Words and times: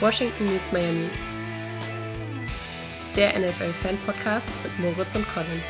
Washington 0.00 0.46
meets 0.46 0.72
Miami. 0.72 1.08
Der 3.16 3.38
NFL-Fan-Podcast 3.38 4.48
mit 4.64 4.78
Moritz 4.80 5.14
und 5.14 5.26
Colin. 5.28 5.62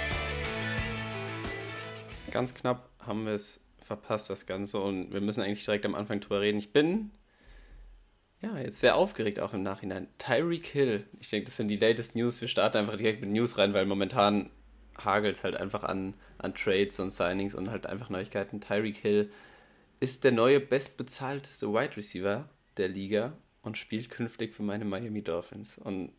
Ganz 2.31 2.55
knapp 2.55 2.89
haben 3.07 3.27
wir 3.27 3.35
es 3.35 3.61
verpasst, 3.83 4.31
das 4.31 4.47
Ganze. 4.47 4.81
Und 4.81 5.13
wir 5.13 5.21
müssen 5.21 5.43
eigentlich 5.43 5.65
direkt 5.65 5.85
am 5.85 5.95
Anfang 5.95 6.21
drüber 6.21 6.41
reden. 6.41 6.57
Ich 6.57 6.73
bin 6.73 7.11
ja 8.41 8.59
jetzt 8.59 8.81
sehr 8.81 8.97
aufgeregt 8.97 9.41
auch 9.41 9.53
im 9.53 9.63
Nachhinein. 9.63 10.09
Tyreek 10.17 10.67
Hill. 10.69 11.07
Ich 11.21 11.29
denke, 11.29 11.45
das 11.45 11.59
sind 11.59 11.69
die 11.69 11.77
latest 11.77 12.17
News. 12.17 12.41
Wir 12.41 12.49
starten 12.49 12.79
einfach 12.79 12.97
direkt 12.97 13.21
mit 13.21 13.31
News 13.31 13.59
rein, 13.59 13.75
weil 13.75 13.85
momentan 13.85 14.49
hagelt 14.97 15.37
es 15.37 15.45
halt 15.45 15.57
einfach 15.57 15.85
an, 15.85 16.15
an 16.39 16.55
Trades 16.55 16.99
und 16.99 17.11
Signings 17.13 17.55
und 17.55 17.71
halt 17.71 17.87
einfach 17.87 18.09
Neuigkeiten. 18.09 18.63
Tyreek 18.63 18.97
Hill 18.97 19.31
ist 20.01 20.25
der 20.25 20.33
neue 20.33 20.61
bestbezahlteste 20.61 21.69
Wide 21.69 21.99
Receiver 21.99 22.49
der 22.79 22.89
Liga 22.89 23.35
und 23.65 23.79
spielt 23.79 24.11
künftig 24.11 24.55
für 24.55 24.63
meine 24.63 24.85
Miami 24.85 25.23
Dolphins. 25.23 25.79
Und 25.79 26.13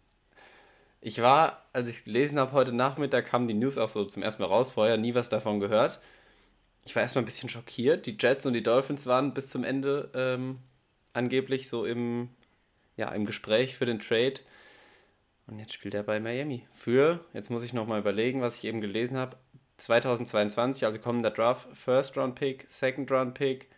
ich 1.01 1.21
war, 1.21 1.65
als 1.71 1.87
ich 1.87 1.97
es 1.97 2.03
gelesen 2.03 2.39
habe, 2.39 2.51
heute 2.51 2.73
Nachmittag 2.73 3.27
kam 3.27 3.47
die 3.47 3.53
News 3.53 3.77
auch 3.77 3.89
so 3.89 4.05
zum 4.05 4.23
ersten 4.23 4.41
Mal 4.41 4.47
raus, 4.47 4.71
vorher 4.71 4.97
nie 4.97 5.13
was 5.13 5.29
davon 5.29 5.59
gehört. 5.59 6.01
Ich 6.83 6.95
war 6.95 7.03
erstmal 7.03 7.23
ein 7.23 7.25
bisschen 7.25 7.49
schockiert. 7.49 8.05
Die 8.05 8.17
Jets 8.19 8.45
und 8.45 8.53
die 8.53 8.63
Dolphins 8.63 9.07
waren 9.07 9.33
bis 9.33 9.49
zum 9.49 9.63
Ende 9.63 10.09
ähm, 10.13 10.59
angeblich 11.13 11.69
so 11.69 11.85
im, 11.85 12.29
ja, 12.97 13.09
im 13.09 13.25
Gespräch 13.25 13.75
für 13.75 13.85
den 13.85 13.99
Trade. 13.99 14.41
Und 15.47 15.59
jetzt 15.59 15.73
spielt 15.73 15.93
er 15.93 16.03
bei 16.03 16.19
Miami. 16.19 16.67
Für, 16.73 17.23
jetzt 17.33 17.51
muss 17.51 17.63
ich 17.63 17.73
nochmal 17.73 17.99
überlegen, 17.99 18.41
was 18.41 18.57
ich 18.57 18.65
eben 18.65 18.81
gelesen 18.81 19.17
habe, 19.17 19.37
2022, 19.77 20.85
also 20.85 20.99
kommender 20.99 21.31
Draft, 21.31 21.67
First 21.73 22.17
Round 22.17 22.35
Pick, 22.35 22.65
Second 22.67 23.11
Round 23.11 23.33
Pick, 23.33 23.69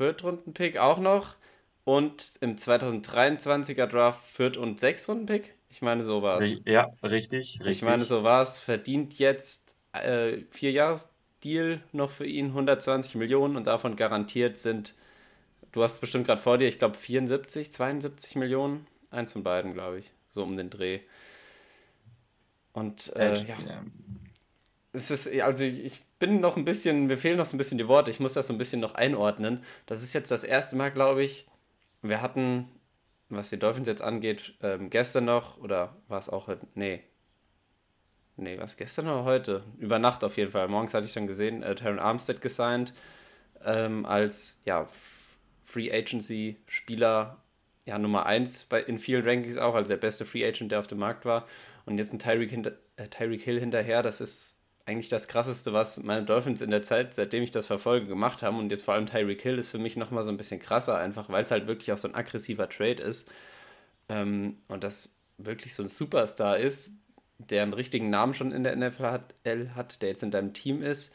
Viertrunden 0.00 0.54
Pick 0.54 0.78
auch 0.78 0.98
noch 0.98 1.36
und 1.84 2.32
im 2.40 2.56
2023er 2.56 3.86
Draft 3.86 4.24
Viert- 4.24 4.56
und 4.56 4.80
Sechstrunden-Pick. 4.80 5.54
Ich 5.68 5.82
meine, 5.82 6.02
so 6.02 6.22
war 6.22 6.38
es. 6.38 6.56
Ja, 6.64 6.88
richtig, 7.02 7.60
richtig. 7.60 7.66
Ich 7.66 7.82
meine, 7.82 8.06
so 8.06 8.24
war 8.24 8.40
es. 8.40 8.58
Verdient 8.58 9.18
jetzt 9.18 9.74
äh, 9.92 10.38
vier 10.50 10.72
Jahres-Deal 10.72 11.82
noch 11.92 12.08
für 12.08 12.24
ihn 12.24 12.46
120 12.46 13.16
Millionen 13.16 13.56
und 13.56 13.66
davon 13.66 13.96
garantiert 13.96 14.56
sind, 14.56 14.94
du 15.72 15.82
hast 15.82 15.92
es 15.92 15.98
bestimmt 15.98 16.26
gerade 16.26 16.40
vor 16.40 16.56
dir, 16.56 16.66
ich 16.66 16.78
glaube 16.78 16.96
74, 16.96 17.70
72 17.70 18.36
Millionen. 18.36 18.86
Eins 19.10 19.34
von 19.34 19.42
beiden, 19.42 19.74
glaube 19.74 19.98
ich. 19.98 20.12
So 20.30 20.42
um 20.42 20.56
den 20.56 20.70
Dreh. 20.70 21.00
Und 22.72 23.14
äh, 23.16 23.34
ja. 23.34 23.84
Es 24.94 25.10
ist, 25.10 25.28
also 25.42 25.64
ich 25.64 26.00
bin 26.20 26.40
noch 26.40 26.56
ein 26.56 26.64
bisschen, 26.64 27.06
mir 27.06 27.18
fehlen 27.18 27.38
noch 27.38 27.46
so 27.46 27.56
ein 27.56 27.58
bisschen 27.58 27.78
die 27.78 27.88
Worte, 27.88 28.10
ich 28.12 28.20
muss 28.20 28.34
das 28.34 28.46
so 28.46 28.52
ein 28.52 28.58
bisschen 28.58 28.80
noch 28.80 28.94
einordnen. 28.94 29.64
Das 29.86 30.02
ist 30.02 30.12
jetzt 30.12 30.30
das 30.30 30.44
erste 30.44 30.76
Mal, 30.76 30.92
glaube 30.92 31.24
ich, 31.24 31.48
wir 32.02 32.22
hatten, 32.22 32.68
was 33.28 33.50
die 33.50 33.58
Dolphins 33.58 33.88
jetzt 33.88 34.02
angeht, 34.02 34.54
ähm, 34.62 34.90
gestern 34.90 35.24
noch, 35.24 35.58
oder 35.58 35.96
war 36.06 36.18
es 36.18 36.28
auch 36.28 36.46
heute? 36.46 36.66
Nee. 36.74 37.02
Nee, 38.36 38.58
was 38.58 38.76
gestern 38.76 39.06
oder 39.08 39.24
heute? 39.24 39.64
Über 39.78 39.98
Nacht 39.98 40.22
auf 40.22 40.36
jeden 40.36 40.52
Fall. 40.52 40.68
Morgens 40.68 40.94
hatte 40.94 41.06
ich 41.06 41.12
dann 41.12 41.26
gesehen, 41.26 41.62
äh, 41.62 41.74
Terran 41.74 41.98
Armstead 41.98 42.40
gesigned 42.40 42.94
ähm, 43.64 44.06
als 44.06 44.60
ja, 44.64 44.88
Free 45.64 45.90
Agency 45.92 46.56
Spieler 46.66 47.38
ja, 47.86 47.98
Nummer 47.98 48.26
1 48.26 48.68
in 48.86 48.98
vielen 48.98 49.26
Rankings 49.26 49.56
auch, 49.56 49.74
also 49.74 49.88
der 49.88 49.96
beste 49.96 50.24
Free 50.24 50.46
Agent, 50.46 50.70
der 50.72 50.78
auf 50.78 50.86
dem 50.86 50.98
Markt 50.98 51.24
war. 51.24 51.46
Und 51.86 51.98
jetzt 51.98 52.12
ein 52.12 52.18
Tyreek, 52.18 52.52
äh, 52.96 53.08
Tyreek 53.08 53.42
Hill 53.42 53.58
hinterher, 53.58 54.02
das 54.02 54.20
ist 54.20 54.54
eigentlich 54.90 55.08
das 55.08 55.28
Krasseste, 55.28 55.72
was 55.72 56.02
meine 56.02 56.24
Dolphins 56.24 56.60
in 56.60 56.70
der 56.70 56.82
Zeit, 56.82 57.14
seitdem 57.14 57.42
ich 57.42 57.52
das 57.52 57.66
verfolge, 57.66 58.06
gemacht 58.06 58.42
haben. 58.42 58.58
Und 58.58 58.70
jetzt 58.70 58.84
vor 58.84 58.94
allem 58.94 59.06
Tyreek 59.06 59.40
Hill 59.40 59.58
ist 59.58 59.70
für 59.70 59.78
mich 59.78 59.96
nochmal 59.96 60.24
so 60.24 60.30
ein 60.30 60.36
bisschen 60.36 60.60
krasser, 60.60 60.98
einfach 60.98 61.28
weil 61.28 61.44
es 61.44 61.50
halt 61.50 61.66
wirklich 61.66 61.92
auch 61.92 61.98
so 61.98 62.08
ein 62.08 62.14
aggressiver 62.14 62.68
Trade 62.68 63.02
ist. 63.02 63.28
Ähm, 64.08 64.58
und 64.68 64.84
das 64.84 65.14
wirklich 65.38 65.74
so 65.74 65.84
ein 65.84 65.88
Superstar 65.88 66.58
ist, 66.58 66.92
der 67.38 67.62
einen 67.62 67.72
richtigen 67.72 68.10
Namen 68.10 68.34
schon 68.34 68.52
in 68.52 68.64
der 68.64 68.76
NFL 68.76 69.20
hat, 69.74 70.02
der 70.02 70.08
jetzt 70.08 70.22
in 70.22 70.30
deinem 70.30 70.52
Team 70.52 70.82
ist. 70.82 71.12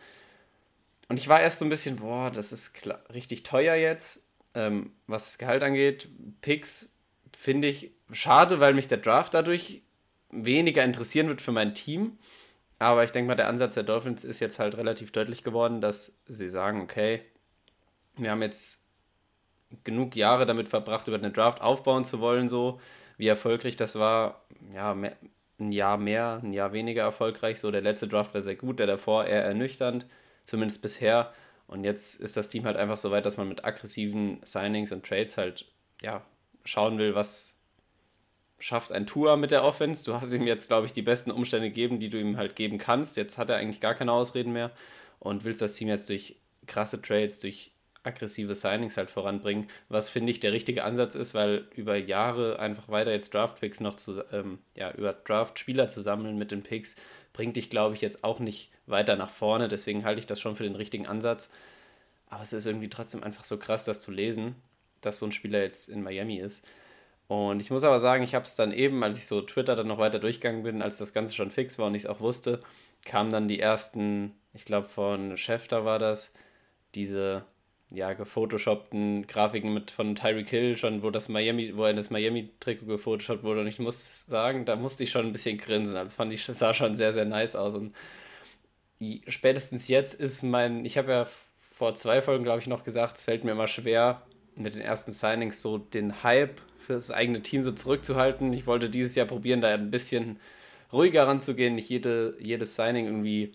Und 1.07 1.17
ich 1.17 1.27
war 1.27 1.41
erst 1.41 1.59
so 1.59 1.65
ein 1.65 1.69
bisschen, 1.69 1.97
boah, 1.97 2.31
das 2.31 2.51
ist 2.51 2.73
klar, 2.73 2.99
richtig 3.13 3.43
teuer 3.43 3.75
jetzt, 3.75 4.21
ähm, 4.55 4.91
was 5.05 5.25
das 5.25 5.37
Gehalt 5.37 5.63
angeht. 5.63 6.07
Picks 6.41 6.89
finde 7.37 7.67
ich 7.67 7.91
schade, 8.11 8.59
weil 8.59 8.73
mich 8.73 8.87
der 8.87 8.97
Draft 8.97 9.33
dadurch 9.33 9.83
weniger 10.31 10.83
interessieren 10.83 11.27
wird 11.27 11.41
für 11.41 11.51
mein 11.51 11.75
Team. 11.75 12.17
Aber 12.79 13.03
ich 13.03 13.11
denke 13.11 13.27
mal, 13.27 13.35
der 13.35 13.47
Ansatz 13.47 13.75
der 13.75 13.83
Dolphins 13.83 14.23
ist 14.23 14.39
jetzt 14.39 14.59
halt 14.59 14.75
relativ 14.77 15.11
deutlich 15.11 15.43
geworden, 15.43 15.81
dass 15.81 16.13
sie 16.27 16.49
sagen, 16.49 16.81
okay, 16.81 17.21
wir 18.17 18.31
haben 18.31 18.41
jetzt 18.41 18.81
genug 19.83 20.15
Jahre 20.15 20.45
damit 20.45 20.69
verbracht, 20.69 21.07
über 21.07 21.17
den 21.17 21.33
Draft 21.33 21.61
aufbauen 21.61 22.05
zu 22.05 22.19
wollen, 22.19 22.49
so 22.49 22.79
wie 23.17 23.27
erfolgreich 23.27 23.75
das 23.75 23.97
war, 23.97 24.45
ja, 24.73 24.93
mehr, 24.93 25.15
ein 25.59 25.71
Jahr 25.71 25.97
mehr, 25.97 26.41
ein 26.43 26.53
Jahr 26.53 26.73
weniger 26.73 27.03
erfolgreich. 27.03 27.59
So, 27.59 27.71
der 27.71 27.81
letzte 27.81 28.07
Draft 28.07 28.33
war 28.33 28.41
sehr 28.41 28.55
gut, 28.55 28.79
der 28.79 28.87
davor 28.87 29.25
eher 29.25 29.43
ernüchternd, 29.45 30.05
zumindest 30.43 30.81
bisher. 30.81 31.33
Und 31.67 31.83
jetzt 31.83 32.19
ist 32.19 32.37
das 32.37 32.49
Team 32.49 32.65
halt 32.65 32.77
einfach 32.77 32.97
so 32.97 33.11
weit, 33.11 33.25
dass 33.25 33.37
man 33.37 33.47
mit 33.47 33.65
aggressiven 33.65 34.39
Signings 34.43 34.91
und 34.91 35.05
Trades 35.05 35.37
halt, 35.37 35.65
ja, 36.01 36.23
schauen 36.65 36.97
will, 36.97 37.15
was, 37.15 37.54
schafft 38.59 38.91
ein 38.91 39.05
Tour 39.05 39.37
mit 39.37 39.51
der 39.51 39.63
Offense. 39.63 40.03
Du 40.03 40.13
hast 40.13 40.33
ihm 40.33 40.47
jetzt, 40.47 40.67
glaube 40.67 40.85
ich, 40.85 40.93
die 40.93 41.01
besten 41.01 41.31
Umstände 41.31 41.69
gegeben, 41.69 41.99
die 41.99 42.09
du 42.09 42.19
ihm 42.19 42.37
halt 42.37 42.55
geben 42.55 42.77
kannst. 42.77 43.17
Jetzt 43.17 43.37
hat 43.37 43.49
er 43.49 43.57
eigentlich 43.57 43.81
gar 43.81 43.95
keine 43.95 44.11
Ausreden 44.11 44.53
mehr 44.53 44.71
und 45.19 45.43
willst 45.43 45.61
das 45.61 45.75
Team 45.75 45.87
jetzt 45.87 46.09
durch 46.09 46.37
krasse 46.67 47.01
Trades, 47.01 47.39
durch 47.39 47.71
aggressive 48.05 48.53
Signings 48.55 48.97
halt 48.97 49.09
voranbringen, 49.09 49.67
was 49.89 50.09
finde 50.09 50.31
ich 50.31 50.39
der 50.39 50.53
richtige 50.53 50.83
Ansatz 50.83 51.15
ist, 51.15 51.33
weil 51.33 51.67
über 51.75 51.95
Jahre 51.95 52.59
einfach 52.59 52.87
weiter 52.87 53.11
jetzt 53.11 53.33
Draft-Picks 53.33 53.79
noch 53.79 53.95
zu, 53.95 54.23
ähm, 54.31 54.59
ja, 54.75 54.91
über 54.91 55.13
Draft-Spieler 55.13 55.87
zu 55.87 56.01
sammeln 56.01 56.37
mit 56.37 56.51
den 56.51 56.63
Picks, 56.63 56.95
bringt 57.33 57.55
dich, 57.55 57.69
glaube 57.69 57.95
ich, 57.95 58.01
jetzt 58.01 58.23
auch 58.23 58.39
nicht 58.39 58.71
weiter 58.85 59.15
nach 59.15 59.31
vorne. 59.31 59.67
Deswegen 59.67 60.05
halte 60.05 60.19
ich 60.19 60.27
das 60.27 60.39
schon 60.39 60.55
für 60.55 60.63
den 60.63 60.75
richtigen 60.75 61.07
Ansatz. 61.07 61.49
Aber 62.29 62.43
es 62.43 62.53
ist 62.53 62.65
irgendwie 62.65 62.89
trotzdem 62.89 63.23
einfach 63.23 63.43
so 63.43 63.57
krass, 63.57 63.85
das 63.85 64.01
zu 64.01 64.11
lesen, 64.11 64.55
dass 65.01 65.19
so 65.19 65.25
ein 65.25 65.31
Spieler 65.31 65.61
jetzt 65.61 65.89
in 65.89 66.03
Miami 66.03 66.37
ist. 66.37 66.65
Und 67.27 67.61
ich 67.61 67.71
muss 67.71 67.83
aber 67.83 67.99
sagen, 67.99 68.23
ich 68.23 68.35
habe 68.35 68.45
es 68.45 68.55
dann 68.55 68.71
eben, 68.71 69.03
als 69.03 69.17
ich 69.17 69.25
so 69.25 69.41
Twitter 69.41 69.75
dann 69.75 69.87
noch 69.87 69.97
weiter 69.97 70.19
durchgegangen 70.19 70.63
bin, 70.63 70.81
als 70.81 70.97
das 70.97 71.13
Ganze 71.13 71.33
schon 71.33 71.51
fix 71.51 71.79
war 71.79 71.87
und 71.87 71.95
ich 71.95 72.03
es 72.03 72.09
auch 72.09 72.19
wusste, 72.19 72.59
kamen 73.03 73.31
dann 73.31 73.47
die 73.47 73.59
ersten, 73.59 74.33
ich 74.53 74.65
glaube 74.65 74.87
von 74.87 75.37
Schefter 75.37 75.85
war 75.85 75.99
das, 75.99 76.31
diese 76.93 77.45
ja 77.91 78.13
gefotoshoppten 78.13 79.27
Grafiken 79.27 79.73
mit 79.73 79.91
von 79.91 80.15
Tyreek 80.15 80.49
Hill 80.49 80.77
schon, 80.77 81.03
wo 81.03 81.09
das 81.11 81.29
Miami, 81.29 81.75
wo 81.75 81.85
er 81.85 81.93
das 81.93 82.09
Miami-Trikot 82.09 82.85
gefotoshoppt 82.85 83.43
wurde. 83.43 83.61
Und 83.61 83.67
ich 83.67 83.79
muss 83.79 84.25
sagen, 84.27 84.65
da 84.65 84.75
musste 84.75 85.03
ich 85.03 85.11
schon 85.11 85.25
ein 85.27 85.31
bisschen 85.31 85.57
grinsen. 85.57 85.95
Also 85.95 86.15
fand 86.15 86.33
ich, 86.33 86.45
sah 86.45 86.73
schon 86.73 86.95
sehr, 86.95 87.13
sehr 87.13 87.25
nice 87.25 87.55
aus. 87.55 87.75
Und 87.75 87.95
spätestens 89.27 89.87
jetzt 89.87 90.13
ist 90.15 90.43
mein, 90.43 90.85
ich 90.85 90.97
habe 90.97 91.11
ja 91.11 91.25
vor 91.57 91.95
zwei 91.95 92.21
Folgen, 92.21 92.43
glaube 92.43 92.59
ich, 92.59 92.67
noch 92.67 92.83
gesagt, 92.83 93.17
es 93.17 93.25
fällt 93.25 93.43
mir 93.43 93.51
immer 93.51 93.67
schwer, 93.67 94.21
mit 94.55 94.75
den 94.75 94.81
ersten 94.81 95.11
Signings 95.11 95.61
so 95.61 95.77
den 95.77 96.23
Hype 96.23 96.59
für 96.77 96.93
das 96.93 97.11
eigene 97.11 97.41
Team 97.41 97.61
so 97.61 97.71
zurückzuhalten. 97.71 98.53
Ich 98.53 98.67
wollte 98.67 98.89
dieses 98.89 99.15
Jahr 99.15 99.27
probieren, 99.27 99.61
da 99.61 99.73
ein 99.73 99.91
bisschen 99.91 100.39
ruhiger 100.93 101.27
ranzugehen, 101.27 101.75
nicht 101.75 101.89
jede, 101.89 102.35
jedes 102.39 102.75
Signing 102.75 103.05
irgendwie 103.05 103.53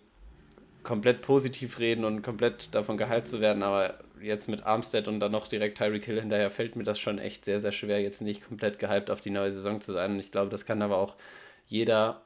komplett 0.82 1.22
positiv 1.22 1.78
reden 1.78 2.04
und 2.04 2.22
komplett 2.22 2.74
davon 2.74 2.96
gehypt 2.96 3.28
zu 3.28 3.40
werden, 3.40 3.62
aber 3.62 3.98
jetzt 4.20 4.48
mit 4.48 4.64
Armstead 4.64 5.08
und 5.08 5.20
dann 5.20 5.32
noch 5.32 5.48
direkt 5.48 5.78
Tyreek 5.78 6.04
Hill 6.04 6.20
hinterher 6.20 6.50
fällt 6.50 6.76
mir 6.76 6.84
das 6.84 6.98
schon 6.98 7.18
echt 7.18 7.44
sehr, 7.44 7.60
sehr 7.60 7.72
schwer, 7.72 8.00
jetzt 8.00 8.20
nicht 8.22 8.46
komplett 8.46 8.78
gehypt 8.78 9.10
auf 9.10 9.20
die 9.20 9.30
neue 9.30 9.52
Saison 9.52 9.80
zu 9.80 9.92
sein. 9.92 10.12
Und 10.12 10.20
ich 10.20 10.32
glaube, 10.32 10.50
das 10.50 10.66
kann 10.66 10.82
aber 10.82 10.98
auch 10.98 11.16
jeder 11.66 12.22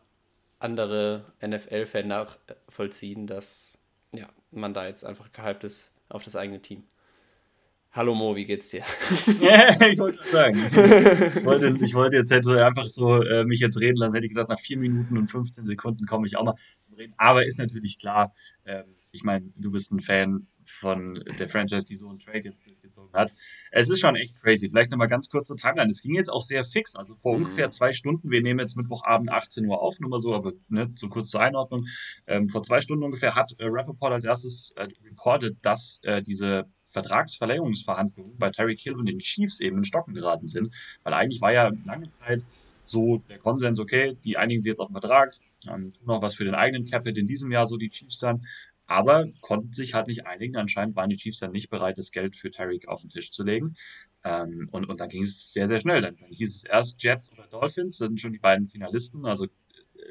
andere 0.59 1.25
NFL-Fan 1.47 2.09
nachvollziehen, 2.09 3.27
dass 3.27 3.79
ja, 4.15 4.29
man 4.51 4.75
da 4.75 4.87
jetzt 4.87 5.05
einfach 5.05 5.33
gehypt 5.33 5.65
ist 5.65 5.93
auf 6.09 6.25
das 6.25 6.37
eigene 6.37 6.61
Team. 6.61 6.85
Hallo 7.97 8.13
Mo, 8.13 8.35
wie 8.35 8.45
geht's 8.45 8.71
dir? 8.71 8.81
ich 9.09 9.99
wollte 10.01 10.25
sagen. 10.25 10.59
Ich 10.59 11.45
wollte, 11.45 11.77
ich 11.85 11.95
wollte 11.95 12.17
jetzt 12.17 12.33
hätte 12.33 12.67
einfach 12.67 12.89
so 12.89 13.23
äh, 13.23 13.45
mich 13.45 13.61
jetzt 13.61 13.79
reden 13.79 13.99
lassen, 13.99 14.15
hätte 14.15 14.27
ich 14.27 14.31
gesagt, 14.31 14.49
nach 14.49 14.59
4 14.59 14.79
Minuten 14.79 15.17
und 15.17 15.31
15 15.31 15.65
Sekunden 15.65 16.05
komme 16.05 16.27
ich 16.27 16.37
auch 16.37 16.43
mal 16.43 16.57
zum 16.89 16.95
Reden. 16.95 17.15
Aber 17.19 17.47
ist 17.47 17.61
natürlich 17.61 18.01
klar, 18.01 18.35
äh, 18.65 18.83
ich 19.13 19.23
meine, 19.23 19.49
du 19.55 19.71
bist 19.71 19.93
ein 19.93 20.01
Fan 20.01 20.49
von 20.65 21.23
der 21.39 21.49
Franchise, 21.49 21.87
die 21.87 21.95
so 21.95 22.09
einen 22.09 22.19
Trade 22.19 22.41
jetzt 22.41 22.67
durchgezogen 22.67 23.13
hat. 23.13 23.33
Es 23.71 23.89
ist 23.89 24.01
schon 24.01 24.17
echt 24.17 24.35
crazy. 24.41 24.69
Vielleicht 24.69 24.91
nochmal 24.91 25.07
ganz 25.07 25.29
kurze 25.29 25.55
Timeline. 25.55 25.89
Es 25.89 26.03
ging 26.03 26.17
jetzt 26.17 26.33
auch 26.33 26.43
sehr 26.43 26.65
fix. 26.65 26.97
Also 26.97 27.15
vor 27.15 27.37
mhm. 27.37 27.45
ungefähr 27.45 27.71
zwei 27.71 27.93
Stunden, 27.93 28.29
wir 28.29 28.43
nehmen 28.43 28.59
jetzt 28.59 28.77
Mittwochabend 28.77 29.31
18 29.31 29.67
Uhr 29.67 29.81
auf, 29.81 30.01
nur 30.01 30.11
mal 30.11 30.19
so, 30.19 30.35
aber 30.35 30.53
ne, 30.69 30.91
so 30.97 31.09
kurz 31.09 31.31
zur 31.31 31.43
Einordnung. 31.43 31.85
Ähm, 32.27 32.49
vor 32.49 32.65
zwei 32.65 32.81
Stunden 32.81 33.05
ungefähr 33.05 33.37
hat 33.37 33.53
äh, 33.59 33.67
Rappaport 33.67 34.13
als 34.13 34.25
erstes 34.25 34.73
äh, 34.75 34.89
reported, 35.05 35.59
dass 35.63 36.01
äh, 36.03 36.21
diese 36.21 36.65
Vertragsverlängerungsverhandlungen 36.95 38.39
bei 38.39 38.51
Terry 38.51 38.77
Kill 38.77 38.95
und 38.95 39.07
den 39.07 39.19
Chiefs 39.21 39.61
eben 39.61 39.79
in 39.79 39.85
Stocken 39.85 40.15
geraten 40.15 40.49
sind. 40.49 40.75
Weil 41.05 41.15
eigentlich 41.15 41.43
war 41.43 41.53
ja 41.53 41.71
lange 41.85 42.11
Zeit 42.11 42.47
so 42.85 43.19
der 43.29 43.39
Konsens, 43.39 43.79
okay, 43.81 44.17
die 44.25 44.37
einigen 44.39 44.61
sich 44.63 44.69
jetzt 44.71 44.81
auf 44.81 44.89
den 44.89 45.01
Vertrag, 45.01 45.35
ähm, 45.69 45.93
tun 45.93 46.07
noch 46.07 46.23
was 46.23 46.35
für 46.37 46.45
den 46.45 46.55
eigenen 46.55 46.87
Capit 46.87 47.19
in 47.19 47.27
diesem 47.27 47.51
Jahr, 47.53 47.67
so 47.67 47.77
die 47.77 47.91
Chiefs 47.91 48.19
dann. 48.21 48.47
aber 48.87 49.27
konnten 49.41 49.73
sich 49.73 49.95
halt 49.95 50.09
nicht 50.09 50.27
einigen. 50.27 50.57
Anscheinend 50.57 50.97
waren 50.97 51.11
die 51.11 51.17
Chiefs 51.17 51.39
dann 51.41 51.53
nicht 51.53 51.71
bereit, 51.71 51.99
das 51.99 52.11
Geld 52.13 52.37
für 52.37 52.51
Tyreek 52.51 52.89
auf 52.89 53.01
den 53.01 53.11
Tisch 53.11 53.31
zu 53.31 53.43
legen. 53.43 53.77
Ähm, 54.25 54.69
und, 54.73 54.87
und 54.89 55.01
dann 55.01 55.09
ging 55.09 55.23
es 55.23 55.53
sehr, 55.53 55.69
sehr 55.69 55.81
schnell. 55.81 56.03
Dann, 56.03 56.17
dann 56.17 56.31
hieß 56.31 56.57
es 56.57 56.65
erst 56.65 57.03
Jets 57.03 57.31
oder 57.33 57.47
Dolphins, 57.47 57.97
sind 57.99 58.21
schon 58.21 58.33
die 58.33 58.39
beiden 58.39 58.69
Finalisten. 58.69 59.25
Also 59.27 59.47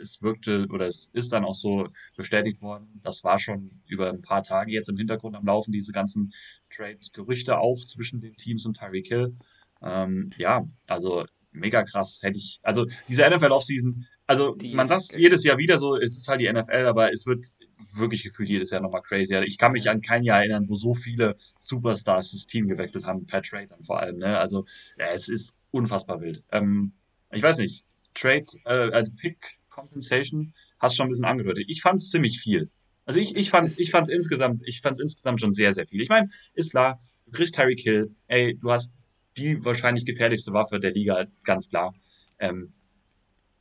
es 0.03 0.21
wirkte 0.21 0.67
oder 0.69 0.85
es 0.85 1.09
ist 1.13 1.33
dann 1.33 1.45
auch 1.45 1.55
so 1.55 1.87
bestätigt 2.15 2.61
worden. 2.61 2.99
Das 3.01 3.23
war 3.23 3.39
schon 3.39 3.81
über 3.87 4.09
ein 4.09 4.21
paar 4.21 4.43
Tage 4.43 4.71
jetzt 4.71 4.89
im 4.89 4.97
Hintergrund 4.97 5.35
am 5.35 5.45
Laufen, 5.45 5.71
diese 5.71 5.91
ganzen 5.91 6.33
Trade-Gerüchte 6.69 7.57
auch 7.57 7.83
zwischen 7.85 8.21
den 8.21 8.35
Teams 8.35 8.65
und 8.65 8.77
Tyreek 8.77 9.07
Hill. 9.07 9.35
Ähm, 9.81 10.31
ja, 10.37 10.67
also 10.87 11.25
mega 11.51 11.83
krass. 11.83 12.19
Hätte 12.21 12.37
ich, 12.37 12.59
also 12.63 12.85
diese 13.07 13.27
NFL 13.29 13.51
Offseason, 13.51 14.05
also 14.25 14.55
die 14.55 14.73
man 14.73 14.87
sagt 14.87 15.15
jedes 15.17 15.43
Jahr 15.43 15.57
wieder 15.57 15.79
so, 15.79 15.97
es 15.97 16.17
ist 16.17 16.27
halt 16.27 16.41
die 16.41 16.51
NFL, 16.51 16.85
aber 16.85 17.11
es 17.11 17.25
wird 17.25 17.47
wirklich 17.95 18.23
gefühlt 18.23 18.49
jedes 18.49 18.71
Jahr 18.71 18.81
nochmal 18.81 19.01
crazy. 19.01 19.35
Ich 19.45 19.57
kann 19.57 19.73
mich 19.73 19.89
an 19.89 20.01
kein 20.01 20.23
Jahr 20.23 20.39
erinnern, 20.39 20.69
wo 20.69 20.75
so 20.75 20.95
viele 20.95 21.35
Superstars 21.59 22.31
das 22.31 22.47
Team 22.47 22.67
gewechselt 22.67 23.05
haben, 23.05 23.25
per 23.25 23.41
Trade 23.41 23.67
dann 23.67 23.83
vor 23.83 23.99
allem. 23.99 24.17
Ne? 24.17 24.37
Also 24.37 24.65
ja, 24.97 25.07
es 25.07 25.29
ist 25.29 25.53
unfassbar 25.71 26.21
wild. 26.21 26.43
Ähm, 26.51 26.93
ich 27.31 27.43
weiß 27.43 27.57
nicht, 27.57 27.85
Trade, 28.13 28.45
äh, 28.65 28.91
also 28.91 29.11
Pick 29.11 29.59
Compensation, 29.73 30.53
hast 30.79 30.95
schon 30.95 31.07
ein 31.07 31.09
bisschen 31.09 31.25
angedeutet. 31.25 31.65
Ich 31.67 31.81
fand 31.81 31.99
es 31.99 32.09
ziemlich 32.09 32.39
viel. 32.39 32.69
Also 33.05 33.19
ich, 33.19 33.35
ich 33.35 33.49
fand 33.49 33.69
ich 33.77 33.91
fand's 33.91 34.09
insgesamt, 34.09 34.61
ich 34.65 34.81
fand's 34.81 34.99
insgesamt 34.99 35.41
schon 35.41 35.53
sehr, 35.53 35.73
sehr 35.73 35.87
viel. 35.87 36.01
Ich 36.01 36.09
meine, 36.09 36.29
ist 36.53 36.71
klar, 36.71 37.01
du 37.25 37.31
kriegst 37.31 37.57
Harry 37.57 37.75
Kill, 37.75 38.15
ey, 38.27 38.57
du 38.57 38.71
hast 38.71 38.93
die 39.37 39.63
wahrscheinlich 39.65 40.05
gefährlichste 40.05 40.53
Waffe 40.53 40.79
der 40.79 40.91
Liga, 40.91 41.25
ganz 41.43 41.69
klar. 41.69 41.93
Ähm, 42.39 42.73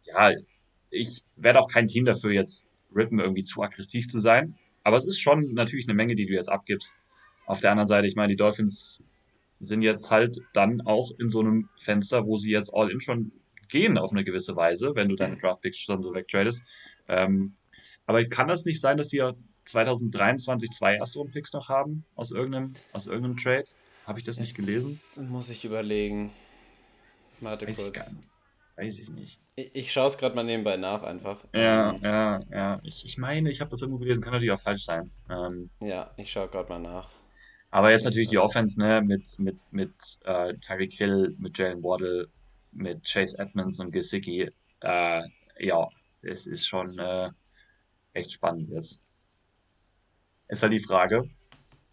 ja, 0.04 0.32
ich 0.90 1.24
werde 1.36 1.60
auch 1.60 1.68
kein 1.68 1.86
Team 1.86 2.04
dafür 2.04 2.30
jetzt 2.30 2.68
rippen, 2.94 3.18
irgendwie 3.18 3.42
zu 3.42 3.62
aggressiv 3.62 4.08
zu 4.08 4.18
sein. 4.18 4.54
Aber 4.84 4.96
es 4.96 5.06
ist 5.06 5.18
schon 5.18 5.54
natürlich 5.54 5.86
eine 5.86 5.94
Menge, 5.94 6.14
die 6.14 6.26
du 6.26 6.34
jetzt 6.34 6.50
abgibst. 6.50 6.94
Auf 7.46 7.60
der 7.60 7.70
anderen 7.70 7.88
Seite, 7.88 8.06
ich 8.06 8.16
meine, 8.16 8.32
die 8.32 8.36
Dolphins 8.36 9.00
sind 9.60 9.82
jetzt 9.82 10.10
halt 10.10 10.38
dann 10.52 10.80
auch 10.82 11.12
in 11.18 11.30
so 11.30 11.40
einem 11.40 11.68
Fenster, 11.78 12.26
wo 12.26 12.36
sie 12.36 12.50
jetzt 12.50 12.72
all 12.74 12.90
in 12.90 13.00
schon 13.00 13.32
gehen 13.72 13.98
auf 13.98 14.12
eine 14.12 14.22
gewisse 14.22 14.54
Weise, 14.54 14.92
wenn 14.94 15.08
du 15.08 15.16
deine 15.16 15.36
Draftpicks 15.36 15.78
schon 15.78 16.02
so 16.02 16.14
wegtradest. 16.14 16.62
Ähm, 17.08 17.56
aber 18.06 18.24
kann 18.26 18.48
das 18.48 18.64
nicht 18.64 18.80
sein, 18.80 18.96
dass 18.96 19.08
sie 19.08 19.18
ja 19.18 19.32
2023 19.64 20.70
zwei 20.70 20.96
Erstrunden-Picks 20.96 21.52
noch 21.52 21.68
haben 21.68 22.04
aus 22.14 22.30
irgendeinem, 22.30 22.74
aus 22.92 23.06
irgendeinem 23.06 23.36
Trade? 23.36 23.64
Habe 24.06 24.18
ich 24.18 24.24
das 24.24 24.36
Jetzt 24.36 24.46
nicht 24.46 24.56
gelesen? 24.56 25.28
Muss 25.30 25.48
ich 25.48 25.64
überlegen. 25.64 26.30
Warte 27.40 27.66
Weiß 27.66 27.76
kurz. 27.76 28.12
Ich 28.12 28.42
Weiß 28.76 28.98
ich 28.98 29.10
nicht. 29.10 29.40
Ich, 29.54 29.74
ich 29.74 29.92
schaue 29.92 30.08
es 30.08 30.18
gerade 30.18 30.34
mal 30.34 30.44
nebenbei 30.44 30.76
nach 30.76 31.02
einfach. 31.02 31.44
Ja, 31.54 31.92
ähm, 31.92 32.00
ja, 32.02 32.40
ja. 32.50 32.80
Ich, 32.82 33.04
ich 33.04 33.18
meine, 33.18 33.50
ich 33.50 33.60
habe 33.60 33.70
das 33.70 33.82
irgendwo 33.82 33.98
gelesen, 33.98 34.22
kann 34.22 34.32
natürlich 34.32 34.52
auch 34.52 34.60
falsch 34.60 34.84
sein. 34.84 35.10
Ähm, 35.30 35.70
ja, 35.80 36.10
ich 36.16 36.30
schaue 36.32 36.48
gerade 36.48 36.68
mal 36.68 36.78
nach. 36.78 37.10
Aber 37.70 37.90
jetzt 37.90 38.04
natürlich 38.04 38.28
die 38.28 38.38
Offense, 38.38 38.80
ne, 38.80 39.00
mit, 39.02 39.26
mit, 39.38 39.56
mit 39.70 39.92
äh, 40.24 40.54
Tyreek 40.58 40.92
Hill, 40.94 41.34
mit 41.38 41.56
Jalen 41.56 41.82
Waddle, 41.82 42.28
mit 42.72 43.04
Chase 43.04 43.38
Edmonds 43.38 43.78
und 43.80 43.92
Gesicki. 43.92 44.50
Äh, 44.80 45.22
ja, 45.58 45.88
es 46.22 46.46
ist 46.46 46.66
schon 46.66 46.98
äh, 46.98 47.30
echt 48.12 48.32
spannend 48.32 48.70
jetzt. 48.70 49.00
Ist 50.48 50.62
halt 50.62 50.72
die 50.72 50.80
Frage, 50.80 51.30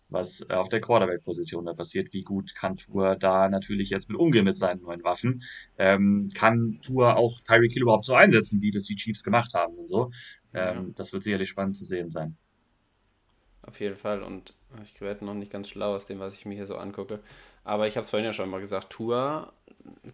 was 0.10 0.42
auf 0.50 0.70
der 0.70 0.82
Quarterback-Position 0.82 1.66
da 1.66 1.74
passiert. 1.74 2.14
Wie 2.14 2.24
gut 2.24 2.56
kann 2.56 2.78
Tour 2.78 3.16
da 3.16 3.48
natürlich 3.48 3.90
jetzt 3.90 4.10
mit 4.10 4.20
umgehen 4.20 4.46
mit 4.46 4.58
seinen 4.58 4.82
neuen 4.82 5.04
Waffen? 5.04 5.44
Ähm, 5.78 6.30
kann 6.34 6.80
Tour 6.82 7.16
auch 7.16 7.40
Tyreek 7.42 7.72
Hill 7.72 7.84
überhaupt 7.84 8.06
so 8.06 8.16
einsetzen, 8.16 8.62
wie 8.62 8.72
das 8.72 8.86
die 8.86 8.96
Chiefs 8.96 9.24
gemacht 9.24 9.54
haben 9.54 9.76
und 9.76 9.90
so? 9.90 10.12
Ähm, 10.54 10.88
ja. 10.88 10.94
Das 10.96 11.14
wird 11.14 11.24
sicherlich 11.24 11.50
spannend 11.50 11.78
zu 11.78 11.86
sehen 11.86 12.10
sein. 12.10 12.38
Auf 13.66 13.80
jeden 13.80 13.96
Fall. 13.96 14.24
Und 14.24 14.56
ich 14.84 15.00
werde 15.02 15.26
noch 15.26 15.34
nicht 15.34 15.52
ganz 15.52 15.70
schlau 15.70 15.96
aus 15.96 16.06
dem, 16.06 16.20
was 16.20 16.34
ich 16.34 16.46
mir 16.46 16.56
hier 16.56 16.68
so 16.68 16.78
angucke. 16.78 17.20
Aber 17.64 17.88
ich 17.88 17.96
habe 17.98 18.04
es 18.04 18.10
vorhin 18.10 18.26
ja 18.26 18.34
schon 18.34 18.50
mal 18.50 18.62
gesagt, 18.62 18.90
Tour, 18.90 19.54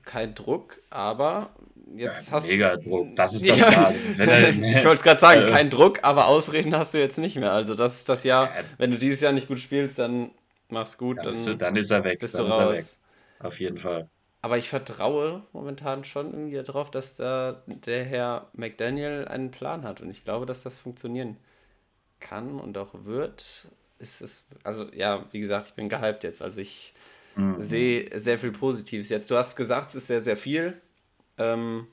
kein 0.04 0.36
Druck, 0.36 0.82
aber 0.90 1.50
jetzt 1.96 2.28
ja, 2.28 2.34
hast 2.34 2.50
Mega 2.50 2.76
Druck, 2.78 3.16
das 3.16 3.34
ist 3.34 3.48
das 3.50 3.60
ja. 3.60 3.92
ich 4.20 4.86
wollte 4.86 4.94
es 4.94 5.04
gerade 5.04 5.20
sagen, 5.20 5.48
kein 5.50 5.70
Druck, 5.70 6.00
aber 6.04 6.28
Ausreden 6.28 6.76
hast 6.76 6.94
du 6.94 7.00
jetzt 7.00 7.18
nicht 7.18 7.36
mehr. 7.38 7.52
Also 7.52 7.76
das 7.76 7.96
ist 7.96 8.10
das 8.10 8.24
Jahr, 8.24 8.48
ja. 8.48 8.64
wenn 8.78 8.92
du 8.92 8.98
dieses 8.98 9.22
Jahr 9.22 9.34
nicht 9.34 9.48
gut 9.48 9.60
spielst, 9.60 10.00
dann 10.00 10.32
machst 10.70 10.98
gut, 10.98 11.18
dann, 11.24 11.36
dann, 11.36 11.46
du, 11.46 11.58
dann 11.58 11.76
ist 11.76 11.92
er 11.92 12.04
weg. 12.04 12.20
Bist 12.20 12.38
dann 12.38 12.48
du 12.48 12.52
raus. 12.52 12.98
Auf 13.40 13.60
jeden 13.60 13.78
Fall. 13.78 14.10
Aber 14.42 14.58
ich 14.58 14.70
vertraue 14.70 15.42
momentan 15.54 16.04
schon 16.04 16.32
irgendwie 16.32 16.62
darauf, 16.62 16.92
dass 16.92 17.16
da 17.16 17.64
der 17.66 18.04
Herr 18.04 18.48
McDaniel 18.54 19.28
einen 19.28 19.50
Plan 19.50 19.84
hat. 19.84 20.02
Und 20.02 20.12
ich 20.12 20.24
glaube, 20.24 20.46
dass 20.46 20.62
das 20.62 20.80
funktionieren 20.80 21.38
kann 22.20 22.60
und 22.60 22.78
auch 22.78 22.94
wird. 22.94 23.68
Ist 23.98 24.22
es, 24.22 24.46
also 24.64 24.86
ja, 24.94 25.26
wie 25.32 25.40
gesagt, 25.40 25.68
ich 25.68 25.74
bin 25.74 25.90
gehypt 25.90 26.24
jetzt. 26.24 26.42
Also 26.42 26.62
ich 26.62 26.94
mhm. 27.36 27.62
sehe 27.62 28.20
sehr 28.20 28.38
viel 28.38 28.52
Positives 28.52 29.10
jetzt. 29.10 29.30
Du 29.32 29.36
hast 29.36 29.56
gesagt, 29.56 29.90
es 29.90 29.96
ist 29.96 30.08
sehr, 30.08 30.22
sehr 30.22 30.38
viel. 30.38 30.82
Ähm, 31.38 31.88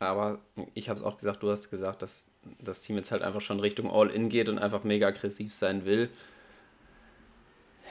aber 0.00 0.40
ich 0.74 0.88
habe 0.88 0.98
es 0.98 1.04
auch 1.04 1.16
gesagt, 1.16 1.42
du 1.42 1.50
hast 1.50 1.70
gesagt, 1.70 2.02
dass 2.02 2.30
das 2.60 2.80
Team 2.82 2.96
jetzt 2.96 3.10
halt 3.10 3.22
einfach 3.22 3.40
schon 3.40 3.58
Richtung 3.60 3.90
All-In 3.90 4.28
geht 4.28 4.48
und 4.48 4.58
einfach 4.58 4.84
mega 4.84 5.08
aggressiv 5.08 5.52
sein 5.52 5.84
will. 5.84 6.08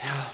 Ja. 0.04 0.32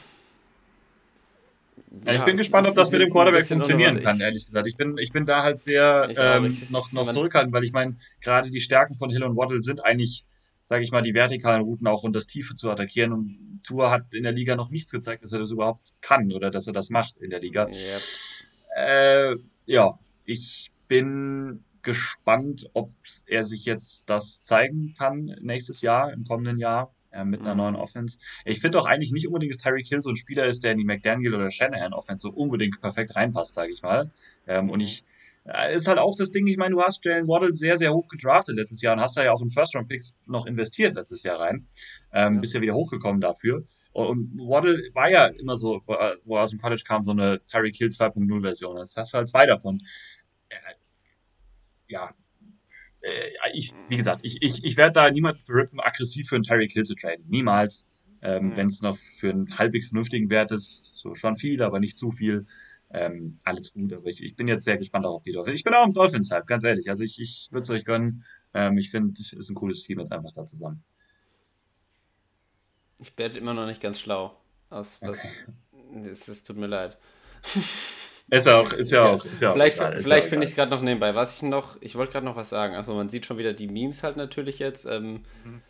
Ja, 2.06 2.14
ich 2.14 2.24
bin 2.24 2.38
gespannt, 2.38 2.68
ob 2.68 2.76
das 2.76 2.92
mit 2.92 3.02
dem 3.02 3.12
Quarterback 3.12 3.46
funktionieren 3.46 4.02
kann, 4.02 4.20
ehrlich 4.20 4.46
gesagt. 4.46 4.68
Ich 4.68 4.76
bin, 4.76 4.98
ich 4.98 5.12
bin 5.12 5.26
da 5.26 5.44
halt 5.44 5.62
sehr 5.62 6.10
ähm, 6.16 6.56
noch, 6.70 6.92
noch 6.92 7.12
zurückhaltend, 7.12 7.54
weil 7.54 7.64
ich 7.64 7.72
meine, 7.72 7.96
gerade 8.22 8.50
die 8.50 8.62
Stärken 8.62 8.96
von 8.96 9.12
Hill 9.12 9.24
und 9.24 9.36
Waddle 9.36 9.62
sind 9.62 9.84
eigentlich, 9.84 10.26
sage 10.64 10.84
ich 10.84 10.92
mal, 10.92 11.02
die 11.02 11.14
vertikalen 11.14 11.62
Routen 11.62 11.88
auch 11.88 12.04
und 12.04 12.14
das 12.14 12.28
Tiefe 12.28 12.56
zu 12.56 12.70
attackieren. 12.70 13.12
Und 13.12 13.62
Tour 13.64 13.92
hat 13.92 14.14
in 14.14 14.24
der 14.24 14.32
Liga 14.32 14.56
noch 14.56 14.70
nichts 14.70 14.92
gezeigt, 14.92 15.24
dass 15.24 15.32
er 15.32 15.40
das 15.40 15.52
überhaupt 15.52 15.94
kann 16.02 16.32
oder 16.32 16.52
dass 16.52 16.68
er 16.68 16.74
das 16.74 16.90
macht 16.90 17.18
in 17.18 17.30
der 17.30 17.40
Liga. 17.40 17.68
Yep. 17.68 18.02
Äh, 18.76 19.36
ja, 19.66 20.00
ich 20.26 20.72
bin 20.88 21.64
gespannt, 21.82 22.70
ob 22.74 22.92
er 23.26 23.44
sich 23.44 23.66
jetzt 23.66 24.10
das 24.10 24.44
zeigen 24.44 24.96
kann 24.98 25.36
nächstes 25.42 25.82
Jahr, 25.82 26.14
im 26.14 26.24
kommenden 26.24 26.58
Jahr, 26.58 26.94
äh, 27.12 27.26
mit 27.26 27.42
einer 27.42 27.54
mhm. 27.54 27.58
neuen 27.58 27.76
Offense. 27.76 28.18
Ich 28.46 28.60
finde 28.60 28.80
auch 28.80 28.86
eigentlich 28.86 29.12
nicht 29.12 29.28
unbedingt, 29.28 29.54
dass 29.54 29.62
Tyreek 29.62 29.88
Hill 29.88 30.02
so 30.02 30.10
ein 30.10 30.16
Spieler 30.16 30.46
ist, 30.46 30.64
der 30.64 30.72
in 30.72 30.80
die 30.80 30.86
McDaniel 30.86 31.36
oder 31.36 31.52
Shanahan 31.52 31.94
Offense 31.94 32.24
so 32.24 32.30
unbedingt 32.30 32.82
perfekt 32.82 33.16
reinpasst, 33.16 33.54
sage 33.54 33.72
ich 33.72 33.84
mal. 33.84 34.10
Ähm, 34.48 34.70
und 34.70 34.80
ich 34.80 35.04
ist 35.72 35.88
halt 35.88 35.98
auch 35.98 36.16
das 36.16 36.32
Ding, 36.32 36.48
ich 36.48 36.58
meine, 36.58 36.76
du 36.76 36.82
hast 36.82 37.04
Jalen 37.04 37.28
Waddle 37.28 37.54
sehr, 37.54 37.78
sehr 37.78 37.94
hoch 37.94 38.08
gedraftet 38.08 38.56
letztes 38.56 38.82
Jahr 38.82 38.96
und 38.96 39.02
hast 39.02 39.18
da 39.18 39.24
ja 39.24 39.34
auch 39.34 39.42
in 39.42 39.52
First-Round-Picks 39.52 40.14
noch 40.26 40.46
investiert 40.46 40.96
letztes 40.96 41.24
Jahr 41.24 41.40
rein. 41.40 41.68
Ähm, 42.14 42.36
ja. 42.36 42.40
Bist 42.40 42.54
ja 42.54 42.62
wieder 42.62 42.74
hochgekommen 42.74 43.20
dafür. 43.20 43.66
Und 43.92 44.38
Waddle 44.38 44.82
war 44.94 45.10
ja 45.10 45.28
immer 45.28 45.58
so, 45.58 45.82
wo 45.86 46.36
er 46.38 46.42
aus 46.42 46.50
dem 46.50 46.60
College 46.60 46.84
kam, 46.86 47.04
so 47.04 47.12
eine 47.12 47.46
Tyreek 47.46 47.76
Hill 47.76 47.90
2.0 47.90 48.42
Version. 48.42 48.78
Das 48.78 48.96
hast 48.98 49.14
du 49.14 49.18
halt 49.18 49.30
zwei 49.30 49.46
davon. 49.46 49.82
Äh, 50.50 50.56
ja, 51.88 52.16
äh, 53.02 53.30
ich, 53.54 53.74
wie 53.90 53.98
gesagt, 53.98 54.22
ich, 54.24 54.42
ich, 54.42 54.64
ich 54.64 54.78
werde 54.78 54.94
da 54.94 55.12
niemanden 55.12 55.42
für 55.44 55.54
rippen, 55.54 55.80
aggressiv 55.80 56.30
für 56.30 56.36
einen 56.36 56.44
Tyreek 56.44 56.72
Hill 56.72 56.86
zu 56.86 56.96
traden. 56.96 57.26
Niemals. 57.28 57.86
Ähm, 58.22 58.48
mhm. 58.48 58.56
Wenn 58.56 58.68
es 58.68 58.82
noch 58.82 58.98
für 58.98 59.30
einen 59.30 59.58
halbwegs 59.58 59.90
vernünftigen 59.90 60.30
Wert 60.30 60.52
ist, 60.52 60.90
so 60.96 61.14
schon 61.14 61.36
viel, 61.36 61.62
aber 61.62 61.80
nicht 61.80 61.98
zu 61.98 62.12
viel. 62.12 62.48
Ähm, 62.94 63.40
alles 63.44 63.74
gut, 63.74 63.92
aber 63.92 64.06
ich, 64.06 64.24
ich 64.24 64.36
bin 64.36 64.48
jetzt 64.48 64.66
sehr 64.66 64.78
gespannt 64.78 65.06
auch 65.08 65.16
auf 65.16 65.24
die 65.24 65.32
Dolphins. 65.32 65.58
Ich 65.58 65.64
bin 65.64 65.74
auch 65.74 65.86
im 65.86 65.94
Dolphins-Hype, 65.94 66.46
ganz 66.46 66.64
ehrlich. 66.64 66.90
Also 66.90 67.04
ich, 67.04 67.20
ich 67.20 67.50
würde 67.52 67.64
es 67.64 67.70
euch 67.72 67.86
gönnen. 67.86 68.24
Ähm, 68.54 68.78
ich 68.78 68.92
finde, 68.92 69.20
es 69.20 69.34
ist 69.34 69.50
ein 69.50 69.56
cooles 69.56 69.82
Team 69.82 70.00
jetzt 70.00 70.12
einfach 70.12 70.32
da 70.36 70.46
zusammen. 70.46 70.84
Ich 73.00 73.18
werde 73.18 73.40
immer 73.40 73.56
noch 73.56 73.66
nicht 73.66 73.82
ganz 73.82 74.00
schlau. 74.00 74.38
Aus 74.70 75.02
was. 75.02 75.20
Es, 75.96 76.28
es 76.28 76.44
tut 76.44 76.58
mir 76.58 76.66
leid. 76.66 76.98
Ist 78.30 78.48
ja 78.48 78.60
auch, 78.60 78.72
ist 78.74 78.92
ja 78.92 79.04
auch. 79.04 79.26
Ist 79.26 79.42
ja 79.42 79.52
vielleicht 79.52 79.78
vielleicht 79.78 80.30
finde 80.30 80.46
ich 80.46 80.52
es 80.52 80.56
gerade 80.56 80.72
noch 80.72 80.82
nebenbei. 80.82 81.14
Was 81.14 81.36
ich 81.36 81.44
noch, 81.44 81.78
ich 81.82 81.96
wollte 81.96 82.14
gerade 82.14 82.26
noch 82.26 82.36
was 82.36 82.50
sagen. 82.50 82.74
Also 82.74 82.96
man 82.96 83.10
sieht 83.10 83.26
schon 83.26 83.38
wieder 83.38 83.54
die 83.54 83.68
Memes 83.68 84.02
halt 84.02 84.18
natürlich 84.18 84.60
jetzt. 84.60 84.86
Ähm, 84.86 85.24
mhm. 85.44 85.62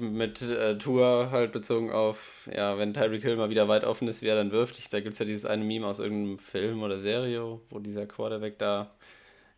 Mit 0.00 0.42
äh, 0.42 0.76
Tour 0.78 1.30
halt 1.30 1.52
bezogen 1.52 1.90
auf, 1.90 2.48
ja, 2.52 2.78
wenn 2.78 2.94
Tyreek 2.94 3.22
Hill 3.22 3.36
mal 3.36 3.50
wieder 3.50 3.68
weit 3.68 3.84
offen 3.84 4.08
ist, 4.08 4.22
wer 4.22 4.34
dann 4.34 4.50
wirft. 4.50 4.78
Ich, 4.78 4.88
da 4.88 5.00
gibt 5.00 5.12
es 5.12 5.18
ja 5.18 5.24
dieses 5.24 5.44
eine 5.44 5.64
Meme 5.64 5.86
aus 5.86 5.98
irgendeinem 5.98 6.38
Film 6.38 6.82
oder 6.82 6.98
Serie, 6.98 7.60
wo 7.70 7.78
dieser 7.78 8.06
Quarterback 8.06 8.58
da 8.58 8.90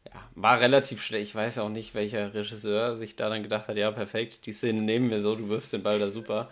ja, 0.07 0.21
war 0.35 0.61
relativ 0.61 1.03
schlecht. 1.03 1.31
Ich 1.31 1.35
weiß 1.35 1.59
auch 1.59 1.71
nicht, 1.71 1.95
welcher 1.95 2.35
Regisseur 2.35 2.97
sich 2.97 3.17
da 3.17 3.29
dann 3.29 3.43
gedacht 3.43 3.69
hat, 3.69 3.77
ja, 3.77 3.91
perfekt, 3.91 4.47
die 4.47 4.53
Szene 4.53 4.83
nehmen 4.83 5.11
wir 5.11 5.21
so, 5.21 5.35
du 5.35 5.49
wirfst 5.49 5.73
den 5.73 5.83
Ball 5.83 5.99
da 5.99 6.11
super 6.11 6.49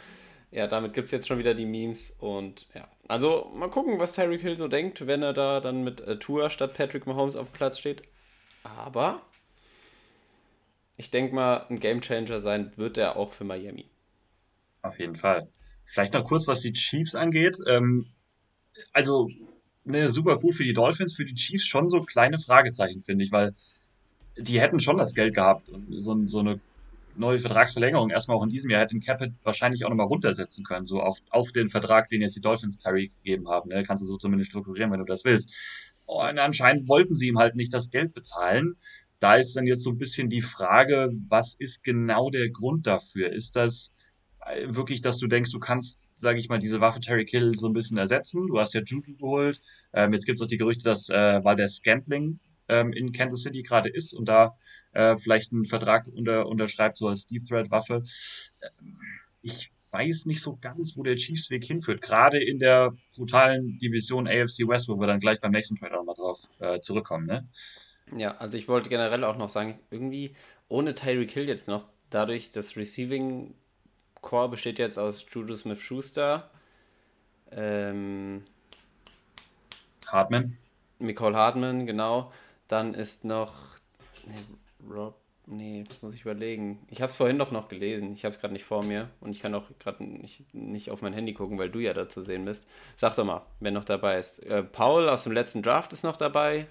ja, 0.50 0.66
damit 0.66 0.94
gibt 0.94 1.06
es 1.06 1.12
jetzt 1.12 1.28
schon 1.28 1.38
wieder 1.38 1.54
die 1.54 1.66
Memes 1.66 2.16
und 2.18 2.66
ja. 2.74 2.88
Also 3.08 3.50
mal 3.54 3.68
gucken, 3.68 3.98
was 3.98 4.12
Tyreek 4.12 4.40
Hill 4.40 4.56
so 4.56 4.68
denkt, 4.68 5.06
wenn 5.06 5.22
er 5.22 5.32
da 5.32 5.60
dann 5.60 5.84
mit 5.84 6.00
äh, 6.00 6.18
Tour 6.18 6.50
statt 6.50 6.74
Patrick 6.74 7.06
Mahomes 7.06 7.36
auf 7.36 7.50
dem 7.50 7.52
Platz 7.52 7.78
steht. 7.78 8.02
Aber 8.62 9.20
ich 10.96 11.10
denke 11.10 11.34
mal, 11.34 11.66
ein 11.68 11.80
Gamechanger 11.80 12.40
sein 12.40 12.72
wird 12.76 12.98
er 12.98 13.16
auch 13.16 13.32
für 13.32 13.44
Miami. 13.44 13.86
Auf 14.82 14.98
jeden 14.98 15.16
Fall. 15.16 15.48
Vielleicht 15.84 16.14
noch 16.14 16.24
kurz, 16.24 16.46
was 16.46 16.60
die 16.60 16.72
Chiefs 16.72 17.14
angeht. 17.14 17.58
Ähm, 17.66 18.06
also, 18.92 19.30
ne, 19.84 20.10
super 20.10 20.38
gut 20.38 20.54
für 20.54 20.64
die 20.64 20.72
Dolphins, 20.72 21.14
für 21.14 21.24
die 21.24 21.34
Chiefs 21.34 21.66
schon 21.66 21.88
so 21.88 22.02
kleine 22.02 22.38
Fragezeichen, 22.38 23.02
finde 23.02 23.24
ich, 23.24 23.32
weil 23.32 23.54
die 24.36 24.60
hätten 24.60 24.80
schon 24.80 24.98
das 24.98 25.14
Geld 25.14 25.34
gehabt, 25.34 25.70
so, 25.90 26.26
so 26.26 26.40
eine 26.40 26.60
neue 27.16 27.38
Vertragsverlängerung 27.38 28.10
erstmal 28.10 28.36
auch 28.36 28.42
in 28.42 28.50
diesem 28.50 28.70
Jahr 28.70 28.82
hätte 28.82 28.94
den 28.94 29.00
Capit 29.00 29.32
wahrscheinlich 29.42 29.84
auch 29.84 29.88
nochmal 29.88 30.06
runtersetzen 30.06 30.64
können, 30.64 30.86
so 30.86 31.00
auf, 31.00 31.18
auf 31.30 31.52
den 31.52 31.68
Vertrag, 31.68 32.08
den 32.08 32.20
jetzt 32.20 32.36
die 32.36 32.40
Dolphins 32.40 32.78
Terry 32.78 33.10
gegeben 33.22 33.48
haben. 33.48 33.70
Ne? 33.70 33.84
Kannst 33.84 34.02
du 34.02 34.06
so 34.06 34.18
zumindest 34.18 34.50
strukturieren, 34.50 34.92
wenn 34.92 34.98
du 34.98 35.06
das 35.06 35.24
willst. 35.24 35.50
Und 36.04 36.38
anscheinend 36.38 36.88
wollten 36.88 37.14
sie 37.14 37.28
ihm 37.28 37.38
halt 37.38 37.56
nicht 37.56 37.72
das 37.72 37.90
Geld 37.90 38.14
bezahlen. 38.14 38.76
Da 39.20 39.36
ist 39.36 39.56
dann 39.56 39.66
jetzt 39.66 39.82
so 39.82 39.90
ein 39.90 39.98
bisschen 39.98 40.28
die 40.30 40.42
Frage, 40.42 41.10
was 41.28 41.54
ist 41.54 41.82
genau 41.82 42.30
der 42.30 42.50
Grund 42.50 42.86
dafür? 42.86 43.32
Ist 43.32 43.56
das 43.56 43.92
äh, 44.44 44.66
wirklich, 44.68 45.00
dass 45.00 45.18
du 45.18 45.26
denkst, 45.26 45.52
du 45.52 45.58
kannst, 45.58 46.00
sage 46.14 46.38
ich 46.38 46.48
mal, 46.48 46.58
diese 46.58 46.80
Waffe 46.80 47.00
Terry 47.00 47.24
Kill 47.24 47.54
so 47.56 47.68
ein 47.68 47.72
bisschen 47.72 47.98
ersetzen? 47.98 48.46
Du 48.46 48.58
hast 48.58 48.74
ja 48.74 48.82
Juju 48.84 49.16
geholt. 49.16 49.62
Ähm, 49.92 50.12
jetzt 50.12 50.26
gibt 50.26 50.38
es 50.38 50.44
auch 50.44 50.48
die 50.48 50.58
Gerüchte, 50.58 50.84
dass 50.84 51.08
äh, 51.08 51.42
weil 51.44 51.56
der 51.56 51.68
Scantling 51.68 52.40
ähm, 52.68 52.92
in 52.92 53.12
Kansas 53.12 53.42
City 53.42 53.62
gerade 53.62 53.88
ist 53.88 54.12
und 54.12 54.26
da 54.26 54.56
äh, 54.92 55.16
vielleicht 55.16 55.52
einen 55.52 55.66
Vertrag 55.66 56.06
unter, 56.08 56.46
unterschreibt, 56.46 56.98
so 56.98 57.08
als 57.08 57.26
Deep 57.26 57.46
Threat 57.46 57.70
Waffe. 57.70 58.02
Ähm, 58.62 58.98
ich 59.42 59.70
weiß 59.90 60.26
nicht 60.26 60.42
so 60.42 60.56
ganz, 60.56 60.96
wo 60.96 61.02
der 61.02 61.16
Chiefs 61.16 61.50
Weg 61.50 61.64
hinführt. 61.64 62.02
Gerade 62.02 62.42
in 62.42 62.58
der 62.58 62.92
brutalen 63.14 63.78
Division 63.78 64.26
AFC 64.26 64.66
West, 64.66 64.88
wo 64.88 64.98
wir 64.98 65.06
dann 65.06 65.20
gleich 65.20 65.40
beim 65.40 65.52
nächsten 65.52 65.76
Trade 65.76 65.94
nochmal 65.94 66.16
drauf 66.16 66.40
äh, 66.58 66.80
zurückkommen, 66.80 67.26
ne? 67.26 67.48
Ja, 68.14 68.36
also 68.38 68.56
ich 68.56 68.68
wollte 68.68 68.88
generell 68.88 69.24
auch 69.24 69.36
noch 69.36 69.48
sagen, 69.48 69.78
irgendwie 69.90 70.36
ohne 70.68 70.94
Tyreek 70.94 71.30
Hill 71.30 71.48
jetzt 71.48 71.68
noch, 71.68 71.86
dadurch, 72.10 72.50
das 72.50 72.76
Receiving 72.76 73.54
Core 74.20 74.48
besteht 74.48 74.78
jetzt 74.78 74.98
aus 74.98 75.24
Juju 75.28 75.56
Smith-Schuster, 75.56 76.50
ähm, 77.50 78.44
Hartman. 80.06 80.56
Nicole 80.98 81.36
Hartman, 81.36 81.86
genau. 81.86 82.32
Dann 82.68 82.94
ist 82.94 83.24
noch 83.24 83.54
nee, 84.24 84.34
Rob, 84.88 85.16
nee, 85.46 85.84
das 85.86 86.02
muss 86.02 86.14
ich 86.14 86.22
überlegen. 86.22 86.84
Ich 86.90 87.00
habe 87.00 87.10
es 87.10 87.16
vorhin 87.16 87.38
doch 87.38 87.50
noch 87.50 87.68
gelesen. 87.68 88.12
Ich 88.14 88.24
habe 88.24 88.34
es 88.34 88.40
gerade 88.40 88.52
nicht 88.52 88.64
vor 88.64 88.84
mir 88.84 89.10
und 89.20 89.30
ich 89.30 89.40
kann 89.42 89.54
auch 89.54 89.64
gerade 89.78 90.04
nicht, 90.04 90.54
nicht 90.54 90.90
auf 90.90 91.02
mein 91.02 91.12
Handy 91.12 91.34
gucken, 91.34 91.58
weil 91.58 91.70
du 91.70 91.78
ja 91.80 91.92
da 91.92 92.08
zu 92.08 92.22
sehen 92.22 92.44
bist. 92.44 92.68
Sag 92.96 93.14
doch 93.16 93.24
mal, 93.24 93.46
wer 93.60 93.72
noch 93.72 93.84
dabei 93.84 94.18
ist. 94.18 94.40
Äh, 94.40 94.62
Paul 94.62 95.08
aus 95.08 95.24
dem 95.24 95.32
letzten 95.32 95.62
Draft 95.62 95.92
ist 95.92 96.02
noch 96.02 96.16
dabei. 96.16 96.66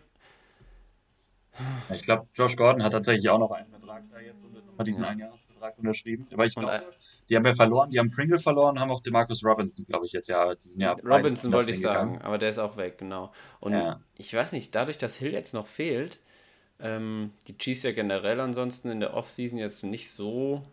Ich 1.94 2.04
glaube, 2.04 2.28
Josh 2.34 2.56
Gordon 2.56 2.84
hat 2.84 2.92
tatsächlich 2.92 3.30
auch 3.30 3.40
noch 3.40 3.52
einen 3.52 3.70
Vertrag 3.70 4.04
da 4.12 4.20
jetzt 4.20 4.44
und 4.44 4.80
hat 4.80 4.88
diesen 4.88 5.04
ja. 5.04 5.10
Einjahresvertrag 5.10 5.78
unterschrieben. 5.78 6.28
Aber 6.34 6.46
ich 6.46 6.56
glaube, 6.56 6.84
die 7.30 7.36
haben 7.36 7.46
ja 7.46 7.56
verloren, 7.56 7.90
die 7.90 8.00
haben 8.00 8.10
Pringle 8.12 8.40
verloren, 8.40 8.80
haben 8.80 8.92
auch 8.92 9.02
Demarcus 9.02 9.44
Robinson, 9.44 9.86
glaube 9.86 10.06
ich, 10.06 10.12
jetzt 10.12 10.28
ja. 10.28 10.54
ja 10.78 10.96
Robinson 11.04 11.52
wollte 11.52 11.72
ich 11.72 11.82
sagen, 11.82 12.22
aber 12.22 12.38
der 12.38 12.50
ist 12.50 12.60
auch 12.60 12.78
weg, 12.78 12.98
genau. 12.98 13.32
Und 13.60 13.74
ja. 13.74 14.00
ich 14.18 14.34
weiß 14.34 14.52
nicht, 14.52 14.76
dadurch, 14.76 14.98
dass 14.98 15.16
Hill 15.16 15.32
jetzt 15.32 15.54
noch 15.54 15.68
fehlt, 15.68 16.20
ähm, 16.80 17.32
die 17.48 17.58
Chiefs 17.58 17.84
ja 17.84 17.92
generell 17.94 18.40
ansonsten 18.40 18.90
in 18.90 19.00
der 19.00 19.14
Offseason 19.14 19.58
jetzt 19.58 19.84
nicht 19.84 20.12
so, 20.12 20.64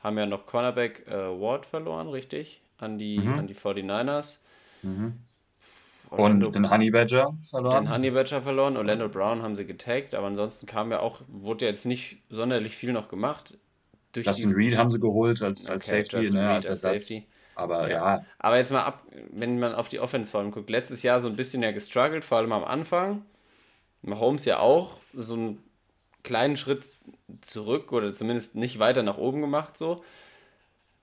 haben 0.00 0.18
ja 0.18 0.26
noch 0.26 0.46
Cornerback 0.46 1.06
äh, 1.08 1.12
Ward 1.12 1.66
verloren, 1.66 2.08
richtig? 2.08 2.62
An 2.78 2.98
die, 2.98 3.18
mhm. 3.18 3.34
an 3.34 3.46
die 3.48 3.54
49ers. 3.54 4.38
Mhm. 4.82 5.14
Orlando, 6.10 6.46
und 6.46 6.54
den 6.54 6.70
Honey 6.70 6.90
Badger 6.90 7.36
verloren. 7.42 7.84
Den 7.84 7.92
Honey 7.92 8.10
Badger 8.10 8.40
verloren. 8.40 8.76
Orlando 8.76 9.08
Brown 9.08 9.42
haben 9.42 9.56
sie 9.56 9.66
getaggt, 9.66 10.14
aber 10.14 10.26
ansonsten 10.26 10.66
kam 10.66 10.90
ja 10.90 11.00
auch, 11.00 11.22
wurde 11.28 11.66
ja 11.66 11.70
jetzt 11.70 11.86
nicht 11.86 12.22
sonderlich 12.30 12.76
viel 12.76 12.92
noch 12.92 13.08
gemacht. 13.08 13.58
Durch 14.12 14.26
Justin 14.26 14.52
Reed 14.52 14.76
haben 14.76 14.90
sie 14.90 15.00
geholt 15.00 15.42
als, 15.42 15.68
als 15.68 15.88
okay, 15.88 16.04
Safety, 16.04 16.30
ne, 16.34 16.50
als, 16.50 16.68
als 16.68 16.80
Safety. 16.80 17.26
Aber 17.54 17.90
ja. 17.90 18.16
ja. 18.16 18.24
Aber 18.38 18.56
jetzt 18.56 18.70
mal 18.70 18.82
ab, 18.82 19.02
wenn 19.32 19.58
man 19.58 19.74
auf 19.74 19.88
die 19.88 20.00
Offense 20.00 20.30
vor 20.30 20.40
allem 20.40 20.52
guckt, 20.52 20.70
letztes 20.70 21.02
Jahr 21.02 21.20
so 21.20 21.28
ein 21.28 21.36
bisschen 21.36 21.62
ja 21.62 21.72
gestruggelt, 21.72 22.24
vor 22.24 22.38
allem 22.38 22.52
am 22.52 22.64
Anfang. 22.64 23.24
Mahomes 24.02 24.44
ja 24.44 24.60
auch 24.60 25.00
so 25.12 25.34
einen 25.34 25.62
kleinen 26.22 26.56
Schritt 26.56 26.96
zurück 27.40 27.92
oder 27.92 28.14
zumindest 28.14 28.54
nicht 28.54 28.78
weiter 28.78 29.02
nach 29.02 29.18
oben 29.18 29.40
gemacht, 29.40 29.76
so. 29.76 30.02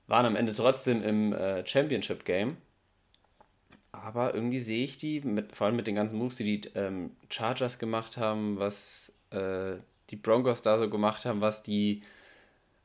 Waren 0.08 0.26
am 0.26 0.36
Ende 0.36 0.54
trotzdem 0.54 1.04
im 1.04 1.34
äh, 1.34 1.66
Championship 1.66 2.26
Game. 2.26 2.58
Aber 4.04 4.34
irgendwie 4.34 4.60
sehe 4.60 4.84
ich 4.84 4.98
die, 4.98 5.22
mit, 5.22 5.56
vor 5.56 5.68
allem 5.68 5.76
mit 5.76 5.88
den 5.88 5.96
ganzen 5.96 6.18
Moves, 6.18 6.36
die 6.36 6.60
die 6.60 6.70
ähm, 6.76 7.12
Chargers 7.30 7.80
gemacht 7.80 8.18
haben, 8.18 8.60
was 8.60 9.14
äh, 9.32 9.76
die 10.10 10.16
Broncos 10.16 10.62
da 10.62 10.78
so 10.78 10.90
gemacht 10.90 11.26
haben, 11.26 11.42
was 11.42 11.64
die 11.64 12.02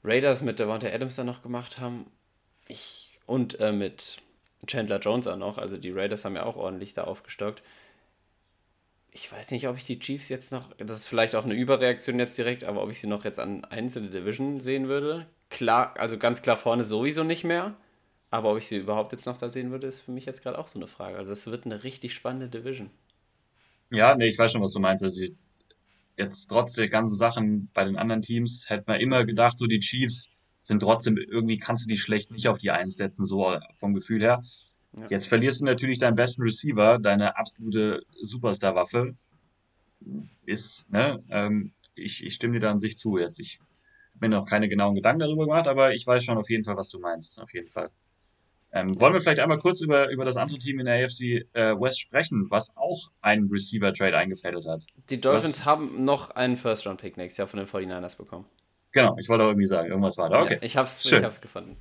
Raiders 0.04 0.42
mit 0.42 0.58
Devonta 0.58 0.88
Adams 0.88 1.16
da 1.16 1.24
noch 1.24 1.42
gemacht 1.42 1.78
haben. 1.78 2.06
Ich, 2.68 3.18
und 3.26 3.60
äh, 3.60 3.72
mit 3.72 4.18
Chandler 4.66 4.98
Jones 4.98 5.26
auch 5.26 5.36
noch. 5.36 5.58
Also 5.58 5.76
die 5.76 5.90
Raiders 5.90 6.24
haben 6.24 6.36
ja 6.36 6.44
auch 6.44 6.56
ordentlich 6.56 6.94
da 6.94 7.04
aufgestockt. 7.04 7.62
Ich 9.12 9.30
weiß 9.30 9.50
nicht, 9.50 9.66
ob 9.66 9.76
ich 9.76 9.84
die 9.84 9.98
Chiefs 9.98 10.28
jetzt 10.28 10.52
noch, 10.52 10.72
das 10.78 10.98
ist 10.98 11.08
vielleicht 11.08 11.34
auch 11.34 11.44
eine 11.44 11.54
Überreaktion 11.54 12.18
jetzt 12.20 12.38
direkt, 12.38 12.62
aber 12.62 12.82
ob 12.82 12.90
ich 12.90 13.00
sie 13.00 13.08
noch 13.08 13.24
jetzt 13.24 13.40
an 13.40 13.64
einzelne 13.64 14.08
Division 14.08 14.60
sehen 14.60 14.86
würde. 14.86 15.26
Klar, 15.48 15.94
also 15.98 16.16
ganz 16.16 16.42
klar 16.42 16.56
vorne 16.56 16.84
sowieso 16.84 17.24
nicht 17.24 17.42
mehr. 17.42 17.74
Aber 18.30 18.52
ob 18.52 18.58
ich 18.58 18.68
sie 18.68 18.76
überhaupt 18.76 19.12
jetzt 19.12 19.26
noch 19.26 19.36
da 19.36 19.50
sehen 19.50 19.70
würde, 19.70 19.88
ist 19.88 20.00
für 20.00 20.12
mich 20.12 20.24
jetzt 20.24 20.42
gerade 20.42 20.58
auch 20.58 20.68
so 20.68 20.78
eine 20.78 20.86
Frage. 20.86 21.16
Also 21.18 21.32
es 21.32 21.46
wird 21.46 21.66
eine 21.66 21.82
richtig 21.82 22.14
spannende 22.14 22.48
Division. 22.48 22.90
Ja, 23.90 24.14
nee, 24.14 24.28
ich 24.28 24.38
weiß 24.38 24.52
schon, 24.52 24.62
was 24.62 24.72
du 24.72 24.78
meinst. 24.78 25.02
Also 25.02 25.24
jetzt 26.16 26.46
trotz 26.46 26.74
der 26.74 26.88
ganzen 26.88 27.16
Sachen 27.16 27.70
bei 27.74 27.84
den 27.84 27.98
anderen 27.98 28.22
Teams 28.22 28.68
hätte 28.68 28.84
man 28.86 29.00
immer 29.00 29.24
gedacht, 29.24 29.58
so 29.58 29.66
die 29.66 29.80
Chiefs 29.80 30.30
sind 30.60 30.80
trotzdem, 30.80 31.16
irgendwie 31.16 31.58
kannst 31.58 31.84
du 31.84 31.88
die 31.88 31.96
schlecht 31.96 32.30
nicht 32.30 32.46
auf 32.46 32.58
die 32.58 32.70
Eins 32.70 32.96
setzen, 32.96 33.26
so 33.26 33.56
vom 33.76 33.94
Gefühl 33.94 34.20
her. 34.20 34.42
Ja. 34.92 35.06
Jetzt 35.08 35.26
verlierst 35.26 35.60
du 35.60 35.64
natürlich 35.64 35.98
deinen 35.98 36.16
besten 36.16 36.42
Receiver, 36.42 36.98
deine 36.98 37.36
absolute 37.36 38.02
Superstar-Waffe. 38.20 39.14
Ist, 40.46 40.90
ne, 40.90 41.22
ähm, 41.30 41.72
ich, 41.94 42.24
ich 42.24 42.34
stimme 42.34 42.54
dir 42.54 42.60
da 42.60 42.70
an 42.70 42.80
sich 42.80 42.96
zu 42.96 43.18
jetzt. 43.18 43.40
Ich 43.40 43.58
habe 44.14 44.28
mir 44.28 44.36
noch 44.36 44.46
keine 44.46 44.68
genauen 44.68 44.94
Gedanken 44.94 45.20
darüber 45.20 45.46
gemacht, 45.46 45.66
aber 45.68 45.94
ich 45.94 46.06
weiß 46.06 46.24
schon 46.24 46.38
auf 46.38 46.50
jeden 46.50 46.64
Fall, 46.64 46.76
was 46.76 46.88
du 46.90 46.98
meinst. 46.98 47.38
Auf 47.38 47.52
jeden 47.54 47.68
Fall. 47.68 47.90
Ähm, 48.72 48.98
wollen 49.00 49.12
wir 49.12 49.20
vielleicht 49.20 49.40
einmal 49.40 49.58
kurz 49.58 49.80
über, 49.80 50.10
über 50.10 50.24
das 50.24 50.36
andere 50.36 50.58
Team 50.58 50.78
in 50.78 50.86
der 50.86 51.04
AFC 51.04 51.44
äh, 51.54 51.74
West 51.80 52.00
sprechen, 52.00 52.46
was 52.50 52.76
auch 52.76 53.10
einen 53.20 53.48
Receiver-Trade 53.50 54.16
eingefädelt 54.16 54.66
hat? 54.66 54.86
Die 55.08 55.20
Dolphins 55.20 55.60
was, 55.60 55.66
haben 55.66 56.04
noch 56.04 56.30
einen 56.30 56.56
First-Round-Pick 56.56 57.16
nächstes 57.16 57.38
Jahr 57.38 57.48
von 57.48 57.58
den 57.58 57.66
49ers 57.66 58.16
bekommen. 58.16 58.46
Genau, 58.92 59.16
ich 59.18 59.28
wollte 59.28 59.44
auch 59.44 59.48
irgendwie 59.48 59.66
sagen, 59.66 59.88
irgendwas 59.88 60.18
war 60.18 60.30
da. 60.30 60.42
Okay. 60.42 60.54
Ja, 60.54 60.62
ich 60.62 60.76
hab's, 60.76 61.08
schön. 61.08 61.18
ich 61.18 61.24
hab's 61.24 61.40
gefunden. 61.40 61.76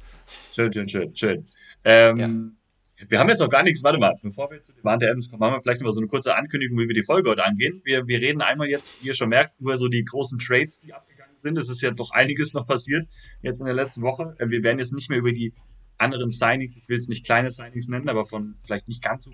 Schön, 0.53 0.73
schön, 0.73 0.87
schön, 0.87 1.15
schön. 1.15 1.47
Ähm, 1.83 2.57
ja. 2.97 3.05
Wir 3.07 3.19
haben 3.19 3.29
jetzt 3.29 3.39
noch 3.39 3.49
gar 3.49 3.63
nichts, 3.63 3.81
warte 3.83 3.97
mal, 3.97 4.15
bevor 4.21 4.51
wir 4.51 4.61
zu 4.61 4.73
Devante 4.73 5.07
Adams 5.07 5.29
kommen, 5.29 5.39
machen 5.39 5.53
wir 5.53 5.61
vielleicht 5.61 5.79
noch 5.79 5.87
mal 5.87 5.93
so 5.93 6.01
eine 6.01 6.09
kurze 6.09 6.35
Ankündigung, 6.35 6.77
wie 6.79 6.87
wir 6.87 6.95
die 6.95 7.03
Folge 7.03 7.29
heute 7.29 7.45
angehen. 7.45 7.81
Wir, 7.85 8.07
wir 8.07 8.19
reden 8.19 8.41
einmal 8.41 8.67
jetzt, 8.67 9.01
wie 9.01 9.07
ihr 9.07 9.13
schon 9.13 9.29
merkt, 9.29 9.59
über 9.59 9.77
so 9.77 9.87
die 9.87 10.03
großen 10.03 10.37
Trades, 10.37 10.81
die 10.81 10.93
abgegangen 10.93 11.35
sind. 11.39 11.57
Es 11.57 11.69
ist 11.69 11.81
ja 11.81 11.91
doch 11.91 12.11
einiges 12.11 12.53
noch 12.53 12.67
passiert 12.67 13.07
jetzt 13.41 13.61
in 13.61 13.67
der 13.67 13.75
letzten 13.75 14.01
Woche. 14.01 14.35
Äh, 14.39 14.49
wir 14.49 14.63
werden 14.63 14.79
jetzt 14.79 14.91
nicht 14.91 15.09
mehr 15.09 15.19
über 15.19 15.31
die 15.31 15.53
anderen 15.99 16.31
Signings, 16.31 16.75
ich 16.75 16.87
will 16.89 16.97
es 16.97 17.07
nicht 17.07 17.25
kleine 17.25 17.51
Signings 17.51 17.87
nennen, 17.87 18.09
aber 18.09 18.25
von 18.25 18.55
vielleicht 18.63 18.87
nicht 18.87 19.03
ganz 19.03 19.25
so 19.25 19.31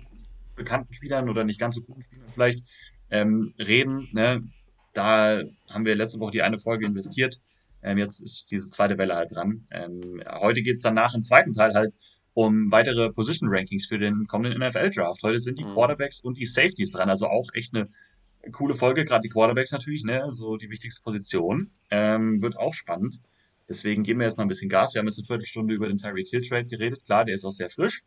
bekannten 0.54 0.92
Spielern 0.92 1.28
oder 1.28 1.44
nicht 1.44 1.60
ganz 1.60 1.76
so 1.76 1.82
guten 1.82 2.02
Spielern 2.02 2.28
vielleicht 2.32 2.64
ähm, 3.10 3.54
reden. 3.58 4.08
Ne? 4.12 4.42
Da 4.92 5.42
haben 5.68 5.84
wir 5.84 5.94
letzte 5.94 6.18
Woche 6.20 6.32
die 6.32 6.42
eine 6.42 6.58
Folge 6.58 6.86
investiert. 6.86 7.40
Ähm, 7.82 7.98
jetzt 7.98 8.20
ist 8.20 8.46
diese 8.50 8.68
zweite 8.70 8.98
Welle 8.98 9.14
halt 9.14 9.32
dran. 9.32 9.64
Ähm, 9.70 10.22
heute 10.40 10.62
geht 10.62 10.76
es 10.76 10.82
dann 10.82 10.94
nach 10.94 11.14
im 11.14 11.22
zweiten 11.22 11.52
Teil 11.52 11.74
halt 11.74 11.96
um 12.34 12.70
weitere 12.70 13.10
Position 13.10 13.48
Rankings 13.50 13.86
für 13.86 13.98
den 13.98 14.26
kommenden 14.26 14.60
NFL 14.60 14.90
Draft. 14.90 15.22
Heute 15.22 15.40
sind 15.40 15.58
die 15.58 15.64
mhm. 15.64 15.74
Quarterbacks 15.74 16.20
und 16.20 16.36
die 16.36 16.44
Safeties 16.46 16.90
dran, 16.92 17.08
also 17.08 17.28
auch 17.28 17.48
echt 17.54 17.74
eine 17.74 17.88
coole 18.52 18.74
Folge, 18.74 19.04
gerade 19.04 19.22
die 19.22 19.28
Quarterbacks 19.28 19.72
natürlich, 19.72 20.04
ne, 20.04 20.26
so 20.32 20.56
die 20.56 20.68
wichtigste 20.68 21.02
Position. 21.02 21.70
Ähm, 21.90 22.42
wird 22.42 22.58
auch 22.58 22.74
spannend. 22.74 23.20
Deswegen 23.68 24.02
geben 24.02 24.20
wir 24.20 24.26
jetzt 24.26 24.36
mal 24.36 24.44
ein 24.44 24.48
bisschen 24.48 24.68
Gas. 24.68 24.94
Wir 24.94 25.00
haben 25.00 25.06
jetzt 25.06 25.18
eine 25.18 25.26
Viertelstunde 25.26 25.74
über 25.74 25.88
den 25.88 25.98
Tyreek 25.98 26.28
Hill 26.28 26.42
Trade 26.42 26.66
geredet. 26.66 27.04
Klar, 27.04 27.24
der 27.24 27.34
ist 27.34 27.44
auch 27.44 27.50
sehr 27.50 27.70
frisch. 27.70 28.02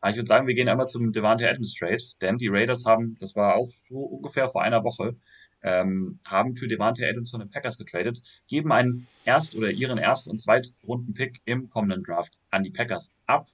Aber 0.00 0.10
ich 0.10 0.16
würde 0.16 0.28
sagen, 0.28 0.46
wir 0.46 0.54
gehen 0.54 0.68
einmal 0.68 0.88
zum 0.88 1.12
Devante 1.12 1.48
Adams 1.48 1.74
Trade, 1.74 2.02
denn 2.20 2.36
die 2.36 2.48
Raiders 2.48 2.84
haben, 2.84 3.16
das 3.20 3.34
war 3.34 3.56
auch 3.56 3.70
so 3.88 4.00
ungefähr 4.00 4.48
vor 4.48 4.62
einer 4.62 4.84
Woche, 4.84 5.16
ähm, 5.62 6.18
haben 6.24 6.52
für 6.52 6.68
Devante 6.68 7.08
Adams 7.08 7.30
von 7.30 7.40
den 7.40 7.48
Packers 7.48 7.78
getradet, 7.78 8.20
geben 8.46 8.70
einen 8.70 9.06
Erst- 9.24 9.54
oder 9.54 9.70
ihren 9.70 9.96
Erst- 9.96 10.28
und 10.28 10.38
Zweitrunden-Pick 10.40 11.40
im 11.46 11.70
kommenden 11.70 12.02
Draft 12.02 12.38
an 12.50 12.62
die 12.62 12.70
Packers 12.70 13.14
ab, 13.26 13.48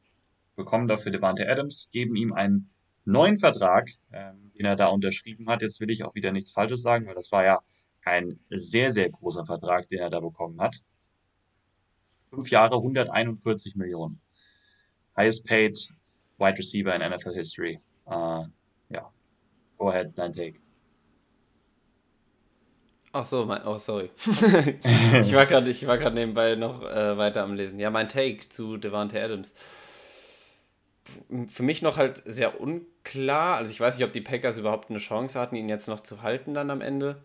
bekommen 0.56 0.88
dafür 0.88 1.12
Devante 1.12 1.48
Adams, 1.48 1.88
geben 1.92 2.16
ihm 2.16 2.32
einen 2.32 2.70
neuen 3.04 3.38
Vertrag, 3.38 3.88
ähm, 4.12 4.50
den 4.58 4.66
er 4.66 4.76
da 4.76 4.86
unterschrieben 4.86 5.48
hat. 5.48 5.62
Jetzt 5.62 5.80
will 5.80 5.90
ich 5.90 6.04
auch 6.04 6.14
wieder 6.14 6.32
nichts 6.32 6.50
Falsches 6.50 6.82
sagen, 6.82 7.06
weil 7.06 7.14
das 7.14 7.30
war 7.30 7.44
ja 7.44 7.60
ein 8.04 8.40
sehr, 8.50 8.90
sehr 8.90 9.08
großer 9.08 9.46
Vertrag, 9.46 9.88
den 9.88 10.00
er 10.00 10.10
da 10.10 10.18
bekommen 10.18 10.60
hat. 10.60 10.82
Fünf 12.30 12.50
Jahre 12.50 12.76
141 12.76 13.76
Millionen. 13.76 14.20
Highest 15.16 15.44
paid 15.44 15.78
wide 16.38 16.58
receiver 16.58 16.94
in 16.94 17.02
NFL 17.02 17.34
history. 17.34 17.80
Uh, 18.06 18.44
ja. 18.88 19.10
Go 19.78 19.88
ahead, 19.88 20.12
dein 20.16 20.32
Take. 20.32 20.60
Ach 23.12 23.26
so, 23.26 23.44
mein, 23.44 23.66
oh 23.66 23.78
sorry. 23.78 24.10
ich 24.16 25.34
war 25.34 25.46
gerade, 25.46 25.68
ich 25.68 25.84
war 25.86 25.98
gerade 25.98 26.14
nebenbei 26.14 26.54
noch 26.54 26.82
äh, 26.82 27.18
weiter 27.18 27.42
am 27.42 27.54
Lesen. 27.54 27.80
Ja, 27.80 27.90
mein 27.90 28.08
Take 28.08 28.48
zu 28.48 28.76
Devante 28.76 29.20
Adams. 29.20 29.52
Für 31.48 31.64
mich 31.64 31.82
noch 31.82 31.96
halt 31.96 32.22
sehr 32.24 32.60
unklar. 32.60 33.56
Also 33.56 33.72
ich 33.72 33.80
weiß 33.80 33.96
nicht, 33.96 34.06
ob 34.06 34.12
die 34.12 34.20
Packers 34.20 34.58
überhaupt 34.58 34.90
eine 34.90 35.00
Chance 35.00 35.40
hatten, 35.40 35.56
ihn 35.56 35.68
jetzt 35.68 35.88
noch 35.88 36.00
zu 36.00 36.22
halten 36.22 36.54
dann 36.54 36.70
am 36.70 36.80
Ende. 36.80 37.18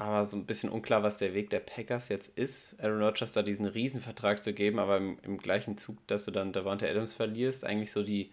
Aber 0.00 0.24
so 0.24 0.36
ein 0.36 0.46
bisschen 0.46 0.70
unklar, 0.70 1.02
was 1.02 1.18
der 1.18 1.34
Weg 1.34 1.50
der 1.50 1.60
Packers 1.60 2.08
jetzt 2.08 2.38
ist, 2.38 2.74
Aaron 2.80 3.02
Rodgers 3.02 3.34
da 3.34 3.42
diesen 3.42 3.66
Riesenvertrag 3.66 4.42
zu 4.42 4.54
geben, 4.54 4.78
aber 4.78 4.96
im, 4.96 5.18
im 5.22 5.36
gleichen 5.36 5.76
Zug, 5.76 5.98
dass 6.06 6.24
du 6.24 6.30
dann 6.30 6.52
Davante 6.54 6.88
Adams 6.88 7.12
verlierst, 7.12 7.66
eigentlich 7.66 7.92
so 7.92 8.02
die, 8.02 8.32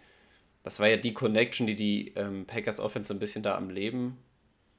das 0.64 0.80
war 0.80 0.88
ja 0.88 0.96
die 0.96 1.14
Connection, 1.14 1.68
die 1.68 1.76
die 1.76 2.14
ähm, 2.16 2.46
Packers 2.46 2.80
Offense 2.80 3.10
so 3.10 3.14
ein 3.14 3.20
bisschen 3.20 3.44
da 3.44 3.58
am 3.58 3.70
Leben 3.70 4.18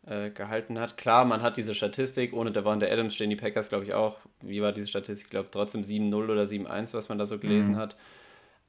äh, 0.07 0.31
gehalten 0.31 0.79
hat. 0.79 0.97
Klar, 0.97 1.27
man 1.27 1.43
hat 1.43 1.59
diese 1.59 1.75
Statistik, 1.75 2.33
ohne 2.33 2.53
Davante 2.53 2.91
Adams 2.91 3.15
stehen 3.15 3.29
die 3.29 3.37
Packers, 3.37 3.69
glaube 3.69 3.85
ich, 3.85 3.93
auch, 3.93 4.17
wie 4.41 4.63
war 4.63 4.73
diese 4.73 4.89
Statistik, 4.89 5.27
ich 5.27 5.31
glaube 5.31 5.51
trotzdem 5.51 5.83
7-0 5.83 6.15
oder 6.15 6.45
7-1, 6.45 6.95
was 6.95 7.11
man 7.11 7.19
da 7.19 7.27
so 7.27 7.39
gelesen 7.39 7.75
mhm. 7.75 7.79
hat. 7.79 7.97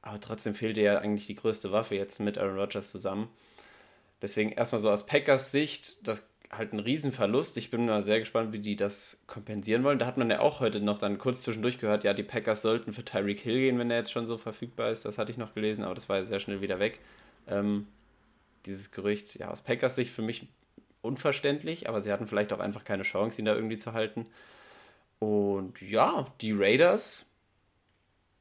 Aber 0.02 0.20
trotzdem 0.20 0.54
fehlte 0.54 0.82
ja 0.82 0.98
eigentlich 0.98 1.26
die 1.26 1.36
größte 1.36 1.72
Waffe 1.72 1.94
jetzt 1.94 2.20
mit 2.20 2.36
Aaron 2.36 2.58
Rodgers 2.58 2.90
zusammen. 2.90 3.28
Deswegen 4.20 4.52
erstmal 4.52 4.82
so 4.82 4.90
aus 4.90 5.06
Packers 5.06 5.52
Sicht, 5.52 6.06
das 6.06 6.28
halt 6.50 6.72
ein 6.72 6.80
Riesenverlust. 6.80 7.56
Ich 7.56 7.70
bin 7.70 7.86
mal 7.86 8.02
sehr 8.02 8.18
gespannt, 8.18 8.52
wie 8.52 8.58
die 8.58 8.76
das 8.76 9.20
kompensieren 9.26 9.84
wollen. 9.84 9.98
Da 9.98 10.06
hat 10.06 10.16
man 10.16 10.30
ja 10.30 10.40
auch 10.40 10.60
heute 10.60 10.80
noch 10.80 10.98
dann 10.98 11.18
kurz 11.18 11.42
zwischendurch 11.42 11.78
gehört, 11.78 12.04
ja, 12.04 12.12
die 12.12 12.22
Packers 12.22 12.62
sollten 12.62 12.92
für 12.92 13.04
Tyreek 13.04 13.38
Hill 13.38 13.58
gehen, 13.58 13.78
wenn 13.78 13.90
er 13.90 13.98
jetzt 13.98 14.12
schon 14.12 14.26
so 14.26 14.36
verfügbar 14.36 14.90
ist. 14.90 15.04
Das 15.04 15.18
hatte 15.18 15.30
ich 15.30 15.38
noch 15.38 15.54
gelesen, 15.54 15.84
aber 15.84 15.94
das 15.94 16.08
war 16.08 16.18
ja 16.18 16.24
sehr 16.24 16.40
schnell 16.40 16.60
wieder 16.60 16.80
weg. 16.80 17.00
Ähm, 17.46 17.86
dieses 18.66 18.90
Gerücht, 18.90 19.36
ja, 19.36 19.48
aus 19.50 19.62
Packers 19.62 19.96
Sicht 19.96 20.12
für 20.12 20.22
mich 20.22 20.48
unverständlich, 21.02 21.88
aber 21.88 22.02
sie 22.02 22.12
hatten 22.12 22.26
vielleicht 22.26 22.52
auch 22.52 22.60
einfach 22.60 22.84
keine 22.84 23.04
Chance, 23.04 23.40
ihn 23.40 23.46
da 23.46 23.54
irgendwie 23.54 23.78
zu 23.78 23.92
halten. 23.92 24.26
Und 25.18 25.80
ja, 25.80 26.26
die 26.40 26.52
Raiders 26.52 27.26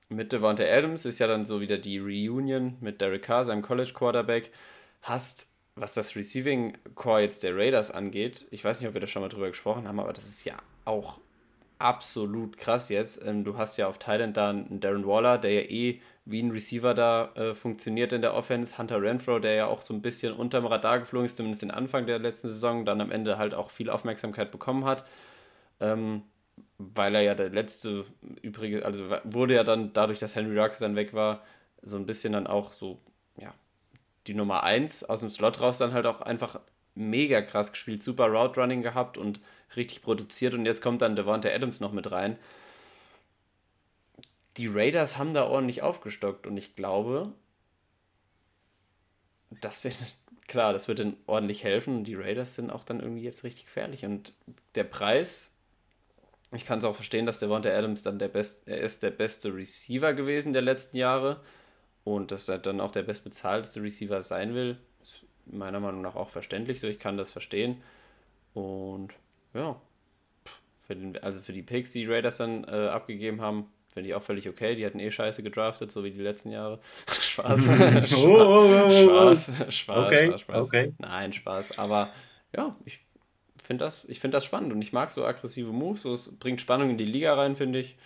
mit 0.09 0.31
Devonta 0.31 0.63
Adams 0.63 1.05
ist 1.05 1.19
ja 1.19 1.27
dann 1.27 1.45
so 1.45 1.61
wieder 1.61 1.77
die 1.77 1.99
Reunion 1.99 2.77
mit 2.81 2.99
Derek 3.01 3.23
Carr, 3.23 3.45
seinem 3.45 3.61
College 3.61 3.93
Quarterback. 3.93 4.51
Hast 5.01 5.51
was 5.79 5.93
das 5.93 6.15
Receiving 6.15 6.77
Core 6.95 7.21
jetzt 7.21 7.43
der 7.43 7.55
Raiders 7.55 7.91
angeht, 7.91 8.47
ich 8.51 8.63
weiß 8.63 8.79
nicht, 8.79 8.87
ob 8.87 8.93
wir 8.93 9.01
da 9.01 9.07
schon 9.07 9.21
mal 9.21 9.29
drüber 9.29 9.47
gesprochen 9.47 9.87
haben, 9.87 9.99
aber 9.99 10.13
das 10.13 10.27
ist 10.27 10.43
ja 10.45 10.57
auch 10.85 11.19
absolut 11.79 12.57
krass 12.57 12.89
jetzt. 12.89 13.25
Ähm, 13.25 13.43
du 13.43 13.57
hast 13.57 13.77
ja 13.77 13.87
auf 13.87 13.97
Thailand 13.97 14.37
da 14.37 14.49
einen 14.49 14.79
Darren 14.79 15.07
Waller, 15.07 15.37
der 15.37 15.53
ja 15.53 15.61
eh 15.61 16.01
wie 16.25 16.43
ein 16.43 16.51
Receiver 16.51 16.93
da 16.93 17.31
äh, 17.35 17.55
funktioniert 17.55 18.13
in 18.13 18.21
der 18.21 18.35
Offense. 18.35 18.77
Hunter 18.77 19.01
Renfro, 19.01 19.39
der 19.39 19.55
ja 19.55 19.67
auch 19.67 19.81
so 19.81 19.93
ein 19.93 20.01
bisschen 20.01 20.33
unterm 20.33 20.65
Radar 20.65 20.99
geflogen 20.99 21.25
ist, 21.25 21.37
zumindest 21.37 21.63
den 21.63 21.71
Anfang 21.71 22.05
der 22.05 22.19
letzten 22.19 22.49
Saison, 22.49 22.85
dann 22.85 23.01
am 23.01 23.11
Ende 23.11 23.37
halt 23.37 23.55
auch 23.55 23.71
viel 23.71 23.89
Aufmerksamkeit 23.89 24.51
bekommen 24.51 24.85
hat. 24.85 25.05
Ähm, 25.79 26.23
weil 26.77 27.15
er 27.15 27.21
ja 27.21 27.35
der 27.35 27.49
letzte 27.49 28.05
übrige, 28.41 28.85
also 28.85 29.09
wurde 29.23 29.55
ja 29.55 29.63
dann 29.63 29.93
dadurch, 29.93 30.19
dass 30.19 30.35
Henry 30.35 30.59
Rux 30.59 30.79
dann 30.79 30.95
weg 30.95 31.13
war, 31.13 31.43
so 31.81 31.97
ein 31.97 32.05
bisschen 32.05 32.33
dann 32.33 32.47
auch 32.47 32.73
so, 32.73 32.99
die 34.27 34.33
Nummer 34.33 34.63
1 34.63 35.05
aus 35.05 35.21
dem 35.21 35.29
Slot 35.29 35.61
raus 35.61 35.77
dann 35.77 35.93
halt 35.93 36.05
auch 36.05 36.21
einfach 36.21 36.59
mega 36.95 37.41
krass 37.41 37.71
gespielt, 37.71 38.03
super 38.03 38.27
Route 38.27 38.59
Running 38.59 38.81
gehabt 38.81 39.17
und 39.17 39.39
richtig 39.75 40.01
produziert 40.01 40.53
und 40.53 40.65
jetzt 40.65 40.81
kommt 40.81 41.01
dann 41.01 41.15
Devonta 41.15 41.49
Adams 41.49 41.79
noch 41.79 41.91
mit 41.91 42.11
rein. 42.11 42.37
Die 44.57 44.67
Raiders 44.67 45.17
haben 45.17 45.33
da 45.33 45.45
ordentlich 45.45 45.81
aufgestockt 45.81 46.47
und 46.47 46.57
ich 46.57 46.75
glaube, 46.75 47.31
das 49.61 49.81
sind, 49.83 50.17
klar, 50.47 50.73
das 50.73 50.87
wird 50.87 50.99
ihnen 50.99 51.17
ordentlich 51.25 51.63
helfen 51.63 51.97
und 51.97 52.03
die 52.05 52.15
Raiders 52.15 52.55
sind 52.55 52.71
auch 52.71 52.83
dann 52.83 52.99
irgendwie 52.99 53.23
jetzt 53.23 53.43
richtig 53.43 53.65
gefährlich 53.65 54.05
und 54.05 54.33
der 54.75 54.83
Preis, 54.83 55.51
ich 56.51 56.65
kann 56.65 56.79
es 56.79 56.85
auch 56.85 56.95
verstehen, 56.95 57.25
dass 57.25 57.39
Devonta 57.39 57.69
Adams 57.69 58.03
dann 58.03 58.19
der 58.19 58.27
best, 58.27 58.67
er 58.67 58.79
ist 58.79 59.03
der 59.03 59.11
beste 59.11 59.55
Receiver 59.55 60.13
gewesen 60.13 60.53
der 60.53 60.63
letzten 60.63 60.97
Jahre 60.97 61.41
und 62.15 62.31
dass 62.31 62.49
er 62.49 62.57
dann 62.57 62.81
auch 62.81 62.89
der 62.89 63.03
bestbezahlteste 63.03 63.83
Receiver 63.83 64.23
sein 64.23 64.55
will, 64.55 64.77
ist 65.03 65.25
meiner 65.45 65.79
Meinung 65.79 66.01
nach 66.01 66.15
auch 66.15 66.29
verständlich 66.29 66.79
so. 66.79 66.87
Ich 66.87 66.97
kann 66.97 67.17
das 67.17 67.29
verstehen. 67.29 67.83
Und 68.55 69.13
ja, 69.53 69.79
für 70.87 70.95
den, 70.95 71.17
also 71.17 71.39
für 71.39 71.53
die 71.53 71.61
Picks, 71.61 71.91
die, 71.91 72.07
Raiders 72.07 72.37
dann 72.37 72.63
äh, 72.63 72.87
abgegeben 72.87 73.41
haben, 73.41 73.67
finde 73.93 74.09
ich 74.09 74.15
auch 74.15 74.23
völlig 74.23 74.49
okay. 74.49 74.75
Die 74.75 74.87
hatten 74.87 74.99
eh 74.99 75.11
scheiße 75.11 75.43
gedraftet, 75.43 75.91
so 75.91 76.03
wie 76.03 76.09
die 76.09 76.19
letzten 76.19 76.49
Jahre. 76.49 76.79
Spaß. 77.11 77.65
Spaß. 77.65 78.13
Oh, 78.15 78.27
oh, 78.27 78.85
oh, 78.87 78.91
Spaß. 78.91 79.51
Spaß. 79.69 80.07
Okay. 80.07 80.27
Spaß, 80.29 80.41
Spaß. 80.41 80.67
Okay. 80.67 80.93
Nein, 80.97 81.31
Spaß. 81.31 81.77
Aber 81.77 82.11
ja, 82.55 82.75
ich 82.85 83.01
finde 83.61 83.85
das, 83.85 84.07
find 84.09 84.33
das 84.33 84.45
spannend 84.45 84.73
und 84.73 84.81
ich 84.81 84.93
mag 84.93 85.11
so 85.11 85.25
aggressive 85.25 85.71
Moves. 85.71 86.01
So, 86.01 86.13
es 86.13 86.35
bringt 86.39 86.59
Spannung 86.59 86.89
in 86.89 86.97
die 86.97 87.05
Liga 87.05 87.35
rein, 87.35 87.55
finde 87.55 87.79
ich 87.79 87.97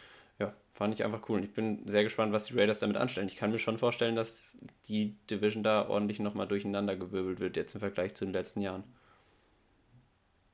fand 0.74 0.94
ich 0.94 1.04
einfach 1.06 1.30
cool. 1.30 1.38
Und 1.38 1.44
ich 1.44 1.54
bin 1.54 1.88
sehr 1.88 2.04
gespannt, 2.04 2.34
was 2.34 2.46
die 2.46 2.58
Raiders 2.58 2.80
damit 2.80 2.98
anstellen. 2.98 3.28
Ich 3.28 3.36
kann 3.36 3.52
mir 3.52 3.60
schon 3.60 3.78
vorstellen, 3.78 4.16
dass 4.16 4.58
die 4.88 5.16
Division 5.30 5.64
da 5.64 5.88
ordentlich 5.88 6.20
nochmal 6.20 6.48
durcheinander 6.48 6.96
gewirbelt 6.96 7.40
wird, 7.40 7.56
jetzt 7.56 7.76
im 7.76 7.80
Vergleich 7.80 8.16
zu 8.16 8.26
den 8.26 8.34
letzten 8.34 8.62
Jahren. 8.62 8.84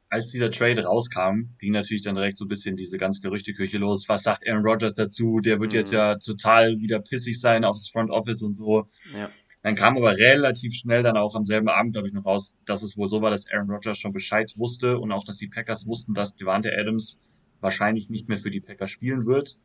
Als 0.10 0.32
dieser 0.32 0.52
Trade 0.52 0.84
rauskam, 0.84 1.56
ging 1.60 1.72
natürlich 1.72 2.02
dann 2.02 2.16
direkt 2.16 2.38
so 2.38 2.46
ein 2.46 2.48
bisschen 2.50 2.76
diese 2.76 2.98
ganze 2.98 3.22
Gerüchteküche 3.22 3.78
los. 3.78 4.10
Was 4.10 4.24
sagt 4.24 4.48
Aaron 4.48 4.66
Rodgers 4.66 4.96
dazu? 4.96 5.40
Der 5.40 5.60
wird 5.60 5.72
mhm. 5.72 5.78
jetzt 5.78 5.94
ja 5.94 6.18
total 6.18 6.80
wieder 6.80 7.00
pissig 7.00 7.40
sein 7.40 7.64
aufs 7.64 7.90
Front 7.90 8.10
Office 8.10 8.42
und 8.42 8.56
so. 8.56 8.90
Ja. 9.16 9.30
Dann 9.62 9.76
kam 9.76 9.98
aber 9.98 10.18
relativ 10.18 10.74
schnell 10.74 11.04
dann 11.04 11.16
auch 11.16 11.36
am 11.36 11.46
selben 11.46 11.70
Abend, 11.70 11.94
glaube 11.94 12.08
ich, 12.08 12.14
noch 12.14 12.26
raus, 12.26 12.58
dass 12.66 12.82
es 12.82 12.98
wohl 12.98 13.10
so 13.10 13.22
war, 13.22 13.30
dass 13.30 13.48
Aaron 13.52 13.70
Rodgers 13.70 13.98
schon 13.98 14.14
Bescheid 14.14 14.52
wusste 14.58 14.98
und 14.98 15.12
auch, 15.12 15.24
dass 15.24 15.38
die 15.38 15.48
Packers 15.48 15.86
wussten, 15.86 16.14
dass 16.14 16.36
Devante 16.36 16.76
Adams 16.78 17.20
wahrscheinlich 17.60 18.10
nicht 18.10 18.30
mehr 18.30 18.40
für 18.40 18.52
die 18.52 18.62
Packers 18.62 18.90
spielen 18.90 19.26
wird. 19.26 19.58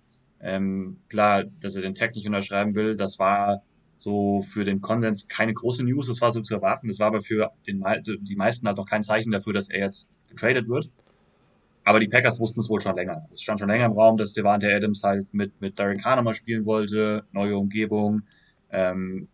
Ähm, 0.44 0.98
klar, 1.09 1.44
dass 1.61 1.74
er 1.74 1.83
den 1.83 1.94
Tag 1.94 2.14
nicht 2.14 2.26
unterschreiben 2.26 2.74
will, 2.74 2.96
das 2.96 3.18
war 3.18 3.62
so 3.96 4.42
für 4.42 4.64
den 4.64 4.83
Konsens 4.83 5.26
keine 5.26 5.54
große 5.54 5.83
News, 5.85 6.09
das 6.09 6.20
war 6.20 6.33
so 6.33 6.42
zu 6.42 6.54
erwarten. 6.54 6.88
Das 6.88 6.98
war 6.98 7.07
aber 7.07 7.22
für 7.22 7.50
den, 7.66 7.83
die 8.20 8.37
meisten 8.37 8.66
halt 8.66 8.76
noch 8.76 8.87
kein 8.87 9.02
Zeichen 9.02 9.33
dafür, 9.33 9.54
dass 9.54 9.70
er 9.70 9.80
jetzt 9.80 10.09
getradet 10.28 10.68
wird. 10.68 10.90
Aber 11.85 11.98
die 11.98 12.09
Packers 12.09 12.40
wussten 12.40 12.61
es 12.61 12.68
wohl 12.68 12.80
schon 12.80 12.94
länger. 12.94 13.26
Es 13.33 13.40
stand 13.40 13.61
schon 13.61 13.68
länger 13.70 13.87
im 13.87 13.92
Raum, 13.92 14.18
dass 14.18 14.35
Devante 14.35 14.74
Adams 14.74 15.02
halt 15.02 15.33
mit, 15.33 15.59
mit 15.62 15.78
Derek 15.78 16.02
Carr 16.02 16.16
nochmal 16.16 16.35
spielen 16.35 16.66
wollte, 16.66 17.24
neue 17.33 17.57
Umgebung, 17.57 18.22
ähm, 18.70 19.28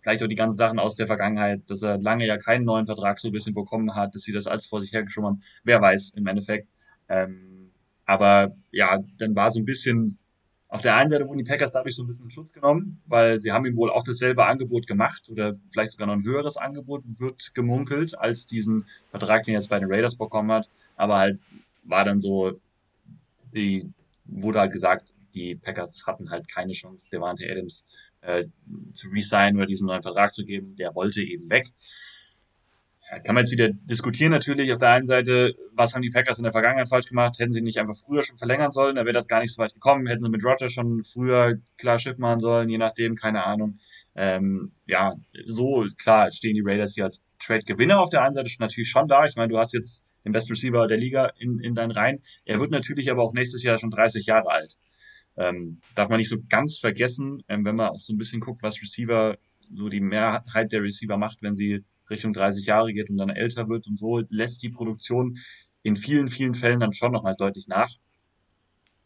vielleicht 0.00 0.22
auch 0.22 0.28
die 0.28 0.34
ganzen 0.34 0.56
Sachen 0.56 0.78
aus 0.78 0.96
der 0.96 1.06
Vergangenheit, 1.06 1.62
dass 1.68 1.82
er 1.82 1.98
lange 1.98 2.26
ja 2.26 2.38
keinen 2.38 2.64
neuen 2.64 2.86
Vertrag 2.86 3.20
so 3.20 3.28
ein 3.28 3.32
bisschen 3.32 3.54
bekommen 3.54 3.94
hat, 3.94 4.14
dass 4.14 4.22
sie 4.22 4.32
das 4.32 4.46
alles 4.46 4.66
vor 4.66 4.80
sich 4.80 4.92
hergeschoben 4.92 5.28
haben. 5.28 5.42
Wer 5.62 5.80
weiß 5.80 6.14
im 6.16 6.26
Endeffekt. 6.26 6.68
Ähm, 7.08 7.59
aber 8.10 8.56
ja, 8.72 8.98
dann 9.18 9.36
war 9.36 9.52
so 9.52 9.60
ein 9.60 9.64
bisschen, 9.64 10.18
auf 10.66 10.82
der 10.82 10.96
einen 10.96 11.10
Seite 11.10 11.28
wurden 11.28 11.38
die 11.38 11.44
Packers 11.44 11.70
dadurch 11.70 11.94
so 11.94 12.02
ein 12.02 12.08
bisschen 12.08 12.24
in 12.24 12.32
Schutz 12.32 12.52
genommen, 12.52 13.00
weil 13.06 13.40
sie 13.40 13.52
haben 13.52 13.64
ihm 13.66 13.76
wohl 13.76 13.88
auch 13.88 14.02
dasselbe 14.02 14.46
Angebot 14.46 14.88
gemacht 14.88 15.28
oder 15.30 15.54
vielleicht 15.68 15.92
sogar 15.92 16.08
noch 16.08 16.14
ein 16.14 16.24
höheres 16.24 16.56
Angebot, 16.56 17.04
wird 17.06 17.54
gemunkelt, 17.54 18.18
als 18.18 18.48
diesen 18.48 18.84
Vertrag, 19.12 19.44
den 19.44 19.54
er 19.54 19.60
jetzt 19.60 19.70
bei 19.70 19.78
den 19.78 19.92
Raiders 19.92 20.16
bekommen 20.16 20.50
hat. 20.50 20.68
Aber 20.96 21.18
halt 21.18 21.38
war 21.84 22.04
dann 22.04 22.18
so, 22.18 22.58
die 23.54 23.88
wurde 24.24 24.58
halt 24.58 24.72
gesagt, 24.72 25.12
die 25.32 25.54
Packers 25.54 26.04
hatten 26.04 26.30
halt 26.30 26.48
keine 26.48 26.72
Chance, 26.72 27.06
Devante 27.12 27.48
Adams 27.48 27.86
äh, 28.22 28.46
zu 28.94 29.08
resignen 29.10 29.58
oder 29.58 29.66
diesen 29.66 29.86
neuen 29.86 30.02
Vertrag 30.02 30.34
zu 30.34 30.44
geben. 30.44 30.74
Der 30.74 30.96
wollte 30.96 31.22
eben 31.22 31.48
weg 31.48 31.68
kann 33.18 33.34
man 33.34 33.38
jetzt 33.38 33.50
wieder 33.50 33.68
diskutieren 33.72 34.30
natürlich. 34.30 34.72
Auf 34.72 34.78
der 34.78 34.90
einen 34.90 35.04
Seite, 35.04 35.54
was 35.72 35.94
haben 35.94 36.02
die 36.02 36.10
Packers 36.10 36.38
in 36.38 36.44
der 36.44 36.52
Vergangenheit 36.52 36.88
falsch 36.88 37.08
gemacht? 37.08 37.38
Hätten 37.38 37.52
sie 37.52 37.60
nicht 37.60 37.78
einfach 37.78 37.96
früher 37.96 38.22
schon 38.22 38.36
verlängern 38.36 38.70
sollen, 38.70 38.94
da 38.94 39.04
wäre 39.04 39.12
das 39.12 39.26
gar 39.26 39.40
nicht 39.40 39.52
so 39.52 39.62
weit 39.62 39.74
gekommen. 39.74 40.06
Hätten 40.06 40.22
sie 40.22 40.30
mit 40.30 40.44
Roger 40.44 40.68
schon 40.68 41.02
früher 41.02 41.58
klar 41.76 41.98
Schiff 41.98 42.18
machen 42.18 42.40
sollen, 42.40 42.68
je 42.68 42.78
nachdem, 42.78 43.16
keine 43.16 43.44
Ahnung. 43.44 43.78
Ähm, 44.14 44.72
ja, 44.86 45.14
so 45.44 45.86
klar 45.98 46.30
stehen 46.30 46.54
die 46.54 46.62
Raiders 46.64 46.94
hier 46.94 47.04
als 47.04 47.22
Trade-Gewinner 47.40 48.00
auf 48.00 48.10
der 48.10 48.22
einen 48.22 48.34
Seite 48.34 48.50
natürlich 48.58 48.90
schon 48.90 49.08
da. 49.08 49.26
Ich 49.26 49.34
meine, 49.34 49.48
du 49.48 49.58
hast 49.58 49.72
jetzt 49.72 50.04
den 50.24 50.32
Best 50.32 50.50
Receiver 50.50 50.86
der 50.86 50.98
Liga 50.98 51.32
in, 51.38 51.58
in 51.58 51.74
deinen 51.74 51.90
Reihen. 51.90 52.20
Er 52.44 52.60
wird 52.60 52.70
natürlich 52.70 53.10
aber 53.10 53.22
auch 53.22 53.32
nächstes 53.32 53.62
Jahr 53.62 53.78
schon 53.78 53.90
30 53.90 54.26
Jahre 54.26 54.50
alt. 54.50 54.76
Ähm, 55.36 55.78
darf 55.94 56.08
man 56.08 56.18
nicht 56.18 56.28
so 56.28 56.36
ganz 56.48 56.78
vergessen, 56.78 57.42
ähm, 57.48 57.64
wenn 57.64 57.76
man 57.76 57.88
auch 57.88 58.00
so 58.00 58.12
ein 58.12 58.18
bisschen 58.18 58.40
guckt, 58.40 58.62
was 58.62 58.82
Receiver, 58.82 59.38
so 59.72 59.88
die 59.88 60.00
Mehrheit 60.00 60.72
der 60.72 60.82
Receiver 60.82 61.16
macht, 61.16 61.38
wenn 61.42 61.56
sie 61.56 61.84
Richtung 62.10 62.32
30 62.32 62.66
Jahre 62.66 62.92
geht 62.92 63.10
und 63.10 63.16
dann 63.16 63.30
älter 63.30 63.68
wird 63.68 63.86
und 63.86 63.98
so, 63.98 64.22
lässt 64.28 64.62
die 64.62 64.70
Produktion 64.70 65.38
in 65.82 65.96
vielen, 65.96 66.28
vielen 66.28 66.54
Fällen 66.54 66.80
dann 66.80 66.92
schon 66.92 67.12
nochmal 67.12 67.34
deutlich 67.36 67.68
nach. 67.68 67.90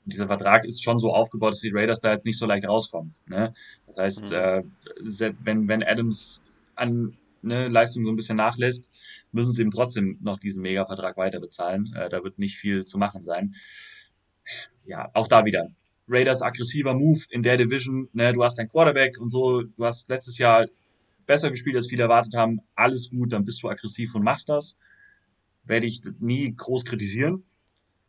Und 0.05 0.13
dieser 0.13 0.27
Vertrag 0.27 0.65
ist 0.65 0.83
schon 0.83 0.99
so 0.99 1.13
aufgebaut, 1.13 1.53
dass 1.53 1.61
die 1.61 1.71
Raiders 1.73 2.01
da 2.01 2.11
jetzt 2.13 2.27
nicht 2.27 2.39
so 2.39 2.47
leicht 2.47 2.67
rauskommen. 2.67 3.15
Ne? 3.27 3.55
Das 3.87 3.99
heißt, 3.99 4.31
mhm. 4.31 4.33
äh, 4.33 4.63
wenn, 5.45 5.69
wenn 5.69 5.83
Adams 5.83 6.43
an 6.75 7.17
ne, 7.43 7.69
Leistung 7.69 8.05
so 8.05 8.11
ein 8.11 8.17
bisschen 8.17 8.37
nachlässt, 8.37 8.91
müssen 9.33 9.53
sie 9.53 9.63
ihm 9.63 9.71
trotzdem 9.71 10.19
noch 10.21 10.39
diesen 10.39 10.63
Mega-Vertrag 10.63 11.17
weiter 11.17 11.41
bezahlen. 11.41 11.95
Äh, 11.97 12.09
da 12.09 12.23
wird 12.23 12.39
nicht 12.39 12.57
viel 12.57 12.85
zu 12.85 12.99
machen 12.99 13.25
sein. 13.25 13.55
Ja, 14.85 15.11
auch 15.15 15.29
da 15.29 15.45
wieder. 15.45 15.69
Raiders 16.07 16.43
aggressiver 16.43 16.93
Move 16.93 17.21
in 17.31 17.43
der 17.43 17.57
Division. 17.57 18.09
Ne, 18.13 18.33
du 18.33 18.45
hast 18.45 18.59
dein 18.59 18.69
Quarterback 18.69 19.19
und 19.19 19.31
so. 19.31 19.63
Du 19.63 19.85
hast 19.85 20.09
letztes 20.11 20.37
Jahr 20.37 20.67
besser 21.27 21.51
gespielt, 21.51 21.77
als 21.77 21.89
viele 21.89 22.05
erwartet 22.05 22.35
haben, 22.35 22.61
alles 22.75 23.11
gut, 23.11 23.33
dann 23.33 23.45
bist 23.45 23.63
du 23.63 23.69
aggressiv 23.69 24.15
und 24.15 24.23
machst 24.23 24.49
das. 24.49 24.77
Werde 25.65 25.87
ich 25.87 26.03
nie 26.21 26.55
groß 26.55 26.85
kritisieren. 26.85 27.45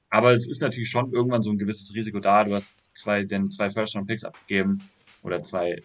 Aber 0.09 0.33
es 0.33 0.47
ist 0.47 0.61
natürlich 0.61 0.89
schon 0.89 1.11
irgendwann 1.11 1.41
so 1.41 1.51
ein 1.51 1.57
gewisses 1.57 1.93
Risiko 1.95 2.19
da. 2.19 2.43
Du 2.43 2.53
hast 2.53 2.95
zwei, 2.95 3.23
den 3.23 3.49
zwei 3.49 3.69
First-Round-Picks 3.69 4.23
abgegeben 4.23 4.79
oder 5.23 5.43
zwei, 5.43 5.81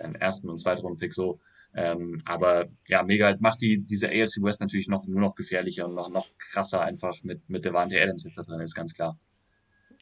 den 0.00 0.14
ersten 0.14 0.48
und 0.48 0.58
zweiten 0.58 0.82
Round-Pick 0.82 1.12
so. 1.12 1.40
Ähm, 1.74 2.22
aber 2.24 2.68
ja, 2.88 3.02
mega, 3.02 3.36
macht 3.38 3.60
die, 3.60 3.78
diese 3.78 4.08
AFC 4.08 4.42
West 4.42 4.60
natürlich 4.60 4.88
noch, 4.88 5.06
nur 5.06 5.20
noch 5.20 5.34
gefährlicher 5.34 5.86
und 5.86 5.94
noch, 5.94 6.08
noch 6.08 6.26
krasser 6.38 6.80
einfach 6.80 7.22
mit, 7.22 7.48
mit 7.48 7.64
Devante 7.64 8.00
Adams 8.00 8.24
jetzt 8.24 8.38
da 8.38 8.42
drin, 8.42 8.60
ist 8.60 8.74
ganz 8.74 8.94
klar. 8.94 9.18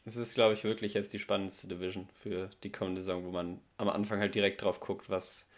Es 0.05 0.15
ist, 0.15 0.33
glaube 0.33 0.53
ich, 0.53 0.63
wirklich 0.63 0.93
jetzt 0.93 1.13
die 1.13 1.19
spannendste 1.19 1.67
Division 1.67 2.07
für 2.13 2.49
die 2.63 2.71
kommende 2.71 3.01
Saison, 3.01 3.25
wo 3.25 3.31
man 3.31 3.59
am 3.77 3.89
Anfang 3.89 4.19
halt 4.19 4.33
direkt 4.33 4.61
drauf 4.61 4.79
guckt, 4.79 5.09
was, 5.09 5.48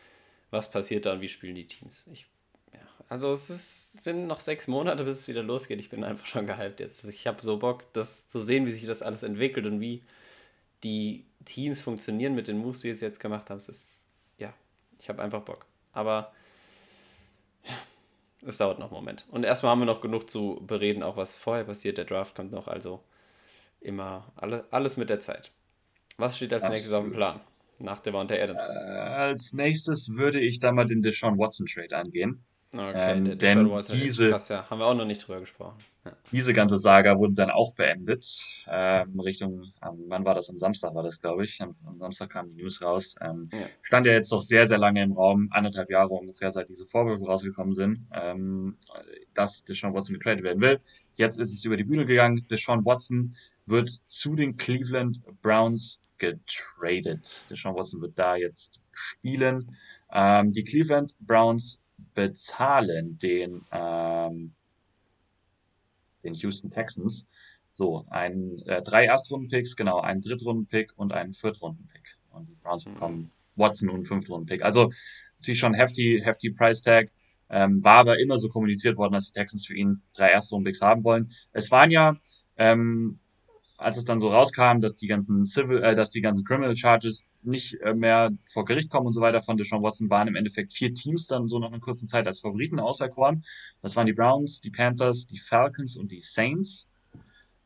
was 0.52 0.70
passiert 0.70 1.06
da 1.06 1.14
und 1.14 1.22
wie 1.22 1.30
spielen 1.30 1.56
die 1.56 1.66
Teams. 1.66 2.06
Ich, 2.12 2.28
ja, 2.74 2.80
also 3.10 3.32
es 3.32 3.50
ist, 3.50 4.04
sind 4.04 4.28
noch 4.28 4.40
sechs 4.40 4.68
Monate, 4.68 5.04
bis 5.04 5.16
es 5.16 5.28
wieder 5.28 5.42
losgeht. 5.42 5.80
Ich 5.80 5.90
bin 5.90 6.04
einfach 6.04 6.26
schon 6.26 6.46
gehypt 6.46 6.80
jetzt. 6.80 7.04
Ich 7.06 7.26
habe 7.26 7.42
so 7.42 7.58
Bock, 7.58 7.92
das 7.94 8.28
zu 8.28 8.40
sehen, 8.40 8.68
wie 8.68 8.72
sich 8.72 8.86
das 8.86 9.02
alles 9.02 9.24
entwickelt 9.24 9.66
und 9.66 9.80
wie 9.80 10.04
die 10.84 11.26
Teams 11.46 11.82
funktionieren 11.82 12.36
mit 12.36 12.48
den 12.48 12.58
Moves, 12.58 12.80
die 12.80 12.96
sie 12.96 13.06
jetzt 13.06 13.20
gemacht 13.20 13.50
haben. 13.50 13.58
Es 13.58 13.70
ist, 13.70 14.08
ja, 14.38 14.54
ich 15.00 15.10
habe 15.10 15.22
einfach 15.22 15.42
Bock. 15.42 15.66
Aber 15.94 16.34
ja, 17.64 17.74
es 18.48 18.58
dauert 18.58 18.80
noch 18.80 18.88
einen 18.88 18.96
Moment. 18.96 19.26
Und 19.32 19.44
erstmal 19.44 19.72
haben 19.72 19.80
wir 19.80 19.86
noch 19.86 20.02
genug 20.02 20.30
zu 20.30 20.62
bereden, 20.66 21.04
auch 21.04 21.18
was 21.18 21.36
vorher 21.36 21.64
passiert. 21.64 21.98
Der 21.98 22.06
Draft 22.06 22.36
kommt 22.36 22.52
noch, 22.52 22.68
also 22.68 23.04
immer 23.80 24.32
alle, 24.36 24.66
alles 24.72 24.98
mit 24.98 25.10
der 25.10 25.20
Zeit. 25.20 25.52
Was 26.18 26.38
steht 26.38 26.54
als 26.54 26.64
Absolut. 26.64 26.76
nächstes 26.76 26.94
auf 26.94 27.04
dem 27.04 27.14
Plan? 27.14 27.42
Nach 27.82 28.00
Devonta 28.00 28.36
Adams. 28.36 28.70
Äh, 28.70 28.78
als 28.78 29.54
nächstes 29.54 30.10
würde 30.10 30.40
ich 30.40 30.60
da 30.60 30.72
mal 30.72 30.86
den 30.86 31.02
Deshaun 31.02 31.38
Watson 31.38 31.66
Trade 31.66 31.96
angehen. 31.98 32.44
Okay, 32.74 33.18
ähm, 33.18 33.26
der 33.26 33.36
denn 33.36 33.70
diese, 33.92 34.30
krass, 34.30 34.48
ja. 34.48 34.70
Haben 34.70 34.80
wir 34.80 34.86
auch 34.86 34.96
noch 34.96 35.06
nicht 35.06 35.28
drüber 35.28 35.42
gesprochen. 35.42 35.78
Ja. 36.06 36.14
Diese 36.32 36.54
ganze 36.54 36.78
Saga 36.78 37.18
wurde 37.18 37.34
dann 37.34 37.50
auch 37.50 37.76
beendet. 37.76 38.46
Ähm, 38.66 39.20
Richtung, 39.20 39.74
ähm, 39.86 40.06
wann 40.08 40.24
war 40.24 40.36
das? 40.36 40.50
Am 40.50 40.58
Samstag 40.58 40.96
war 40.96 41.04
das, 41.04 41.20
glaube 41.20 41.44
ich. 41.44 41.62
Am, 41.62 41.74
am, 41.86 42.00
Samstag 42.00 42.30
kam 42.30 42.48
die 42.48 42.62
News 42.62 42.82
raus. 42.82 43.16
Ähm, 43.20 43.50
ja. 43.52 43.66
Stand 43.82 44.06
ja 44.06 44.14
jetzt 44.14 44.32
doch 44.32 44.40
sehr, 44.40 44.66
sehr 44.68 44.78
lange 44.78 45.04
im 45.04 45.12
Raum, 45.12 45.50
anderthalb 45.52 45.90
Jahre 45.90 46.14
ungefähr, 46.14 46.50
seit 46.50 46.70
diese 46.70 46.86
Vorwürfe 46.86 47.26
rausgekommen 47.26 47.74
sind, 47.74 48.08
ähm, 48.14 48.78
dass 49.34 49.66
Deshaun 49.66 49.94
Watson 49.94 50.14
getradet 50.14 50.42
werden 50.46 50.62
will. 50.62 50.80
Jetzt 51.16 51.40
ist 51.40 51.52
es 51.52 51.66
über 51.66 51.76
die 51.76 51.84
Bühne 51.84 52.06
gegangen. 52.06 52.46
Deshaun 52.50 52.86
Watson 52.86 53.36
wird 53.66 53.90
zu 53.90 54.36
den 54.36 54.56
Cleveland 54.56 55.22
Browns 55.42 56.00
getradet. 56.22 57.46
Deshaun 57.50 57.76
Watson 57.76 58.00
wird 58.02 58.18
da 58.18 58.36
jetzt 58.36 58.80
spielen. 58.94 59.76
Ähm, 60.14 60.52
die 60.52 60.64
Cleveland 60.64 61.16
Browns 61.20 61.80
bezahlen 62.14 63.18
den, 63.18 63.66
ähm, 63.72 64.54
den 66.24 66.36
Houston 66.36 66.70
Texans 66.70 67.28
so 67.74 68.06
ein 68.10 68.60
äh, 68.68 68.84
drei 68.84 69.06
Erstrunden-Picks, 69.06 69.76
genau, 69.76 70.00
einen 70.00 70.22
Drittrunden-Pick 70.22 70.94
und 70.96 71.12
einen 71.14 71.34
Viertrunden-Pick. 71.34 72.18
Und 72.30 72.50
die 72.50 72.56
Browns 72.62 72.86
mhm. 72.86 72.94
bekommen 72.94 73.32
Watson 73.56 73.90
und 73.90 73.96
einen 73.96 74.06
Fünftrunden-Pick. 74.06 74.64
Also 74.64 74.92
natürlich 75.40 75.60
schon 75.60 75.74
hefty, 75.74 76.22
hefty 76.24 76.52
Price 76.52 76.84
Tag. 76.84 77.10
Ähm, 77.50 77.84
war 77.84 77.98
aber 77.98 78.20
immer 78.20 78.38
so 78.38 78.48
kommuniziert 78.48 78.96
worden, 78.98 79.14
dass 79.14 79.32
die 79.32 79.34
Texans 79.34 79.66
für 79.66 79.76
ihn 79.76 80.02
drei 80.14 80.30
Erstrunden-Picks 80.30 80.82
haben 80.82 81.04
wollen. 81.04 81.32
Es 81.52 81.72
waren 81.72 81.92
ja 81.92 82.16
ähm, 82.58 83.20
als 83.82 83.98
es 83.98 84.06
dann 84.06 84.20
so 84.20 84.30
rauskam, 84.30 84.80
dass 84.80 84.96
die 84.96 85.08
ganzen 85.08 85.44
Civil, 85.44 85.82
äh, 85.84 85.96
dass 85.96 86.12
die 86.12 86.22
ganzen 86.22 86.46
Criminal 86.46 86.76
Charges 86.76 87.28
nicht 87.42 87.82
äh, 87.82 87.94
mehr 87.94 88.32
vor 88.46 88.66
Gericht 88.66 88.90
kommen 88.90 89.08
und 89.08 89.14
so 89.14 89.22
weiter 89.22 89.42
von 89.42 89.58
Deshaun 89.58 89.82
Watson, 89.82 90.10
waren 90.10 90.28
im 90.28 90.36
Endeffekt 90.36 90.74
vier 90.74 90.94
Teams 90.94 91.28
dann 91.28 91.48
so 91.48 91.60
nach 91.60 91.70
einer 91.70 91.80
kurzen 91.80 92.08
Zeit 92.08 92.28
als 92.28 92.40
Favoriten 92.40 92.80
auserkoren. 92.80 93.44
Das 93.82 93.96
waren 93.96 94.06
die 94.06 94.14
Browns, 94.14 94.62
die 94.62 94.70
Panthers, 94.70 95.28
die 95.28 95.40
Falcons 95.40 95.98
und 95.98 96.12
die 96.12 96.22
Saints. 96.22 96.88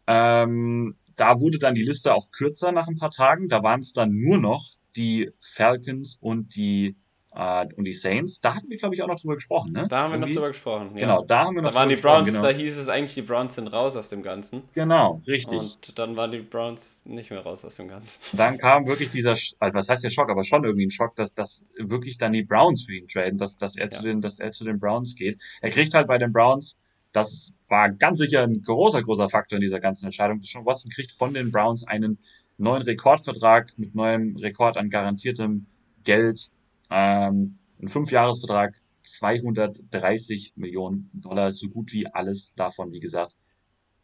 Ähm, 0.08 0.96
da 1.16 1.40
wurde 1.40 1.60
dann 1.60 1.76
die 1.76 1.84
Liste 1.84 2.14
auch 2.14 2.32
kürzer 2.32 2.72
nach 2.72 2.88
ein 2.88 2.98
paar 2.98 3.12
Tagen. 3.12 3.50
Da 3.50 3.64
waren 3.64 3.82
es 3.82 3.94
dann 3.94 4.12
nur 4.16 4.38
noch 4.38 4.64
die 4.96 5.32
Falcons 5.42 6.18
und 6.20 6.56
die 6.56 6.96
äh, 7.36 7.68
und 7.76 7.84
die 7.84 7.94
Saints, 7.94 8.40
da 8.40 8.56
hatten 8.56 8.70
wir, 8.70 8.78
glaube 8.78 8.96
ich, 8.96 9.04
auch 9.04 9.08
noch 9.08 9.20
drüber 9.20 9.36
gesprochen, 9.36 9.74
ne? 9.74 9.88
Da 9.90 10.04
haben 10.04 10.14
wir 10.14 10.20
noch 10.20 10.30
drüber 10.30 10.48
gesprochen, 10.48 10.92
ja. 10.96 11.02
Genau, 11.02 11.26
da 11.26 11.46
haben 11.46 11.56
wir 11.56 11.62
noch 11.62 11.72
Da 11.72 11.76
waren 11.76 11.90
die 11.90 11.98
Browns, 11.98 12.28
genau. 12.28 12.42
da 12.42 12.50
hieß 12.50 12.78
es 12.78 12.88
eigentlich, 12.88 13.14
die 13.14 13.22
Browns 13.22 13.56
sind 13.56 13.68
raus 13.68 13.96
aus 13.98 14.08
dem 14.10 14.24
Ganzen. 14.24 14.64
Genau, 14.74 15.22
richtig. 15.28 15.60
Und 15.60 16.00
dann 16.00 16.16
waren 16.16 16.32
die 16.32 16.40
Browns 16.40 17.02
nicht 17.04 17.32
mehr 17.32 17.42
raus 17.42 17.66
aus 17.66 17.76
dem 17.76 17.90
Ganzen. 17.90 18.38
Dann 18.38 18.58
kam 18.58 18.88
wirklich 18.88 19.12
dieser, 19.12 19.32
also 19.32 19.74
was 19.74 19.90
heißt 19.90 20.04
der 20.04 20.10
Schock, 20.10 20.30
aber 20.30 20.46
schon 20.46 20.64
irgendwie 20.64 20.86
ein 20.86 20.92
Schock, 20.92 21.16
dass, 21.16 21.34
dass 21.34 21.66
wirklich 21.78 22.18
dann 22.18 22.32
die 22.32 22.44
Browns 22.44 22.84
für 22.84 22.96
ihn 22.96 23.08
traden, 23.08 23.38
dass, 23.38 23.58
dass, 23.58 23.76
er, 23.76 23.86
ja. 23.86 23.90
zu 23.92 24.04
den, 24.04 24.22
dass 24.22 24.40
er 24.40 24.52
zu 24.52 24.64
den 24.64 24.80
Browns 24.80 25.16
geht. 25.16 25.38
Er 25.62 25.72
kriegt 25.72 25.94
halt 25.94 26.08
bei 26.08 26.18
den 26.18 26.32
Browns, 26.32 26.78
das 27.12 27.52
war 27.68 27.90
ganz 27.90 28.20
sicher 28.20 28.44
ein 28.44 28.62
großer, 28.62 29.04
großer 29.04 29.30
Faktor 29.30 29.58
in 29.58 29.62
dieser 29.62 29.80
ganzen 29.80 30.06
Entscheidung. 30.06 30.42
Sean 30.44 30.66
Watson 30.66 30.92
kriegt 30.92 31.12
von 31.12 31.34
den 31.34 31.52
Browns 31.52 31.86
einen 31.86 32.18
neuen 32.58 32.84
Rekordvertrag 32.84 33.74
mit 33.78 33.96
neuem 33.96 34.36
Rekord 34.38 34.78
an 34.78 34.90
garantiertem 34.90 35.66
Geld. 36.04 36.50
Ähm, 36.98 37.58
ein 37.82 37.90
Fünfjahresvertrag, 37.90 38.74
230 39.02 40.54
Millionen 40.56 41.10
Dollar, 41.14 41.52
so 41.52 41.68
gut 41.68 41.92
wie 41.92 42.08
alles 42.08 42.56
davon, 42.56 42.94
wie 42.94 43.02
gesagt, 43.02 43.36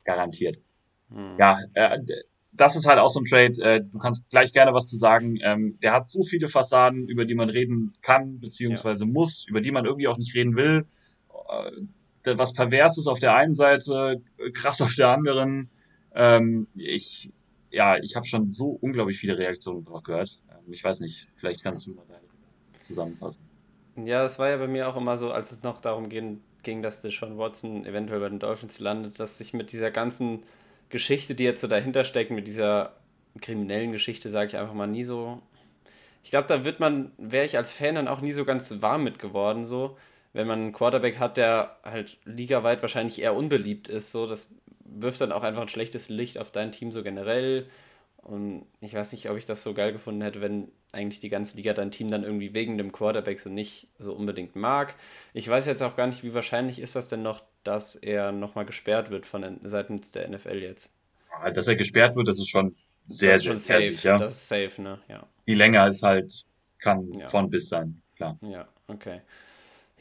garantiert. 0.03 0.59
Hm. 1.09 1.37
Ja, 1.39 1.57
äh, 1.73 1.99
das 2.51 2.75
ist 2.75 2.87
halt 2.87 2.99
auch 2.99 3.07
so 3.07 3.21
ein 3.21 3.25
Trade. 3.25 3.53
Äh, 3.61 3.81
du 3.81 3.97
kannst 3.97 4.29
gleich 4.29 4.51
gerne 4.51 4.73
was 4.73 4.87
zu 4.87 4.97
sagen. 4.97 5.39
Ähm, 5.41 5.79
der 5.81 5.93
hat 5.93 6.09
so 6.09 6.23
viele 6.23 6.49
Fassaden, 6.49 7.07
über 7.07 7.23
die 7.23 7.33
man 7.33 7.49
reden 7.49 7.93
kann, 8.01 8.41
beziehungsweise 8.41 9.05
ja. 9.05 9.11
muss, 9.11 9.45
über 9.47 9.61
die 9.61 9.71
man 9.71 9.85
irgendwie 9.85 10.09
auch 10.09 10.17
nicht 10.17 10.35
reden 10.35 10.57
will. 10.57 10.85
Äh, 11.49 12.35
was 12.37 12.53
pervers 12.53 12.97
ist 12.97 13.07
auf 13.07 13.19
der 13.19 13.35
einen 13.35 13.53
Seite, 13.53 14.21
krass 14.53 14.81
auf 14.81 14.95
der 14.95 15.07
anderen. 15.07 15.69
Ähm, 16.13 16.67
ich, 16.75 17.31
ja, 17.71 17.97
ich 17.97 18.17
habe 18.17 18.25
schon 18.25 18.51
so 18.51 18.77
unglaublich 18.81 19.17
viele 19.17 19.37
Reaktionen 19.37 19.85
darauf 19.85 20.03
gehört. 20.03 20.41
Ähm, 20.49 20.73
ich 20.73 20.83
weiß 20.83 20.99
nicht, 20.99 21.29
vielleicht 21.37 21.63
kannst 21.63 21.87
du 21.87 21.93
mal 21.93 22.05
deine 22.07 22.20
zusammenfassen. 22.91 23.43
Ja, 23.95 24.23
das 24.23 24.39
war 24.39 24.49
ja 24.49 24.57
bei 24.57 24.67
mir 24.67 24.87
auch 24.87 24.95
immer 24.95 25.17
so, 25.17 25.31
als 25.31 25.51
es 25.51 25.63
noch 25.63 25.81
darum 25.81 26.09
ging, 26.09 26.41
ging 26.63 26.81
dass 26.81 27.01
Sean 27.01 27.37
Watson 27.37 27.85
eventuell 27.85 28.19
bei 28.19 28.29
den 28.29 28.39
Dolphins 28.39 28.79
landet, 28.79 29.19
dass 29.19 29.37
sich 29.37 29.53
mit 29.53 29.71
dieser 29.71 29.91
ganzen 29.91 30.43
Geschichte, 30.89 31.35
die 31.35 31.43
jetzt 31.43 31.61
so 31.61 31.67
dahinter 31.67 32.03
steckt, 32.03 32.31
mit 32.31 32.47
dieser 32.47 32.95
kriminellen 33.41 33.91
Geschichte, 33.91 34.29
sage 34.29 34.47
ich 34.47 34.57
einfach 34.57 34.73
mal, 34.73 34.87
nie 34.87 35.03
so. 35.03 35.41
Ich 36.23 36.29
glaube, 36.29 36.47
da 36.47 36.63
wird 36.63 36.79
man, 36.79 37.11
wäre 37.17 37.45
ich 37.45 37.57
als 37.57 37.71
Fan 37.71 37.95
dann 37.95 38.07
auch 38.07 38.21
nie 38.21 38.31
so 38.31 38.45
ganz 38.45 38.81
warm 38.81 39.03
mit 39.03 39.19
geworden, 39.19 39.65
so. 39.65 39.97
Wenn 40.33 40.47
man 40.47 40.59
einen 40.59 40.73
Quarterback 40.73 41.19
hat, 41.19 41.37
der 41.37 41.77
halt 41.83 42.17
ligaweit 42.25 42.81
wahrscheinlich 42.81 43.21
eher 43.21 43.35
unbeliebt 43.35 43.89
ist, 43.89 44.11
so, 44.11 44.27
das 44.27 44.49
wirft 44.85 45.19
dann 45.21 45.31
auch 45.31 45.43
einfach 45.43 45.61
ein 45.61 45.67
schlechtes 45.67 46.09
Licht 46.09 46.37
auf 46.37 46.51
dein 46.51 46.71
Team 46.71 46.91
so 46.91 47.03
generell. 47.03 47.67
Und 48.17 48.65
ich 48.81 48.93
weiß 48.93 49.11
nicht, 49.13 49.29
ob 49.29 49.37
ich 49.37 49.45
das 49.45 49.63
so 49.63 49.73
geil 49.73 49.91
gefunden 49.91 50.21
hätte, 50.21 50.41
wenn 50.41 50.71
eigentlich 50.93 51.19
die 51.19 51.29
ganze 51.29 51.57
Liga 51.57 51.73
dein 51.73 51.91
Team 51.91 52.11
dann 52.11 52.23
irgendwie 52.23 52.53
wegen 52.53 52.77
dem 52.77 52.91
Quarterback 52.91 53.39
so 53.39 53.49
nicht 53.49 53.87
so 53.99 54.13
unbedingt 54.13 54.55
mag. 54.55 54.95
Ich 55.33 55.47
weiß 55.47 55.65
jetzt 55.65 55.81
auch 55.81 55.95
gar 55.95 56.07
nicht, 56.07 56.23
wie 56.23 56.33
wahrscheinlich 56.33 56.79
ist 56.79 56.95
das 56.95 57.07
denn 57.07 57.21
noch, 57.21 57.43
dass 57.63 57.95
er 57.95 58.31
nochmal 58.31 58.65
gesperrt 58.65 59.09
wird 59.09 59.25
von 59.25 59.59
seitens 59.63 60.11
der 60.11 60.29
NFL 60.29 60.61
jetzt. 60.61 60.93
Ah, 61.31 61.51
dass 61.51 61.67
er 61.67 61.75
gesperrt 61.75 62.15
wird, 62.15 62.27
das 62.27 62.39
ist 62.39 62.49
schon 62.49 62.75
sehr, 63.05 63.33
das 63.33 63.41
ist 63.41 63.45
schon 63.45 63.57
sehr, 63.57 63.81
safe. 63.81 63.93
sicher. 63.93 64.17
Das 64.17 64.33
ist 64.33 64.47
safe, 64.47 64.81
ne? 64.81 64.99
Ja. 65.07 65.27
Die 65.47 65.55
länger 65.55 65.87
ist 65.87 66.03
halt, 66.03 66.45
kann 66.79 67.11
ja. 67.13 67.27
von 67.27 67.49
bis 67.49 67.69
sein, 67.69 68.01
klar. 68.15 68.37
Ja, 68.41 68.67
okay. 68.87 69.21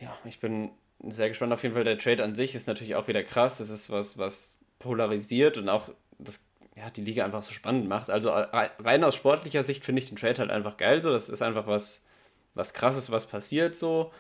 Ja, 0.01 0.17
ich 0.25 0.41
bin 0.41 0.71
sehr 1.03 1.29
gespannt. 1.29 1.53
Auf 1.53 1.63
jeden 1.63 1.75
Fall, 1.75 1.85
der 1.85 1.99
Trade 1.99 2.25
an 2.25 2.35
sich 2.35 2.55
ist 2.55 2.67
natürlich 2.67 2.95
auch 2.95 3.09
wieder 3.09 3.23
krass. 3.23 3.59
Das 3.59 3.71
ist 3.71 3.91
was, 3.91 4.19
was 4.19 4.59
polarisiert 4.79 5.59
und 5.59 5.69
auch 5.69 5.91
das 6.19 6.47
ja, 6.81 6.89
die 6.91 7.03
Liga 7.03 7.25
einfach 7.25 7.43
so 7.43 7.53
spannend 7.53 7.89
macht. 7.89 8.09
Also 8.11 8.31
rein 8.31 9.05
aus 9.05 9.15
sportlicher 9.15 9.63
Sicht 9.65 9.85
finde 9.85 10.01
ich 10.01 10.09
den 10.09 10.17
Trade 10.17 10.39
halt 10.39 10.51
einfach 10.51 10.79
geil. 10.79 11.03
So, 11.03 11.11
das 11.11 11.29
ist 11.29 11.43
einfach 11.43 11.67
was, 11.67 12.03
was 12.55 12.73
krasses, 12.73 13.11
was 13.11 13.27
passiert 13.27 13.75
so. 13.75 14.13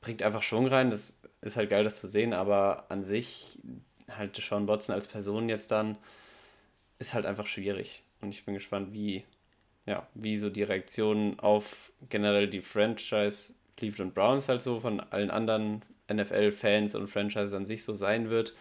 Bringt 0.00 0.22
einfach 0.22 0.42
Schwung 0.42 0.66
rein. 0.66 0.90
Das 0.90 1.14
ist 1.42 1.56
halt 1.56 1.70
geil, 1.70 1.84
das 1.84 2.00
zu 2.00 2.08
sehen. 2.08 2.32
Aber 2.32 2.86
an 2.88 3.04
sich, 3.04 3.60
halt 4.10 4.36
Sean 4.36 4.66
Watson 4.66 4.94
als 4.94 5.06
Person 5.06 5.48
jetzt 5.48 5.70
dann, 5.70 5.96
ist 6.98 7.14
halt 7.14 7.24
einfach 7.24 7.46
schwierig. 7.46 8.02
Und 8.20 8.30
ich 8.30 8.44
bin 8.44 8.54
gespannt, 8.54 8.92
wie, 8.92 9.24
ja, 9.86 10.06
wie 10.14 10.38
so 10.38 10.50
die 10.50 10.64
Reaktionen 10.64 11.38
auf 11.38 11.92
generell 12.08 12.48
die 12.48 12.62
Franchise 12.62 13.54
Cleveland 13.76 14.14
Browns 14.14 14.48
halt 14.48 14.62
so 14.62 14.80
von 14.80 14.98
allen 14.98 15.30
anderen 15.30 15.82
NFL-Fans 16.12 16.96
und 16.96 17.08
Franchises 17.08 17.52
an 17.52 17.66
sich 17.66 17.84
so 17.84 17.92
sein 17.92 18.28
wird. 18.28 18.54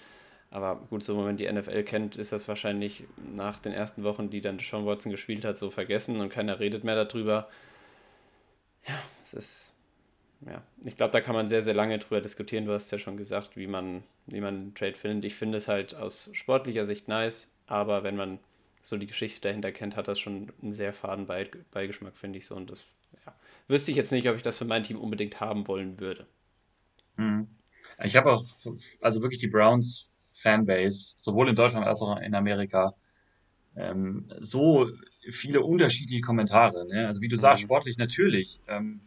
Aber 0.56 0.78
gut, 0.90 1.04
so 1.04 1.18
wenn 1.18 1.26
man 1.26 1.36
die 1.36 1.52
NFL 1.52 1.84
kennt, 1.84 2.16
ist 2.16 2.32
das 2.32 2.48
wahrscheinlich 2.48 3.04
nach 3.36 3.60
den 3.60 3.74
ersten 3.74 4.06
Wochen, 4.06 4.30
die 4.30 4.40
dann 4.40 4.58
Sean 4.58 4.86
Watson 4.86 5.12
gespielt 5.12 5.44
hat, 5.44 5.58
so 5.58 5.70
vergessen 5.70 6.22
und 6.22 6.30
keiner 6.30 6.62
redet 6.62 6.86
mehr 6.86 6.96
darüber. 6.96 7.50
Ja, 8.88 8.94
es 9.22 9.34
ist, 9.34 9.74
ja, 10.46 10.64
ich 10.86 10.96
glaube, 10.96 11.12
da 11.12 11.20
kann 11.20 11.36
man 11.36 11.50
sehr, 11.50 11.62
sehr 11.62 11.74
lange 11.74 12.00
drüber 12.00 12.22
diskutieren. 12.22 12.66
Du 12.66 12.72
hast 12.72 12.90
ja 12.90 12.98
schon 12.98 13.18
gesagt, 13.18 13.58
wie 13.58 13.68
man, 13.68 14.04
wie 14.28 14.40
man 14.40 14.56
einen 14.56 14.76
Trade 14.76 14.94
findet. 14.94 15.26
Ich 15.26 15.36
finde 15.36 15.58
es 15.58 15.68
halt 15.68 15.94
aus 15.94 16.30
sportlicher 16.32 16.86
Sicht 16.86 17.10
nice, 17.10 17.50
aber 17.68 18.04
wenn 18.04 18.16
man 18.16 18.40
so 18.82 18.96
die 18.96 19.08
Geschichte 19.08 19.42
dahinter 19.42 19.74
kennt, 19.74 19.98
hat 19.98 20.08
das 20.08 20.20
schon 20.20 20.54
einen 20.62 20.72
sehr 20.72 20.94
faden 20.94 21.26
Beigeschmack, 21.26 22.16
finde 22.16 22.38
ich 22.38 22.46
so. 22.46 22.56
Und 22.56 22.70
das 22.70 22.86
ja, 23.26 23.36
wüsste 23.68 23.92
ich 23.92 23.98
jetzt 23.98 24.14
nicht, 24.14 24.30
ob 24.30 24.38
ich 24.38 24.42
das 24.42 24.58
für 24.58 24.64
mein 24.64 24.84
Team 24.84 25.02
unbedingt 25.02 25.42
haben 25.42 25.68
wollen 25.68 26.00
würde. 26.00 26.26
Mhm. 27.18 27.50
Ich 28.06 28.16
habe 28.16 28.32
auch, 28.32 28.46
also 29.02 29.22
wirklich 29.22 29.42
die 29.42 29.48
Browns 29.48 30.08
Fanbase, 30.46 31.16
sowohl 31.22 31.50
in 31.50 31.56
Deutschland 31.56 31.88
als 31.88 32.02
auch 32.02 32.22
in 32.22 32.36
Amerika, 32.36 32.94
ähm, 33.76 34.32
so 34.40 34.88
viele 35.32 35.62
unterschiedliche 35.62 36.22
Kommentare. 36.22 36.86
Ne? 36.88 37.08
Also 37.08 37.20
wie 37.22 37.28
du 37.28 37.36
sagst, 37.36 37.64
mhm. 37.64 37.68
sportlich 37.68 37.98
natürlich. 37.98 38.62
Ähm, 38.68 39.02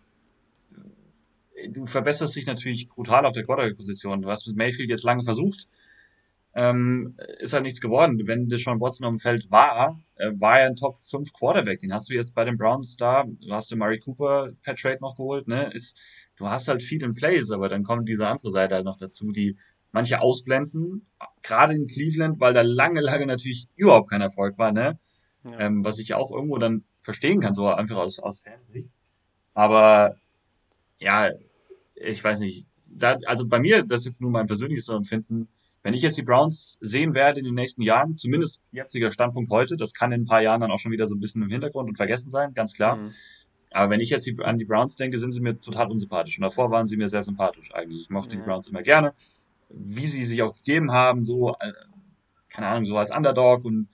du 1.70 1.86
verbesserst 1.86 2.34
dich 2.34 2.46
natürlich 2.46 2.88
brutal 2.88 3.24
auf 3.24 3.32
der 3.32 3.44
Quarterback-Position. 3.44 4.22
Du 4.22 4.28
hast 4.28 4.48
mit 4.48 4.56
Mayfield 4.56 4.90
jetzt 4.90 5.04
lange 5.04 5.22
versucht, 5.22 5.68
ähm, 6.54 7.14
ist 7.38 7.52
halt 7.52 7.62
nichts 7.62 7.80
geworden. 7.80 8.20
Wenn 8.26 8.48
Deshaun 8.48 8.80
Watson 8.80 9.06
auf 9.06 9.12
dem 9.12 9.20
Feld 9.20 9.48
war, 9.48 10.00
äh, 10.16 10.32
war 10.34 10.58
er 10.58 10.66
ein 10.66 10.74
Top 10.74 10.98
5 11.02 11.32
Quarterback. 11.32 11.78
Den 11.78 11.92
hast 11.92 12.10
du 12.10 12.14
jetzt 12.14 12.34
bei 12.34 12.44
den 12.44 12.58
Browns 12.58 12.96
da, 12.96 13.24
du 13.24 13.52
hast 13.52 13.70
den 13.70 13.78
Murray 13.78 14.00
Cooper 14.00 14.50
per 14.62 14.74
Trade 14.74 14.98
noch 15.00 15.16
geholt, 15.16 15.46
ne? 15.46 15.70
Ist, 15.72 15.96
du 16.36 16.48
hast 16.48 16.66
halt 16.66 16.82
viel 16.82 17.02
in 17.04 17.14
Plays, 17.14 17.52
aber 17.52 17.68
dann 17.68 17.84
kommt 17.84 18.08
diese 18.08 18.26
andere 18.26 18.50
Seite 18.50 18.74
halt 18.74 18.84
noch 18.84 18.96
dazu, 18.96 19.30
die 19.30 19.56
manche 19.92 20.20
ausblenden, 20.20 21.06
gerade 21.42 21.74
in 21.74 21.86
Cleveland, 21.86 22.40
weil 22.40 22.54
da 22.54 22.62
lange, 22.62 23.00
lange 23.00 23.26
natürlich 23.26 23.68
überhaupt 23.76 24.10
kein 24.10 24.20
Erfolg 24.20 24.58
war, 24.58 24.72
ne? 24.72 24.98
Ja. 25.50 25.60
Ähm, 25.60 25.84
was 25.84 25.98
ich 25.98 26.14
auch 26.14 26.30
irgendwo 26.30 26.58
dann 26.58 26.84
verstehen 27.00 27.40
kann, 27.40 27.54
so 27.54 27.68
einfach 27.68 27.96
aus, 27.96 28.18
aus 28.18 28.40
Fansicht. 28.40 28.90
Aber 29.54 30.16
ja, 30.98 31.30
ich 31.94 32.22
weiß 32.22 32.40
nicht. 32.40 32.66
Da, 32.86 33.18
also 33.26 33.46
bei 33.46 33.60
mir, 33.60 33.84
das 33.84 34.00
ist 34.00 34.06
jetzt 34.06 34.20
nur 34.20 34.30
mein 34.30 34.46
persönliches 34.46 34.88
Empfinden, 34.88 35.48
wenn 35.82 35.94
ich 35.94 36.02
jetzt 36.02 36.18
die 36.18 36.22
Browns 36.22 36.78
sehen 36.80 37.14
werde 37.14 37.38
in 37.38 37.44
den 37.44 37.54
nächsten 37.54 37.82
Jahren, 37.82 38.16
zumindest 38.16 38.60
jetziger 38.72 39.10
Standpunkt 39.10 39.50
heute, 39.50 39.76
das 39.76 39.94
kann 39.94 40.12
in 40.12 40.22
ein 40.22 40.26
paar 40.26 40.42
Jahren 40.42 40.60
dann 40.60 40.70
auch 40.70 40.78
schon 40.78 40.92
wieder 40.92 41.06
so 41.06 41.14
ein 41.14 41.20
bisschen 41.20 41.42
im 41.42 41.50
Hintergrund 41.50 41.88
und 41.88 41.96
vergessen 41.96 42.30
sein, 42.30 42.52
ganz 42.54 42.74
klar. 42.74 42.96
Mhm. 42.96 43.14
Aber 43.70 43.90
wenn 43.90 44.00
ich 44.00 44.10
jetzt 44.10 44.28
an 44.40 44.58
die 44.58 44.64
Browns 44.64 44.96
denke, 44.96 45.18
sind 45.18 45.30
sie 45.30 45.40
mir 45.40 45.60
total 45.60 45.90
unsympathisch. 45.90 46.38
Und 46.38 46.42
davor 46.42 46.70
waren 46.70 46.86
sie 46.86 46.96
mir 46.96 47.08
sehr 47.08 47.22
sympathisch 47.22 47.72
eigentlich. 47.74 48.02
Ich 48.02 48.10
mochte 48.10 48.34
ja. 48.34 48.40
die 48.40 48.46
Browns 48.46 48.66
immer 48.68 48.82
gerne. 48.82 49.14
Wie 49.68 50.06
sie 50.06 50.24
sich 50.24 50.42
auch 50.42 50.54
gegeben 50.56 50.92
haben, 50.92 51.24
so, 51.24 51.54
äh, 51.60 51.72
keine 52.48 52.68
Ahnung, 52.68 52.86
so 52.86 52.96
als 52.96 53.14
Underdog 53.14 53.64
und 53.64 53.88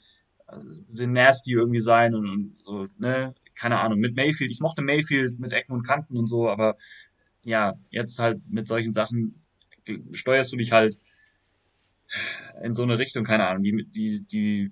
also, 0.47 0.69
sind 0.91 1.13
nasty 1.13 1.53
irgendwie 1.53 1.81
sein 1.81 2.15
und, 2.15 2.29
und 2.29 2.63
so, 2.63 2.87
ne, 2.99 3.35
keine 3.55 3.81
Ahnung, 3.81 4.01
mit 4.01 4.17
Mayfield. 4.17 4.51
Ich 4.51 4.61
mochte 4.61 4.83
Mayfield 4.83 5.39
mit 5.39 5.53
Ecken 5.53 5.73
und 5.73 5.87
Kanten 5.87 6.17
und 6.17 6.27
so, 6.27 6.49
aber 6.49 6.77
ja, 7.45 7.75
jetzt 7.91 8.19
halt 8.19 8.41
mit 8.49 8.67
solchen 8.67 8.93
Sachen 8.93 9.43
steuerst 10.13 10.53
du 10.53 10.57
dich 10.57 10.73
halt 10.73 10.99
in 12.63 12.75
so 12.75 12.83
eine 12.83 12.99
Richtung, 12.99 13.25
keine 13.25 13.47
Ahnung, 13.47 13.63
die, 13.63 13.87
die, 13.91 14.21
die 14.25 14.71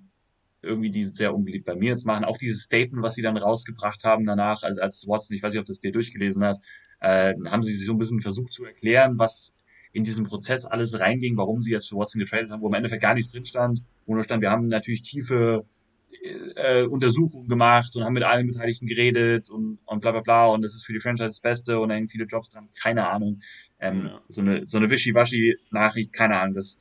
irgendwie 0.61 0.91
die 0.91 1.03
sehr 1.03 1.35
unbeliebt 1.35 1.65
bei 1.65 1.75
mir 1.75 1.89
jetzt 1.89 2.05
machen. 2.05 2.23
Auch 2.23 2.37
dieses 2.37 2.63
Statement, 2.63 3.03
was 3.03 3.15
sie 3.15 3.21
dann 3.21 3.37
rausgebracht 3.37 4.03
haben 4.05 4.25
danach, 4.25 4.63
als, 4.63 4.79
als 4.79 5.07
Watson, 5.07 5.35
ich 5.35 5.43
weiß 5.43 5.53
nicht, 5.53 5.59
ob 5.59 5.65
das 5.65 5.79
dir 5.79 5.91
durchgelesen 5.91 6.43
hat, 6.43 6.57
äh, 7.01 7.33
haben 7.47 7.63
sie 7.63 7.73
sich 7.73 7.85
so 7.85 7.91
ein 7.91 7.97
bisschen 7.97 8.21
versucht 8.21 8.53
zu 8.53 8.63
erklären, 8.63 9.19
was 9.19 9.53
in 9.93 10.03
diesem 10.03 10.25
Prozess 10.25 10.65
alles 10.65 10.99
reinging, 10.99 11.37
warum 11.37 11.61
sie 11.61 11.71
jetzt 11.71 11.87
für 11.87 11.95
Watson 11.95 12.19
getradet 12.19 12.51
haben, 12.51 12.61
wo 12.61 12.67
im 12.67 12.73
Endeffekt 12.73 13.01
gar 13.01 13.13
nichts 13.13 13.31
drin 13.31 13.45
stand, 13.45 13.81
wo 14.05 14.15
nur 14.15 14.23
stand, 14.23 14.41
wir 14.41 14.49
haben 14.49 14.67
natürlich 14.67 15.03
tiefe 15.03 15.65
äh, 16.55 16.83
Untersuchungen 16.83 17.47
gemacht 17.47 17.95
und 17.95 18.03
haben 18.03 18.13
mit 18.13 18.23
allen 18.23 18.47
Beteiligten 18.47 18.87
geredet 18.87 19.49
und, 19.49 19.79
und 19.85 20.01
bla 20.01 20.11
bla 20.11 20.21
bla 20.21 20.47
und 20.47 20.63
das 20.63 20.73
ist 20.73 20.85
für 20.85 20.93
die 20.93 20.99
Franchise 20.99 21.29
das 21.29 21.39
Beste 21.39 21.79
und 21.79 21.89
da 21.89 21.95
hängen 21.95 22.09
viele 22.09 22.25
Jobs 22.25 22.49
dran, 22.49 22.69
keine 22.81 23.07
Ahnung. 23.07 23.41
Ähm, 23.79 24.05
ja. 24.07 24.21
So 24.29 24.41
eine, 24.41 24.65
so 24.65 24.77
eine 24.77 24.89
Wischiwaschi-Nachricht, 24.89 26.11
keine 26.11 26.39
Ahnung. 26.39 26.55
Das, 26.55 26.79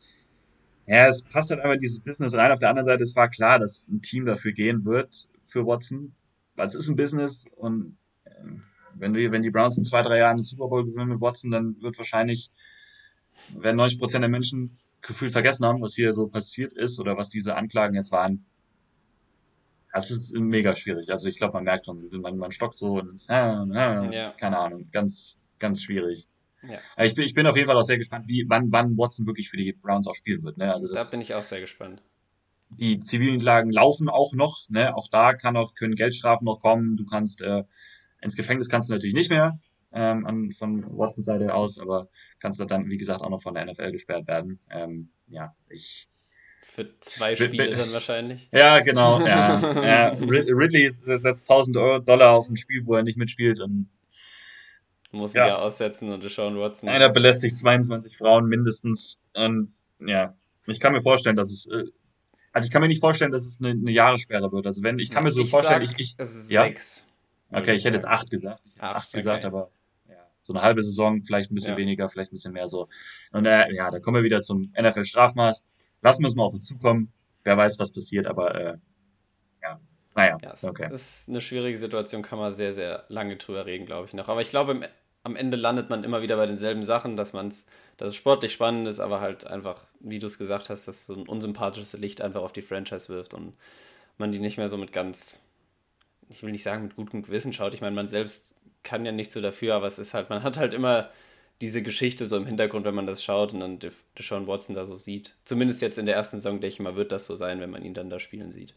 ja, 0.87 1.07
es 1.07 1.23
passt 1.23 1.51
halt 1.51 1.61
einfach 1.61 1.79
dieses 1.79 2.01
Business 2.01 2.35
rein. 2.35 2.51
Auf 2.51 2.59
der 2.59 2.71
anderen 2.71 2.87
Seite, 2.87 3.03
es 3.03 3.15
war 3.15 3.29
klar, 3.29 3.59
dass 3.59 3.89
ein 3.89 4.01
Team 4.01 4.25
dafür 4.27 4.53
gehen 4.53 4.85
wird 4.85 5.29
für 5.45 5.67
Watson, 5.67 6.15
weil 6.57 6.67
es 6.67 6.75
ist 6.75 6.89
ein 6.89 6.97
Business 6.97 7.45
und 7.57 7.99
äh, 8.25 8.31
wenn 8.95 9.15
du, 9.15 9.31
wenn 9.31 9.43
die 9.43 9.51
Browns 9.51 9.79
in 9.79 9.85
zwei, 9.85 10.03
drei 10.03 10.19
Jahren 10.19 10.37
den 10.37 10.45
Super 10.45 10.69
Bowl 10.69 10.85
gewinnen 10.85 11.09
mit 11.09 11.21
Watson, 11.21 11.51
dann 11.51 11.77
wird 11.81 11.99
wahrscheinlich, 11.99 12.51
werden 13.57 13.77
90 13.77 13.99
Prozent 13.99 14.23
der 14.23 14.29
Menschen 14.29 14.77
gefühlt 15.01 15.33
vergessen 15.33 15.67
haben, 15.67 15.83
was 15.83 15.95
hier 15.95 16.13
so 16.13 16.29
passiert 16.29 16.73
ist 16.73 17.01
oder 17.01 17.17
was 17.17 17.29
diese 17.29 17.57
Anklagen 17.57 17.95
jetzt 17.95 18.13
waren. 18.13 18.47
Das 19.93 20.11
ist 20.11 20.35
mega 20.35 20.75
schwierig. 20.75 21.11
Also 21.11 21.29
ich 21.29 21.37
glaube, 21.37 21.55
man 21.55 21.65
merkt 21.65 21.87
schon, 21.87 22.09
man, 22.21 22.39
man 22.39 22.53
stockt 22.53 22.79
so 22.79 23.01
und 23.01 23.13
ist, 23.13 23.29
äh, 23.29 23.35
äh, 23.35 24.15
ja. 24.15 24.35
keine 24.39 24.59
Ahnung, 24.59 24.89
ganz, 24.91 25.39
ganz 25.59 25.83
schwierig. 25.83 26.29
Ja. 26.63 26.79
Ich, 27.05 27.15
bin, 27.15 27.25
ich 27.25 27.35
bin 27.35 27.47
auf 27.47 27.57
jeden 27.57 27.69
Fall 27.69 27.77
auch 27.77 27.83
sehr 27.83 27.99
gespannt, 27.99 28.27
wie, 28.29 28.47
wann, 28.49 28.71
wann 28.71 28.97
Watson 28.97 29.27
wirklich 29.27 29.51
für 29.51 29.57
die 29.57 29.73
Browns 29.73 30.07
auch 30.07 30.15
spielen 30.15 30.45
wird. 30.45 30.57
Ne? 30.57 30.73
Also 30.73 30.87
das, 30.87 31.11
da 31.11 31.11
bin 31.11 31.21
ich 31.21 31.35
auch 31.35 31.43
sehr 31.43 31.61
gespannt. 31.61 32.03
Die 32.71 33.01
zivilen 33.01 33.41
Klagen 33.41 33.71
laufen 33.71 34.09
auch 34.09 34.33
noch. 34.33 34.61
Ne? 34.71 34.97
Auch 34.97 35.09
da 35.11 35.35
kann 35.35 35.57
auch, 35.57 35.75
können 35.75 35.95
Geldstrafen 35.95 36.47
noch 36.47 36.61
kommen. 36.61 36.97
Du 36.97 37.05
kannst 37.05 37.43
äh, 37.43 37.65
ins 38.23 38.37
Gefängnis 38.37 38.69
kannst 38.69 38.89
du 38.89 38.95
natürlich 38.95 39.15
nicht 39.15 39.31
mehr 39.31 39.59
ähm, 39.93 40.27
an, 40.27 40.53
von 40.53 40.85
Watsons 40.97 41.27
Seite 41.27 41.55
aus, 41.55 41.79
aber 41.79 42.09
kannst 42.41 42.61
du 42.61 42.65
dann, 42.65 42.91
wie 42.91 42.99
gesagt, 42.99 43.23
auch 43.23 43.31
noch 43.31 43.43
von 43.43 43.55
der 43.55 43.67
NFL 43.67 43.93
gesperrt 43.93 44.27
werden. 44.27 44.61
Ähm, 44.71 45.11
ja, 45.29 45.55
ich. 45.69 46.09
Für 46.63 46.89
zwei 47.01 47.35
Spiele 47.35 47.75
dann 47.75 47.93
wahrscheinlich. 47.93 48.49
Ja, 48.53 48.81
genau. 48.81 49.21
Ja, 49.27 49.61
ja. 49.83 50.09
Ridley 50.11 50.89
setzt 50.91 51.51
1000 51.51 51.77
Dollar 51.77 52.31
auf 52.31 52.49
ein 52.49 52.57
Spiel, 52.57 52.87
wo 52.87 52.95
er 52.95 53.03
nicht 53.03 53.19
mitspielt 53.19 53.61
und 53.61 53.89
muss 55.13 55.35
ja. 55.35 55.59
aussetzen 55.59 56.09
und 56.11 56.23
Sean 56.29 56.59
Watson. 56.59 56.89
Einer 56.89 57.11
belästigt 57.11 57.57
22 57.57 58.17
Frauen 58.17 58.47
mindestens. 58.47 59.19
Und 59.35 59.75
ja, 60.01 60.35
ich 60.67 60.81
kann 60.81 60.93
mir 60.93 61.03
vorstellen, 61.03 61.37
dass 61.37 61.51
es. 61.51 61.67
Äh, 61.67 61.85
also 62.53 62.67
ich 62.67 62.73
kann 62.73 62.83
mir 62.83 62.89
nicht 62.89 63.01
vorstellen, 63.01 63.33
dass 63.33 63.45
es 63.45 63.59
eine, 63.61 63.71
eine 63.71 63.91
Jahressperre 63.91 64.53
wird. 64.53 64.67
Also 64.67 64.83
wenn, 64.83 64.99
ich 64.99 65.11
kann 65.11 65.25
mir 65.25 65.33
so 65.33 65.43
ich 65.43 65.51
vorstellen, 65.51 65.87
sag, 65.87 65.99
ich, 65.99 66.13
ich. 66.13 66.15
Es 66.19 66.35
ist 66.35 66.51
ja? 66.51 66.63
sechs. 66.63 67.07
Okay, 67.51 67.75
ich 67.75 67.85
hätte 67.85 67.97
jetzt 67.97 68.07
acht 68.07 68.31
gesagt. 68.31 68.63
Ich 68.65 68.83
acht, 68.83 68.97
acht 68.97 69.13
gesagt, 69.13 69.45
okay. 69.45 69.47
aber 69.47 69.71
ja, 69.71 69.82
so 70.43 70.53
eine 70.53 70.63
halbe 70.63 70.83
Saison, 70.83 71.23
vielleicht 71.25 71.51
ein 71.51 71.55
bisschen 71.55 71.73
ja. 71.73 71.79
weniger, 71.79 72.09
vielleicht 72.09 72.33
ein 72.33 72.37
bisschen 72.37 72.53
mehr 72.53 72.69
so. 72.69 72.89
Und 73.33 73.47
äh, 73.47 73.73
ja, 73.73 73.91
da 73.91 74.01
kommen 74.01 74.17
wir 74.17 74.25
wieder 74.25 74.43
zum 74.43 74.73
NFL-Strafmaß. 74.79 75.67
Lassen 76.03 76.23
wir 76.23 76.29
es 76.29 76.35
mal 76.35 76.45
auf 76.45 76.55
uns 76.55 76.67
zukommen. 76.67 77.13
Wer 77.45 77.57
weiß, 77.57 77.79
was 77.79 77.93
passiert, 77.93 78.27
aber 78.27 78.55
äh, 78.55 78.77
ja, 79.63 79.81
naja, 80.15 80.37
ja, 80.43 80.69
okay. 80.69 80.89
Das 80.91 81.21
ist 81.21 81.29
eine 81.29 81.41
schwierige 81.41 81.79
Situation, 81.79 82.23
kann 82.23 82.39
man 82.39 82.55
sehr, 82.55 82.73
sehr 82.73 83.05
lange 83.09 83.37
drüber 83.37 83.67
reden, 83.67 83.87
glaube 83.87 84.07
ich 84.07 84.15
noch. 84.15 84.29
Aber 84.29 84.43
ich 84.43 84.51
glaube, 84.51 84.89
am 85.25 85.37
Ende 85.37 85.57
landet 85.57 85.91
man 85.91 86.05
immer 86.05 86.23
wieder 86.23 86.37
bei 86.37 86.47
denselben 86.47 86.85
Sachen, 86.85 87.17
dass 87.17 87.33
man 87.33 87.49
es, 87.49 87.65
dass 87.97 88.09
es 88.09 88.17
sportlich 88.17 88.53
spannend 88.53 88.89
ist, 88.89 89.01
aber 89.01 89.21
halt 89.21 89.47
einfach, 89.47 89.87
wie 90.01 90.19
du 90.19 90.27
es 90.27 90.39
gesagt 90.39 90.71
hast, 90.71 90.89
dass 90.89 91.07
so 91.07 91.15
ein 91.15 91.29
unsympathisches 91.29 91.93
Licht 91.95 92.21
einfach 92.21 92.43
auf 92.43 92.53
die 92.53 92.63
Franchise 92.63 93.09
wirft 93.09 93.35
und 93.35 93.55
man 94.19 94.33
die 94.33 94.41
nicht 94.41 94.59
mehr 94.59 94.69
so 94.69 94.77
mit 94.77 94.93
ganz, 94.93 95.43
ich 96.33 96.43
will 96.43 96.53
nicht 96.53 96.63
sagen 96.63 96.83
mit 96.83 96.97
gutem 96.97 97.23
Gewissen 97.23 97.53
schaut. 97.53 97.75
Ich 97.75 97.81
meine, 97.81 97.95
man 97.95 98.09
selbst 98.09 98.55
kann 98.83 99.07
ja 99.07 99.13
nicht 99.13 99.33
so 99.33 99.41
dafür, 99.41 99.75
aber 99.75 99.87
es 99.87 99.99
ist 99.99 100.15
halt, 100.15 100.31
man 100.31 100.43
hat 100.43 100.59
halt 100.59 100.75
immer 100.75 101.11
diese 101.61 101.83
Geschichte 101.83 102.27
so 102.27 102.37
im 102.37 102.47
Hintergrund, 102.47 102.85
wenn 102.85 102.95
man 102.95 103.07
das 103.07 103.23
schaut 103.23 103.53
und 103.53 103.61
dann 103.61 103.79
Deshaun 104.19 104.49
Watson 104.49 104.75
da 104.75 104.85
so 104.85 104.95
sieht. 104.95 105.37
Zumindest 105.45 105.81
jetzt 105.81 105.99
in 105.99 106.07
der 106.07 106.17
ersten 106.17 106.39
Saison, 106.39 106.61
denke 106.61 106.75
ich 106.75 106.81
mal, 106.81 106.97
wird 106.97 107.13
das 107.13 107.27
so 107.27 107.37
sein, 107.37 107.61
wenn 107.61 107.71
man 107.71 107.85
ihn 107.85 107.95
dann 107.95 108.11
da 108.11 108.19
spielen 108.19 108.53
sieht 108.53 108.75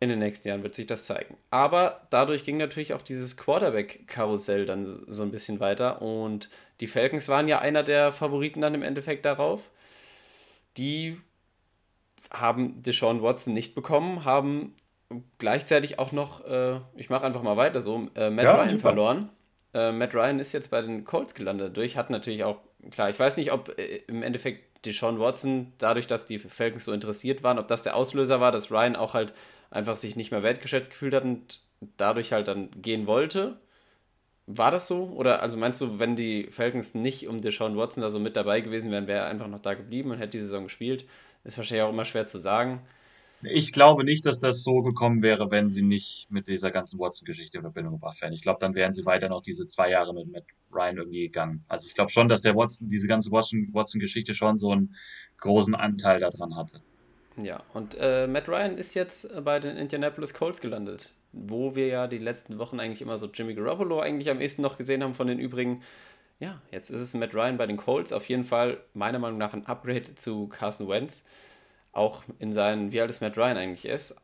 in 0.00 0.08
den 0.08 0.20
nächsten 0.20 0.48
Jahren 0.48 0.62
wird 0.62 0.74
sich 0.74 0.86
das 0.86 1.06
zeigen. 1.06 1.36
Aber 1.50 2.06
dadurch 2.10 2.44
ging 2.44 2.56
natürlich 2.56 2.94
auch 2.94 3.02
dieses 3.02 3.36
Quarterback-Karussell 3.36 4.64
dann 4.64 5.04
so 5.08 5.22
ein 5.22 5.32
bisschen 5.32 5.58
weiter. 5.58 6.00
Und 6.02 6.48
die 6.80 6.86
Falcons 6.86 7.28
waren 7.28 7.48
ja 7.48 7.58
einer 7.58 7.82
der 7.82 8.12
Favoriten 8.12 8.60
dann 8.60 8.74
im 8.74 8.82
Endeffekt 8.82 9.24
darauf. 9.24 9.70
Die 10.76 11.18
haben 12.30 12.80
Deshaun 12.82 13.22
Watson 13.22 13.54
nicht 13.54 13.74
bekommen, 13.74 14.24
haben 14.24 14.74
gleichzeitig 15.38 15.98
auch 15.98 16.12
noch, 16.12 16.44
äh, 16.46 16.80
ich 16.96 17.10
mache 17.10 17.24
einfach 17.24 17.42
mal 17.42 17.56
weiter 17.56 17.80
so, 17.80 18.08
äh, 18.16 18.30
Matt 18.30 18.44
ja, 18.44 18.54
Ryan 18.56 18.70
super. 18.70 18.80
verloren. 18.80 19.28
Äh, 19.74 19.92
Matt 19.92 20.14
Ryan 20.14 20.38
ist 20.38 20.52
jetzt 20.52 20.70
bei 20.70 20.82
den 20.82 21.04
Colts 21.04 21.34
gelandet. 21.34 21.76
Durch 21.76 21.96
hat 21.96 22.10
natürlich 22.10 22.44
auch, 22.44 22.58
klar, 22.90 23.10
ich 23.10 23.18
weiß 23.18 23.36
nicht, 23.36 23.52
ob 23.52 23.78
äh, 23.78 24.02
im 24.06 24.22
Endeffekt 24.22 24.86
Deshaun 24.86 25.18
Watson, 25.18 25.72
dadurch, 25.78 26.06
dass 26.06 26.26
die 26.26 26.38
Falcons 26.38 26.84
so 26.84 26.92
interessiert 26.92 27.42
waren, 27.42 27.58
ob 27.58 27.68
das 27.68 27.82
der 27.82 27.96
Auslöser 27.96 28.40
war, 28.40 28.52
dass 28.52 28.70
Ryan 28.70 28.96
auch 28.96 29.14
halt 29.14 29.32
einfach 29.70 29.96
sich 29.96 30.16
nicht 30.16 30.30
mehr 30.30 30.42
wertgeschätzt 30.42 30.90
gefühlt 30.90 31.14
hat 31.14 31.24
und 31.24 31.60
dadurch 31.96 32.32
halt 32.32 32.48
dann 32.48 32.70
gehen 32.80 33.06
wollte. 33.06 33.58
War 34.46 34.70
das 34.70 34.86
so? 34.86 35.04
Oder 35.14 35.42
also 35.42 35.56
meinst 35.56 35.80
du, 35.80 35.98
wenn 35.98 36.16
die 36.16 36.48
Falcons 36.50 36.94
nicht 36.94 37.28
um 37.28 37.42
Deshaun 37.42 37.76
Watson 37.76 38.02
da 38.02 38.10
so 38.10 38.18
mit 38.18 38.36
dabei 38.36 38.60
gewesen 38.60 38.90
wären, 38.90 39.06
wäre 39.06 39.24
er 39.24 39.26
einfach 39.26 39.48
noch 39.48 39.60
da 39.60 39.74
geblieben 39.74 40.10
und 40.10 40.18
hätte 40.18 40.38
die 40.38 40.42
Saison 40.42 40.64
gespielt? 40.64 41.06
Ist 41.44 41.58
wahrscheinlich 41.58 41.84
auch 41.84 41.92
immer 41.92 42.04
schwer 42.04 42.26
zu 42.26 42.38
sagen. 42.38 42.82
Ich 43.42 43.72
glaube 43.72 44.04
nicht, 44.04 44.26
dass 44.26 44.40
das 44.40 44.64
so 44.64 44.82
gekommen 44.82 45.22
wäre, 45.22 45.50
wenn 45.50 45.70
sie 45.70 45.82
nicht 45.82 46.26
mit 46.30 46.48
dieser 46.48 46.72
ganzen 46.72 46.98
Watson-Geschichte 46.98 47.58
in 47.58 47.62
Verbindung 47.62 47.94
gebracht 47.94 48.20
wären. 48.20 48.32
Ich 48.32 48.42
glaube, 48.42 48.58
dann 48.60 48.74
wären 48.74 48.92
sie 48.92 49.06
weiter 49.06 49.28
noch 49.28 49.42
diese 49.42 49.68
zwei 49.68 49.90
Jahre 49.90 50.12
mit, 50.12 50.26
mit 50.26 50.44
Ryan 50.72 50.96
irgendwie 50.96 51.22
gegangen. 51.22 51.64
Also 51.68 51.86
ich 51.86 51.94
glaube 51.94 52.10
schon, 52.10 52.28
dass 52.28 52.42
der 52.42 52.56
Watson, 52.56 52.88
diese 52.88 53.06
ganze 53.06 53.30
Watson-Geschichte 53.30 54.34
schon 54.34 54.58
so 54.58 54.72
einen 54.72 54.96
großen 55.38 55.74
Anteil 55.76 56.18
daran 56.18 56.56
hatte. 56.56 56.82
Ja, 57.36 57.62
und 57.72 57.96
äh, 58.00 58.26
Matt 58.26 58.48
Ryan 58.48 58.76
ist 58.76 58.94
jetzt 58.94 59.28
bei 59.44 59.60
den 59.60 59.76
Indianapolis 59.76 60.34
Colts 60.34 60.60
gelandet, 60.60 61.14
wo 61.32 61.76
wir 61.76 61.86
ja 61.86 62.06
die 62.08 62.18
letzten 62.18 62.58
Wochen 62.58 62.80
eigentlich 62.80 63.02
immer 63.02 63.18
so 63.18 63.28
Jimmy 63.32 63.54
Garoppolo 63.54 64.00
eigentlich 64.00 64.30
am 64.30 64.40
ehesten 64.40 64.62
noch 64.62 64.76
gesehen 64.76 65.04
haben 65.04 65.14
von 65.14 65.28
den 65.28 65.38
übrigen. 65.38 65.82
Ja, 66.40 66.60
jetzt 66.72 66.90
ist 66.90 67.00
es 67.00 67.14
Matt 67.14 67.34
Ryan 67.34 67.56
bei 67.56 67.66
den 67.66 67.76
Colts. 67.76 68.12
Auf 68.12 68.28
jeden 68.28 68.44
Fall 68.44 68.80
meiner 68.94 69.20
Meinung 69.20 69.38
nach 69.38 69.54
ein 69.54 69.66
Upgrade 69.66 70.16
zu 70.16 70.48
Carson 70.48 70.88
Wentz. 70.88 71.24
Auch 71.92 72.22
in 72.38 72.52
seinen, 72.52 72.92
wie 72.92 73.00
alt 73.00 73.10
ist 73.10 73.20
Matt 73.20 73.36
Ryan 73.36 73.56
eigentlich 73.56 73.84
ist. 73.84 74.16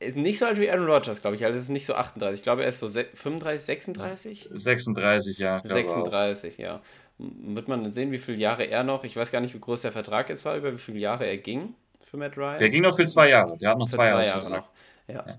Ist 0.00 0.16
nicht 0.16 0.38
so 0.38 0.46
alt 0.46 0.58
wie 0.58 0.70
Aaron 0.70 0.88
Rodgers, 0.88 1.20
glaube 1.20 1.36
ich. 1.36 1.44
Also 1.44 1.58
ist 1.58 1.68
nicht 1.68 1.86
so 1.86 1.94
38. 1.94 2.40
Ich 2.40 2.42
glaube, 2.42 2.62
er 2.62 2.68
ist 2.68 2.80
so 2.80 2.88
35, 2.88 3.64
36? 3.64 4.48
36, 4.52 5.38
ja. 5.38 5.60
36, 5.64 6.58
ja. 6.58 6.82
Wird 7.18 7.68
man 7.68 7.92
sehen, 7.92 8.10
wie 8.10 8.18
viele 8.18 8.38
Jahre 8.38 8.64
er 8.64 8.84
noch, 8.84 9.04
ich 9.04 9.16
weiß 9.16 9.30
gar 9.30 9.40
nicht, 9.40 9.54
wie 9.54 9.60
groß 9.60 9.82
der 9.82 9.92
Vertrag 9.92 10.28
jetzt 10.28 10.44
war, 10.44 10.56
über 10.56 10.72
wie 10.72 10.78
viele 10.78 10.98
Jahre 10.98 11.26
er 11.26 11.36
ging 11.36 11.74
für 12.08 12.16
Matt 12.16 12.36
Ryan. 12.36 12.58
Der 12.58 12.70
ging 12.70 12.82
noch 12.82 12.96
für 12.96 13.06
zwei 13.06 13.28
Jahre. 13.28 13.56
Der 13.58 13.70
hat 13.70 13.78
noch 13.78 13.88
zwei, 13.88 14.10
zwei, 14.10 14.26
Jahre, 14.26 14.50
noch. 14.50 14.70
Ja. 15.06 15.26
ja. 15.26 15.38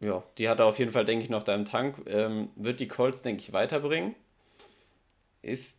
ja. 0.00 0.22
die 0.38 0.48
hat 0.48 0.60
er 0.60 0.66
auf 0.66 0.78
jeden 0.78 0.92
Fall, 0.92 1.04
denke 1.04 1.24
ich, 1.24 1.30
noch 1.30 1.42
da 1.42 1.54
im 1.54 1.64
Tank. 1.64 1.96
Ähm, 2.06 2.50
wird 2.56 2.80
die 2.80 2.88
Colts, 2.88 3.22
denke 3.22 3.42
ich, 3.42 3.52
weiterbringen. 3.52 4.14
ist 5.42 5.78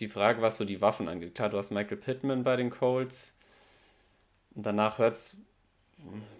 die 0.00 0.08
Frage, 0.08 0.42
was 0.42 0.56
so 0.56 0.64
die 0.64 0.80
Waffen 0.80 1.08
angeht. 1.08 1.34
Klar, 1.34 1.50
du 1.50 1.58
hast 1.58 1.70
Michael 1.70 1.98
Pittman 1.98 2.42
bei 2.42 2.56
den 2.56 2.70
Colts. 2.70 3.34
Und 4.54 4.66
danach 4.66 4.98
hört 4.98 5.14
es, 5.14 5.36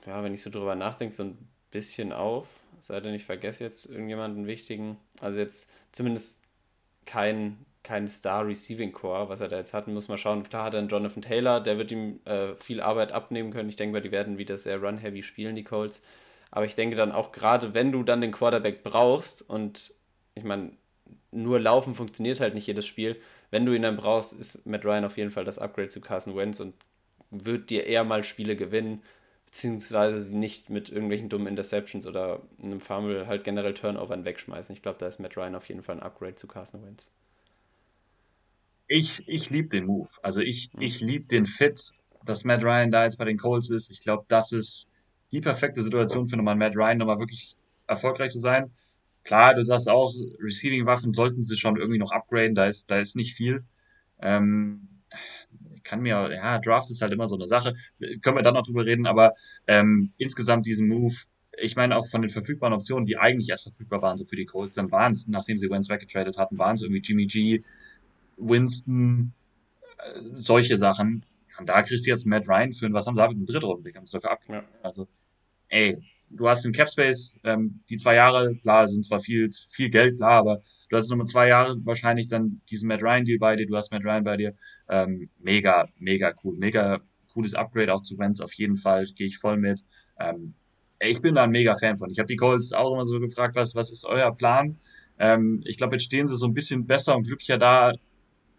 ja, 0.07 0.22
wenn 0.22 0.35
ich 0.35 0.42
so 0.42 0.51
drüber 0.51 0.75
nachdenke, 0.75 1.14
so 1.14 1.25
ein 1.25 1.38
bisschen 1.70 2.12
auf. 2.12 2.61
Sei 2.81 3.01
denn, 3.01 3.14
ich 3.14 3.25
vergesse 3.25 3.64
jetzt 3.64 3.87
irgendjemanden 3.87 4.46
wichtigen. 4.46 4.98
Also 5.20 5.38
jetzt 5.38 5.68
zumindest 5.92 6.40
kein, 7.07 7.64
kein 7.83 8.09
Star 8.09 8.46
Receiving 8.46 8.92
Core, 8.92 9.29
was 9.29 9.40
er 9.40 9.48
da 9.48 9.57
jetzt 9.57 9.72
hat. 9.72 9.88
Muss 9.88 10.09
man 10.09 10.18
schauen. 10.18 10.42
Klar 10.42 10.64
hat 10.64 10.75
er 10.75 10.81
einen 10.81 10.88
Jonathan 10.88 11.22
Taylor, 11.22 11.61
der 11.61 11.79
wird 11.79 11.92
ihm 11.92 12.20
äh, 12.25 12.55
viel 12.57 12.81
Arbeit 12.81 13.12
abnehmen 13.12 13.53
können. 13.53 13.68
Ich 13.68 13.77
denke 13.77 13.92
mal, 13.92 14.03
die 14.03 14.12
werden 14.12 14.38
wieder 14.38 14.59
sehr 14.59 14.81
run-heavy 14.83 15.22
spielen, 15.22 15.57
die 15.57 15.64
Colts. 15.64 16.03
Aber 16.51 16.66
ich 16.66 16.75
denke 16.75 16.96
dann 16.96 17.12
auch 17.12 17.33
gerade, 17.33 17.72
wenn 17.72 17.92
du 17.92 18.03
dann 18.03 18.20
den 18.20 18.33
Quarterback 18.33 18.83
brauchst 18.83 19.48
und 19.48 19.94
ich 20.35 20.44
meine, 20.44 20.72
nur 21.31 21.61
laufen 21.61 21.94
funktioniert 21.94 22.40
halt 22.40 22.55
nicht 22.55 22.66
jedes 22.66 22.87
Spiel. 22.87 23.20
Wenn 23.51 23.64
du 23.64 23.72
ihn 23.72 23.83
dann 23.83 23.96
brauchst, 23.96 24.33
ist 24.33 24.64
Matt 24.66 24.85
Ryan 24.85 25.05
auf 25.05 25.16
jeden 25.16 25.31
Fall 25.31 25.44
das 25.44 25.59
Upgrade 25.59 25.88
zu 25.88 26.01
Carson 26.01 26.37
Wentz 26.37 26.61
und 26.61 26.75
wird 27.33 27.71
dir 27.71 27.87
eher 27.87 28.05
mal 28.05 28.25
Spiele 28.25 28.57
gewinnen, 28.57 29.03
beziehungsweise 29.47 30.37
nicht 30.37 30.71
mit 30.71 30.90
irgendwelchen 30.90 31.29
dummen 31.29 31.47
Interceptions 31.47 32.07
oder 32.07 32.40
einem 32.62 32.81
Fumble 32.81 33.27
halt 33.27 33.45
generell 33.45 33.75
Turnovern 33.75 34.25
wegschmeißen. 34.25 34.75
Ich 34.75 34.83
glaube, 34.83 34.99
da 34.99 35.09
ist 35.09 35.21
Matt 35.21 35.37
Ryan 35.37 35.55
auf 35.55 35.68
jeden 35.68 35.83
Fall 35.83 35.97
ein 35.97 36.03
Upgrade 36.03 36.37
zu 36.37 36.47
Carson 36.47 36.85
Wentz. 36.85 37.11
Ich, 38.87 39.27
ich 39.27 39.51
liebe 39.51 39.68
den 39.68 39.87
Move. 39.87 40.09
Also 40.23 40.40
ich, 40.40 40.73
mhm. 40.75 40.83
ich 40.83 41.01
liebe 41.01 41.27
den 41.27 41.47
Fit, 41.47 41.92
dass 42.25 42.45
Matt 42.45 42.62
Ryan 42.62 42.90
da 42.90 43.05
jetzt 43.05 43.18
bei 43.18 43.25
den 43.25 43.38
Colts 43.38 43.71
ist. 43.71 43.90
Ich 43.90 44.03
glaube, 44.03 44.25
das 44.29 44.53
ist 44.53 44.88
die 45.33 45.40
perfekte 45.40 45.83
Situation 45.83 46.29
für 46.29 46.37
nochmal 46.37 46.57
Matt 46.57 46.77
Ryan, 46.77 46.99
nochmal 46.99 47.18
wirklich 47.18 47.57
erfolgreich 47.87 48.33
zu 48.33 48.40
sein. 48.40 48.71
Klar, 49.25 49.55
du 49.55 49.64
sagst 49.64 49.88
auch, 49.88 50.12
Receiving-Waffen 50.40 51.14
sollten 51.14 51.42
sie 51.42 51.57
schon 51.57 51.77
irgendwie 51.77 51.99
noch 51.99 52.11
upgraden, 52.11 52.55
da 52.55 52.66
ist, 52.66 52.90
da 52.90 52.99
ist 52.99 53.16
nicht 53.16 53.37
viel. 53.37 53.64
Ähm, 54.21 54.88
kann 55.93 56.01
mir, 56.01 56.33
ja, 56.33 56.59
Draft 56.59 56.91
ist 56.91 57.03
halt 57.03 57.13
immer 57.13 57.29
so 57.29 57.35
eine 57.35 57.49
Sache, 57.49 57.75
können 58.23 58.37
wir 58.37 58.43
dann 58.43 58.55
noch 58.55 58.63
drüber 58.63 58.87
reden, 58.87 59.07
aber 59.07 59.35
ähm, 59.67 60.13
insgesamt 60.17 60.65
diesen 60.65 60.89
Move, 60.89 61.15
ich 61.59 61.77
meine 61.77 61.99
auch 61.99 62.09
von 62.09 62.23
den 62.23 62.31
verfügbaren 62.31 62.73
Optionen, 62.73 63.05
die 63.05 63.19
eigentlich 63.19 63.51
erst 63.51 63.65
verfügbar 63.65 64.01
waren, 64.01 64.17
so 64.17 64.25
für 64.25 64.37
die 64.37 64.47
Colts, 64.47 64.77
dann 64.77 64.91
waren 64.91 65.13
es, 65.13 65.29
nachdem 65.29 65.59
sie 65.59 65.69
Wentz 65.69 65.91
weggetradet 65.91 66.39
hatten, 66.39 66.57
waren 66.57 66.77
es 66.77 66.83
irgendwie 66.83 67.03
Jimmy 67.03 67.27
G, 67.27 67.61
Winston, 68.39 69.35
äh, 69.99 70.21
solche 70.33 70.79
Sachen. 70.79 71.27
Und 71.59 71.69
da 71.69 71.83
kriegst 71.83 72.07
du 72.07 72.11
jetzt 72.11 72.25
Matt 72.25 72.49
Ryan 72.49 72.73
für, 72.73 72.91
was 72.95 73.07
haben 73.07 73.17
sie, 73.17 73.23
einen 73.23 73.45
Drittrunden, 73.45 73.95
haben 73.95 74.07
sie 74.07 74.17
dafür 74.17 74.31
abgegeben. 74.31 74.65
Ja. 74.73 74.79
Also, 74.83 75.09
ey, 75.69 75.99
du 76.31 76.49
hast 76.49 76.65
den 76.65 76.73
Capspace, 76.73 77.37
ähm, 77.45 77.81
die 77.91 77.99
zwei 77.99 78.15
Jahre, 78.15 78.57
klar, 78.63 78.89
sind 78.89 79.05
zwar 79.05 79.21
viel, 79.21 79.51
viel 79.69 79.91
Geld, 79.91 80.17
klar, 80.17 80.39
aber 80.39 80.63
du 80.93 80.99
hast 80.99 81.09
nochmal 81.09 81.27
zwei 81.27 81.49
Jahre 81.49 81.75
wahrscheinlich 81.85 82.29
dann 82.29 82.61
diesen 82.71 82.87
Matt 82.87 83.03
Ryan 83.03 83.25
Deal 83.25 83.39
bei 83.39 83.57
dir, 83.57 83.67
du 83.67 83.75
hast 83.75 83.91
Matt 83.91 84.05
Ryan 84.05 84.25
bei 84.25 84.37
dir. 84.37 84.55
Ähm, 84.91 85.31
mega, 85.39 85.89
mega 85.99 86.35
cool. 86.45 86.55
Mega 86.59 87.01
cooles 87.33 87.55
Upgrade 87.55 87.93
auch 87.95 88.03
zu 88.03 88.19
Wentz 88.19 88.43
auf 88.43 88.53
jeden 88.53 88.77
Fall, 88.77 89.07
gehe 89.17 89.27
ich 89.27 89.39
voll 89.39 89.57
mit. 89.57 89.87
Ähm, 90.21 90.53
ich 91.01 91.23
bin 91.23 91.35
da 91.35 91.45
ein 91.45 91.51
mega 91.51 91.75
Fan 91.77 91.97
von. 91.97 92.11
Ich 92.11 92.19
habe 92.19 92.27
die 92.27 92.37
Colts 92.37 92.75
auch 92.75 92.93
immer 92.93 93.07
so 93.07 93.19
gefragt, 93.21 93.57
was, 93.57 93.75
was 93.75 93.91
ist 93.91 94.05
euer 94.05 94.37
Plan? 94.37 94.77
Ähm, 95.19 95.63
ich 95.65 95.79
glaube, 95.79 95.95
jetzt 95.95 96.05
stehen 96.05 96.27
sie 96.27 96.37
so 96.37 96.47
ein 96.47 96.53
bisschen 96.53 96.87
besser 96.87 97.17
und 97.17 97.25
glücklicher 97.25 97.57
da, 97.57 97.93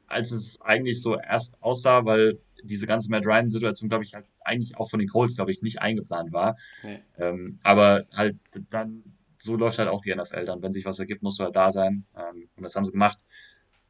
als 0.08 0.32
es 0.32 0.60
eigentlich 0.60 1.04
so 1.04 1.16
erst 1.16 1.62
aussah, 1.62 2.04
weil 2.04 2.40
diese 2.64 2.88
ganze 2.88 3.12
Matt 3.12 3.28
Ryan-Situation, 3.28 3.90
glaube 3.90 4.06
ich, 4.06 4.16
halt 4.16 4.26
eigentlich 4.44 4.76
auch 4.76 4.90
von 4.90 5.00
den 5.00 5.10
Colts, 5.10 5.36
glaube 5.36 5.52
ich, 5.52 5.62
nicht 5.62 5.84
eingeplant 5.84 6.34
war. 6.34 6.58
Nee. 6.84 7.00
Ähm, 7.20 7.60
aber 7.62 8.06
halt 8.12 8.38
dann, 8.72 9.04
so 9.44 9.58
läuft 9.58 9.78
halt 9.78 9.90
auch 9.90 10.02
die 10.02 10.16
NFL 10.16 10.46
dann. 10.46 10.62
Wenn 10.62 10.72
sich 10.72 10.86
was 10.86 11.00
ergibt, 11.00 11.22
musst 11.22 11.40
du 11.40 11.44
halt 11.44 11.56
da 11.56 11.70
sein. 11.70 12.06
Ähm, 12.18 12.50
und 12.56 12.64
das 12.64 12.76
haben 12.76 12.86
sie 12.86 12.92
gemacht. 12.92 13.20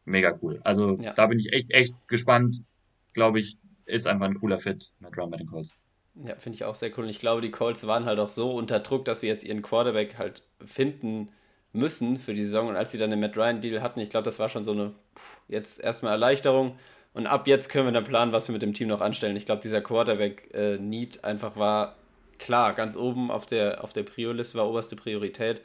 Mega 0.03 0.37
cool. 0.41 0.59
Also 0.63 0.97
ja. 0.99 1.13
da 1.13 1.27
bin 1.27 1.39
ich 1.39 1.53
echt, 1.53 1.71
echt 1.71 1.95
gespannt. 2.07 2.63
Glaube 3.13 3.39
ich, 3.39 3.59
ist 3.85 4.07
einfach 4.07 4.25
ein 4.25 4.39
cooler 4.39 4.59
Fit, 4.59 4.91
Matt 4.99 5.15
Ryan 5.15 5.29
bei 5.29 5.37
den 5.37 5.47
Colts. 5.47 5.75
Ja, 6.15 6.35
finde 6.35 6.55
ich 6.55 6.63
auch 6.63 6.73
sehr 6.73 6.89
cool. 6.97 7.03
Und 7.03 7.09
ich 7.09 7.19
glaube, 7.19 7.41
die 7.41 7.51
Colts 7.51 7.85
waren 7.85 8.05
halt 8.05 8.19
auch 8.19 8.29
so 8.29 8.55
unter 8.55 8.79
Druck, 8.79 9.05
dass 9.05 9.19
sie 9.19 9.27
jetzt 9.27 9.43
ihren 9.43 9.61
Quarterback 9.61 10.17
halt 10.17 10.41
finden 10.65 11.29
müssen 11.71 12.17
für 12.17 12.33
die 12.33 12.43
Saison. 12.43 12.67
Und 12.67 12.75
als 12.75 12.91
sie 12.91 12.97
dann 12.97 13.11
den 13.11 13.19
Matt 13.19 13.37
Ryan-Deal 13.37 13.81
hatten, 13.81 13.99
ich 13.99 14.09
glaube, 14.09 14.25
das 14.25 14.39
war 14.39 14.49
schon 14.49 14.63
so 14.63 14.71
eine 14.71 14.93
pff, 15.15 15.37
jetzt 15.47 15.83
erstmal 15.83 16.13
Erleichterung. 16.13 16.77
Und 17.13 17.27
ab 17.27 17.47
jetzt 17.47 17.69
können 17.69 17.85
wir 17.85 17.91
dann 17.91 18.03
planen, 18.03 18.31
was 18.31 18.47
wir 18.47 18.53
mit 18.53 18.63
dem 18.63 18.73
Team 18.73 18.87
noch 18.87 19.01
anstellen. 19.01 19.35
Ich 19.35 19.45
glaube, 19.45 19.61
dieser 19.61 19.81
Quarterback-Need 19.81 21.17
äh, 21.17 21.23
einfach 21.23 21.55
war 21.55 21.95
klar, 22.39 22.73
ganz 22.73 22.95
oben 22.95 23.31
auf 23.31 23.45
der, 23.45 23.83
auf 23.83 23.93
der 23.93 24.03
Prio-Liste 24.03 24.57
war 24.57 24.69
oberste 24.69 24.95
Priorität. 24.95 25.61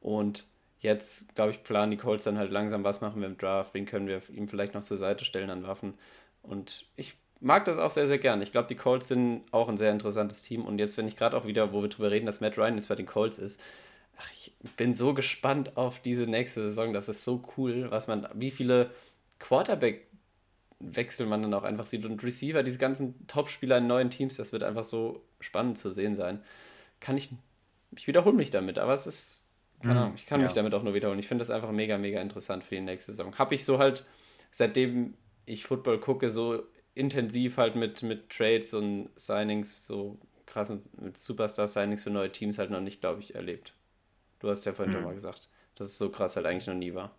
Und 0.00 0.46
jetzt, 0.80 1.34
glaube 1.34 1.50
ich, 1.50 1.62
planen 1.62 1.90
die 1.90 1.96
Colts 1.96 2.24
dann 2.24 2.38
halt 2.38 2.50
langsam, 2.50 2.84
was 2.84 3.00
machen 3.00 3.20
wir 3.20 3.28
im 3.28 3.38
Draft, 3.38 3.74
wen 3.74 3.86
können 3.86 4.06
wir 4.06 4.22
ihm 4.30 4.48
vielleicht 4.48 4.74
noch 4.74 4.84
zur 4.84 4.96
Seite 4.96 5.24
stellen 5.24 5.50
an 5.50 5.66
Waffen. 5.66 5.94
Und 6.42 6.86
ich 6.96 7.14
mag 7.40 7.64
das 7.64 7.78
auch 7.78 7.90
sehr, 7.90 8.06
sehr 8.06 8.18
gern. 8.18 8.42
Ich 8.42 8.52
glaube, 8.52 8.68
die 8.68 8.76
Colts 8.76 9.08
sind 9.08 9.42
auch 9.52 9.68
ein 9.68 9.76
sehr 9.76 9.92
interessantes 9.92 10.42
Team. 10.42 10.64
Und 10.64 10.78
jetzt, 10.78 10.96
wenn 10.96 11.08
ich 11.08 11.16
gerade 11.16 11.36
auch 11.36 11.46
wieder, 11.46 11.72
wo 11.72 11.82
wir 11.82 11.88
drüber 11.88 12.10
reden, 12.10 12.26
dass 12.26 12.40
Matt 12.40 12.58
Ryan 12.58 12.76
jetzt 12.76 12.88
bei 12.88 12.94
den 12.94 13.06
Colts 13.06 13.38
ist, 13.38 13.62
ach, 14.18 14.30
ich 14.32 14.52
bin 14.76 14.94
so 14.94 15.14
gespannt 15.14 15.76
auf 15.76 16.00
diese 16.00 16.26
nächste 16.28 16.62
Saison. 16.62 16.92
Das 16.92 17.08
ist 17.08 17.24
so 17.24 17.42
cool, 17.56 17.90
was 17.90 18.08
man, 18.08 18.28
wie 18.34 18.50
viele 18.50 18.90
Quarterback 19.38 20.07
Wechsel 20.80 21.26
man 21.26 21.42
dann 21.42 21.54
auch 21.54 21.64
einfach 21.64 21.86
sieht. 21.86 22.04
Und 22.04 22.22
Receiver, 22.22 22.62
diese 22.62 22.78
ganzen 22.78 23.26
Top-Spieler 23.26 23.78
in 23.78 23.86
neuen 23.86 24.10
Teams, 24.10 24.36
das 24.36 24.52
wird 24.52 24.62
einfach 24.62 24.84
so 24.84 25.24
spannend 25.40 25.78
zu 25.78 25.90
sehen 25.90 26.14
sein. 26.14 26.42
Kann 27.00 27.16
ich, 27.16 27.30
ich 27.96 28.06
wiederhole 28.06 28.36
mich 28.36 28.50
damit, 28.50 28.78
aber 28.78 28.94
es 28.94 29.06
ist, 29.06 29.42
keine 29.82 29.94
mhm. 29.94 30.00
Ahnung, 30.00 30.14
ich 30.16 30.26
kann 30.26 30.40
ja. 30.40 30.46
mich 30.46 30.54
damit 30.54 30.74
auch 30.74 30.82
nur 30.82 30.94
wiederholen. 30.94 31.18
Ich 31.18 31.28
finde 31.28 31.42
das 31.42 31.50
einfach 31.50 31.72
mega, 31.72 31.98
mega 31.98 32.20
interessant 32.20 32.64
für 32.64 32.76
die 32.76 32.80
nächste 32.80 33.12
Saison. 33.12 33.36
Habe 33.38 33.54
ich 33.54 33.64
so 33.64 33.78
halt, 33.78 34.04
seitdem 34.50 35.14
ich 35.46 35.64
Football 35.64 35.98
gucke, 35.98 36.30
so 36.30 36.62
intensiv 36.94 37.56
halt 37.56 37.74
mit, 37.76 38.02
mit 38.02 38.30
Trades 38.30 38.74
und 38.74 39.10
Signings, 39.16 39.74
so 39.84 40.18
krassen, 40.46 40.82
mit 41.00 41.16
Superstar-Signings 41.16 42.02
für 42.02 42.10
neue 42.10 42.32
Teams 42.32 42.58
halt 42.58 42.70
noch 42.70 42.80
nicht, 42.80 43.00
glaube 43.00 43.20
ich, 43.20 43.34
erlebt. 43.34 43.72
Du 44.40 44.48
hast 44.48 44.64
ja 44.64 44.72
vorhin 44.72 44.92
mhm. 44.92 44.98
schon 44.98 45.04
mal 45.04 45.14
gesagt, 45.14 45.48
dass 45.74 45.88
es 45.88 45.98
so 45.98 46.10
krass 46.10 46.36
halt 46.36 46.46
eigentlich 46.46 46.66
noch 46.66 46.74
nie 46.74 46.94
war. 46.94 47.14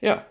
Ja, 0.00 0.26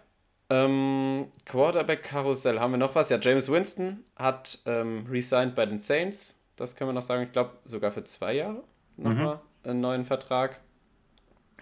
ähm, 0.52 1.28
Quarterback-Karussell 1.46 2.60
haben 2.60 2.72
wir 2.72 2.78
noch 2.78 2.94
was. 2.94 3.10
Ja, 3.10 3.18
James 3.22 3.50
Winston 3.50 4.04
hat 4.18 4.60
ähm, 4.66 5.06
resigned 5.10 5.56
bei 5.56 5.66
den 5.66 5.78
Saints. 5.78 6.38
Das 6.58 6.76
können 6.76 6.90
wir 6.90 6.94
noch 6.94 7.02
sagen. 7.02 7.24
Ich 7.24 7.32
glaube, 7.32 7.58
sogar 7.64 7.92
für 7.92 8.04
zwei 8.04 8.34
Jahre 8.34 8.62
nochmal 8.98 9.36
mhm. 9.36 9.70
einen 9.70 9.80
neuen 9.80 10.06
Vertrag. 10.06 10.60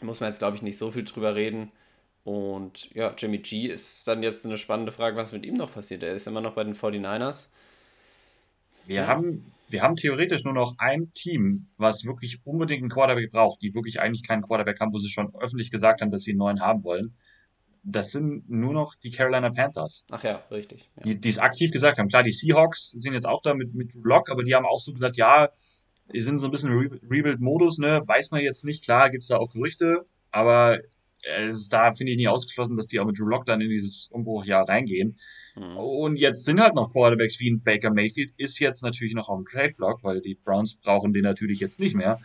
Muss 0.02 0.21
man 0.21 0.30
jetzt, 0.30 0.39
glaube 0.39 0.56
ich, 0.56 0.63
nicht 0.63 0.78
so 0.78 0.89
viel 0.89 1.04
drüber 1.04 1.36
reden. 1.36 1.71
Und 2.23 2.89
ja, 2.95 3.13
Jimmy 3.15 3.38
G 3.38 3.67
ist 3.67 4.08
dann 4.08 4.23
jetzt 4.23 4.45
eine 4.45 4.58
spannende 4.58 4.91
Frage, 4.91 5.15
was 5.15 5.34
mit 5.34 5.45
ihm 5.45 5.56
noch 5.56 5.71
passiert. 5.71 6.02
Er 6.02 6.15
ist 6.15 6.28
immer 6.28 6.41
noch 6.41 6.56
bei 6.56 6.63
den 6.63 6.73
49ers. 6.73 7.49
Wir, 8.88 8.95
ja. 8.95 9.08
haben, 9.08 9.52
wir 9.67 9.84
haben 9.84 9.97
theoretisch 9.97 10.43
nur 10.43 10.54
noch 10.54 10.73
ein 10.80 11.13
Team, 11.13 11.67
was 11.78 12.06
wirklich 12.06 12.39
unbedingt 12.43 12.82
einen 12.82 12.89
Quarterback 12.89 13.30
braucht, 13.30 13.62
die 13.62 13.75
wirklich 13.75 13.99
eigentlich 13.99 14.28
keinen 14.28 14.41
Quarterback 14.41 14.80
haben, 14.80 14.93
wo 14.93 14.97
sie 14.97 15.10
schon 15.10 15.36
öffentlich 15.36 15.69
gesagt 15.69 16.02
haben, 16.02 16.10
dass 16.10 16.23
sie 16.23 16.32
einen 16.32 16.39
neuen 16.39 16.62
haben 16.62 16.84
wollen 16.84 17.15
das 17.84 18.12
sind 18.12 18.50
nur 18.50 18.74
noch 18.74 18.96
die 18.96 19.12
Carolina 19.12 19.50
Panthers. 19.50 20.06
Ach 20.12 20.24
ja, 20.24 20.44
richtig. 20.52 20.89
Ja. 20.98 21.04
Die, 21.04 21.22
die 21.22 21.30
es 21.30 21.39
aktiv 21.39 21.72
gesagt 21.72 21.98
haben. 21.98 22.10
Klar, 22.10 22.24
die 22.24 22.32
Seahawks 22.32 22.92
sind 22.92 23.13
jetzt 23.13 23.28
auch 23.28 23.42
da 23.42 23.54
mit, 23.54 23.74
mit 23.74 23.94
Lock, 23.96 24.30
aber 24.30 24.44
die 24.44 24.56
haben 24.56 24.65
auch 24.65 24.82
so 24.82 24.94
gesagt, 24.94 25.18
ja, 25.18 25.50
die 26.13 26.22
sind 26.22 26.39
so 26.39 26.48
ein 26.48 26.52
bisschen 26.52 26.72
Re 26.72 27.00
Rebuild-Modus, 27.10 27.78
ne? 27.78 28.02
Weiß 28.06 28.32
man 28.32 28.42
jetzt 28.42 28.65
nicht, 28.65 28.84
klar, 28.84 29.10
gibt 29.10 29.24
es 29.24 29.30
da 29.30 29.38
auch 29.38 29.52
Gerüchte, 29.52 30.06
aber 30.32 30.80
es, 31.22 31.70
da 31.70 31.94
finde 31.94 32.12
ich 32.12 32.18
nicht 32.18 32.30
ausgeschlossen, 32.30 32.76
dass 32.76 32.88
die 32.88 33.00
auch 33.00 33.06
mit 33.06 33.20
Drew 33.20 33.26
Lock 33.26 33.46
dann 33.46 33.62
in 33.62 33.70
dieses 33.70 34.08
Umbruchjahr 34.12 34.68
reingehen. 34.68 35.18
Mhm. 35.56 35.78
Und 35.78 36.15
jetzt 36.18 36.46
sind 36.46 36.62
halt 36.62 36.76
noch 36.76 36.92
Quarterbacks 36.92 37.39
wie 37.39 37.52
ein 37.52 37.62
Baker 37.62 37.92
Mayfield, 37.92 38.34
ist 38.38 38.60
jetzt 38.60 38.84
natürlich 38.84 39.13
noch 39.13 39.30
auf 39.30 39.38
dem 39.38 39.46
Trade-Block, 39.46 40.04
weil 40.04 40.22
die 40.22 40.36
Browns 40.36 40.76
brauchen 40.76 41.13
den 41.13 41.24
natürlich 41.24 41.60
jetzt 41.60 41.80
nicht 41.80 41.96
mehr. 41.96 42.20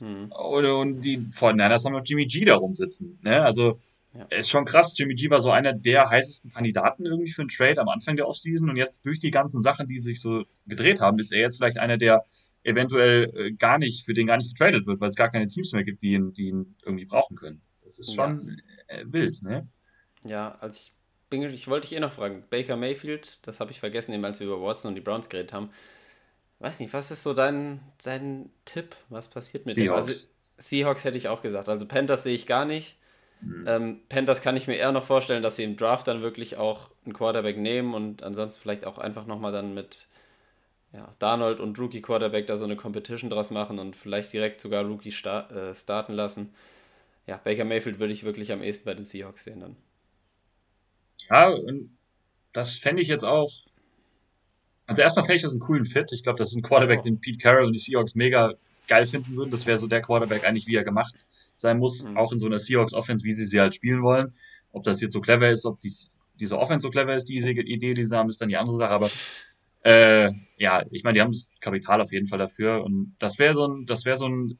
Mhm. 0.00 0.32
Und, 0.32 0.64
und 0.64 1.00
die 1.00 1.18
49ers 1.18 1.84
haben 1.84 1.92
noch 1.92 2.04
Jimmy 2.04 2.26
G 2.26 2.44
da 2.44 2.56
rumsitzen. 2.56 3.18
Ne? 3.22 3.42
Also 3.42 3.80
ja. 4.18 4.38
Ist 4.38 4.50
schon 4.50 4.64
krass. 4.64 4.94
Jimmy 4.96 5.14
G 5.14 5.30
war 5.30 5.40
so 5.40 5.50
einer 5.50 5.72
der 5.72 6.08
heißesten 6.08 6.52
Kandidaten 6.52 7.04
irgendwie 7.04 7.30
für 7.30 7.42
einen 7.42 7.48
Trade 7.48 7.80
am 7.80 7.88
Anfang 7.88 8.16
der 8.16 8.28
Offseason 8.28 8.70
und 8.70 8.76
jetzt 8.76 9.04
durch 9.04 9.18
die 9.18 9.30
ganzen 9.30 9.60
Sachen, 9.62 9.86
die 9.86 9.98
sich 9.98 10.20
so 10.20 10.44
gedreht 10.66 11.00
haben, 11.00 11.18
ist 11.18 11.32
er 11.32 11.40
jetzt 11.40 11.56
vielleicht 11.56 11.78
einer, 11.78 11.96
der 11.96 12.24
eventuell 12.62 13.32
äh, 13.36 13.52
gar 13.52 13.78
nicht, 13.78 14.04
für 14.04 14.14
den 14.14 14.26
gar 14.26 14.36
nicht 14.36 14.50
getradet 14.50 14.86
wird, 14.86 15.00
weil 15.00 15.10
es 15.10 15.16
gar 15.16 15.30
keine 15.30 15.46
Teams 15.46 15.72
mehr 15.72 15.84
gibt, 15.84 16.02
die 16.02 16.12
ihn, 16.12 16.32
die 16.32 16.48
ihn 16.48 16.74
irgendwie 16.84 17.04
brauchen 17.04 17.36
können. 17.36 17.62
Das 17.84 17.98
ist 17.98 18.14
schon 18.14 18.60
ja. 18.88 18.96
äh, 18.96 19.04
wild, 19.06 19.42
ne? 19.42 19.68
Ja, 20.24 20.56
also 20.60 20.80
ich 20.80 20.92
bin, 21.30 21.42
ich 21.42 21.68
wollte 21.68 21.88
dich 21.88 21.96
eh 21.96 22.00
noch 22.00 22.12
fragen. 22.12 22.44
Baker 22.50 22.76
Mayfield, 22.76 23.46
das 23.46 23.60
habe 23.60 23.70
ich 23.70 23.78
vergessen, 23.78 24.12
eben 24.12 24.24
als 24.24 24.40
wir 24.40 24.48
über 24.48 24.60
Watson 24.60 24.90
und 24.90 24.94
die 24.96 25.00
Browns 25.00 25.28
geredet 25.28 25.52
haben. 25.52 25.70
Weiß 26.58 26.80
nicht, 26.80 26.92
was 26.92 27.10
ist 27.10 27.22
so 27.22 27.34
dein, 27.34 27.80
dein 28.02 28.50
Tipp? 28.64 28.96
Was 29.08 29.28
passiert 29.28 29.66
mit 29.66 29.74
Seahawks. 29.74 30.06
dem? 30.06 30.12
Also, 30.12 30.26
Seahawks 30.58 31.04
hätte 31.04 31.18
ich 31.18 31.28
auch 31.28 31.42
gesagt. 31.42 31.68
Also 31.68 31.86
Panthers 31.86 32.22
sehe 32.22 32.34
ich 32.34 32.46
gar 32.46 32.64
nicht. 32.64 32.96
Mhm. 33.40 33.64
Ähm, 33.66 34.00
Panthers 34.08 34.42
kann 34.42 34.56
ich 34.56 34.66
mir 34.66 34.76
eher 34.76 34.92
noch 34.92 35.04
vorstellen, 35.04 35.42
dass 35.42 35.56
sie 35.56 35.64
im 35.64 35.76
Draft 35.76 36.08
dann 36.08 36.22
wirklich 36.22 36.56
auch 36.56 36.90
einen 37.04 37.14
Quarterback 37.14 37.58
nehmen 37.58 37.94
und 37.94 38.22
ansonsten 38.22 38.60
vielleicht 38.60 38.84
auch 38.84 38.98
einfach 38.98 39.26
nochmal 39.26 39.52
dann 39.52 39.74
mit 39.74 40.06
ja, 40.92 41.14
Darnold 41.18 41.60
und 41.60 41.78
Rookie 41.78 42.00
Quarterback 42.00 42.46
da 42.46 42.56
so 42.56 42.64
eine 42.64 42.76
Competition 42.76 43.30
draus 43.30 43.50
machen 43.50 43.78
und 43.78 43.96
vielleicht 43.96 44.32
direkt 44.32 44.60
sogar 44.60 44.84
Rookie 44.84 45.10
star 45.10 45.50
äh, 45.50 45.74
starten 45.74 46.14
lassen. 46.14 46.54
Ja, 47.26 47.38
Baker 47.38 47.64
Mayfield 47.64 47.98
würde 47.98 48.12
ich 48.12 48.24
wirklich 48.24 48.52
am 48.52 48.62
ehesten 48.62 48.84
bei 48.84 48.94
den 48.94 49.04
Seahawks 49.04 49.44
sehen 49.44 49.60
dann. 49.60 49.76
Ja, 51.28 51.48
und 51.48 51.96
das 52.52 52.78
fände 52.78 53.02
ich 53.02 53.08
jetzt 53.08 53.24
auch. 53.24 53.52
Also 54.86 55.02
erstmal 55.02 55.24
fände 55.24 55.36
ich 55.36 55.42
das 55.42 55.52
einen 55.52 55.60
coolen 55.60 55.84
Fit. 55.84 56.12
Ich 56.12 56.22
glaube, 56.22 56.38
das 56.38 56.50
ist 56.50 56.56
ein 56.56 56.62
Quarterback, 56.62 57.02
den 57.02 57.20
Pete 57.20 57.38
Carroll 57.38 57.66
und 57.66 57.72
die 57.72 57.80
Seahawks 57.80 58.14
mega 58.14 58.54
geil 58.86 59.06
finden 59.08 59.36
würden. 59.36 59.50
Das 59.50 59.66
wäre 59.66 59.78
so 59.78 59.88
der 59.88 60.00
Quarterback 60.00 60.44
eigentlich, 60.44 60.68
wie 60.68 60.76
er 60.76 60.84
gemacht 60.84 61.14
sein 61.56 61.78
muss, 61.78 62.04
mhm. 62.04 62.16
auch 62.16 62.32
in 62.32 62.38
so 62.38 62.46
einer 62.46 62.58
Seahawks-Offense, 62.58 63.24
wie 63.24 63.32
sie 63.32 63.46
sie 63.46 63.60
halt 63.60 63.74
spielen 63.74 64.02
wollen. 64.02 64.34
Ob 64.72 64.84
das 64.84 65.00
jetzt 65.00 65.12
so 65.12 65.20
clever 65.20 65.50
ist, 65.50 65.64
ob 65.64 65.80
die, 65.80 65.92
diese 66.38 66.58
Offense 66.58 66.84
so 66.84 66.90
clever 66.90 67.14
ist, 67.14 67.28
diese 67.28 67.50
Idee, 67.50 67.94
die 67.94 68.04
sie 68.04 68.16
haben, 68.16 68.28
ist 68.28 68.40
dann 68.40 68.48
die 68.48 68.56
andere 68.56 68.76
Sache. 68.76 68.90
Aber 68.90 69.10
äh, 69.82 70.32
ja, 70.58 70.84
ich 70.90 71.04
meine, 71.04 71.14
die 71.14 71.20
haben 71.22 71.32
das 71.32 71.50
Kapital 71.60 72.00
auf 72.00 72.12
jeden 72.12 72.26
Fall 72.26 72.38
dafür. 72.38 72.84
Und 72.84 73.14
das 73.18 73.38
wäre 73.38 73.54
so 73.54 73.66
ein, 73.66 73.86
das 73.86 74.04
wäre 74.04 74.16
so 74.16 74.28
ein 74.28 74.58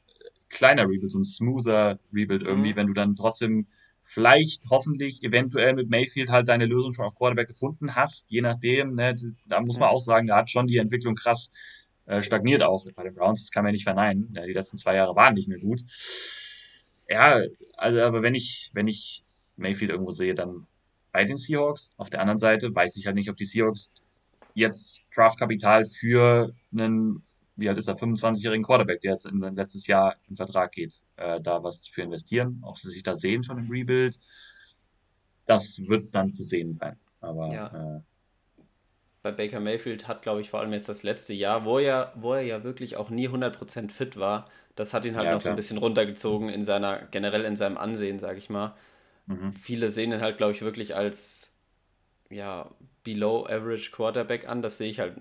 kleiner 0.48 0.84
Rebuild, 0.84 1.10
so 1.10 1.18
ein 1.18 1.24
smoother 1.24 1.98
Rebuild 2.12 2.42
irgendwie, 2.42 2.72
mhm. 2.72 2.76
wenn 2.76 2.86
du 2.86 2.92
dann 2.92 3.16
trotzdem 3.16 3.66
vielleicht, 4.04 4.66
hoffentlich, 4.70 5.22
eventuell 5.24 5.74
mit 5.74 5.90
Mayfield 5.90 6.30
halt 6.30 6.48
deine 6.48 6.64
Lösung 6.64 6.94
schon 6.94 7.04
auf 7.04 7.16
Quarterback 7.16 7.48
gefunden 7.48 7.96
hast, 7.96 8.30
je 8.30 8.40
nachdem. 8.40 8.94
Ne, 8.94 9.16
da 9.46 9.60
muss 9.60 9.78
man 9.78 9.88
auch 9.88 10.00
sagen, 10.00 10.28
da 10.28 10.36
hat 10.36 10.50
schon 10.50 10.68
die 10.68 10.78
Entwicklung 10.78 11.16
krass 11.16 11.50
äh, 12.06 12.22
stagniert 12.22 12.62
auch 12.62 12.86
bei 12.94 13.02
den 13.02 13.14
Browns. 13.14 13.42
Das 13.42 13.50
kann 13.50 13.64
man 13.64 13.70
ja 13.70 13.72
nicht 13.72 13.84
verneinen. 13.84 14.32
Ja, 14.32 14.46
die 14.46 14.52
letzten 14.52 14.78
zwei 14.78 14.94
Jahre 14.94 15.16
waren 15.16 15.34
nicht 15.34 15.48
mehr 15.48 15.58
gut. 15.58 15.82
Ja, 17.08 17.40
also 17.76 18.00
aber 18.00 18.22
wenn 18.22 18.34
ich, 18.34 18.70
wenn 18.72 18.88
ich 18.88 19.24
Mayfield 19.56 19.90
irgendwo 19.90 20.10
sehe, 20.10 20.34
dann 20.34 20.66
bei 21.12 21.24
den 21.24 21.38
Seahawks. 21.38 21.94
Auf 21.96 22.10
der 22.10 22.20
anderen 22.20 22.38
Seite 22.38 22.74
weiß 22.74 22.96
ich 22.96 23.06
halt 23.06 23.16
nicht, 23.16 23.30
ob 23.30 23.36
die 23.36 23.46
Seahawks 23.46 23.90
jetzt 24.52 25.00
Draftkapital 25.14 25.86
für 25.86 26.52
einen, 26.70 27.22
wie 27.56 27.70
alt 27.70 27.78
ist 27.78 27.88
er, 27.88 27.96
25-jährigen 27.96 28.64
Quarterback, 28.64 29.00
der 29.00 29.12
jetzt 29.12 29.24
in 29.24 29.40
letztes 29.40 29.86
Jahr 29.86 30.16
in 30.28 30.36
Vertrag 30.36 30.72
geht, 30.72 31.00
äh, 31.16 31.40
da 31.40 31.62
was 31.62 31.88
für 31.88 32.02
investieren. 32.02 32.60
Ob 32.62 32.78
sie 32.78 32.90
sich 32.90 33.02
da 33.02 33.16
sehen 33.16 33.42
schon 33.42 33.58
im 33.58 33.70
Rebuild, 33.70 34.18
das 35.46 35.78
wird 35.86 36.14
dann 36.14 36.34
zu 36.34 36.44
sehen 36.44 36.74
sein. 36.74 36.98
Aber 37.20 37.50
ja. 37.50 37.96
äh, 37.96 38.00
bei 39.26 39.32
Baker 39.32 39.60
Mayfield 39.60 40.06
hat, 40.06 40.22
glaube 40.22 40.40
ich, 40.40 40.50
vor 40.50 40.60
allem 40.60 40.72
jetzt 40.72 40.88
das 40.88 41.02
letzte 41.02 41.34
Jahr, 41.34 41.64
wo 41.64 41.78
er, 41.78 42.12
wo 42.14 42.34
er 42.34 42.42
ja 42.42 42.62
wirklich 42.62 42.96
auch 42.96 43.10
nie 43.10 43.28
100% 43.28 43.90
fit 43.90 44.18
war, 44.18 44.48
das 44.76 44.94
hat 44.94 45.04
ihn 45.04 45.16
halt 45.16 45.26
ja, 45.26 45.32
noch 45.32 45.40
klar. 45.40 45.50
so 45.50 45.54
ein 45.54 45.56
bisschen 45.56 45.78
runtergezogen 45.78 46.48
in 46.48 46.64
seiner, 46.64 47.02
generell 47.10 47.44
in 47.44 47.56
seinem 47.56 47.76
Ansehen, 47.76 48.18
sage 48.18 48.38
ich 48.38 48.50
mal. 48.50 48.76
Mhm. 49.26 49.52
Viele 49.52 49.90
sehen 49.90 50.12
ihn 50.12 50.20
halt, 50.20 50.36
glaube 50.36 50.52
ich, 50.52 50.62
wirklich 50.62 50.94
als 50.94 51.54
ja, 52.30 52.70
below 53.02 53.46
average 53.46 53.90
Quarterback 53.90 54.48
an. 54.48 54.62
Das 54.62 54.78
sehe 54.78 54.88
ich 54.88 55.00
halt, 55.00 55.16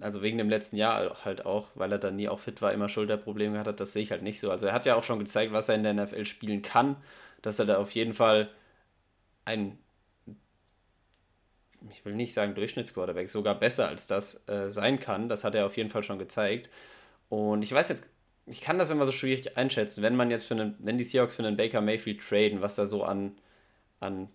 also 0.00 0.22
wegen 0.22 0.38
dem 0.38 0.48
letzten 0.48 0.76
Jahr 0.76 1.24
halt 1.24 1.46
auch, 1.46 1.70
weil 1.74 1.90
er 1.90 1.98
dann 1.98 2.16
nie 2.16 2.28
auch 2.28 2.38
fit 2.38 2.62
war, 2.62 2.72
immer 2.72 2.88
Schulterprobleme 2.88 3.52
gehabt 3.52 3.68
hat, 3.68 3.80
das 3.80 3.92
sehe 3.92 4.02
ich 4.02 4.10
halt 4.12 4.22
nicht 4.22 4.40
so. 4.40 4.50
Also 4.50 4.66
er 4.66 4.72
hat 4.72 4.86
ja 4.86 4.94
auch 4.94 5.04
schon 5.04 5.18
gezeigt, 5.18 5.52
was 5.52 5.68
er 5.68 5.74
in 5.74 5.82
der 5.82 5.94
NFL 5.94 6.24
spielen 6.24 6.62
kann, 6.62 6.96
dass 7.42 7.58
er 7.58 7.66
da 7.66 7.78
auf 7.78 7.92
jeden 7.92 8.14
Fall 8.14 8.50
ein, 9.44 9.78
ich 11.90 12.04
will 12.04 12.14
nicht 12.14 12.34
sagen 12.34 12.54
Durchschnittsquarterback, 12.54 13.28
sogar 13.28 13.58
besser 13.58 13.88
als 13.88 14.06
das 14.06 14.48
äh, 14.48 14.70
sein 14.70 15.00
kann. 15.00 15.28
Das 15.28 15.44
hat 15.44 15.54
er 15.54 15.66
auf 15.66 15.76
jeden 15.76 15.90
Fall 15.90 16.02
schon 16.02 16.18
gezeigt. 16.18 16.70
Und 17.28 17.62
ich 17.62 17.72
weiß 17.72 17.88
jetzt, 17.88 18.04
ich 18.46 18.60
kann 18.60 18.78
das 18.78 18.90
immer 18.90 19.06
so 19.06 19.12
schwierig 19.12 19.56
einschätzen, 19.56 20.02
wenn 20.02 20.16
man 20.16 20.30
jetzt 20.30 20.46
für 20.46 20.54
einen, 20.54 20.74
wenn 20.78 20.98
die 20.98 21.04
Seahawks 21.04 21.36
für 21.36 21.46
einen 21.46 21.56
Baker 21.56 21.80
Mayfield 21.80 22.20
traden, 22.20 22.62
was 22.62 22.74
da 22.74 22.86
so 22.86 23.04
an, 23.04 23.36
an 24.00 24.28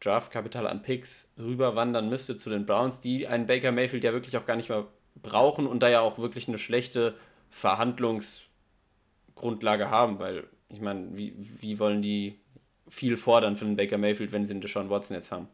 Draftkapital 0.00 0.66
an 0.66 0.82
Picks 0.82 1.30
rüberwandern 1.38 2.08
müsste 2.08 2.36
zu 2.36 2.50
den 2.50 2.66
Browns, 2.66 3.00
die 3.00 3.26
einen 3.26 3.46
Baker 3.46 3.72
Mayfield 3.72 4.04
ja 4.04 4.12
wirklich 4.12 4.36
auch 4.36 4.46
gar 4.46 4.56
nicht 4.56 4.68
mehr 4.68 4.86
brauchen 5.16 5.66
und 5.66 5.82
da 5.82 5.88
ja 5.88 6.00
auch 6.00 6.18
wirklich 6.18 6.48
eine 6.48 6.58
schlechte 6.58 7.14
Verhandlungsgrundlage 7.50 9.90
haben, 9.90 10.18
weil 10.18 10.44
ich 10.68 10.80
meine, 10.80 11.16
wie, 11.16 11.34
wie 11.36 11.78
wollen 11.78 12.02
die 12.02 12.40
viel 12.88 13.16
fordern 13.16 13.56
für 13.56 13.64
einen 13.64 13.76
Baker 13.76 13.98
Mayfield, 13.98 14.32
wenn 14.32 14.46
sie 14.46 14.52
einen 14.52 14.60
Deshaun 14.60 14.90
Watson 14.90 15.16
jetzt 15.16 15.32
haben? 15.32 15.48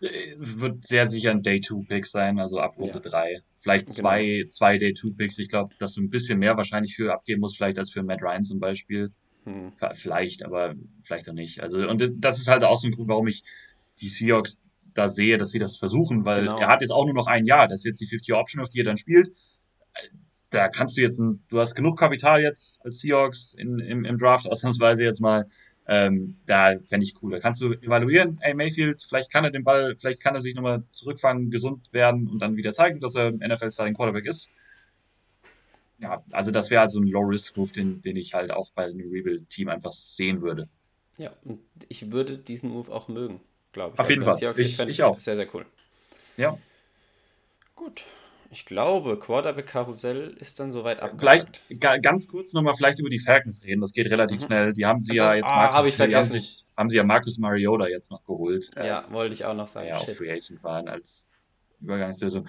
Wird 0.00 0.86
sehr 0.86 1.06
sicher 1.06 1.30
ein 1.30 1.42
Day-2-Pick 1.42 2.06
sein, 2.06 2.38
also 2.38 2.60
ab 2.60 2.78
Runde 2.78 3.00
3. 3.00 3.32
Ja. 3.32 3.40
Vielleicht 3.60 3.92
zwei, 3.92 4.24
genau. 4.24 4.48
zwei 4.50 4.78
Day-2-Picks. 4.78 5.38
Ich 5.38 5.48
glaube, 5.48 5.74
dass 5.78 5.94
du 5.94 6.02
ein 6.02 6.10
bisschen 6.10 6.38
mehr 6.38 6.56
wahrscheinlich 6.56 6.94
für 6.94 7.12
abgeben 7.12 7.40
musst, 7.40 7.56
vielleicht 7.56 7.78
als 7.78 7.90
für 7.90 8.02
Matt 8.02 8.22
Ryan 8.22 8.44
zum 8.44 8.60
Beispiel. 8.60 9.10
Hm. 9.44 9.72
Vielleicht, 9.94 10.44
aber 10.44 10.74
vielleicht 11.02 11.28
auch 11.28 11.34
nicht. 11.34 11.60
Also, 11.60 11.78
und 11.78 12.12
das 12.18 12.38
ist 12.38 12.48
halt 12.48 12.62
auch 12.62 12.78
so 12.78 12.86
ein 12.86 12.92
Grund, 12.92 13.08
warum 13.08 13.26
ich 13.26 13.42
die 14.00 14.08
Seahawks 14.08 14.60
da 14.94 15.08
sehe, 15.08 15.38
dass 15.38 15.50
sie 15.50 15.58
das 15.58 15.76
versuchen, 15.76 16.26
weil 16.26 16.40
genau. 16.40 16.58
er 16.58 16.68
hat 16.68 16.80
jetzt 16.80 16.90
auch 16.90 17.04
nur 17.04 17.14
noch 17.14 17.26
ein 17.26 17.46
Jahr. 17.46 17.68
Das 17.68 17.80
ist 17.80 17.84
jetzt 17.84 18.00
die 18.00 18.08
50-Option, 18.08 18.62
auf 18.62 18.70
die 18.70 18.80
er 18.80 18.84
dann 18.84 18.96
spielt. 18.96 19.32
Da 20.50 20.68
kannst 20.68 20.96
du 20.96 21.02
jetzt, 21.02 21.18
ein, 21.18 21.44
du 21.48 21.60
hast 21.60 21.74
genug 21.74 21.98
Kapital 21.98 22.40
jetzt 22.40 22.84
als 22.84 23.00
Seahawks 23.00 23.54
in, 23.54 23.78
im, 23.80 24.04
im 24.04 24.18
Draft, 24.18 24.46
ausnahmsweise 24.46 25.04
jetzt 25.04 25.20
mal. 25.20 25.48
Ähm, 25.88 26.36
da 26.46 26.74
fände 26.84 27.04
ich 27.04 27.14
cool. 27.22 27.32
Da 27.32 27.40
kannst 27.40 27.60
du 27.60 27.72
evaluieren, 27.72 28.38
ey, 28.42 28.54
Mayfield, 28.54 29.02
vielleicht 29.02 29.32
kann 29.32 29.44
er 29.44 29.50
den 29.50 29.64
Ball, 29.64 29.96
vielleicht 29.96 30.22
kann 30.22 30.34
er 30.34 30.40
sich 30.40 30.54
nochmal 30.54 30.84
zurückfangen, 30.92 31.50
gesund 31.50 31.92
werden 31.92 32.28
und 32.28 32.40
dann 32.40 32.56
wieder 32.56 32.74
zeigen, 32.74 33.00
dass 33.00 33.14
er 33.14 33.32
NFL-Starting 33.32 33.94
Quarterback 33.94 34.26
ist. 34.26 34.50
Ja, 35.98 36.22
also 36.32 36.50
das 36.50 36.70
wäre 36.70 36.82
halt 36.82 36.90
so 36.90 37.00
ein 37.00 37.08
Low-Risk-Move, 37.08 37.72
den, 37.72 38.02
den 38.02 38.16
ich 38.16 38.34
halt 38.34 38.50
auch 38.50 38.70
bei 38.72 38.84
einem 38.84 39.10
Rebuild-Team 39.10 39.68
einfach 39.68 39.92
sehen 39.92 40.42
würde. 40.42 40.68
Ja, 41.16 41.32
und 41.42 41.60
ich 41.88 42.12
würde 42.12 42.38
diesen 42.38 42.70
Move 42.70 42.92
auch 42.92 43.08
mögen 43.08 43.40
glaube 43.72 43.94
ich. 43.94 44.00
Auf 44.00 44.10
jeden 44.10 44.24
also, 44.24 44.40
Fall. 44.40 44.60
Ich, 44.60 44.78
ich, 44.78 44.88
ich 44.88 45.02
auch. 45.02 45.18
Sehr, 45.20 45.36
sehr 45.36 45.54
cool. 45.54 45.66
Ja. 46.36 46.56
Gut. 47.74 48.04
Ich 48.50 48.64
glaube, 48.64 49.18
Quarterback-Karussell 49.18 50.34
ist 50.38 50.58
dann 50.58 50.72
soweit 50.72 51.00
abgehakt. 51.00 51.62
Vielleicht 51.68 52.02
ganz 52.02 52.28
kurz 52.28 52.54
nochmal 52.54 52.74
vielleicht 52.76 52.98
über 52.98 53.10
die 53.10 53.18
Falcons 53.18 53.62
reden. 53.62 53.82
Das 53.82 53.92
geht 53.92 54.06
relativ 54.10 54.40
mhm. 54.40 54.46
schnell. 54.46 54.72
Die 54.72 54.86
haben 54.86 55.00
sie 55.00 55.08
das, 55.08 55.16
ja 55.16 55.34
jetzt 55.34 55.48
ah, 55.48 55.56
Marcus, 55.56 55.98
hab 55.98 56.08
ich 56.08 56.14
haben, 56.14 56.28
sich, 56.28 56.64
haben 56.76 56.88
sie 56.88 56.96
ja 56.96 57.04
Marcus 57.04 57.38
Mariota 57.38 57.88
jetzt 57.88 58.10
noch 58.10 58.24
geholt. 58.24 58.70
Ja, 58.76 59.04
äh, 59.06 59.12
wollte 59.12 59.34
ich 59.34 59.44
auch 59.44 59.54
noch 59.54 59.68
sagen. 59.68 59.88
Ja, 59.88 59.98
auch 59.98 60.08
Free 60.08 60.30
Agent 60.30 60.62
waren 60.62 60.88
als 60.88 61.28
Übergangslösung. 61.80 62.48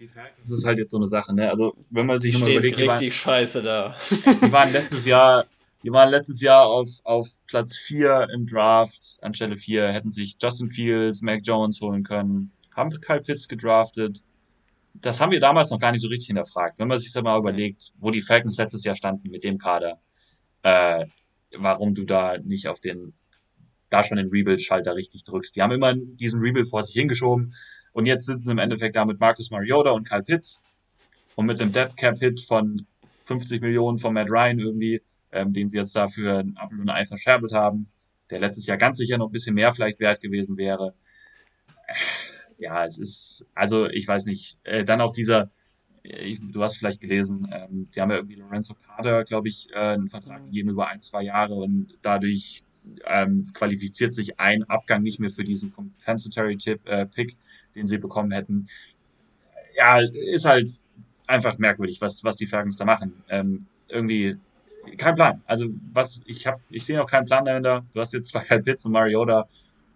Die 0.00 0.08
Falcons 0.08 0.50
ist 0.50 0.64
halt 0.64 0.78
jetzt 0.78 0.90
so 0.90 0.96
eine 0.96 1.06
Sache, 1.06 1.34
ne? 1.34 1.50
Also, 1.50 1.76
wenn 1.90 2.06
man 2.06 2.20
sich 2.20 2.34
die 2.34 2.40
mal 2.40 2.50
überlegt, 2.50 2.78
richtig 2.78 2.98
die 2.98 3.04
waren, 3.06 3.12
scheiße 3.12 3.62
da. 3.62 3.96
Die 4.42 4.52
waren 4.52 4.72
letztes 4.72 5.04
Jahr 5.04 5.44
die 5.84 5.92
waren 5.92 6.10
letztes 6.10 6.40
Jahr 6.40 6.66
auf, 6.66 6.88
auf 7.04 7.28
Platz 7.46 7.76
4 7.76 8.28
im 8.32 8.46
Draft. 8.46 9.18
Anstelle 9.20 9.58
4 9.58 9.88
hätten 9.88 10.10
sich 10.10 10.38
Justin 10.40 10.70
Fields, 10.70 11.20
Mac 11.20 11.42
Jones 11.44 11.78
holen 11.82 12.02
können. 12.02 12.52
Haben 12.74 12.88
Kyle 13.02 13.20
Pitts 13.20 13.48
gedraftet. 13.48 14.22
Das 14.94 15.20
haben 15.20 15.32
wir 15.32 15.40
damals 15.40 15.70
noch 15.70 15.80
gar 15.80 15.92
nicht 15.92 16.00
so 16.00 16.08
richtig 16.08 16.28
hinterfragt. 16.28 16.78
Wenn 16.78 16.88
man 16.88 16.98
sich 16.98 17.12
das 17.12 17.22
mal 17.22 17.38
überlegt, 17.38 17.92
wo 17.98 18.10
die 18.10 18.22
Falcons 18.22 18.56
letztes 18.56 18.84
Jahr 18.84 18.96
standen 18.96 19.30
mit 19.30 19.44
dem 19.44 19.58
Kader, 19.58 20.00
äh, 20.62 21.06
warum 21.56 21.94
du 21.94 22.04
da 22.04 22.38
nicht 22.38 22.68
auf 22.68 22.80
den, 22.80 23.12
da 23.90 24.02
schon 24.02 24.16
den 24.16 24.28
Rebuild-Schalter 24.28 24.94
richtig 24.94 25.24
drückst. 25.24 25.56
Die 25.56 25.62
haben 25.62 25.72
immer 25.72 25.94
diesen 25.94 26.40
Rebuild 26.40 26.68
vor 26.68 26.82
sich 26.82 26.94
hingeschoben 26.94 27.54
und 27.92 28.06
jetzt 28.06 28.26
sitzen 28.26 28.42
sie 28.42 28.52
im 28.52 28.58
Endeffekt 28.58 28.96
da 28.96 29.04
mit 29.04 29.20
Marcus 29.20 29.50
Mariota 29.50 29.90
und 29.90 30.08
Kyle 30.08 30.22
Pitts 30.22 30.60
und 31.36 31.46
mit 31.46 31.60
dem 31.60 31.72
Dead 31.72 31.96
Cap 31.96 32.18
Hit 32.18 32.40
von 32.40 32.86
50 33.26 33.60
Millionen 33.60 33.98
von 33.98 34.14
Matt 34.14 34.30
Ryan 34.30 34.58
irgendwie 34.58 35.00
ähm, 35.34 35.52
den 35.52 35.68
sie 35.68 35.76
jetzt 35.76 35.94
dafür 35.96 36.38
ein 36.38 36.56
Apfel 36.56 36.80
und 36.80 36.88
ein 36.88 36.96
Ei 36.96 37.04
verscherbelt 37.04 37.52
haben, 37.52 37.88
der 38.30 38.38
letztes 38.38 38.66
Jahr 38.66 38.78
ganz 38.78 38.98
sicher 38.98 39.18
noch 39.18 39.28
ein 39.28 39.32
bisschen 39.32 39.54
mehr 39.54 39.72
vielleicht 39.74 40.00
wert 40.00 40.20
gewesen 40.20 40.56
wäre. 40.56 40.94
Ja, 42.64 42.86
es 42.86 42.96
ist, 42.96 43.44
also 43.54 43.88
ich 43.90 44.08
weiß 44.08 44.24
nicht, 44.24 44.58
äh, 44.64 44.84
dann 44.84 45.02
auch 45.02 45.12
dieser, 45.12 45.50
ich, 46.02 46.40
du 46.40 46.62
hast 46.62 46.78
vielleicht 46.78 46.98
gelesen, 46.98 47.46
ähm, 47.52 47.88
die 47.94 48.00
haben 48.00 48.10
ja 48.10 48.16
irgendwie 48.16 48.36
Lorenzo 48.36 48.74
Carter, 48.74 49.24
glaube 49.24 49.48
ich, 49.48 49.68
äh, 49.74 49.78
einen 49.78 50.08
Vertrag 50.08 50.44
gegeben 50.44 50.70
über 50.70 50.88
ein, 50.88 51.02
zwei 51.02 51.24
Jahre 51.24 51.54
und 51.56 51.98
dadurch 52.00 52.64
ähm, 53.04 53.48
qualifiziert 53.52 54.14
sich 54.14 54.40
ein 54.40 54.64
Abgang 54.64 55.02
nicht 55.02 55.20
mehr 55.20 55.30
für 55.30 55.44
diesen 55.44 55.72
Compensatory 55.74 56.56
Tip, 56.56 56.88
äh, 56.88 57.04
Pick, 57.04 57.36
den 57.74 57.86
sie 57.86 57.98
bekommen 57.98 58.30
hätten. 58.30 58.66
Ja, 59.76 60.00
ist 60.00 60.46
halt 60.46 60.70
einfach 61.26 61.58
merkwürdig, 61.58 62.00
was, 62.00 62.24
was 62.24 62.36
die 62.36 62.46
Falcons 62.46 62.78
da 62.78 62.86
machen. 62.86 63.22
Ähm, 63.28 63.66
irgendwie 63.88 64.36
kein 64.96 65.16
Plan. 65.16 65.42
Also 65.44 65.66
was, 65.92 66.22
ich 66.24 66.46
habe, 66.46 66.62
ich 66.70 66.84
sehe 66.86 66.96
noch 66.96 67.10
keinen 67.10 67.26
Plan 67.26 67.44
dahinter. 67.44 67.84
Du 67.92 68.00
hast 68.00 68.14
jetzt 68.14 68.28
zwar 68.30 68.44
Kyle 68.44 68.62
Pitts 68.62 68.86
und 68.86 68.92
Mariota, 68.92 69.48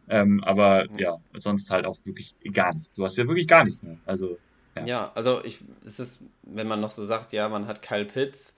ähm, 0.08 0.42
aber 0.44 0.86
ja, 0.98 1.20
sonst 1.34 1.70
halt 1.70 1.86
auch 1.86 1.96
wirklich 2.04 2.34
gar 2.52 2.74
nichts. 2.74 2.94
Du 2.94 3.04
hast 3.04 3.16
ja 3.16 3.26
wirklich 3.26 3.48
gar 3.48 3.64
nichts 3.64 3.82
mehr. 3.82 3.96
Also 4.06 4.38
ja. 4.76 4.84
ja, 4.86 5.12
also 5.14 5.44
ich, 5.44 5.58
es 5.84 6.00
ist, 6.00 6.20
wenn 6.42 6.66
man 6.66 6.80
noch 6.80 6.90
so 6.90 7.04
sagt, 7.04 7.32
ja, 7.32 7.48
man 7.48 7.66
hat 7.66 7.82
Kyle 7.82 8.04
Pitts, 8.04 8.56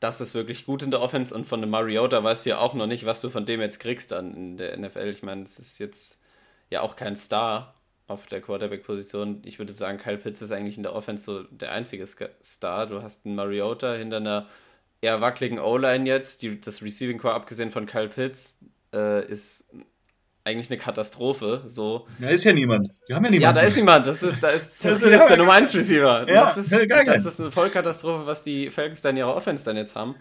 das 0.00 0.20
ist 0.20 0.34
wirklich 0.34 0.66
gut 0.66 0.82
in 0.82 0.90
der 0.90 1.00
Offense 1.00 1.34
und 1.34 1.46
von 1.46 1.60
dem 1.60 1.70
Mariota 1.70 2.22
weißt 2.22 2.46
du 2.46 2.50
ja 2.50 2.58
auch 2.58 2.74
noch 2.74 2.86
nicht, 2.86 3.06
was 3.06 3.20
du 3.20 3.30
von 3.30 3.46
dem 3.46 3.60
jetzt 3.60 3.78
kriegst 3.78 4.10
dann 4.12 4.34
in 4.34 4.56
der 4.56 4.76
NFL. 4.76 5.08
Ich 5.08 5.22
meine, 5.22 5.42
es 5.42 5.58
ist 5.58 5.78
jetzt 5.78 6.18
ja 6.70 6.80
auch 6.80 6.96
kein 6.96 7.14
Star 7.14 7.74
auf 8.08 8.26
der 8.26 8.40
Quarterback-Position. 8.40 9.42
Ich 9.44 9.58
würde 9.58 9.72
sagen, 9.72 9.98
Kyle 9.98 10.18
Pitts 10.18 10.42
ist 10.42 10.52
eigentlich 10.52 10.76
in 10.76 10.82
der 10.82 10.94
Offense 10.94 11.24
so 11.24 11.42
der 11.44 11.72
einzige 11.72 12.06
Star. 12.06 12.86
Du 12.86 13.02
hast 13.02 13.24
einen 13.24 13.36
Mariota 13.36 13.94
hinter 13.94 14.16
einer 14.16 14.48
eher 15.00 15.20
wackeligen 15.20 15.58
O-Line 15.58 16.06
jetzt, 16.06 16.42
die, 16.42 16.60
das 16.60 16.82
Receiving 16.82 17.18
Core 17.18 17.34
abgesehen 17.34 17.70
von 17.70 17.86
Kyle 17.86 18.08
Pitts, 18.08 18.58
äh, 18.92 19.26
ist 19.26 19.68
eigentlich 20.44 20.70
eine 20.70 20.78
Katastrophe. 20.78 21.62
So. 21.66 22.06
Da 22.18 22.28
ist 22.28 22.44
ja 22.44 22.52
niemand. 22.52 22.90
Die 23.08 23.14
haben 23.14 23.24
ja 23.24 23.30
niemanden. 23.30 23.42
Ja, 23.42 23.52
da 23.52 23.60
ist 23.60 23.76
niemand. 23.76 24.06
Das 24.06 24.22
ist, 24.22 24.42
da 24.42 24.48
ist 24.50 24.78
Zachary 24.80 25.14
ist 25.14 25.28
der 25.28 25.36
Nummer 25.36 25.52
1 25.52 25.74
Receiver. 25.74 26.28
Ja, 26.28 26.44
das, 26.44 26.56
ist, 26.56 26.72
das 26.72 27.26
ist 27.26 27.40
eine 27.40 27.50
Vollkatastrophe, 27.50 28.26
was 28.26 28.42
die 28.42 28.70
Falcons 28.70 29.02
dann 29.02 29.12
in 29.12 29.18
ihrer 29.18 29.36
Offense 29.36 29.64
dann 29.64 29.76
jetzt 29.76 29.94
haben. 29.94 30.16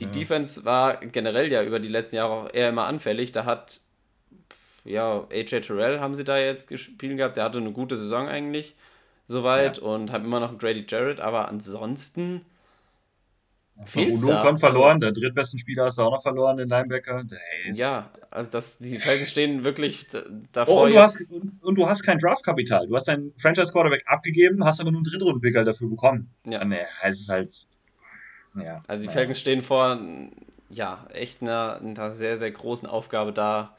Die 0.00 0.04
ja. 0.04 0.10
Defense 0.10 0.64
war 0.64 0.96
generell 0.98 1.50
ja 1.50 1.62
über 1.62 1.80
die 1.80 1.88
letzten 1.88 2.16
Jahre 2.16 2.32
auch 2.32 2.48
eher 2.52 2.70
immer 2.70 2.86
anfällig. 2.86 3.32
Da 3.32 3.44
hat 3.44 3.80
ja, 4.84 5.26
AJ 5.30 5.60
Terrell 5.62 6.00
haben 6.00 6.16
sie 6.16 6.24
da 6.24 6.38
jetzt 6.38 6.68
gespielt 6.68 7.18
gehabt. 7.18 7.36
Der 7.36 7.44
hatte 7.44 7.58
eine 7.58 7.72
gute 7.72 7.98
Saison 7.98 8.28
eigentlich 8.28 8.74
soweit 9.26 9.78
ja. 9.78 9.82
und 9.82 10.12
haben 10.12 10.24
immer 10.24 10.40
noch 10.40 10.48
einen 10.48 10.58
Grady 10.58 10.86
Jarrett, 10.88 11.20
aber 11.20 11.48
ansonsten. 11.48 12.44
Also 13.78 14.56
verloren, 14.56 14.96
also, 14.96 14.98
der 14.98 15.12
drittbesten 15.12 15.58
Spieler 15.58 15.84
hast 15.84 15.98
du 15.98 16.02
auch 16.02 16.10
noch 16.10 16.22
verloren, 16.22 16.56
den 16.56 16.68
Linebacker. 16.68 17.24
Ja, 17.72 18.10
also 18.30 18.50
das, 18.50 18.78
die 18.78 18.98
Falcons 18.98 19.30
stehen 19.30 19.62
wirklich 19.62 20.06
davor. 20.52 20.82
Oh, 20.82 20.84
und, 20.84 20.92
du 20.92 20.98
hast, 20.98 21.30
und, 21.30 21.62
und, 21.62 21.74
du 21.76 21.88
hast 21.88 22.02
kein 22.02 22.18
Draftkapital. 22.18 22.88
Du 22.88 22.96
hast 22.96 23.06
deinen 23.06 23.32
Franchise-Quarterback 23.38 24.02
abgegeben, 24.06 24.64
hast 24.64 24.80
aber 24.80 24.90
nur 24.90 24.98
einen 24.98 25.04
Drittrunden-Picker 25.04 25.64
dafür 25.64 25.88
bekommen. 25.88 26.28
Ja. 26.44 26.64
Nee, 26.64 26.86
es 27.02 27.20
ist 27.20 27.28
halt. 27.28 27.54
Ja, 28.56 28.80
also 28.88 29.06
die 29.06 29.12
Falcons 29.12 29.38
stehen 29.38 29.62
vor 29.62 30.00
ja, 30.70 31.06
echt 31.12 31.42
einer, 31.42 31.80
einer 31.80 32.12
sehr, 32.12 32.36
sehr 32.36 32.50
großen 32.50 32.88
Aufgabe 32.88 33.32
da, 33.32 33.76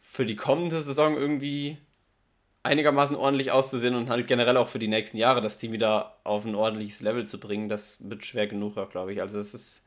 für 0.00 0.24
die 0.24 0.36
kommende 0.36 0.80
Saison 0.80 1.16
irgendwie 1.16 1.78
einigermaßen 2.64 3.14
ordentlich 3.14 3.52
auszusehen 3.52 3.94
und 3.94 4.08
halt 4.08 4.26
generell 4.26 4.56
auch 4.56 4.68
für 4.68 4.78
die 4.78 4.88
nächsten 4.88 5.18
Jahre 5.18 5.40
das 5.40 5.58
Team 5.58 5.72
wieder 5.72 6.16
auf 6.24 6.44
ein 6.44 6.54
ordentliches 6.54 7.02
Level 7.02 7.26
zu 7.26 7.38
bringen, 7.38 7.68
das 7.68 7.98
wird 8.00 8.24
schwer 8.24 8.46
genug, 8.46 8.74
glaube 8.90 9.12
ich. 9.12 9.20
Also 9.20 9.38
es 9.38 9.54
ist, 9.54 9.82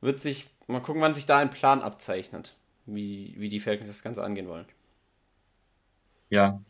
wird 0.00 0.20
sich, 0.20 0.48
mal 0.66 0.80
gucken, 0.80 1.00
wann 1.00 1.14
sich 1.14 1.26
da 1.26 1.38
ein 1.38 1.50
Plan 1.50 1.80
abzeichnet, 1.80 2.56
wie, 2.86 3.34
wie 3.38 3.48
die 3.48 3.60
Falcons 3.60 3.88
das 3.88 4.02
Ganze 4.02 4.22
angehen 4.22 4.48
wollen. 4.48 4.66
Ja, 6.28 6.60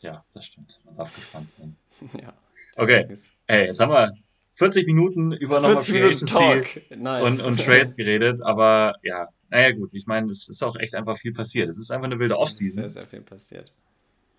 ja, 0.00 0.24
das 0.32 0.46
stimmt. 0.46 0.80
Man 0.84 0.96
darf 0.96 1.14
gespannt 1.14 1.50
sein. 1.50 1.76
ja. 2.20 2.32
Okay, 2.76 3.06
ey, 3.46 3.66
jetzt 3.66 3.78
haben 3.78 3.92
wir 3.92 4.14
40 4.54 4.86
Minuten 4.86 5.32
über 5.32 5.60
nochmal 5.60 5.82
Free 5.82 6.02
Agency 6.02 6.96
nice. 6.96 7.22
und, 7.22 7.42
und 7.42 7.60
Trades 7.60 7.94
geredet, 7.94 8.40
aber 8.42 8.94
ja, 9.02 9.28
naja 9.50 9.72
gut, 9.72 9.90
ich 9.92 10.06
meine, 10.06 10.30
es 10.30 10.48
ist 10.48 10.64
auch 10.64 10.76
echt 10.76 10.94
einfach 10.94 11.18
viel 11.18 11.34
passiert. 11.34 11.68
Es 11.68 11.78
ist 11.78 11.90
einfach 11.90 12.06
eine 12.06 12.18
wilde 12.18 12.38
Offseason. 12.38 12.82
Sehr, 12.82 12.90
sehr 12.90 13.06
viel 13.06 13.20
passiert. 13.20 13.74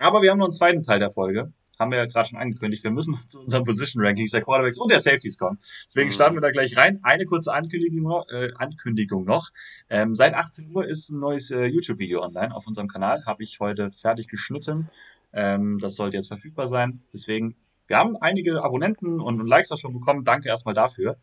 Aber 0.03 0.21
wir 0.21 0.31
haben 0.31 0.37
noch 0.37 0.47
einen 0.47 0.53
zweiten 0.53 0.83
Teil 0.83 0.99
der 0.99 1.11
Folge. 1.11 1.53
Haben 1.79 1.91
wir 1.91 1.97
ja 1.97 2.05
gerade 2.05 2.27
schon 2.27 2.37
angekündigt. 2.37 2.83
Wir 2.83 2.91
müssen 2.91 3.17
zu 3.29 3.39
unseren 3.39 3.63
Position 3.63 4.05
Rankings 4.05 4.31
der 4.31 4.41
Quarterbacks 4.41 4.77
und 4.77 4.91
der 4.91 4.99
Safeties 4.99 5.37
kommen. 5.37 5.59
Deswegen 5.87 6.09
mhm. 6.09 6.13
starten 6.13 6.35
wir 6.35 6.41
da 6.41 6.51
gleich 6.51 6.75
rein. 6.75 6.99
Eine 7.03 7.25
kurze 7.25 7.53
Ankündigung 7.53 8.01
noch. 8.01 8.27
Äh, 8.27 8.51
Ankündigung 8.57 9.23
noch. 9.23 9.51
Ähm, 9.89 10.13
seit 10.13 10.33
18 10.33 10.75
Uhr 10.75 10.85
ist 10.85 11.09
ein 11.09 11.19
neues 11.19 11.51
äh, 11.51 11.65
YouTube-Video 11.67 12.21
online 12.21 12.53
auf 12.53 12.67
unserem 12.67 12.89
Kanal. 12.89 13.25
Habe 13.25 13.43
ich 13.43 13.61
heute 13.61 13.91
fertig 13.91 14.27
geschnitten. 14.27 14.89
Ähm, 15.31 15.79
das 15.79 15.95
sollte 15.95 16.17
jetzt 16.17 16.27
verfügbar 16.27 16.67
sein. 16.67 17.01
Deswegen, 17.13 17.55
wir 17.87 17.97
haben 17.97 18.17
einige 18.17 18.61
Abonnenten 18.61 19.21
und 19.21 19.47
Likes 19.47 19.71
auch 19.71 19.77
schon 19.77 19.93
bekommen. 19.93 20.25
Danke 20.25 20.49
erstmal 20.49 20.75
dafür. 20.75 21.15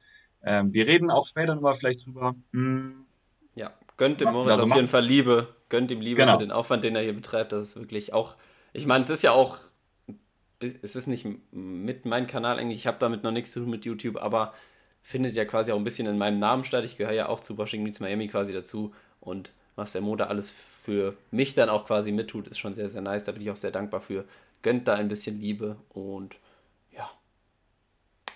Ähm, 0.43 0.73
wir 0.73 0.87
reden 0.87 1.11
auch 1.11 1.27
später 1.27 1.55
nochmal 1.55 1.75
vielleicht 1.75 2.07
drüber. 2.07 2.35
Hm, 2.55 3.05
ja, 3.55 3.73
gönnt 3.99 4.23
dem 4.23 4.33
Moritz 4.33 4.53
also 4.53 4.63
auf 4.63 4.75
jeden 4.75 4.89
Fall 4.89 5.05
Liebe. 5.05 5.49
Gönnt 5.69 5.91
ihm 5.91 6.01
Liebe 6.01 6.23
genau. 6.23 6.39
für 6.39 6.39
den 6.39 6.51
Aufwand, 6.51 6.83
den 6.83 6.97
er 6.97 7.03
hier 7.03 7.13
betreibt. 7.13 7.53
Das 7.53 7.63
ist 7.63 7.77
wirklich 7.77 8.15
auch 8.15 8.37
ich 8.73 8.87
meine, 8.87 9.05
es 9.05 9.11
ist 9.11 9.23
ja 9.23 9.33
auch, 9.33 9.59
es 10.61 10.97
ist 10.97 11.07
nicht 11.07 11.27
mit 11.53 12.05
meinem 12.05 12.27
Kanal 12.27 12.59
eigentlich, 12.59 12.79
ich 12.79 12.87
habe 12.87 12.99
damit 12.99 13.23
noch 13.23 13.33
nichts 13.33 13.53
zu 13.53 13.61
tun 13.61 13.71
mit 13.71 13.85
YouTube, 13.85 14.17
aber 14.17 14.55
findet 15.03 15.35
ja 15.35 15.45
quasi 15.45 15.73
auch 15.73 15.79
ein 15.79 15.85
bisschen 15.85 16.07
in 16.07 16.19
meinem 16.19 16.39
Namen 16.39 16.65
statt. 16.65 16.85
Ich 16.85 16.97
gehöre 16.97 17.15
ja 17.15 17.29
auch 17.29 17.41
zu 17.41 17.57
Washington 17.57 17.85
Meets 17.85 18.01
Miami 18.01 18.29
quasi 18.29 18.53
dazu 18.53 18.93
und 19.21 19.51
was 19.77 19.93
der 19.93 20.03
Moda 20.03 20.27
alles 20.27 20.51
für 20.51 21.17
mich 21.31 21.55
dann 21.55 21.69
auch 21.69 21.87
quasi 21.87 22.13
mittut, 22.13 22.49
ist 22.49 22.59
schon 22.59 22.75
sehr, 22.75 22.89
sehr 22.89 23.01
nice. 23.01 23.25
Da 23.25 23.33
bin 23.33 23.43
ich 23.43 23.51
auch 23.51 23.57
sehr 23.57 23.71
dankbar 23.71 24.01
für. 24.01 24.27
Gönnt 24.63 24.89
da 24.89 24.95
ein 24.95 25.09
bisschen 25.09 25.41
Liebe 25.41 25.77
und 25.89 26.37
ja. 26.91 27.11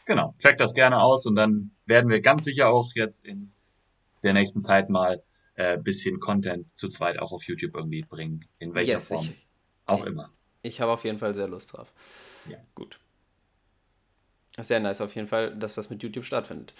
Genau, 0.07 0.35
checkt 0.39 0.61
das 0.61 0.72
gerne 0.72 1.03
aus 1.03 1.26
und 1.26 1.37
dann 1.37 1.72
werden 1.85 2.09
wir 2.09 2.20
ganz 2.20 2.45
sicher 2.45 2.68
auch 2.68 2.93
jetzt 2.95 3.26
in 3.26 3.53
der 4.22 4.32
nächsten 4.32 4.62
Zeit 4.62 4.89
mal 4.89 5.22
ein 5.57 5.78
äh, 5.78 5.82
bisschen 5.82 6.18
Content 6.18 6.66
zu 6.74 6.89
zweit 6.89 7.18
auch 7.18 7.32
auf 7.32 7.45
YouTube 7.45 7.74
irgendwie 7.74 8.03
bringen. 8.03 8.47
In 8.59 8.74
welcher 8.74 8.95
yes, 8.95 9.09
Form. 9.09 9.24
Ich, 9.24 9.43
auch 9.87 10.05
immer. 10.05 10.30
Ich 10.62 10.80
habe 10.80 10.93
auf 10.93 11.05
jeden 11.05 11.18
Fall 11.18 11.35
sehr 11.35 11.49
Lust 11.49 11.72
drauf. 11.72 11.93
Ja. 12.49 12.59
Gut. 12.74 12.99
Sehr 14.59 14.80
nice 14.80 15.01
auf 15.01 15.14
jeden 15.14 15.26
Fall, 15.26 15.55
dass 15.57 15.74
das 15.74 15.91
mit 15.91 16.03
YouTube 16.03 16.24
stattfindet. 16.24 16.74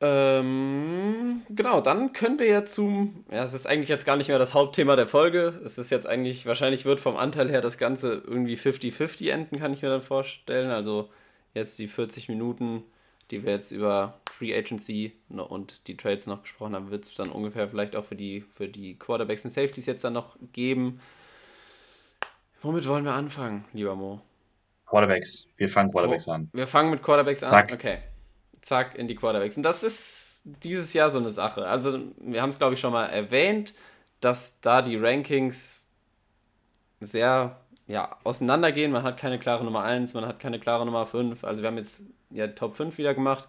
Ähm, 0.00 1.42
genau, 1.48 1.80
dann 1.80 2.12
können 2.12 2.38
wir 2.38 2.46
ja 2.46 2.66
zum. 2.66 3.24
Ja, 3.30 3.44
es 3.44 3.54
ist 3.54 3.66
eigentlich 3.66 3.88
jetzt 3.88 4.04
gar 4.04 4.16
nicht 4.16 4.28
mehr 4.28 4.38
das 4.38 4.52
Hauptthema 4.52 4.94
der 4.94 5.06
Folge. 5.06 5.58
Es 5.64 5.78
ist 5.78 5.90
jetzt 5.90 6.06
eigentlich, 6.06 6.44
wahrscheinlich 6.46 6.84
wird 6.84 7.00
vom 7.00 7.16
Anteil 7.16 7.50
her 7.50 7.62
das 7.62 7.78
Ganze 7.78 8.22
irgendwie 8.26 8.56
50-50 8.56 9.30
enden, 9.30 9.58
kann 9.58 9.72
ich 9.72 9.82
mir 9.82 9.88
dann 9.88 10.02
vorstellen. 10.02 10.70
Also 10.70 11.08
jetzt 11.54 11.78
die 11.78 11.88
40 11.88 12.28
Minuten, 12.28 12.82
die 13.30 13.42
wir 13.44 13.52
jetzt 13.52 13.70
über 13.70 14.20
Free 14.30 14.54
Agency 14.54 15.12
und 15.30 15.88
die 15.88 15.96
Trades 15.96 16.26
noch 16.26 16.42
gesprochen 16.42 16.74
haben, 16.74 16.90
wird 16.90 17.06
es 17.06 17.14
dann 17.14 17.30
ungefähr 17.30 17.68
vielleicht 17.68 17.96
auch 17.96 18.04
für 18.04 18.16
die, 18.16 18.42
für 18.54 18.68
die 18.68 18.98
Quarterbacks 18.98 19.44
und 19.44 19.50
Safeties 19.50 19.86
jetzt 19.86 20.04
dann 20.04 20.12
noch 20.12 20.36
geben. 20.52 21.00
Womit 22.66 22.88
wollen 22.88 23.04
wir 23.04 23.12
anfangen, 23.12 23.64
lieber 23.74 23.94
Mo? 23.94 24.20
Quarterbacks. 24.86 25.46
Wir 25.56 25.68
fangen 25.68 25.88
Quarterbacks 25.92 26.28
an. 26.28 26.50
Wir 26.52 26.66
fangen 26.66 26.90
mit 26.90 27.00
Quarterbacks 27.00 27.44
an. 27.44 27.50
Zack. 27.50 27.72
Okay. 27.72 27.98
Zack, 28.60 28.98
in 28.98 29.06
die 29.06 29.14
Quarterbacks. 29.14 29.56
Und 29.56 29.62
das 29.62 29.84
ist 29.84 30.42
dieses 30.44 30.92
Jahr 30.92 31.10
so 31.10 31.20
eine 31.20 31.30
Sache. 31.30 31.64
Also, 31.64 32.00
wir 32.18 32.42
haben 32.42 32.50
es, 32.50 32.58
glaube 32.58 32.74
ich, 32.74 32.80
schon 32.80 32.92
mal 32.92 33.06
erwähnt, 33.06 33.72
dass 34.20 34.58
da 34.58 34.82
die 34.82 34.96
Rankings 34.96 35.86
sehr 36.98 37.56
ja, 37.86 38.16
auseinandergehen. 38.24 38.90
Man 38.90 39.04
hat 39.04 39.16
keine 39.16 39.38
klare 39.38 39.64
Nummer 39.64 39.84
1, 39.84 40.14
man 40.14 40.26
hat 40.26 40.40
keine 40.40 40.58
klare 40.58 40.84
Nummer 40.84 41.06
5. 41.06 41.44
Also, 41.44 41.62
wir 41.62 41.68
haben 41.68 41.78
jetzt 41.78 42.02
ja 42.30 42.48
Top 42.48 42.74
5 42.74 42.98
wieder 42.98 43.14
gemacht. 43.14 43.48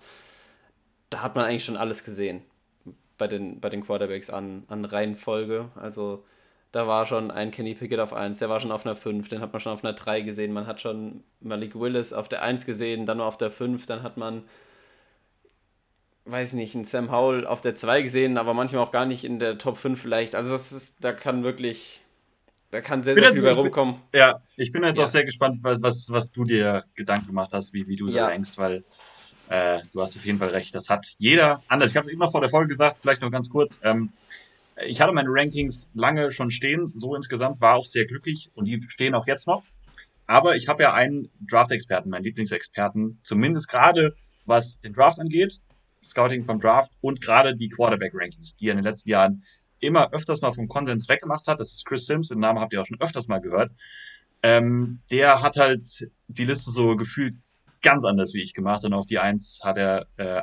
Da 1.10 1.24
hat 1.24 1.36
man 1.36 1.46
eigentlich 1.46 1.66
schon 1.66 1.78
alles 1.78 2.04
gesehen 2.04 2.44
bei 3.18 3.26
den, 3.26 3.62
bei 3.62 3.70
den 3.70 3.84
Quarterbacks 3.84 4.30
an, 4.30 4.66
an 4.68 4.86
Reihenfolge. 4.86 5.72
Also, 5.74 6.24
da 6.72 6.88
war 6.88 7.06
schon 7.06 7.32
ein 7.32 7.52
Kenny 7.52 7.74
Pickett 7.76 8.00
auf 8.00 8.14
1, 8.14 8.40
der 8.40 8.50
war 8.50 8.60
schon 8.60 8.72
auf 8.72 8.86
einer 8.86 8.96
5, 8.96 9.30
den 9.30 9.42
hat 9.42 9.54
man 9.54 9.60
schon 9.60 9.74
auf 9.74 9.84
einer 9.84 9.94
3 9.94 10.22
gesehen, 10.22 10.54
man 10.54 10.68
hat 10.68 10.82
schon 10.82 11.24
Malik 11.40 11.80
Willis 11.80 12.14
auf 12.14 12.28
der 12.28 12.42
1 12.44 12.66
gesehen, 12.66 13.06
dann 13.06 13.18
nur 13.18 13.26
auf 13.26 13.38
der 13.38 13.52
5, 13.52 13.86
dann 13.86 14.04
hat 14.04 14.18
man, 14.18 14.44
weiß 16.26 16.54
nicht, 16.54 16.76
einen 16.76 16.84
Sam 16.84 17.12
Howell 17.12 17.48
auf 17.48 17.62
der 17.62 17.76
2 17.76 18.02
gesehen, 18.02 18.38
aber 18.38 18.54
manchmal 18.54 18.84
auch 18.84 18.92
gar 18.92 19.06
nicht 19.06 19.24
in 19.24 19.40
der 19.40 19.58
Top 19.58 19.78
5 19.78 20.00
vielleicht. 20.00 20.36
Also 20.36 20.52
das 20.52 20.72
ist, 20.72 21.04
da 21.04 21.14
kann 21.14 21.44
wirklich, 21.44 22.04
da 22.72 22.82
kann 22.82 23.02
sehr, 23.04 23.16
sehr 23.16 23.34
viel 23.34 23.44
bei 23.44 23.54
rumkommen. 23.54 23.96
Ja, 24.14 24.42
ich 24.58 24.72
bin 24.72 24.84
jetzt 24.84 24.98
ja. 24.98 25.06
auch 25.06 25.10
sehr 25.10 25.24
gespannt, 25.24 25.60
was, 25.64 25.82
was, 25.82 26.10
was 26.10 26.32
du 26.32 26.44
dir 26.44 26.84
Gedanken 26.96 27.28
gemacht 27.28 27.54
hast, 27.54 27.74
wie, 27.74 27.88
wie 27.88 27.96
du 27.96 28.10
so 28.10 28.18
ja. 28.18 28.28
denkst, 28.28 28.58
weil 28.58 28.84
äh, 29.50 29.80
du 29.94 30.02
hast 30.02 30.18
auf 30.18 30.26
jeden 30.26 30.40
Fall 30.40 30.50
recht, 30.50 30.76
das 30.76 30.90
hat 30.90 31.08
jeder 31.18 31.64
anders. 31.70 31.92
Ich 31.92 31.98
habe 31.98 32.12
immer 32.12 32.30
vor 32.30 32.42
der 32.42 32.50
Folge 32.50 32.68
gesagt, 32.68 32.98
vielleicht 33.02 33.22
noch 33.22 33.32
ganz 33.32 33.50
kurz, 33.50 33.80
ähm, 33.84 34.12
ich 34.86 35.02
hatte 35.02 35.14
meine 35.14 35.30
Rankings 35.32 35.90
lange 35.94 36.32
schon 36.32 36.52
stehen, 36.52 36.92
so 36.96 37.16
insgesamt, 37.16 37.62
war 37.62 37.76
auch 37.76 37.86
sehr 37.86 38.06
glücklich 38.06 38.52
und 38.54 38.68
die 38.68 38.82
stehen 38.84 39.16
auch 39.16 39.28
jetzt 39.28 39.48
noch. 39.48 39.64
Aber 40.28 40.56
ich 40.56 40.68
habe 40.68 40.84
ja 40.84 40.94
einen 40.94 41.30
Draft-Experten, 41.50 42.10
meinen 42.10 42.24
Lieblingsexperten, 42.24 43.20
zumindest 43.24 43.70
gerade 43.70 44.16
was 44.46 44.80
den 44.80 44.94
Draft 44.94 45.20
angeht, 45.20 45.60
Scouting 46.04 46.44
vom 46.44 46.60
Draft 46.60 46.92
und 47.02 47.22
gerade 47.22 47.56
die 47.56 47.70
Quarterback-Rankings, 47.70 48.56
die 48.58 48.68
er 48.68 48.72
in 48.72 48.78
den 48.78 48.86
letzten 48.86 49.10
Jahren 49.10 49.44
immer 49.80 50.12
öfters 50.14 50.42
mal 50.42 50.52
vom 50.52 50.68
Konsens 50.68 51.10
weggemacht 51.10 51.48
hat. 51.48 51.60
Das 51.60 51.74
ist 51.74 51.86
Chris 51.86 52.06
Sims, 52.06 52.30
den 52.30 52.40
Namen 52.40 52.60
habt 52.60 52.74
ihr 52.74 52.82
auch 52.82 52.86
schon 52.86 53.02
öfters 53.02 53.28
mal 53.28 53.40
gehört. 53.40 53.72
Ähm, 54.44 55.00
der 55.12 55.42
hat 55.42 55.58
halt 55.58 55.84
die 56.28 56.46
Liste 56.46 56.72
so 56.72 56.96
gefühlt 56.96 57.36
ganz 57.82 58.06
anders 58.06 58.34
wie 58.34 58.42
ich 58.42 58.54
gemacht 58.54 58.84
und 58.86 58.94
auch 58.94 59.06
die 59.06 59.20
Eins 59.20 59.60
hat 59.64 59.78
er 59.78 60.08
äh, 60.18 60.42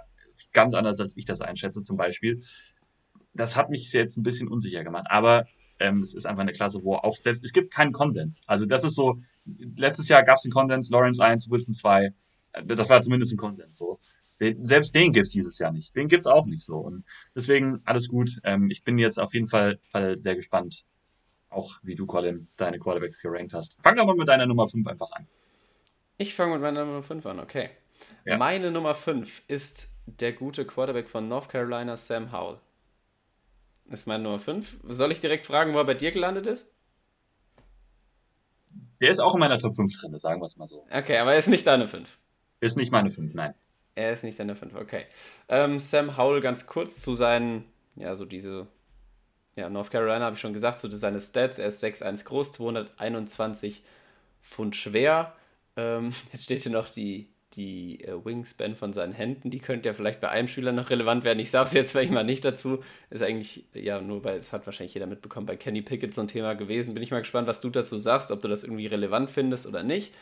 ganz 0.53 0.75
anders 0.75 1.01
als 1.01 1.17
ich 1.17 1.25
das 1.25 1.41
einschätze 1.41 1.83
zum 1.83 1.97
Beispiel 1.97 2.43
das 3.35 3.57
hat 3.57 3.71
mich 3.71 3.93
jetzt 3.93 4.17
ein 4.17 4.23
bisschen 4.23 4.49
unsicher 4.49 4.85
gemacht. 4.85 5.07
Aber 5.11 5.47
ähm, 5.81 6.01
es 6.01 6.15
ist 6.15 6.27
einfach 6.27 6.43
eine 6.43 6.53
Klasse, 6.53 6.83
wo 6.83 6.95
auch 6.95 7.17
selbst, 7.17 7.45
es 7.45 7.53
gibt 7.53 7.73
keinen 7.73 7.93
Konsens. 7.93 8.43
Also 8.47 8.65
das 8.67 8.85
ist 8.85 8.95
so, 8.95 9.21
letztes 9.77 10.09
Jahr 10.09 10.23
gab 10.23 10.39
es 10.39 10.45
einen 10.45 10.53
Konsens, 10.53 10.91
Lawrence 10.91 11.23
1, 11.23 11.51
Wilson 11.51 11.75
2. 11.75 12.13
Äh, 12.53 12.65
das 12.65 12.89
war 12.89 13.01
zumindest 13.03 13.33
ein 13.33 13.39
Konsens 13.39 13.77
so. 13.77 13.99
Selbst 14.39 14.95
den 14.95 15.13
gibt's 15.13 15.31
dieses 15.31 15.59
Jahr 15.59 15.73
nicht. 15.73 15.95
Den 15.95 16.09
gibt's 16.09 16.27
auch 16.27 16.47
nicht 16.47 16.65
so. 16.65 16.77
Und 16.79 17.05
deswegen 17.35 17.81
alles 17.85 18.09
gut. 18.09 18.41
Ähm, 18.43 18.69
ich 18.71 18.83
bin 18.83 18.99
jetzt 18.99 19.19
auf 19.19 19.33
jeden 19.33 19.47
Fall, 19.47 19.79
Fall 19.87 20.19
sehr 20.19 20.35
gespannt, 20.35 20.85
auch 21.51 21.77
wie 21.83 21.95
du, 21.95 22.05
Colin, 22.05 22.49
deine 22.57 22.79
Quarterbacks 22.79 23.23
gerankt 23.23 23.55
hast. 23.55 23.77
Fang 23.83 23.97
doch 23.97 24.07
mal 24.07 24.17
mit 24.17 24.29
deiner 24.29 24.47
Nummer 24.47 24.67
5 24.67 24.87
einfach 24.89 25.11
an. 25.13 25.27
Ich 26.19 26.35
fange 26.35 26.55
mit 26.55 26.63
meiner 26.63 26.85
Nummer 26.85 27.03
5 27.03 27.25
an, 27.27 27.41
okay. 27.41 27.71
Ja. 28.25 28.37
Meine 28.37 28.71
Nummer 28.71 28.95
5 28.95 29.43
ist 29.47 29.89
der 30.07 30.33
gute 30.33 30.67
Quarterback 30.67 31.09
von 31.09 31.29
North 31.29 31.49
Carolina, 31.49 31.97
Sam 31.97 32.33
Howell. 32.33 32.59
Das 33.87 34.01
ist 34.01 34.07
meine 34.07 34.23
Nummer 34.23 34.39
5. 34.39 34.79
Soll 34.89 35.13
ich 35.13 35.21
direkt 35.21 35.47
fragen, 35.47 35.75
wo 35.75 35.79
er 35.79 35.85
bei 35.85 35.95
dir 35.95 36.11
gelandet 36.11 36.47
ist? 36.47 36.73
Der 39.01 39.11
ist 39.11 39.21
auch 39.21 39.35
in 39.35 39.41
meiner 39.41 39.59
Top 39.59 39.75
5 39.75 40.01
drin, 40.01 40.19
sagen 40.19 40.41
wir 40.41 40.47
es 40.47 40.57
mal 40.57 40.69
so. 40.69 40.87
Okay, 40.91 41.19
aber 41.19 41.33
er 41.33 41.39
ist 41.39 41.49
nicht 41.49 41.67
deine 41.67 41.89
5. 41.89 42.19
Ist 42.61 42.77
nicht 42.77 42.91
meine 42.91 43.11
5, 43.11 43.35
nein. 43.35 43.55
Er 43.95 44.13
ist 44.13 44.25
nicht 44.25 44.39
deine 44.39 44.57
5, 44.57 44.75
okay. 44.75 45.05
Ähm, 45.49 45.79
Sam 45.79 46.17
Howell 46.17 46.41
ganz 46.41 46.67
kurz 46.67 47.01
zu 47.01 47.15
seinen, 47.15 47.65
ja, 47.97 48.17
so 48.17 48.25
diese, 48.25 48.67
ja, 49.57 49.69
North 49.69 49.91
Carolina 49.91 50.25
habe 50.25 50.35
ich 50.35 50.41
schon 50.41 50.55
gesagt, 50.55 50.81
zu 50.81 50.91
so 50.91 50.97
seine 50.97 51.21
Stats. 51.21 51.59
Er 51.59 51.69
ist 51.69 51.85
6'1 51.85 52.25
groß, 52.25 52.53
221 52.53 53.85
Pfund 54.43 54.75
schwer. 54.75 55.35
Ähm, 55.77 56.13
jetzt 56.33 56.45
steht 56.45 56.63
hier 56.63 56.73
noch 56.73 56.89
die, 56.89 57.29
die 57.57 58.03
äh, 58.05 58.25
Wingspan 58.25 58.77
von 58.77 58.93
seinen 58.93 59.13
Händen, 59.13 59.51
die 59.51 59.59
könnte 59.59 59.89
ja 59.89 59.93
vielleicht 59.93 60.21
bei 60.21 60.29
einem 60.29 60.49
Schüler 60.49 60.73
noch 60.73 60.91
relevant 60.91 61.25
werden. 61.25 61.39
Ich 61.39 61.51
sage 61.51 61.67
es 61.67 61.73
jetzt 61.73 61.93
vielleicht 61.93 62.13
mal 62.13 62.25
nicht 62.25 62.45
dazu. 62.45 62.83
Ist 63.11 63.23
eigentlich, 63.23 63.65
ja, 63.75 64.01
nur 64.01 64.25
weil 64.25 64.39
es 64.39 64.53
hat 64.53 64.67
wahrscheinlich 64.67 64.95
jeder 64.95 65.07
mitbekommen, 65.07 65.47
bei 65.47 65.57
Kenny 65.57 65.83
Pickett 65.83 66.15
so 66.15 66.21
ein 66.21 66.29
Thema 66.29 66.55
gewesen. 66.55 66.95
Bin 66.95 67.03
ich 67.03 67.11
mal 67.11 67.21
gespannt, 67.21 67.49
was 67.49 67.61
du 67.61 67.71
dazu 67.71 67.99
sagst, 67.99 68.31
ob 68.31 68.43
du 68.43 68.49
das 68.49 68.65
irgendwie 68.65 68.87
relevant 68.87 69.31
findest 69.31 69.67
oder 69.67 69.83
nicht. 69.83 70.15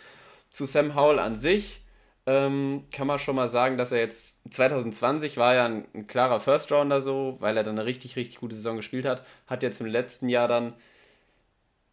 Zu 0.50 0.66
Sam 0.66 0.94
Howell 0.94 1.18
an 1.18 1.36
sich 1.36 1.82
ähm, 2.26 2.84
kann 2.92 3.06
man 3.06 3.18
schon 3.18 3.34
mal 3.34 3.48
sagen, 3.48 3.76
dass 3.76 3.92
er 3.92 3.98
jetzt 3.98 4.42
2020 4.54 5.36
war 5.38 5.54
ja 5.54 5.64
ein, 5.66 5.88
ein 5.94 6.06
klarer 6.06 6.38
First 6.40 6.70
Rounder 6.70 7.00
so, 7.00 7.36
weil 7.40 7.56
er 7.56 7.64
dann 7.64 7.78
eine 7.78 7.86
richtig, 7.86 8.16
richtig 8.16 8.38
gute 8.38 8.54
Saison 8.54 8.76
gespielt 8.76 9.06
hat. 9.06 9.24
Hat 9.46 9.62
jetzt 9.62 9.80
im 9.80 9.86
letzten 9.86 10.28
Jahr 10.28 10.46
dann 10.48 10.74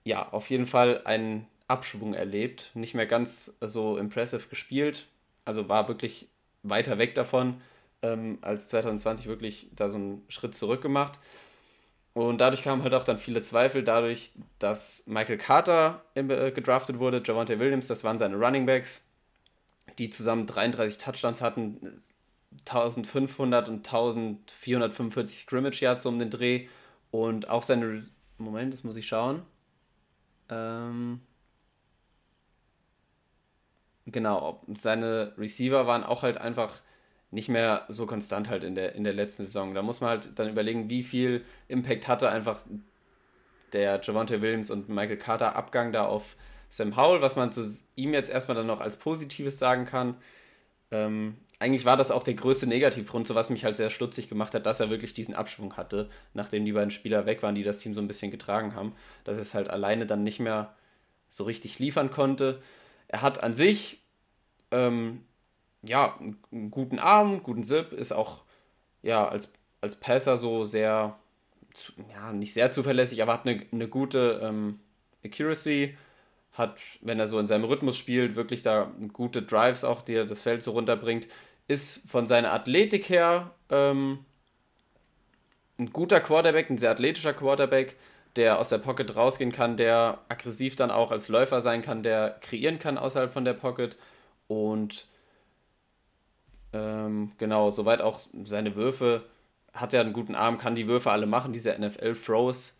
ja 0.04 0.30
auf 0.32 0.50
jeden 0.50 0.68
Fall 0.68 1.02
einen 1.06 1.48
Abschwung 1.68 2.14
erlebt. 2.14 2.72
Nicht 2.76 2.96
mehr 2.96 3.06
ganz 3.06 3.58
so 3.62 3.98
impressive 3.98 4.48
gespielt. 4.50 5.08
Also 5.50 5.70
war 5.70 5.88
wirklich 5.88 6.30
weiter 6.64 6.98
weg 6.98 7.16
davon, 7.16 7.62
ähm, 8.02 8.38
als 8.42 8.70
2020 8.70 9.28
wirklich 9.28 9.70
da 9.76 9.90
so 9.90 9.98
einen 9.98 10.24
Schritt 10.30 10.56
zurück 10.56 10.82
gemacht. 10.82 11.20
Und 12.14 12.40
dadurch 12.40 12.64
kamen 12.64 12.84
halt 12.84 12.94
auch 12.94 13.04
dann 13.04 13.18
viele 13.18 13.42
Zweifel, 13.42 13.84
dadurch, 13.84 14.32
dass 14.60 15.04
Michael 15.08 15.38
Carter 15.38 16.04
äh, 16.16 16.52
gedraftet 16.52 17.00
wurde, 17.00 17.22
Javante 17.26 17.60
Williams, 17.60 17.88
das 17.88 18.04
waren 18.04 18.18
seine 18.18 18.36
Running 18.36 18.66
Backs 18.66 19.04
die 20.00 20.10
zusammen 20.10 20.46
33 20.46 20.98
Touchdowns 20.98 21.42
hatten, 21.42 22.02
1500 22.60 23.68
und 23.68 23.88
1445 23.88 25.40
Scrimmage 25.42 25.82
Yards 25.82 26.06
um 26.06 26.20
den 26.20 26.30
Dreh 26.30 26.68
und 27.12 27.50
auch 27.50 27.64
seine. 27.64 28.06
Moment, 28.38 28.74
das 28.74 28.86
muss 28.86 28.96
ich 28.96 29.06
schauen. 29.06 29.42
Ähm, 30.48 31.20
genau, 34.12 34.62
seine 34.76 35.34
Receiver 35.38 35.88
waren 35.88 36.04
auch 36.04 36.24
halt 36.24 36.38
einfach 36.38 36.82
nicht 37.32 37.50
mehr 37.50 37.86
so 37.90 38.06
konstant 38.06 38.50
halt 38.50 38.64
in 38.64 38.76
der, 38.76 38.96
in 38.96 39.04
der 39.04 39.14
letzten 39.14 39.46
Saison. 39.46 39.74
Da 39.74 39.82
muss 39.82 40.02
man 40.02 40.10
halt 40.10 40.40
dann 40.40 40.50
überlegen, 40.50 40.90
wie 40.90 41.04
viel 41.04 41.44
Impact 41.68 42.08
hatte 42.08 42.30
einfach 42.30 42.64
der 43.74 44.00
Javante 44.02 44.42
Williams 44.42 44.72
und 44.72 44.90
Michael 44.90 45.18
Carter 45.18 45.56
Abgang 45.56 45.92
da 45.92 46.06
auf 46.06 46.36
Sam 46.70 46.96
Howell, 46.96 47.22
was 47.22 47.36
man 47.36 47.52
zu 47.52 47.68
ihm 47.96 48.14
jetzt 48.14 48.30
erstmal 48.30 48.56
dann 48.56 48.68
noch 48.68 48.82
als 48.82 48.98
Positives 48.98 49.60
sagen 49.60 49.86
kann. 49.86 50.16
Ähm, 50.92 51.38
eigentlich 51.60 51.86
war 51.86 51.98
das 51.98 52.10
auch 52.10 52.24
der 52.24 52.36
größte 52.36 52.68
Negativgrund, 52.68 53.28
so 53.28 53.36
was 53.36 53.50
mich 53.50 53.66
halt 53.66 53.76
sehr 53.76 53.90
stutzig 53.90 54.30
gemacht 54.30 54.56
hat, 54.56 54.66
dass 54.66 54.80
er 54.80 54.90
wirklich 54.90 55.14
diesen 55.14 55.36
Abschwung 55.36 55.76
hatte, 55.76 56.10
nachdem 56.34 56.66
die 56.66 56.72
beiden 56.72 56.90
Spieler 56.90 57.26
weg 57.26 57.44
waren, 57.44 57.56
die 57.56 57.64
das 57.64 57.80
Team 57.80 57.94
so 57.94 58.02
ein 58.02 58.08
bisschen 58.08 58.32
getragen 58.32 58.76
haben, 58.76 58.96
dass 59.24 59.38
er 59.38 59.44
es 59.44 59.54
halt 59.54 59.70
alleine 59.70 60.06
dann 60.06 60.24
nicht 60.24 60.40
mehr 60.40 60.74
so 61.28 61.44
richtig 61.44 61.78
liefern 61.78 62.12
konnte. 62.12 62.62
Er 63.08 63.22
hat 63.22 63.44
an 63.44 63.54
sich 63.54 63.99
ähm, 64.72 65.24
ja 65.84 66.18
einen 66.18 66.72
guten 66.72 67.00
Arm, 67.00 67.44
guten 67.44 67.64
Zip, 67.64 67.94
ist 67.94 68.12
auch 68.12 68.44
ja 69.02 69.28
als, 69.28 69.54
als 69.82 69.96
Passer 69.96 70.38
so 70.38 70.66
sehr, 70.66 71.18
ja, 72.14 72.34
nicht 72.34 72.54
sehr 72.54 72.72
zuverlässig, 72.72 73.22
aber 73.22 73.34
hat 73.34 73.48
eine, 73.48 73.62
eine 73.72 73.88
gute 73.88 74.42
ähm, 74.44 74.80
Accuracy, 75.24 75.98
hat, 76.54 76.82
wenn 77.02 77.20
er 77.20 77.28
so 77.28 77.40
in 77.40 77.48
seinem 77.48 77.64
Rhythmus 77.64 77.98
spielt, 77.98 78.36
wirklich 78.36 78.62
da 78.62 78.92
gute 79.14 79.42
Drives 79.42 79.84
auch, 79.84 80.02
die 80.02 80.16
er 80.16 80.26
das 80.26 80.42
Feld 80.42 80.62
so 80.64 80.72
runterbringt, 80.72 81.28
ist 81.68 82.02
von 82.10 82.28
seiner 82.28 82.52
Athletik 82.52 83.10
her 83.10 83.52
ähm, 83.70 84.26
ein 85.80 85.94
guter 85.94 86.20
Quarterback, 86.20 86.70
ein 86.70 86.78
sehr 86.78 86.92
athletischer 86.92 87.34
Quarterback, 87.34 87.98
der 88.36 88.60
aus 88.60 88.70
der 88.70 88.80
Pocket 88.80 89.16
rausgehen 89.16 89.52
kann, 89.52 89.78
der 89.78 90.20
aggressiv 90.28 90.76
dann 90.76 90.92
auch 90.92 91.12
als 91.12 91.30
Läufer 91.30 91.62
sein 91.62 91.82
kann, 91.82 92.04
der 92.04 92.38
kreieren 92.42 92.80
kann 92.80 92.98
außerhalb 92.98 93.32
von 93.32 93.46
der 93.46 93.54
Pocket 93.54 93.98
und 94.50 95.08
ähm, 96.74 97.32
genau, 97.38 97.70
soweit 97.70 98.02
auch 98.02 98.22
seine 98.44 98.76
Würfe, 98.76 99.24
hat 99.74 99.94
er 99.94 100.02
einen 100.02 100.14
guten 100.14 100.36
Arm, 100.36 100.58
kann 100.58 100.76
die 100.76 100.88
Würfe 100.88 101.12
alle 101.12 101.28
machen, 101.28 101.54
diese 101.54 101.78
NFL-Throws 101.80 102.74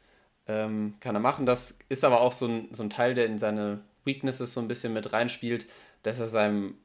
ähm, 0.48 0.96
kann 1.00 1.16
er 1.16 1.22
machen. 1.22 1.46
Das 1.46 1.78
ist 1.90 2.04
aber 2.04 2.22
auch 2.22 2.34
so 2.34 2.48
ein, 2.48 2.74
so 2.74 2.82
ein 2.84 2.90
Teil, 2.90 3.14
der 3.14 3.28
in 3.28 3.38
seine 3.38 3.82
Weaknesses 4.04 4.54
so 4.54 4.60
ein 4.60 4.68
bisschen 4.68 4.94
mit 4.94 5.14
reinspielt, 5.14 5.68
dass 6.02 6.20
er 6.20 6.28
seinem, 6.28 6.76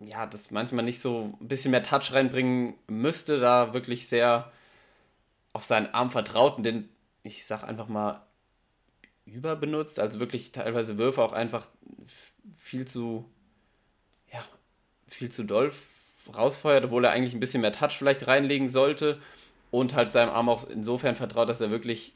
ja, 0.00 0.26
das 0.26 0.50
manchmal 0.50 0.84
nicht 0.84 1.00
so 1.00 1.32
ein 1.40 1.48
bisschen 1.48 1.70
mehr 1.70 1.84
Touch 1.84 2.12
reinbringen 2.12 2.74
müsste, 2.88 3.38
da 3.38 3.72
wirklich 3.72 4.08
sehr 4.08 4.50
auf 5.52 5.62
seinen 5.64 5.94
Arm 5.94 6.10
vertraut 6.10 6.56
und 6.56 6.64
den, 6.64 6.88
ich 7.22 7.46
sag 7.46 7.62
einfach 7.62 7.86
mal, 7.86 8.20
überbenutzt, 9.26 10.00
also 10.00 10.18
wirklich 10.18 10.50
teilweise 10.50 10.98
Würfe 10.98 11.22
auch 11.22 11.32
einfach 11.32 11.68
viel 12.58 12.86
zu, 12.86 13.24
viel 15.14 15.30
zu 15.30 15.44
doll 15.44 15.72
rausfeuert, 16.34 16.84
obwohl 16.84 17.04
er 17.04 17.12
eigentlich 17.12 17.34
ein 17.34 17.40
bisschen 17.40 17.60
mehr 17.60 17.72
Touch 17.72 17.92
vielleicht 17.92 18.26
reinlegen 18.26 18.68
sollte 18.68 19.20
und 19.70 19.94
halt 19.94 20.10
seinem 20.10 20.30
Arm 20.30 20.48
auch 20.48 20.68
insofern 20.68 21.16
vertraut, 21.16 21.48
dass 21.48 21.60
er 21.60 21.70
wirklich 21.70 22.14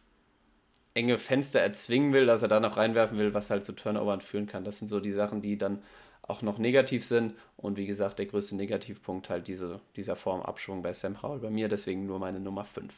enge 0.95 1.19
Fenster 1.19 1.61
erzwingen 1.61 2.13
will, 2.13 2.27
dass 2.27 2.43
er 2.43 2.49
da 2.49 2.61
noch 2.61 2.77
reinwerfen 2.77 3.19
will, 3.19 3.35
was 3.35 3.51
halt 3.51 3.65
zu 3.65 3.73
Turnovern 3.73 4.21
führen 4.21 4.47
kann. 4.47 4.65
Das 4.65 4.79
sind 4.79 4.89
so 4.89 5.01
die 5.01 5.13
Sachen, 5.13 5.43
die 5.43 5.59
dann 5.59 5.83
auch 6.23 6.43
noch 6.43 6.59
negativ 6.59 7.05
sind. 7.05 7.35
Und 7.57 7.77
wie 7.77 7.87
gesagt, 7.87 8.19
der 8.19 8.27
größte 8.27 8.57
Negativpunkt 8.57 9.31
halt 9.31 9.49
diese, 9.49 9.81
dieser 9.97 10.17
Formabschwung 10.17 10.83
bei 10.83 10.93
Sam 10.93 11.23
Howell 11.23 11.41
bei 11.41 11.51
mir, 11.51 11.69
deswegen 11.69 12.07
nur 12.07 12.19
meine 12.19 12.41
Nummer 12.41 12.65
5. 12.65 12.93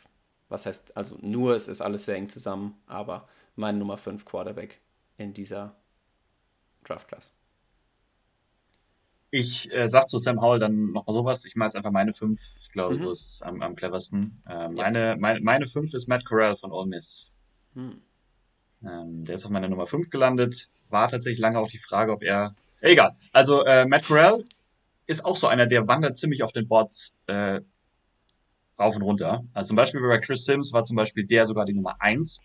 Was 0.49 0.67
heißt, 0.67 0.97
also 0.97 1.17
nur, 1.21 1.55
es 1.55 1.69
ist 1.69 1.81
alles 1.81 2.07
sehr 2.07 2.17
eng 2.17 2.29
zusammen, 2.29 2.77
aber 2.87 3.29
mein 3.57 3.79
Nummer 3.79 3.99
5 3.99 4.25
Quarterback 4.25 4.81
in 5.17 5.33
dieser 5.33 5.77
Draft 6.85 7.09
Class. 7.09 7.33
Ich 9.31 9.73
äh, 9.73 9.89
sag 9.89 10.09
zu 10.09 10.19
Sam 10.19 10.41
Howell 10.41 10.59
dann 10.59 10.93
nochmal 10.93 11.15
sowas. 11.15 11.45
Ich 11.45 11.55
mache 11.55 11.69
jetzt 11.69 11.77
einfach 11.77 11.93
meine 11.93 12.13
5. 12.13 12.41
Ich 12.61 12.71
glaube, 12.71 12.95
mhm. 12.95 12.99
so 12.99 13.11
ist 13.11 13.35
es 13.35 13.43
am, 13.43 13.63
am 13.63 13.77
cleversten. 13.77 14.43
Äh, 14.49 14.69
meine, 14.69 15.17
meine, 15.19 15.41
meine 15.41 15.67
5 15.67 15.95
ist 15.95 16.09
Matt 16.09 16.25
Corral 16.25 16.57
von 16.57 16.73
Ole 16.73 16.89
Miss. 16.89 17.33
Hm. 17.75 18.03
Ähm, 18.83 19.25
der 19.25 19.37
ist 19.37 19.45
auf 19.45 19.51
meiner 19.51 19.69
Nummer 19.69 19.87
5 19.87 20.11
gelandet. 20.11 20.69
War 20.89 21.09
tatsächlich 21.09 21.39
lange 21.39 21.59
auch 21.59 21.69
die 21.69 21.79
Frage, 21.79 22.13
ob 22.13 22.23
er. 22.23 22.55
Egal. 22.81 23.13
Also 23.33 23.65
äh, 23.65 23.87
Matt 23.87 24.05
Corral 24.05 24.45
ist 25.07 25.25
auch 25.25 25.37
so 25.37 25.47
einer, 25.47 25.67
der 25.67 25.87
wandert 25.87 26.17
ziemlich 26.17 26.43
auf 26.43 26.53
den 26.53 26.67
Boards 26.67 27.13
äh, 27.27 27.61
rauf 28.79 28.97
und 28.97 29.03
runter. 29.03 29.45
Also 29.53 29.69
zum 29.69 29.77
Beispiel 29.77 30.01
bei 30.01 30.19
Chris 30.19 30.45
Sims 30.45 30.73
war 30.73 30.83
zum 30.85 30.97
Beispiel 30.97 31.27
der 31.27 31.47
sogar 31.47 31.67
die 31.67 31.75
Nummer 31.75 32.01
1, 32.01 32.41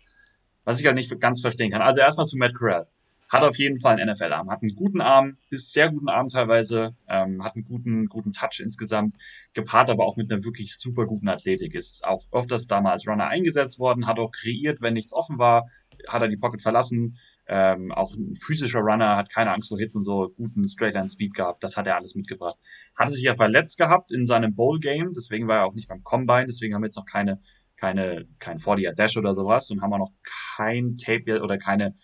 was 0.64 0.78
ich 0.78 0.86
halt 0.86 0.96
nicht 0.96 1.20
ganz 1.20 1.40
verstehen 1.40 1.72
kann. 1.72 1.82
Also 1.82 2.00
erstmal 2.00 2.26
zu 2.26 2.36
Matt 2.36 2.54
Corral. 2.54 2.86
Hat 3.28 3.42
auf 3.42 3.58
jeden 3.58 3.78
Fall 3.78 3.96
einen 3.96 4.10
NFL-Arm, 4.10 4.50
hat 4.50 4.62
einen 4.62 4.76
guten 4.76 5.00
Arm, 5.00 5.36
ist 5.50 5.72
sehr 5.72 5.90
guten 5.90 6.08
Arm 6.08 6.28
teilweise, 6.28 6.94
ähm, 7.08 7.42
hat 7.42 7.56
einen 7.56 7.64
guten, 7.64 8.06
guten 8.06 8.32
Touch 8.32 8.60
insgesamt, 8.60 9.16
gepaart 9.52 9.90
aber 9.90 10.04
auch 10.04 10.16
mit 10.16 10.30
einer 10.30 10.44
wirklich 10.44 10.76
super 10.78 11.06
guten 11.06 11.28
Athletik. 11.28 11.74
Ist 11.74 12.04
auch 12.04 12.22
öfters 12.30 12.66
da 12.68 12.80
mal 12.80 12.92
als 12.92 13.06
Runner 13.06 13.26
eingesetzt 13.26 13.80
worden, 13.80 14.06
hat 14.06 14.20
auch 14.20 14.30
kreiert, 14.30 14.80
wenn 14.80 14.94
nichts 14.94 15.12
offen 15.12 15.38
war, 15.38 15.66
hat 16.06 16.22
er 16.22 16.28
die 16.28 16.36
Pocket 16.36 16.62
verlassen. 16.62 17.18
Ähm, 17.48 17.92
auch 17.92 18.12
ein 18.14 18.34
physischer 18.34 18.80
Runner, 18.80 19.16
hat 19.16 19.30
keine 19.30 19.52
Angst 19.52 19.68
vor 19.68 19.78
Hits 19.78 19.94
und 19.94 20.02
so, 20.02 20.32
guten 20.36 20.68
Straightline-Speed 20.68 21.34
gehabt, 21.34 21.62
das 21.62 21.76
hat 21.76 21.86
er 21.86 21.96
alles 21.96 22.16
mitgebracht. 22.16 22.58
Hatte 22.96 23.12
sich 23.12 23.22
ja 23.22 23.36
verletzt 23.36 23.78
gehabt 23.78 24.10
in 24.10 24.26
seinem 24.26 24.54
Bowl-Game, 24.54 25.12
deswegen 25.14 25.46
war 25.46 25.58
er 25.58 25.66
auch 25.66 25.74
nicht 25.74 25.88
beim 25.88 26.02
Combine, 26.02 26.46
deswegen 26.46 26.74
haben 26.74 26.82
wir 26.82 26.88
jetzt 26.88 26.96
noch 26.96 27.06
keine, 27.06 27.40
keine, 27.76 28.26
kein 28.40 28.58
40er 28.58 28.94
Dash 28.94 29.16
oder 29.16 29.34
sowas 29.34 29.70
und 29.70 29.80
haben 29.80 29.92
auch 29.92 29.98
noch 29.98 30.12
kein 30.56 30.96
Tape 30.96 31.40
oder 31.40 31.56
keine 31.56 31.94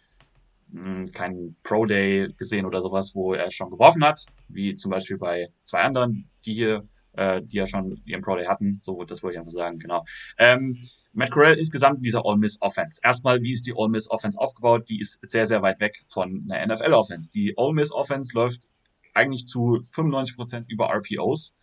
keinen 1.13 1.57
Pro 1.63 1.87
Day 1.87 2.29
gesehen 2.37 2.67
oder 2.67 2.81
sowas, 2.81 3.15
wo 3.15 3.35
er 3.35 3.51
schon 3.51 3.71
geworfen 3.71 4.05
hat, 4.05 4.25
wie 4.49 4.75
zum 4.75 4.91
Beispiel 4.91 5.19
bei 5.19 5.49
zwei 5.63 5.83
anderen, 5.83 6.31
die 6.45 6.55
hier, 6.55 6.89
äh, 7.13 7.43
die 7.43 7.57
ja 7.57 7.67
schon 7.67 8.01
ihren 8.07 8.23
Pro 8.23 8.37
Day 8.37 8.47
hatten. 8.47 8.79
So, 8.79 9.05
das 9.05 9.23
wollte 9.23 9.35
ich 9.35 9.41
einfach 9.41 9.53
sagen, 9.53 9.79
genau. 9.79 10.05
Ähm, 10.39 10.81
Matt 11.13 11.31
Corral 11.31 11.59
insgesamt 11.59 11.99
in 11.99 12.03
dieser 12.03 12.25
All 12.25 12.39
Miss 12.39 12.57
Offense. 12.63 13.01
Erstmal, 13.03 13.43
wie 13.43 13.53
ist 13.53 13.67
die 13.67 13.75
All 13.77 13.89
Miss 13.89 14.11
Offense 14.11 14.39
aufgebaut? 14.39 14.89
Die 14.89 15.01
ist 15.01 15.19
sehr, 15.23 15.47
sehr 15.47 15.61
weit 15.63 15.79
weg 15.81 16.03
von 16.07 16.49
einer 16.51 16.75
NFL 16.75 16.95
Offense. 16.95 17.31
Die 17.31 17.55
All 17.57 17.75
Miss 17.75 17.93
Offense 17.93 18.33
läuft 18.35 18.71
eigentlich 19.13 19.47
zu 19.47 19.83
95 19.93 20.37
Prozent 20.37 20.71
über 20.71 20.89
RPOs, 20.89 21.55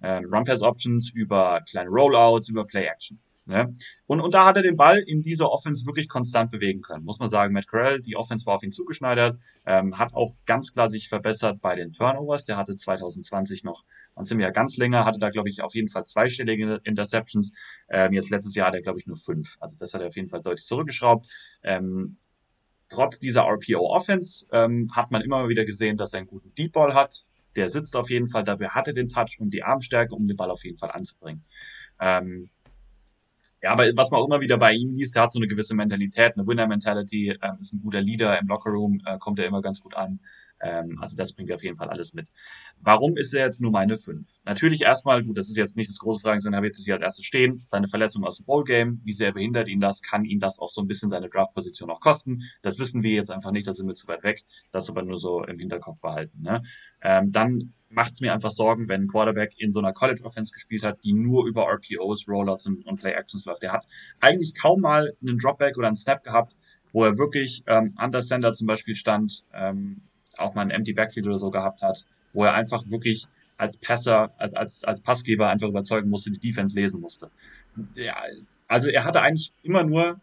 äh, 0.00 0.22
Run 0.24 0.44
Pass 0.44 0.62
Options, 0.62 1.10
über 1.12 1.60
kleine 1.68 1.90
Rollouts, 1.90 2.48
über 2.48 2.64
Play 2.64 2.86
Action. 2.86 3.18
Ne? 3.46 3.72
Und, 4.06 4.20
und 4.20 4.34
da 4.34 4.44
hat 4.44 4.56
er 4.56 4.62
den 4.62 4.76
Ball 4.76 4.98
in 4.98 5.22
dieser 5.22 5.52
Offense 5.52 5.86
wirklich 5.86 6.08
konstant 6.08 6.50
bewegen 6.50 6.80
können. 6.80 7.04
Muss 7.04 7.20
man 7.20 7.28
sagen, 7.28 7.52
Matt 7.52 7.68
Corral, 7.68 8.00
die 8.00 8.16
Offense 8.16 8.44
war 8.44 8.56
auf 8.56 8.64
ihn 8.64 8.72
zugeschneidert, 8.72 9.38
ähm, 9.64 9.98
hat 9.98 10.14
auch 10.14 10.34
ganz 10.46 10.72
klar 10.72 10.88
sich 10.88 11.08
verbessert 11.08 11.60
bei 11.60 11.76
den 11.76 11.92
Turnovers. 11.92 12.44
Der 12.44 12.56
hatte 12.56 12.74
2020 12.74 13.62
noch, 13.62 13.84
wir 14.16 14.40
ja 14.40 14.50
ganz 14.50 14.76
länger, 14.76 15.04
hatte 15.04 15.20
da, 15.20 15.30
glaube 15.30 15.48
ich, 15.48 15.62
auf 15.62 15.76
jeden 15.76 15.88
Fall 15.88 16.04
zweistellige 16.04 16.80
Interceptions. 16.82 17.52
Ähm, 17.88 18.12
jetzt 18.14 18.30
letztes 18.30 18.56
Jahr 18.56 18.68
hat 18.68 18.74
er, 18.74 18.82
glaube 18.82 18.98
ich, 18.98 19.06
nur 19.06 19.16
fünf. 19.16 19.56
Also 19.60 19.76
das 19.78 19.94
hat 19.94 20.00
er 20.00 20.08
auf 20.08 20.16
jeden 20.16 20.28
Fall 20.28 20.42
deutlich 20.42 20.66
zurückgeschraubt. 20.66 21.28
Ähm, 21.62 22.16
trotz 22.88 23.20
dieser 23.20 23.42
RPO-Offense 23.42 24.46
ähm, 24.50 24.90
hat 24.92 25.12
man 25.12 25.22
immer 25.22 25.48
wieder 25.48 25.64
gesehen, 25.64 25.96
dass 25.96 26.12
er 26.12 26.18
einen 26.18 26.28
guten 26.28 26.52
Deep 26.56 26.72
Ball 26.72 26.94
hat. 26.94 27.24
Der 27.54 27.70
sitzt 27.70 27.94
auf 27.94 28.10
jeden 28.10 28.28
Fall, 28.28 28.42
dafür 28.42 28.74
hatte 28.74 28.92
den 28.92 29.08
Touch 29.08 29.38
und 29.38 29.50
die 29.50 29.62
Armstärke, 29.62 30.16
um 30.16 30.26
den 30.26 30.36
Ball 30.36 30.50
auf 30.50 30.64
jeden 30.64 30.78
Fall 30.78 30.90
anzubringen. 30.90 31.44
Ähm, 32.00 32.50
ja, 33.66 33.72
aber 33.72 33.90
was 33.96 34.12
man 34.12 34.20
auch 34.20 34.26
immer 34.28 34.40
wieder 34.40 34.58
bei 34.58 34.72
ihm 34.74 34.92
liest, 34.94 35.16
der 35.16 35.24
hat 35.24 35.32
so 35.32 35.40
eine 35.40 35.48
gewisse 35.48 35.74
Mentalität, 35.74 36.34
eine 36.36 36.46
Winner-Mentality, 36.46 37.30
äh, 37.30 37.50
ist 37.58 37.72
ein 37.72 37.80
guter 37.80 38.00
Leader 38.00 38.38
im 38.38 38.46
Lockerroom, 38.46 39.00
äh, 39.04 39.18
kommt 39.18 39.40
er 39.40 39.46
immer 39.46 39.60
ganz 39.60 39.80
gut 39.80 39.96
an. 39.96 40.20
Ähm, 40.60 40.98
also 41.00 41.16
das 41.16 41.32
bringt 41.32 41.52
auf 41.52 41.62
jeden 41.62 41.76
Fall 41.76 41.88
alles 41.88 42.14
mit. 42.14 42.28
Warum 42.80 43.16
ist 43.16 43.34
er 43.34 43.46
jetzt 43.46 43.60
nur 43.60 43.70
meine 43.70 43.98
5? 43.98 44.26
Natürlich 44.44 44.82
erstmal, 44.82 45.22
gut, 45.22 45.36
das 45.36 45.48
ist 45.48 45.56
jetzt 45.56 45.76
nicht 45.76 45.90
das 45.90 45.98
große 45.98 46.20
Fragen, 46.20 46.40
sondern 46.40 46.56
habe 46.56 46.66
jetzt 46.66 46.82
hier 46.82 46.94
als 46.94 47.02
erstes 47.02 47.24
stehen. 47.24 47.62
Seine 47.66 47.88
Verletzung 47.88 48.24
aus 48.24 48.38
dem 48.38 48.46
Bowl-Game, 48.46 49.00
wie 49.04 49.12
sehr 49.12 49.32
behindert 49.32 49.68
ihn 49.68 49.80
das, 49.80 50.02
kann 50.02 50.24
ihn 50.24 50.40
das 50.40 50.58
auch 50.58 50.70
so 50.70 50.80
ein 50.80 50.86
bisschen 50.86 51.10
seine 51.10 51.28
Draft-Position 51.28 51.90
auch 51.90 52.00
kosten. 52.00 52.42
Das 52.62 52.78
wissen 52.78 53.02
wir 53.02 53.12
jetzt 53.12 53.30
einfach 53.30 53.50
nicht, 53.50 53.66
da 53.66 53.72
sind 53.72 53.86
wir 53.86 53.94
zu 53.94 54.08
weit 54.08 54.22
weg. 54.22 54.44
Das 54.72 54.88
aber 54.88 55.02
nur 55.02 55.18
so 55.18 55.44
im 55.44 55.58
Hinterkopf 55.58 56.00
behalten. 56.00 56.42
Ne? 56.42 56.62
Ähm, 57.02 57.32
dann 57.32 57.74
macht 57.88 58.12
es 58.12 58.20
mir 58.20 58.32
einfach 58.32 58.50
Sorgen, 58.50 58.88
wenn 58.88 59.02
ein 59.02 59.08
Quarterback 59.08 59.54
in 59.58 59.70
so 59.70 59.78
einer 59.78 59.92
College-Offense 59.92 60.52
gespielt 60.52 60.82
hat, 60.82 61.04
die 61.04 61.12
nur 61.12 61.46
über 61.46 61.66
RPOs, 61.66 62.28
Rollouts 62.28 62.66
und, 62.66 62.84
und 62.86 63.00
Play-Actions 63.00 63.44
läuft. 63.44 63.62
Der 63.62 63.72
hat 63.72 63.86
eigentlich 64.20 64.54
kaum 64.54 64.80
mal 64.80 65.14
einen 65.22 65.38
Dropback 65.38 65.76
oder 65.76 65.86
einen 65.86 65.96
Snap 65.96 66.22
gehabt, 66.22 66.56
wo 66.92 67.04
er 67.04 67.18
wirklich 67.18 67.62
ähm, 67.66 67.96
under 68.02 68.22
Sender 68.22 68.52
zum 68.52 68.66
Beispiel 68.66 68.94
stand, 68.94 69.44
ähm, 69.52 70.02
auch 70.38 70.54
mal 70.54 70.62
ein 70.62 70.70
Empty 70.70 70.92
Backfield 70.92 71.26
oder 71.26 71.38
so 71.38 71.50
gehabt 71.50 71.82
hat, 71.82 72.04
wo 72.32 72.44
er 72.44 72.54
einfach 72.54 72.82
wirklich 72.88 73.26
als 73.56 73.78
Passer, 73.78 74.34
als, 74.38 74.54
als, 74.54 74.84
als 74.84 75.00
Passgeber 75.00 75.48
einfach 75.48 75.68
überzeugen 75.68 76.10
musste, 76.10 76.30
die 76.30 76.38
Defense 76.38 76.74
lesen 76.74 77.00
musste. 77.00 77.30
Ja, 77.94 78.16
also 78.68 78.88
er 78.88 79.04
hatte 79.04 79.22
eigentlich 79.22 79.52
immer 79.62 79.84
nur 79.84 80.20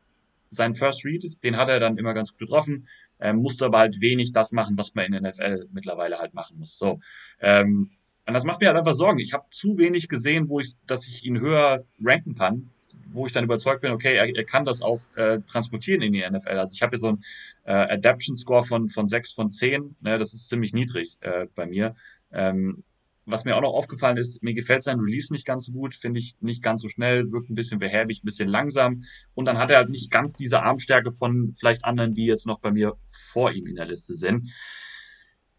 seinen 0.52 0.76
First 0.76 1.04
Read, 1.06 1.38
den 1.44 1.58
hat 1.58 1.70
er 1.70 1.80
dann 1.80 1.98
immer 1.98 2.14
ganz 2.14 2.32
gut 2.32 2.40
getroffen, 2.40 2.88
ähm, 3.20 3.38
musste 3.38 3.66
aber 3.66 3.80
halt 3.80 4.02
wenig 4.02 4.34
das 4.34 4.52
machen, 4.52 4.78
was 4.78 4.94
man 4.94 5.06
in 5.06 5.12
der 5.14 5.32
NFL 5.32 5.68
mittlerweile 5.72 6.20
halt 6.20 6.34
machen 6.34 6.60
muss. 6.60 6.78
So. 6.78 7.00
Ähm, 7.40 7.92
und 8.26 8.34
das 8.34 8.44
macht 8.44 8.62
mir 8.62 8.68
halt 8.68 8.78
einfach 8.78 8.94
Sorgen. 8.94 9.20
Ich 9.20 9.34
habe 9.34 9.46
zu 9.50 9.78
wenig 9.78 10.08
gesehen, 10.08 10.50
wo 10.50 10.60
ich, 10.60 10.76
dass 10.88 11.08
ich 11.08 11.26
ihn 11.26 11.40
höher 11.40 11.86
ranken 12.02 12.36
kann, 12.36 12.70
wo 13.14 13.26
ich 13.28 13.32
dann 13.32 13.44
überzeugt 13.44 13.82
bin, 13.82 13.92
okay, 13.92 14.16
er, 14.16 14.36
er 14.36 14.44
kann 14.44 14.66
das 14.66 14.82
auch 14.82 15.00
äh, 15.16 15.40
transportieren 15.48 16.02
in 16.02 16.14
die 16.14 16.28
NFL. 16.28 16.58
Also 16.58 16.74
ich 16.74 16.82
habe 16.82 16.92
hier 16.92 17.00
so 17.00 17.10
ein 17.10 17.24
äh, 17.66 17.72
Adaption 17.72 18.36
Score 18.36 18.64
von, 18.64 18.90
von 18.90 19.08
6 19.08 19.34
von 19.34 19.52
10, 19.52 19.96
ne, 20.02 20.18
das 20.18 20.34
ist 20.34 20.50
ziemlich 20.50 20.74
niedrig 20.74 21.18
äh, 21.22 21.48
bei 21.56 21.66
mir. 21.66 21.96
Ähm, 22.32 22.84
was 23.26 23.46
mir 23.46 23.56
auch 23.56 23.62
noch 23.62 23.74
aufgefallen 23.74 24.18
ist, 24.18 24.44
mir 24.44 24.54
gefällt 24.54 24.84
sein 24.84 25.00
Release 25.00 25.32
nicht 25.32 25.46
ganz 25.46 25.66
so 25.66 25.72
gut, 25.72 25.96
finde 25.96 26.20
ich 26.20 26.36
nicht 26.42 26.62
ganz 26.62 26.82
so 26.82 26.90
schnell, 26.90 27.32
wirkt 27.32 27.50
ein 27.50 27.56
bisschen 27.56 27.80
behäbig, 27.80 28.22
ein 28.22 28.26
bisschen 28.26 28.50
langsam 28.50 29.04
und 29.34 29.46
dann 29.46 29.58
hat 29.58 29.72
er 29.72 29.78
halt 29.78 29.90
nicht 29.90 30.12
ganz 30.12 30.34
diese 30.34 30.62
Armstärke 30.62 31.12
von 31.12 31.54
vielleicht 31.58 31.86
anderen, 31.86 32.14
die 32.14 32.26
jetzt 32.26 32.46
noch 32.46 32.60
bei 32.60 32.72
mir 32.72 32.98
vor 33.08 33.52
ihm 33.52 33.68
in 33.68 33.76
der 33.76 33.86
Liste 33.86 34.18
sind. 34.18 34.52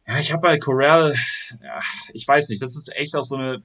Ja, 0.07 0.19
ich 0.19 0.33
habe 0.33 0.43
bei 0.43 0.59
Corral, 0.59 1.15
ja, 1.63 1.81
ich 2.13 2.29
weiß 2.29 2.51
nicht, 2.51 2.61
das 2.61 2.77
ist 2.77 2.95
echt 2.95 3.17
aus 3.17 3.29
so 3.29 3.37
eine, 3.37 3.63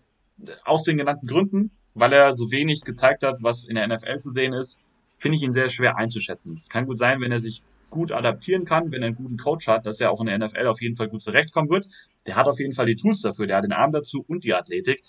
aus 0.64 0.84
den 0.84 0.98
genannten 0.98 1.28
Gründen, 1.28 1.72
weil 2.00 2.14
er 2.14 2.34
so 2.34 2.52
wenig 2.52 2.82
gezeigt 2.82 3.24
hat, 3.24 3.38
was 3.42 3.66
in 3.66 3.76
der 3.76 3.88
NFL 3.88 4.20
zu 4.20 4.32
sehen 4.32 4.54
ist, 4.54 4.80
finde 5.18 5.38
ich 5.38 5.44
ihn 5.44 5.52
sehr 5.52 5.70
schwer 5.70 5.98
einzuschätzen. 5.98 6.56
Es 6.56 6.70
kann 6.70 6.86
gut 6.86 6.98
sein, 6.98 7.22
wenn 7.22 7.32
er 7.32 7.40
sich 7.40 7.62
gut 7.90 8.12
adaptieren 8.12 8.66
kann, 8.66 8.92
wenn 8.92 9.02
er 9.02 9.08
einen 9.08 9.16
guten 9.16 9.38
Coach 9.38 9.68
hat, 9.68 9.86
dass 9.86 10.00
er 10.00 10.12
auch 10.12 10.22
in 10.22 10.28
der 10.28 10.38
NFL 10.38 10.68
auf 10.68 10.82
jeden 10.82 10.96
Fall 10.96 11.10
gut 11.10 11.22
zurechtkommen 11.22 11.70
wird. 11.70 11.88
Der 12.28 12.36
hat 12.36 12.48
auf 12.48 12.60
jeden 12.60 12.74
Fall 12.74 12.86
die 12.86 12.96
Tools 12.96 13.22
dafür, 13.22 13.48
der 13.48 13.58
hat 13.58 13.64
den 13.64 13.74
Arm 13.74 13.92
dazu 13.92 14.24
und 14.28 14.44
die 14.44 14.54
Athletik. 14.54 15.04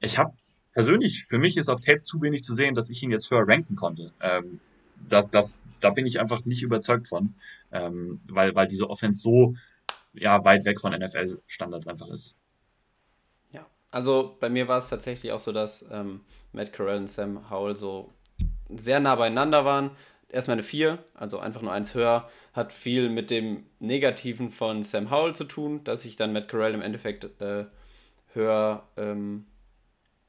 Ich 0.00 0.18
habe 0.18 0.32
persönlich, 0.72 1.24
für 1.24 1.38
mich 1.38 1.56
ist 1.56 1.68
auf 1.68 1.80
Tape 1.80 2.04
zu 2.04 2.22
wenig 2.22 2.44
zu 2.44 2.54
sehen, 2.54 2.74
dass 2.74 2.90
ich 2.90 3.02
ihn 3.02 3.10
jetzt 3.10 3.30
höher 3.30 3.46
ranken 3.46 3.76
konnte. 3.76 4.12
Ähm, 4.20 4.60
das, 5.08 5.26
das, 5.30 5.58
da 5.80 5.90
bin 5.90 6.06
ich 6.06 6.20
einfach 6.20 6.44
nicht 6.44 6.62
überzeugt 6.62 7.08
von, 7.08 7.34
ähm, 7.72 8.20
weil, 8.28 8.54
weil 8.54 8.66
diese 8.66 8.88
Offense 8.88 9.20
so 9.20 9.54
ja, 10.12 10.44
weit 10.44 10.64
weg 10.64 10.80
von 10.80 10.92
NFL-Standards 10.92 11.86
einfach 11.88 12.08
ist. 12.08 12.34
Also 13.90 14.36
bei 14.38 14.48
mir 14.48 14.68
war 14.68 14.78
es 14.78 14.88
tatsächlich 14.88 15.32
auch 15.32 15.40
so, 15.40 15.52
dass 15.52 15.84
ähm, 15.90 16.20
Matt 16.52 16.72
Carell 16.72 16.98
und 16.98 17.10
Sam 17.10 17.50
Howell 17.50 17.76
so 17.76 18.12
sehr 18.68 19.00
nah 19.00 19.16
beieinander 19.16 19.64
waren. 19.64 19.90
Erstmal 20.28 20.54
eine 20.54 20.62
4, 20.62 20.98
also 21.14 21.40
einfach 21.40 21.60
nur 21.60 21.72
eins 21.72 21.94
höher, 21.94 22.28
hat 22.52 22.72
viel 22.72 23.08
mit 23.08 23.30
dem 23.30 23.64
Negativen 23.80 24.50
von 24.52 24.84
Sam 24.84 25.10
Howell 25.10 25.34
zu 25.34 25.44
tun, 25.44 25.82
dass 25.82 26.04
ich 26.04 26.14
dann 26.14 26.32
Matt 26.32 26.46
Carell 26.46 26.74
im 26.74 26.82
Endeffekt 26.82 27.24
äh, 27.40 27.64
höher, 28.32 28.84
ähm, 28.96 29.46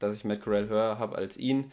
dass 0.00 0.16
ich 0.16 0.24
Matt 0.24 0.42
Carell 0.42 0.68
höher 0.68 0.98
habe 0.98 1.16
als 1.16 1.36
ihn. 1.36 1.70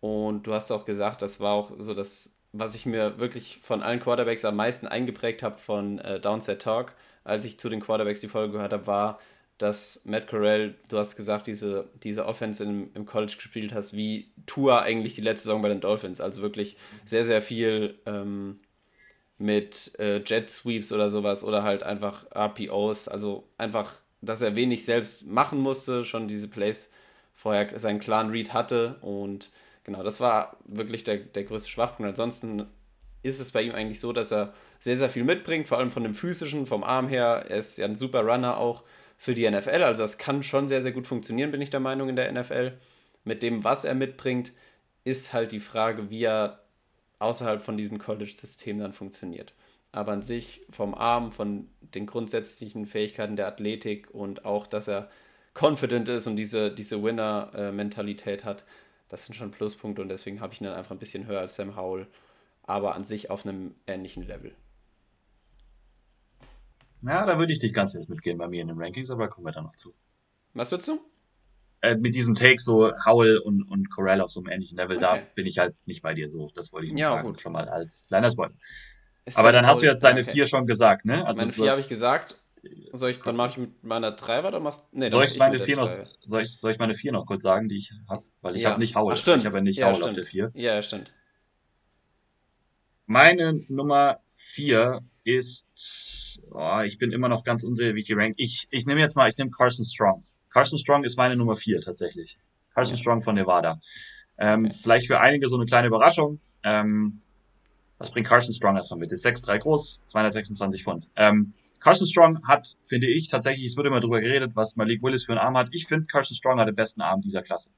Und 0.00 0.46
du 0.46 0.52
hast 0.52 0.70
auch 0.70 0.84
gesagt, 0.84 1.22
das 1.22 1.40
war 1.40 1.52
auch 1.54 1.72
so 1.78 1.94
das, 1.94 2.34
was 2.52 2.74
ich 2.74 2.84
mir 2.84 3.18
wirklich 3.18 3.60
von 3.62 3.82
allen 3.82 4.00
Quarterbacks 4.00 4.44
am 4.44 4.56
meisten 4.56 4.86
eingeprägt 4.86 5.42
habe 5.42 5.56
von 5.56 5.98
äh, 5.98 6.20
Downset 6.20 6.60
Talk 6.60 6.94
als 7.24 7.44
ich 7.44 7.58
zu 7.58 7.68
den 7.68 7.80
Quarterbacks 7.80 8.20
die 8.20 8.28
Folge 8.28 8.52
gehört 8.52 8.72
habe, 8.72 8.86
war, 8.86 9.18
dass 9.62 10.02
Matt 10.04 10.26
Corral, 10.26 10.74
du 10.88 10.98
hast 10.98 11.14
gesagt, 11.14 11.46
diese, 11.46 11.88
diese 12.02 12.26
Offense 12.26 12.64
im, 12.64 12.90
im 12.94 13.06
College 13.06 13.34
gespielt 13.36 13.72
hast, 13.72 13.92
wie 13.96 14.32
Tua 14.46 14.80
eigentlich 14.80 15.14
die 15.14 15.20
letzte 15.20 15.44
Saison 15.44 15.62
bei 15.62 15.68
den 15.68 15.80
Dolphins. 15.80 16.20
Also 16.20 16.42
wirklich 16.42 16.76
sehr, 17.04 17.24
sehr 17.24 17.40
viel 17.40 17.98
ähm, 18.06 18.58
mit 19.38 19.92
äh, 20.00 20.20
Jet 20.24 20.50
Sweeps 20.50 20.90
oder 20.90 21.10
sowas 21.10 21.44
oder 21.44 21.62
halt 21.62 21.84
einfach 21.84 22.26
RPOs. 22.34 23.06
Also 23.06 23.48
einfach, 23.56 23.94
dass 24.20 24.42
er 24.42 24.56
wenig 24.56 24.84
selbst 24.84 25.26
machen 25.26 25.60
musste, 25.60 26.04
schon 26.04 26.26
diese 26.26 26.48
Plays 26.48 26.90
vorher 27.32 27.78
seinen 27.78 28.00
klaren 28.00 28.30
Read 28.30 28.52
hatte 28.52 28.96
und 29.00 29.50
genau, 29.84 30.02
das 30.02 30.20
war 30.20 30.56
wirklich 30.64 31.04
der, 31.04 31.18
der 31.18 31.44
größte 31.44 31.70
Schwachpunkt. 31.70 32.10
Ansonsten 32.10 32.66
ist 33.22 33.40
es 33.40 33.52
bei 33.52 33.62
ihm 33.62 33.74
eigentlich 33.74 34.00
so, 34.00 34.12
dass 34.12 34.32
er 34.32 34.54
sehr, 34.80 34.96
sehr 34.96 35.08
viel 35.08 35.24
mitbringt, 35.24 35.68
vor 35.68 35.78
allem 35.78 35.92
von 35.92 36.02
dem 36.02 36.14
physischen, 36.14 36.66
vom 36.66 36.82
Arm 36.82 37.08
her. 37.08 37.44
Er 37.48 37.58
ist 37.58 37.78
ja 37.78 37.84
ein 37.84 37.94
super 37.94 38.22
Runner 38.22 38.56
auch 38.56 38.82
für 39.22 39.34
die 39.34 39.48
NFL, 39.48 39.84
also 39.84 40.02
das 40.02 40.18
kann 40.18 40.42
schon 40.42 40.66
sehr, 40.66 40.82
sehr 40.82 40.90
gut 40.90 41.06
funktionieren, 41.06 41.52
bin 41.52 41.62
ich 41.62 41.70
der 41.70 41.78
Meinung, 41.78 42.08
in 42.08 42.16
der 42.16 42.32
NFL. 42.32 42.72
Mit 43.22 43.44
dem, 43.44 43.62
was 43.62 43.84
er 43.84 43.94
mitbringt, 43.94 44.52
ist 45.04 45.32
halt 45.32 45.52
die 45.52 45.60
Frage, 45.60 46.10
wie 46.10 46.24
er 46.24 46.64
außerhalb 47.20 47.62
von 47.62 47.76
diesem 47.76 47.98
College-System 47.98 48.80
dann 48.80 48.92
funktioniert. 48.92 49.54
Aber 49.92 50.10
an 50.10 50.22
sich 50.22 50.62
vom 50.70 50.92
Arm, 50.92 51.30
von 51.30 51.68
den 51.82 52.06
grundsätzlichen 52.06 52.84
Fähigkeiten 52.84 53.36
der 53.36 53.46
Athletik 53.46 54.12
und 54.12 54.44
auch, 54.44 54.66
dass 54.66 54.88
er 54.88 55.08
confident 55.54 56.08
ist 56.08 56.26
und 56.26 56.34
diese, 56.34 56.74
diese 56.74 57.00
Winner-Mentalität 57.00 58.44
hat, 58.44 58.64
das 59.08 59.26
sind 59.26 59.34
schon 59.34 59.52
Pluspunkte 59.52 60.02
und 60.02 60.08
deswegen 60.08 60.40
habe 60.40 60.52
ich 60.52 60.60
ihn 60.60 60.64
dann 60.64 60.74
einfach 60.74 60.90
ein 60.90 60.98
bisschen 60.98 61.28
höher 61.28 61.38
als 61.38 61.54
Sam 61.54 61.76
Howell 61.76 62.08
aber 62.64 62.94
an 62.94 63.04
sich 63.04 63.30
auf 63.30 63.46
einem 63.46 63.74
ähnlichen 63.86 64.26
Level. 64.26 64.52
Ja, 67.02 67.26
da 67.26 67.38
würde 67.38 67.52
ich 67.52 67.58
dich 67.58 67.72
ganz 67.72 67.94
jetzt 67.94 68.08
mitgehen 68.08 68.38
bei 68.38 68.48
mir 68.48 68.62
in 68.62 68.68
den 68.68 68.78
Rankings, 68.78 69.10
aber 69.10 69.28
kommen 69.28 69.46
wir 69.46 69.52
da 69.52 69.62
noch 69.62 69.74
zu. 69.74 69.94
Was 70.54 70.70
würdest 70.70 70.88
du? 70.88 71.00
Äh, 71.80 71.96
mit 71.96 72.14
diesem 72.14 72.34
Take 72.34 72.60
so 72.60 72.92
Howell 73.04 73.38
und, 73.38 73.62
und 73.64 73.90
Corell 73.90 74.20
auf 74.20 74.30
so 74.30 74.40
einem 74.40 74.50
ähnlichen 74.50 74.76
Level, 74.78 74.98
okay. 74.98 75.04
da 75.04 75.18
bin 75.34 75.46
ich 75.46 75.58
halt 75.58 75.74
nicht 75.84 76.02
bei 76.02 76.14
dir 76.14 76.28
so. 76.28 76.50
Das 76.54 76.72
wollte 76.72 76.86
ich 76.86 76.92
nicht 76.92 77.00
ja, 77.00 77.10
sagen, 77.10 77.26
gut. 77.26 77.40
schon 77.40 77.52
mal 77.52 77.68
als 77.68 78.06
kleiner 78.06 78.30
Spoiler. 78.30 78.52
aber 79.34 79.50
dann 79.50 79.66
hast 79.66 79.82
du 79.82 79.86
jetzt 79.86 80.00
seine 80.00 80.20
okay. 80.20 80.30
vier 80.30 80.46
schon 80.46 80.66
gesagt, 80.66 81.04
ne? 81.04 81.26
Also 81.26 81.40
meine 81.40 81.52
vier 81.52 81.72
habe 81.72 81.80
ich 81.80 81.88
gesagt. 81.88 82.38
Soll 82.92 83.10
ich, 83.10 83.20
dann 83.22 83.34
mache 83.34 83.48
ich 83.48 83.56
mit 83.56 83.82
meiner 83.82 84.12
drei 84.12 84.44
weiter? 84.44 84.60
Machst, 84.60 84.84
nee, 84.92 85.10
soll, 85.10 85.24
ich 85.24 85.36
meine 85.36 85.58
vier 85.58 85.74
noch, 85.74 85.88
soll, 85.88 86.42
ich, 86.42 86.56
soll 86.56 86.70
ich 86.70 86.78
meine 86.78 86.94
vier 86.94 87.10
noch 87.10 87.26
kurz 87.26 87.42
sagen, 87.42 87.68
die 87.68 87.76
ich 87.76 87.92
habe? 88.08 88.22
Weil 88.40 88.54
ich 88.54 88.62
ja. 88.62 88.70
habe 88.70 88.78
nicht 88.78 88.94
Howell. 88.94 89.14
Ach, 89.14 89.18
stimmt. 89.18 89.38
Ich 89.38 89.46
habe 89.46 89.58
ja 89.58 89.62
nicht 89.62 89.78
ja, 89.78 89.86
Howell 89.86 89.96
stimmt. 89.96 90.10
auf 90.10 90.14
der 90.14 90.24
vier. 90.24 90.52
Ja, 90.54 90.80
stimmt. 90.80 91.12
Meine 93.06 93.64
Nummer 93.66 94.20
vier 94.34 95.00
ist, 95.24 96.42
oh, 96.50 96.80
ich 96.84 96.98
bin 96.98 97.12
immer 97.12 97.28
noch 97.28 97.44
ganz 97.44 97.64
unsicher, 97.64 97.94
wie 97.94 98.00
ich 98.00 98.06
die 98.06 98.14
rank. 98.14 98.34
Ich, 98.38 98.68
ich 98.70 98.86
nehme 98.86 99.00
jetzt 99.00 99.16
mal, 99.16 99.28
ich 99.28 99.36
nehme 99.36 99.50
Carson 99.50 99.84
Strong. 99.84 100.24
Carson 100.50 100.78
Strong 100.78 101.04
ist 101.04 101.16
meine 101.16 101.36
Nummer 101.36 101.56
vier 101.56 101.80
tatsächlich. 101.80 102.38
Carson. 102.74 102.96
Strong 102.96 103.22
von 103.22 103.34
Nevada. 103.34 103.80
Ähm, 104.38 104.66
okay. 104.66 104.74
Vielleicht 104.82 105.06
für 105.06 105.20
einige 105.20 105.48
so 105.48 105.56
eine 105.56 105.66
kleine 105.66 105.88
Überraschung. 105.88 106.40
Ähm, 106.64 107.20
was 107.98 108.10
bringt 108.10 108.26
Carson 108.26 108.54
Strong 108.54 108.76
erstmal 108.76 108.98
mit? 108.98 109.12
Ist 109.12 109.24
6'3 109.24 109.58
groß, 109.58 110.02
226 110.06 110.82
Pfund. 110.82 111.08
Ähm, 111.16 111.52
Carson 111.80 112.06
Strong 112.06 112.46
hat, 112.46 112.76
finde 112.84 113.08
ich, 113.08 113.28
tatsächlich, 113.28 113.66
es 113.66 113.76
wird 113.76 113.86
immer 113.86 114.00
drüber 114.00 114.20
geredet, 114.20 114.52
was 114.54 114.76
Malik 114.76 115.02
Willis 115.02 115.24
für 115.24 115.32
einen 115.32 115.40
Arm 115.40 115.56
hat. 115.56 115.68
Ich 115.72 115.86
finde, 115.86 116.06
Carson 116.06 116.36
Strong 116.36 116.60
hat 116.60 116.68
den 116.68 116.74
besten 116.74 117.00
Arm 117.00 117.20
dieser 117.20 117.42
Klasse. 117.42 117.70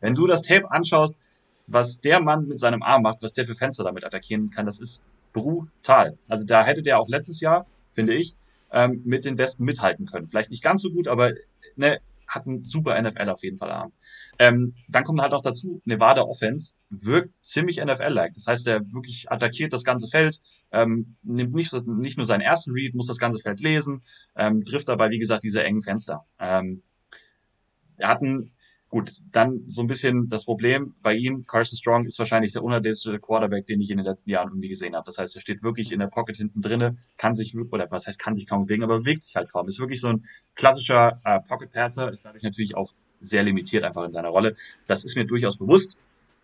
Wenn 0.00 0.14
du 0.14 0.26
das 0.26 0.42
Tape 0.42 0.70
anschaust, 0.70 1.14
was 1.66 2.00
der 2.00 2.20
Mann 2.20 2.46
mit 2.46 2.58
seinem 2.58 2.82
Arm 2.82 3.02
macht, 3.02 3.22
was 3.22 3.34
der 3.34 3.46
für 3.46 3.54
Fenster 3.54 3.84
damit 3.84 4.04
attackieren 4.04 4.50
kann, 4.50 4.66
das 4.66 4.80
ist 4.80 5.02
brutal. 5.32 6.18
Also 6.28 6.44
da 6.44 6.64
hätte 6.64 6.82
der 6.82 6.98
auch 6.98 7.08
letztes 7.08 7.40
Jahr, 7.40 7.66
finde 7.92 8.14
ich, 8.14 8.34
ähm, 8.72 9.02
mit 9.04 9.24
den 9.24 9.36
Besten 9.36 9.64
mithalten 9.64 10.06
können. 10.06 10.28
Vielleicht 10.28 10.50
nicht 10.50 10.62
ganz 10.62 10.82
so 10.82 10.90
gut, 10.90 11.08
aber 11.08 11.32
ne, 11.76 12.00
hat 12.26 12.46
einen 12.46 12.62
super 12.62 13.00
NFL 13.00 13.30
auf 13.30 13.42
jeden 13.42 13.56
Fall 13.56 13.70
Arm. 13.70 13.92
Ähm, 14.38 14.74
dann 14.88 15.04
kommt 15.04 15.20
halt 15.20 15.32
auch 15.32 15.40
dazu, 15.40 15.80
Nevada 15.84 16.22
Offense 16.22 16.74
wirkt 16.90 17.32
ziemlich 17.42 17.78
NFL-like. 17.78 18.34
Das 18.34 18.46
heißt, 18.46 18.66
er 18.68 18.80
wirklich 18.92 19.30
attackiert 19.30 19.72
das 19.72 19.82
ganze 19.82 20.08
Feld, 20.08 20.40
ähm, 20.70 21.16
nimmt 21.22 21.54
nicht, 21.54 21.72
nicht 21.86 22.18
nur 22.18 22.26
seinen 22.26 22.42
ersten 22.42 22.72
Read, 22.72 22.94
muss 22.94 23.06
das 23.06 23.18
ganze 23.18 23.38
Feld 23.38 23.60
lesen, 23.60 24.02
ähm, 24.36 24.64
trifft 24.64 24.88
dabei, 24.88 25.10
wie 25.10 25.18
gesagt, 25.18 25.42
diese 25.42 25.64
engen 25.64 25.82
Fenster. 25.82 26.26
Ähm, 26.38 26.82
er 27.96 28.08
hat 28.08 28.22
einen 28.22 28.52
Gut, 28.90 29.12
dann 29.32 29.64
so 29.66 29.82
ein 29.82 29.86
bisschen 29.86 30.30
das 30.30 30.46
Problem 30.46 30.94
bei 31.02 31.14
ihm, 31.14 31.46
Carson 31.46 31.76
Strong 31.76 32.06
ist 32.06 32.18
wahrscheinlich 32.18 32.54
der 32.54 32.64
unerdatete 32.64 33.18
Quarterback, 33.18 33.66
den 33.66 33.82
ich 33.82 33.90
in 33.90 33.98
den 33.98 34.06
letzten 34.06 34.30
Jahren 34.30 34.48
irgendwie 34.48 34.70
gesehen 34.70 34.96
habe. 34.96 35.04
Das 35.04 35.18
heißt, 35.18 35.36
er 35.36 35.42
steht 35.42 35.62
wirklich 35.62 35.92
in 35.92 36.00
der 36.00 36.06
Pocket 36.06 36.36
hinten 36.36 36.62
drinne, 36.62 36.96
kann 37.18 37.34
sich, 37.34 37.54
oder 37.54 37.90
was 37.90 38.06
heißt, 38.06 38.18
kann 38.18 38.34
sich 38.34 38.46
kaum 38.46 38.64
bewegen, 38.64 38.84
aber 38.84 39.00
bewegt 39.00 39.22
sich 39.22 39.36
halt 39.36 39.52
kaum. 39.52 39.68
Ist 39.68 39.78
wirklich 39.78 40.00
so 40.00 40.08
ein 40.08 40.24
klassischer 40.54 41.20
äh, 41.24 41.38
Pocket 41.40 41.70
Passer, 41.70 42.10
ist 42.10 42.24
dadurch 42.24 42.42
natürlich 42.42 42.76
auch 42.76 42.94
sehr 43.20 43.42
limitiert 43.42 43.84
einfach 43.84 44.04
in 44.04 44.12
seiner 44.12 44.30
Rolle. 44.30 44.56
Das 44.86 45.04
ist 45.04 45.16
mir 45.16 45.26
durchaus 45.26 45.58
bewusst. 45.58 45.96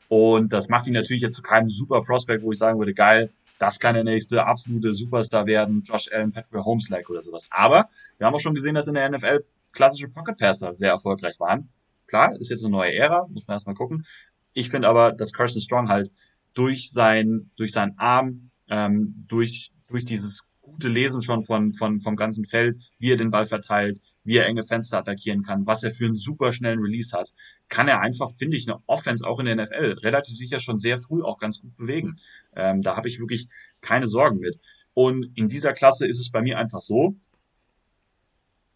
Und 0.08 0.52
das 0.52 0.68
macht 0.68 0.86
ihn 0.86 0.92
natürlich 0.92 1.22
jetzt 1.22 1.36
zu 1.36 1.42
keinem 1.42 1.70
super 1.70 2.02
Prospect, 2.02 2.42
wo 2.42 2.52
ich 2.52 2.58
sagen 2.58 2.78
würde, 2.78 2.92
geil, 2.92 3.32
das 3.58 3.80
kann 3.80 3.94
der 3.94 4.04
nächste 4.04 4.44
absolute 4.44 4.92
Superstar 4.92 5.46
werden, 5.46 5.82
Josh 5.82 6.12
Allen, 6.12 6.32
Patrick 6.32 6.62
Holmes-like 6.62 7.08
oder 7.08 7.22
sowas. 7.22 7.48
Aber 7.50 7.88
wir 8.18 8.26
haben 8.26 8.34
auch 8.34 8.40
schon 8.40 8.54
gesehen, 8.54 8.74
dass 8.74 8.86
in 8.86 8.94
der 8.94 9.08
NFL 9.08 9.44
klassische 9.72 10.08
Pocket 10.08 10.36
Passer 10.36 10.74
sehr 10.74 10.90
erfolgreich 10.90 11.40
waren. 11.40 11.70
Klar, 12.14 12.36
ist 12.38 12.50
jetzt 12.50 12.62
eine 12.62 12.70
neue 12.70 12.94
Ära, 12.94 13.26
muss 13.28 13.48
man 13.48 13.56
erstmal 13.56 13.74
gucken. 13.74 14.06
Ich 14.52 14.70
finde 14.70 14.86
aber, 14.86 15.10
dass 15.10 15.32
Carson 15.32 15.60
Strong 15.60 15.88
halt 15.88 16.12
durch 16.52 16.92
sein, 16.92 17.50
durch 17.56 17.72
seinen 17.72 17.98
Arm, 17.98 18.50
ähm, 18.68 19.24
durch, 19.26 19.72
durch 19.88 20.04
dieses 20.04 20.46
gute 20.60 20.86
Lesen 20.86 21.22
schon 21.22 21.42
von, 21.42 21.72
von, 21.72 21.98
vom 21.98 22.14
ganzen 22.14 22.44
Feld, 22.44 22.76
wie 23.00 23.10
er 23.10 23.16
den 23.16 23.32
Ball 23.32 23.46
verteilt, 23.46 24.00
wie 24.22 24.36
er 24.36 24.46
enge 24.46 24.62
Fenster 24.62 24.98
attackieren 24.98 25.42
kann, 25.42 25.66
was 25.66 25.82
er 25.82 25.92
für 25.92 26.04
einen 26.04 26.14
super 26.14 26.52
schnellen 26.52 26.78
Release 26.78 27.18
hat, 27.18 27.32
kann 27.68 27.88
er 27.88 28.00
einfach, 28.00 28.30
finde 28.30 28.58
ich, 28.58 28.68
eine 28.68 28.78
Offense 28.86 29.26
auch 29.26 29.40
in 29.40 29.46
der 29.46 29.56
NFL 29.56 29.98
relativ 30.04 30.38
sicher 30.38 30.60
schon 30.60 30.78
sehr 30.78 30.98
früh 30.98 31.20
auch 31.20 31.40
ganz 31.40 31.62
gut 31.62 31.76
bewegen. 31.76 32.20
Ähm, 32.54 32.80
da 32.80 32.94
habe 32.94 33.08
ich 33.08 33.18
wirklich 33.18 33.48
keine 33.80 34.06
Sorgen 34.06 34.38
mit. 34.38 34.60
Und 34.92 35.36
in 35.36 35.48
dieser 35.48 35.72
Klasse 35.72 36.06
ist 36.06 36.20
es 36.20 36.30
bei 36.30 36.42
mir 36.42 36.58
einfach 36.58 36.80
so, 36.80 37.16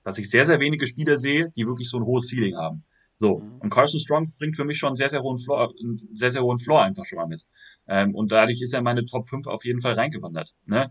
dass 0.02 0.18
ich 0.18 0.28
sehr, 0.28 0.44
sehr 0.44 0.58
wenige 0.58 0.88
Spieler 0.88 1.16
sehe, 1.18 1.52
die 1.54 1.68
wirklich 1.68 1.88
so 1.88 1.98
ein 1.98 2.04
hohes 2.04 2.26
Ceiling 2.26 2.56
haben. 2.56 2.82
So, 3.18 3.40
mhm. 3.40 3.58
und 3.60 3.70
Carson 3.70 4.00
Strong 4.00 4.32
bringt 4.38 4.56
für 4.56 4.64
mich 4.64 4.78
schon 4.78 4.88
einen 4.88 4.96
sehr, 4.96 5.10
sehr 5.10 5.22
hohen 5.22 5.38
Floor, 5.38 5.74
einen 5.80 6.08
sehr, 6.12 6.30
sehr 6.30 6.42
hohen 6.42 6.58
Floor 6.58 6.82
einfach 6.82 7.04
schon 7.04 7.18
mal 7.18 7.26
mit. 7.26 7.46
Ähm, 7.88 8.14
und 8.14 8.32
dadurch 8.32 8.62
ist 8.62 8.72
er 8.72 8.78
in 8.78 8.84
meine 8.84 9.04
Top 9.04 9.26
5 9.26 9.46
auf 9.46 9.64
jeden 9.64 9.80
Fall 9.80 9.94
reingewandert. 9.94 10.54
Ne? 10.66 10.88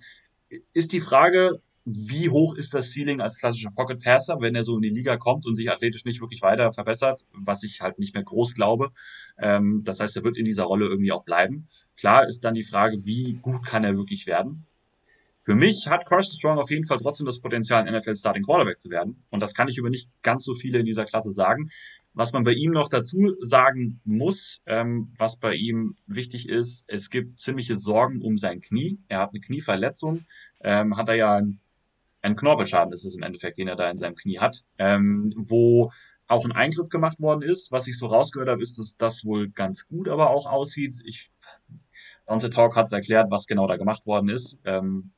Ist 0.73 0.91
die 0.91 1.01
Frage, 1.01 1.61
wie 1.85 2.29
hoch 2.29 2.55
ist 2.55 2.73
das 2.73 2.91
Ceiling 2.91 3.21
als 3.21 3.39
klassischer 3.39 3.71
Pocket 3.71 4.01
Passer, 4.03 4.41
wenn 4.41 4.55
er 4.55 4.65
so 4.65 4.75
in 4.75 4.81
die 4.81 4.89
Liga 4.89 5.15
kommt 5.15 5.45
und 5.45 5.55
sich 5.55 5.71
athletisch 5.71 6.03
nicht 6.03 6.19
wirklich 6.19 6.41
weiter 6.41 6.73
verbessert, 6.73 7.25
was 7.31 7.63
ich 7.63 7.79
halt 7.79 7.97
nicht 7.97 8.13
mehr 8.13 8.23
groß 8.23 8.55
glaube. 8.55 8.91
Ähm, 9.37 9.83
das 9.85 10.01
heißt, 10.01 10.17
er 10.17 10.25
wird 10.25 10.37
in 10.37 10.43
dieser 10.43 10.65
Rolle 10.65 10.85
irgendwie 10.87 11.13
auch 11.13 11.23
bleiben. 11.23 11.69
Klar 11.95 12.27
ist 12.27 12.43
dann 12.43 12.55
die 12.55 12.63
Frage, 12.63 13.05
wie 13.05 13.35
gut 13.41 13.65
kann 13.65 13.85
er 13.85 13.95
wirklich 13.95 14.27
werden? 14.27 14.65
Für 15.47 15.55
mich 15.55 15.87
hat 15.87 16.05
Carson 16.05 16.37
Strong 16.37 16.59
auf 16.59 16.69
jeden 16.71 16.83
Fall 16.83 16.97
trotzdem 16.97 17.25
das 17.25 17.39
Potenzial, 17.39 17.87
ein 17.87 17.97
NFL 17.97 18.17
Starting 18.17 18.43
Quarterback 18.43 18.81
zu 18.81 18.89
werden. 18.89 19.17
Und 19.29 19.41
das 19.41 19.53
kann 19.53 19.69
ich 19.69 19.77
über 19.77 19.89
nicht 19.89 20.09
ganz 20.21 20.43
so 20.43 20.53
viele 20.53 20.79
in 20.79 20.85
dieser 20.85 21.05
Klasse 21.05 21.31
sagen. 21.31 21.71
Was 22.13 22.33
man 22.33 22.43
bei 22.43 22.51
ihm 22.51 22.71
noch 22.71 22.89
dazu 22.89 23.33
sagen 23.39 24.01
muss, 24.03 24.59
ähm, 24.65 25.13
was 25.17 25.37
bei 25.37 25.53
ihm 25.53 25.95
wichtig 26.05 26.49
ist, 26.49 26.83
es 26.87 27.09
gibt 27.09 27.39
ziemliche 27.39 27.77
Sorgen 27.77 28.21
um 28.21 28.37
sein 28.37 28.59
Knie. 28.59 28.99
Er 29.07 29.19
hat 29.19 29.29
eine 29.29 29.39
Knieverletzung, 29.39 30.25
ähm, 30.59 30.97
hat 30.97 31.07
er 31.07 31.15
ja 31.15 31.35
ein 31.37 31.61
ein 32.23 32.35
Knorpelschaden 32.35 32.91
ist 32.91 33.05
es 33.05 33.15
im 33.15 33.23
Endeffekt, 33.23 33.57
den 33.57 33.69
er 33.69 33.77
da 33.77 33.89
in 33.89 33.97
seinem 33.97 34.15
Knie 34.15 34.39
hat, 34.39 34.65
ähm, 34.77 35.33
wo 35.37 35.93
auch 36.27 36.43
ein 36.43 36.51
Eingriff 36.51 36.89
gemacht 36.89 37.21
worden 37.21 37.41
ist. 37.41 37.71
Was 37.71 37.87
ich 37.87 37.97
so 37.97 38.07
rausgehört 38.07 38.49
habe, 38.49 38.61
ist, 38.61 38.77
dass 38.77 38.97
das 38.97 39.23
wohl 39.23 39.47
ganz 39.47 39.87
gut 39.87 40.09
aber 40.09 40.29
auch 40.29 40.45
aussieht. 40.45 40.95
Ich, 41.05 41.31
Onze 42.25 42.49
Talk 42.49 42.75
hat 42.75 42.87
es 42.87 42.91
erklärt, 42.91 43.31
was 43.31 43.47
genau 43.47 43.65
da 43.65 43.77
gemacht 43.77 44.05
worden 44.05 44.27
ist. 44.27 44.59
Ähm, 44.65 45.13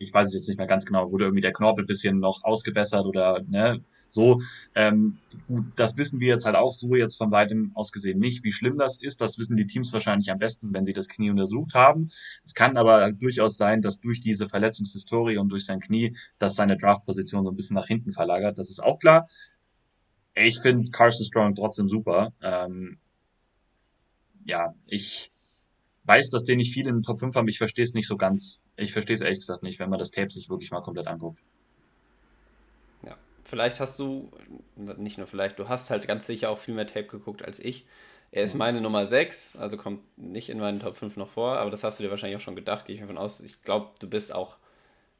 ich 0.00 0.14
weiß 0.14 0.28
es 0.28 0.34
jetzt 0.34 0.48
nicht 0.48 0.56
mehr 0.56 0.66
ganz 0.66 0.86
genau, 0.86 1.12
wurde 1.12 1.24
irgendwie 1.24 1.42
der 1.42 1.52
Knorpel 1.52 1.84
bisschen 1.84 2.20
noch 2.20 2.42
ausgebessert 2.42 3.04
oder 3.04 3.42
ne, 3.46 3.84
so. 4.08 4.40
Ähm, 4.74 5.18
gut, 5.46 5.66
das 5.76 5.98
wissen 5.98 6.20
wir 6.20 6.28
jetzt 6.28 6.46
halt 6.46 6.56
auch 6.56 6.72
so 6.72 6.94
jetzt 6.94 7.16
von 7.16 7.30
weitem 7.30 7.72
aus 7.74 7.92
gesehen 7.92 8.18
nicht, 8.18 8.42
wie 8.42 8.50
schlimm 8.50 8.78
das 8.78 9.00
ist. 9.00 9.20
Das 9.20 9.36
wissen 9.38 9.56
die 9.56 9.66
Teams 9.66 9.92
wahrscheinlich 9.92 10.30
am 10.30 10.38
besten, 10.38 10.72
wenn 10.72 10.86
sie 10.86 10.94
das 10.94 11.06
Knie 11.06 11.28
untersucht 11.28 11.74
haben. 11.74 12.10
Es 12.42 12.54
kann 12.54 12.78
aber 12.78 13.12
durchaus 13.12 13.58
sein, 13.58 13.82
dass 13.82 14.00
durch 14.00 14.22
diese 14.22 14.48
Verletzungshistorie 14.48 15.36
und 15.36 15.50
durch 15.50 15.66
sein 15.66 15.80
Knie, 15.80 16.16
dass 16.38 16.56
seine 16.56 16.78
Draftposition 16.78 17.44
so 17.44 17.50
ein 17.50 17.56
bisschen 17.56 17.76
nach 17.76 17.86
hinten 17.86 18.12
verlagert. 18.12 18.58
Das 18.58 18.70
ist 18.70 18.82
auch 18.82 18.98
klar. 18.98 19.28
Ich 20.34 20.60
finde 20.60 20.90
Carson 20.90 21.26
Strong 21.26 21.54
trotzdem 21.56 21.90
super. 21.90 22.32
Ähm, 22.40 22.96
ja, 24.46 24.74
ich 24.86 25.30
weiß, 26.04 26.30
dass 26.30 26.44
den 26.44 26.56
nicht 26.56 26.72
viele 26.72 26.88
in 26.88 26.96
den 26.96 27.02
Top 27.02 27.18
5 27.18 27.34
haben. 27.36 27.48
Ich 27.48 27.58
verstehe 27.58 27.84
es 27.84 27.94
nicht 27.94 28.08
so 28.08 28.16
ganz. 28.16 28.60
Ich 28.80 28.92
verstehe 28.92 29.14
es 29.14 29.20
ehrlich 29.20 29.40
gesagt 29.40 29.62
nicht, 29.62 29.78
wenn 29.78 29.90
man 29.90 29.98
das 29.98 30.10
Tape 30.10 30.30
sich 30.30 30.48
wirklich 30.48 30.70
mal 30.70 30.80
komplett 30.80 31.06
anguckt. 31.06 31.38
Ja, 33.04 33.16
vielleicht 33.44 33.78
hast 33.78 33.98
du, 33.98 34.30
nicht 34.76 35.18
nur 35.18 35.26
vielleicht, 35.26 35.58
du 35.58 35.68
hast 35.68 35.90
halt 35.90 36.08
ganz 36.08 36.26
sicher 36.26 36.50
auch 36.50 36.58
viel 36.58 36.74
mehr 36.74 36.86
Tape 36.86 37.06
geguckt 37.06 37.44
als 37.44 37.60
ich. 37.60 37.86
Er 38.32 38.44
ist 38.44 38.54
mhm. 38.54 38.58
meine 38.58 38.80
Nummer 38.80 39.06
6, 39.06 39.56
also 39.56 39.76
kommt 39.76 40.00
nicht 40.16 40.48
in 40.48 40.58
meinen 40.58 40.80
Top 40.80 40.96
5 40.96 41.16
noch 41.16 41.28
vor, 41.28 41.58
aber 41.58 41.70
das 41.70 41.84
hast 41.84 41.98
du 41.98 42.04
dir 42.04 42.10
wahrscheinlich 42.10 42.38
auch 42.38 42.44
schon 42.44 42.56
gedacht, 42.56 42.86
gehe 42.86 42.94
ich 42.94 43.00
davon 43.02 43.18
aus. 43.18 43.40
Ich 43.40 43.60
glaube, 43.62 43.90
du 43.98 44.08
bist 44.08 44.34
auch, 44.34 44.56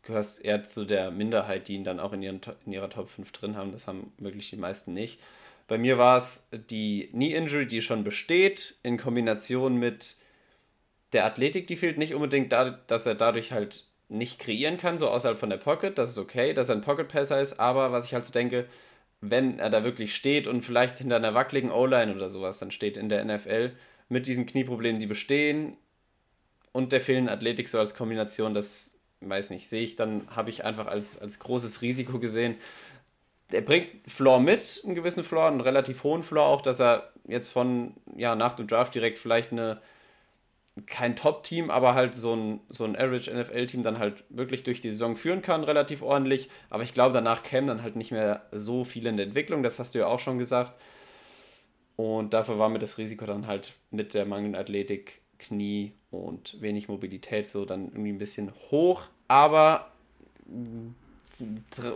gehörst 0.03 0.43
eher 0.43 0.63
zu 0.63 0.87
der 0.87 1.11
Minderheit, 1.11 1.69
die 1.69 1.75
ihn 1.75 1.85
dann 1.85 2.01
auch 2.01 2.15
in, 2.15 2.23
ihren, 2.23 2.41
in 2.65 2.73
ihrer 2.73 2.89
Top 2.89 3.11
5 3.11 3.31
drin 3.33 3.57
haben. 3.57 3.73
Das 3.73 3.87
haben 3.87 4.13
wirklich 4.17 4.49
die 4.49 4.57
meisten 4.57 4.95
nicht. 4.95 5.21
Bei 5.69 5.77
mir 5.77 5.99
war 5.99 6.17
es 6.17 6.47
die 6.71 7.09
Knee 7.09 7.35
Injury, 7.35 7.67
die 7.67 7.83
schon 7.83 8.05
besteht, 8.05 8.77
in 8.83 8.97
Kombination 8.97 9.77
mit 9.77 10.17
der 11.13 11.25
Athletik, 11.25 11.67
die 11.67 11.77
fehlt 11.77 11.99
nicht 11.99 12.15
unbedingt, 12.15 12.53
da, 12.53 12.71
dass 12.87 13.07
er 13.07 13.15
dadurch 13.15 13.53
halt 13.53 13.87
nicht 14.09 14.39
kreieren 14.39 14.77
kann, 14.77 14.99
so 14.99 15.09
außerhalb 15.09 15.39
von 15.39 15.51
der 15.51 15.57
Pocket. 15.57 15.97
Das 15.97 16.11
ist 16.11 16.19
okay, 16.19 16.53
dass 16.53 16.69
er 16.69 16.77
ein 16.77 16.83
Pocket-Passer 16.83 17.41
ist, 17.41 17.61
aber 17.61 17.93
was 17.93 18.07
ich 18.07 18.15
halt 18.15 18.25
so 18.25 18.33
denke, 18.33 18.67
wenn 19.21 19.59
er 19.59 19.71
da 19.71 19.85
wirklich 19.85 20.15
steht 20.15 20.47
und 20.47 20.63
vielleicht 20.63 20.99
hinter 20.99 21.17
einer 21.17 21.35
wackeligen 21.35 21.71
O-Line 21.71 22.15
oder 22.15 22.29
sowas 22.29 22.59
dann 22.59 22.71
steht 22.71 22.97
in 22.97 23.09
der 23.09 23.25
NFL 23.25 23.73
mit 24.09 24.27
diesen 24.27 24.47
Knieproblemen, 24.47 24.99
die 24.99 25.07
bestehen 25.07 25.77
und 26.73 26.93
der 26.93 27.01
fehlenden 27.01 27.33
Athletik 27.33 27.69
so 27.69 27.79
als 27.79 27.95
Kombination, 27.95 28.55
das 28.55 28.91
weiß 29.21 29.51
nicht, 29.51 29.69
sehe 29.69 29.83
ich 29.83 29.97
dann, 29.97 30.27
habe 30.35 30.51
ich 30.51 30.65
einfach 30.65 30.87
als, 30.87 31.19
als 31.19 31.39
großes 31.39 31.83
Risiko 31.83 32.19
gesehen. 32.19 32.57
Der 33.53 33.61
bringt 33.61 33.89
Floor 34.07 34.41
mit, 34.41 34.83
einen 34.85 34.95
gewissen 34.95 35.25
Floor, 35.25 35.49
einen 35.49 35.61
relativ 35.61 36.05
hohen 36.05 36.23
Floor 36.23 36.47
auch, 36.47 36.63
dass 36.63 36.81
er 36.81 37.13
jetzt 37.29 37.53
von, 37.53 37.95
ja, 38.17 38.35
nach 38.35 38.55
dem 38.55 38.67
Draft 38.67 38.95
direkt 38.95 39.19
vielleicht 39.19 39.53
eine 39.53 39.81
kein 40.87 41.17
Top-Team, 41.17 41.71
aber 41.71 41.95
halt 41.95 42.15
so 42.15 42.35
ein, 42.35 42.61
so 42.69 42.85
ein 42.85 42.97
Average-NFL-Team 42.97 43.83
dann 43.83 43.99
halt 43.99 44.25
wirklich 44.29 44.63
durch 44.63 44.81
die 44.81 44.91
Saison 44.91 45.17
führen 45.17 45.43
kann, 45.43 45.65
relativ 45.65 46.03
ordentlich. 46.03 46.49
Aber 46.71 46.83
ich 46.83 46.95
glaube, 46.95 47.13
danach 47.13 47.43
kämen 47.43 47.69
dann 47.69 47.83
halt 47.83 47.97
nicht 47.97 48.13
mehr 48.13 48.47
so 48.53 48.85
viel 48.85 49.07
in 49.07 49.17
der 49.17 49.27
Entwicklung, 49.27 49.63
das 49.63 49.79
hast 49.79 49.95
du 49.95 49.99
ja 49.99 50.07
auch 50.07 50.21
schon 50.21 50.39
gesagt. 50.39 50.81
Und 51.97 52.33
dafür 52.33 52.59
war 52.59 52.69
mir 52.69 52.79
das 52.79 52.99
Risiko 52.99 53.27
dann 53.27 53.47
halt 53.47 53.75
mit 53.91 54.15
der 54.15 54.25
mangelnden 54.25 54.61
Athletik, 54.61 55.21
Knie 55.39 55.93
und 56.11 56.61
wenig 56.61 56.89
Mobilität 56.89 57.47
so 57.47 57.65
dann 57.65 57.89
irgendwie 57.89 58.13
ein 58.13 58.19
bisschen 58.19 58.53
hoch. 58.71 59.03
Aber 59.29 59.91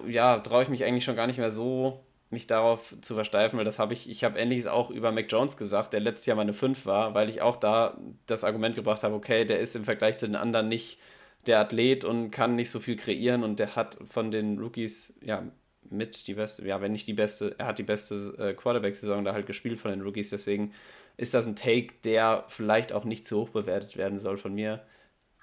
ja, 0.06 0.38
traue 0.38 0.62
ich 0.62 0.68
mich 0.68 0.84
eigentlich 0.84 1.04
schon 1.04 1.16
gar 1.16 1.26
nicht 1.26 1.38
mehr 1.38 1.50
so 1.50 2.00
mich 2.34 2.46
darauf 2.46 2.94
zu 3.00 3.14
versteifen, 3.14 3.58
weil 3.58 3.64
das 3.64 3.78
habe 3.78 3.94
ich, 3.94 4.10
ich 4.10 4.24
habe 4.24 4.38
ähnliches 4.38 4.66
auch 4.66 4.90
über 4.90 5.10
Mac 5.12 5.32
Jones 5.32 5.56
gesagt, 5.56 5.94
der 5.94 6.00
letztes 6.00 6.26
Jahr 6.26 6.36
meine 6.36 6.52
5 6.52 6.84
war, 6.84 7.14
weil 7.14 7.30
ich 7.30 7.40
auch 7.40 7.56
da 7.56 7.98
das 8.26 8.44
Argument 8.44 8.74
gebracht 8.74 9.02
habe, 9.02 9.14
okay, 9.14 9.46
der 9.46 9.60
ist 9.60 9.74
im 9.74 9.84
Vergleich 9.84 10.18
zu 10.18 10.26
den 10.26 10.36
anderen 10.36 10.68
nicht 10.68 10.98
der 11.46 11.60
Athlet 11.60 12.04
und 12.04 12.30
kann 12.30 12.56
nicht 12.56 12.70
so 12.70 12.80
viel 12.80 12.96
kreieren 12.96 13.42
und 13.42 13.58
der 13.58 13.76
hat 13.76 13.98
von 14.06 14.30
den 14.30 14.58
Rookies, 14.58 15.14
ja, 15.22 15.42
mit 15.90 16.26
die 16.26 16.34
beste, 16.34 16.66
ja, 16.66 16.80
wenn 16.80 16.92
nicht 16.92 17.06
die 17.06 17.12
beste, 17.12 17.54
er 17.58 17.66
hat 17.66 17.78
die 17.78 17.82
beste 17.82 18.34
äh, 18.38 18.54
Quarterback-Saison 18.54 19.24
da 19.24 19.32
halt 19.32 19.46
gespielt 19.46 19.80
von 19.80 19.90
den 19.90 20.02
Rookies, 20.02 20.30
deswegen 20.30 20.72
ist 21.16 21.34
das 21.34 21.46
ein 21.46 21.56
Take, 21.56 21.94
der 22.04 22.44
vielleicht 22.48 22.92
auch 22.92 23.04
nicht 23.04 23.26
zu 23.26 23.40
hoch 23.40 23.50
bewertet 23.50 23.96
werden 23.96 24.18
soll 24.18 24.36
von 24.36 24.54
mir. 24.54 24.82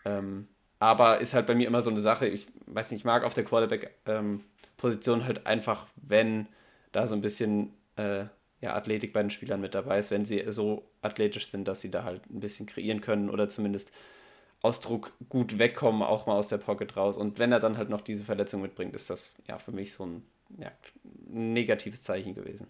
Ähm, 0.06 0.48
aber 0.80 1.20
ist 1.22 1.34
halt 1.34 1.46
bei 1.46 1.56
mir 1.56 1.68
immer 1.68 1.84
so 1.84 1.92
eine 1.92 2.02
Sache, 2.02 2.28
ich 2.28 2.48
weiß 2.66 2.92
nicht, 2.92 3.02
ich 3.02 3.06
mag 3.06 3.24
auf 3.24 3.36
der 3.36 3.46
Quarterback-Position 3.46 5.20
ähm, 5.20 5.26
halt 5.26 5.46
einfach, 5.46 5.88
wenn 5.96 6.48
da 6.92 7.08
so 7.08 7.16
ein 7.16 7.22
bisschen 7.22 7.74
äh, 7.96 8.26
ja, 8.62 8.76
Athletik 8.76 9.14
bei 9.14 9.22
den 9.22 9.32
Spielern 9.32 9.62
mit 9.62 9.76
dabei 9.76 10.00
ist, 10.00 10.12
wenn 10.12 10.26
sie 10.26 10.44
so 10.48 10.90
athletisch 11.02 11.48
sind, 11.48 11.68
dass 11.68 11.82
sie 11.82 11.92
da 11.92 12.04
halt 12.04 12.30
ein 12.30 12.40
bisschen 12.40 12.68
kreieren 12.68 13.02
können 13.02 13.30
oder 13.30 13.50
zumindest 13.50 13.92
Ausdruck 14.62 15.14
gut 15.30 15.58
wegkommen, 15.58 16.04
auch 16.04 16.28
mal 16.28 16.36
aus 16.36 16.48
der 16.48 16.60
Pocket 16.60 16.96
raus. 16.96 17.18
Und 17.18 17.40
wenn 17.40 17.52
er 17.52 17.60
dann 17.60 17.78
halt 17.78 17.90
noch 17.90 18.02
diese 18.02 18.24
Verletzung 18.24 18.62
mitbringt, 18.62 18.94
ist 18.94 19.10
das 19.10 19.34
ja 19.48 19.58
für 19.58 19.72
mich 19.72 19.94
so 19.94 20.06
ein 20.06 20.24
ja, 20.60 20.72
negatives 21.28 22.04
Zeichen 22.04 22.36
gewesen. 22.36 22.68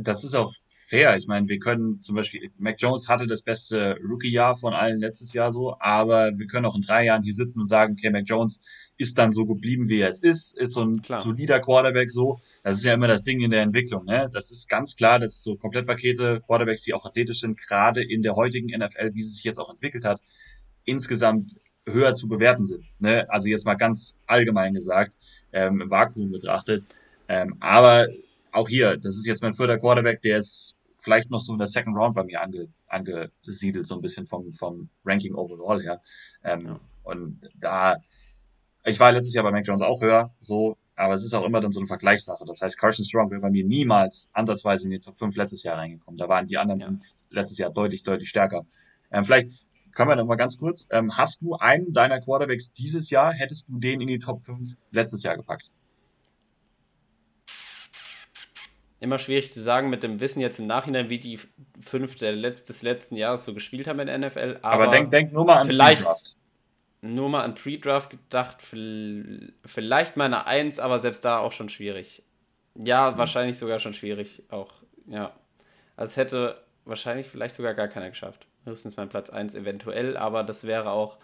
Das 0.00 0.24
ist 0.24 0.34
auch 0.34 0.52
fair. 0.88 1.16
Ich 1.16 1.28
meine, 1.28 1.46
wir 1.48 1.58
können 1.60 2.00
zum 2.00 2.16
Beispiel, 2.16 2.50
Mac 2.58 2.76
Jones 2.78 3.08
hatte 3.08 3.28
das 3.28 3.42
beste 3.42 3.96
Rookie-Jahr 4.02 4.56
von 4.56 4.74
allen 4.74 4.98
letztes 4.98 5.32
Jahr 5.32 5.52
so, 5.52 5.76
aber 5.78 6.36
wir 6.36 6.46
können 6.48 6.66
auch 6.66 6.74
in 6.74 6.82
drei 6.82 7.04
Jahren 7.04 7.22
hier 7.22 7.34
sitzen 7.34 7.60
und 7.60 7.68
sagen, 7.68 7.94
okay, 7.96 8.10
Mac 8.10 8.24
Jones 8.26 8.60
ist 9.02 9.18
dann 9.18 9.32
so 9.32 9.44
geblieben, 9.44 9.88
wie 9.88 10.00
er 10.00 10.08
jetzt 10.08 10.24
ist, 10.24 10.56
ist 10.56 10.72
so 10.72 10.82
ein 10.82 11.02
klar. 11.02 11.20
solider 11.20 11.60
Quarterback 11.60 12.10
so. 12.10 12.40
Das 12.62 12.78
ist 12.78 12.84
ja 12.84 12.94
immer 12.94 13.08
das 13.08 13.22
Ding 13.22 13.40
in 13.40 13.50
der 13.50 13.62
Entwicklung. 13.62 14.04
Ne? 14.04 14.30
Das 14.32 14.50
ist 14.50 14.68
ganz 14.68 14.96
klar, 14.96 15.18
dass 15.18 15.42
so 15.42 15.56
Komplettpakete, 15.56 16.40
Quarterbacks, 16.46 16.82
die 16.82 16.94
auch 16.94 17.04
athletisch 17.04 17.40
sind, 17.40 17.58
gerade 17.58 18.02
in 18.02 18.22
der 18.22 18.34
heutigen 18.34 18.68
NFL, 18.68 19.10
wie 19.14 19.22
sie 19.22 19.34
sich 19.34 19.44
jetzt 19.44 19.58
auch 19.58 19.70
entwickelt 19.70 20.04
hat, 20.04 20.20
insgesamt 20.84 21.56
höher 21.86 22.14
zu 22.14 22.28
bewerten 22.28 22.66
sind. 22.66 22.84
Ne? 23.00 23.28
Also 23.28 23.48
jetzt 23.48 23.66
mal 23.66 23.74
ganz 23.74 24.16
allgemein 24.26 24.72
gesagt, 24.74 25.16
ähm, 25.52 25.80
im 25.80 25.90
Vakuum 25.90 26.30
betrachtet. 26.30 26.86
Ähm, 27.28 27.56
aber 27.60 28.06
auch 28.52 28.68
hier, 28.68 28.96
das 28.96 29.16
ist 29.16 29.26
jetzt 29.26 29.42
mein 29.42 29.54
vierter 29.54 29.78
Quarterback, 29.78 30.22
der 30.22 30.38
ist 30.38 30.76
vielleicht 31.00 31.30
noch 31.30 31.40
so 31.40 31.52
in 31.52 31.58
der 31.58 31.66
Second 31.66 31.96
Round 31.96 32.14
bei 32.14 32.22
mir 32.22 32.40
ange, 32.40 32.68
angesiedelt, 32.86 33.86
so 33.86 33.96
ein 33.96 34.00
bisschen 34.00 34.26
vom, 34.26 34.52
vom 34.52 34.88
Ranking 35.04 35.34
overall 35.34 35.82
her. 35.82 36.00
Ähm, 36.44 36.60
ja. 36.66 36.80
Und 37.02 37.40
da 37.60 37.96
ich 38.84 38.98
war 38.98 39.12
letztes 39.12 39.34
Jahr 39.34 39.44
bei 39.44 39.50
Mac 39.50 39.66
Jones 39.66 39.82
auch 39.82 40.00
höher, 40.00 40.34
so, 40.40 40.76
aber 40.96 41.14
es 41.14 41.24
ist 41.24 41.34
auch 41.34 41.44
immer 41.44 41.60
dann 41.60 41.72
so 41.72 41.80
eine 41.80 41.86
Vergleichssache. 41.86 42.44
Das 42.44 42.60
heißt, 42.60 42.78
Carson 42.78 43.04
Strong 43.04 43.30
wäre 43.30 43.40
bei 43.40 43.50
mir 43.50 43.64
niemals 43.64 44.28
ansatzweise 44.32 44.84
in 44.84 44.90
die 44.90 45.00
Top 45.00 45.18
5 45.18 45.36
letztes 45.36 45.62
Jahr 45.62 45.78
reingekommen. 45.78 46.18
Da 46.18 46.28
waren 46.28 46.46
die 46.46 46.58
anderen 46.58 46.80
ja. 46.80 46.86
fünf 46.86 47.02
letztes 47.30 47.58
Jahr 47.58 47.70
deutlich, 47.70 48.02
deutlich 48.02 48.28
stärker. 48.28 48.66
Ähm, 49.10 49.24
vielleicht 49.24 49.66
können 49.92 50.10
wir 50.10 50.16
noch 50.16 50.26
mal 50.26 50.36
ganz 50.36 50.58
kurz. 50.58 50.88
Ähm, 50.90 51.16
hast 51.16 51.42
du 51.42 51.54
einen 51.54 51.92
deiner 51.92 52.20
Quarterbacks 52.20 52.72
dieses 52.72 53.10
Jahr, 53.10 53.32
hättest 53.32 53.68
du 53.68 53.78
den 53.78 54.00
in 54.00 54.08
die 54.08 54.18
Top 54.18 54.42
5 54.42 54.76
letztes 54.90 55.22
Jahr 55.22 55.36
gepackt? 55.36 55.70
Immer 59.00 59.18
schwierig 59.18 59.52
zu 59.52 59.60
sagen 59.60 59.90
mit 59.90 60.04
dem 60.04 60.20
Wissen 60.20 60.40
jetzt 60.40 60.60
im 60.60 60.68
Nachhinein, 60.68 61.10
wie 61.10 61.18
die 61.18 61.40
fünf 61.80 62.14
der 62.14 62.32
Letz 62.32 62.62
des 62.62 62.82
letzten 62.82 63.16
Jahres 63.16 63.44
so 63.44 63.52
gespielt 63.52 63.88
haben 63.88 63.98
in 63.98 64.06
der 64.06 64.18
NFL. 64.18 64.60
Aber, 64.62 64.84
aber 64.84 64.92
denk, 64.92 65.10
denk 65.10 65.32
nur 65.32 65.44
mal 65.44 65.58
an 65.58 65.66
vielleicht, 65.66 66.02
Pre-Draft. 66.02 66.36
Nur 67.04 67.28
mal 67.28 67.42
an 67.42 67.56
Pre-Draft 67.56 68.10
gedacht, 68.10 68.62
vielleicht 68.62 70.16
meine 70.16 70.46
Eins, 70.46 70.78
aber 70.78 71.00
selbst 71.00 71.24
da 71.24 71.38
auch 71.38 71.50
schon 71.50 71.68
schwierig. 71.68 72.22
Ja, 72.76 73.10
mhm. 73.10 73.18
wahrscheinlich 73.18 73.58
sogar 73.58 73.80
schon 73.80 73.92
schwierig 73.92 74.44
auch, 74.48 74.72
ja. 75.06 75.34
Also 75.96 76.10
es 76.10 76.16
hätte 76.16 76.64
wahrscheinlich 76.84 77.26
vielleicht 77.26 77.54
sogar 77.54 77.74
gar 77.74 77.88
keiner 77.88 78.08
geschafft. 78.08 78.46
Höchstens 78.64 78.96
mein 78.96 79.08
Platz 79.08 79.30
1 79.30 79.56
eventuell, 79.56 80.16
aber 80.16 80.44
das 80.44 80.64
wäre 80.64 80.90
auch, 80.90 81.18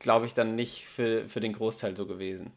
glaube 0.00 0.26
ich, 0.26 0.34
dann 0.34 0.56
nicht 0.56 0.86
für, 0.86 1.28
für 1.28 1.40
den 1.40 1.52
Großteil 1.52 1.96
so 1.96 2.06
gewesen. 2.06 2.50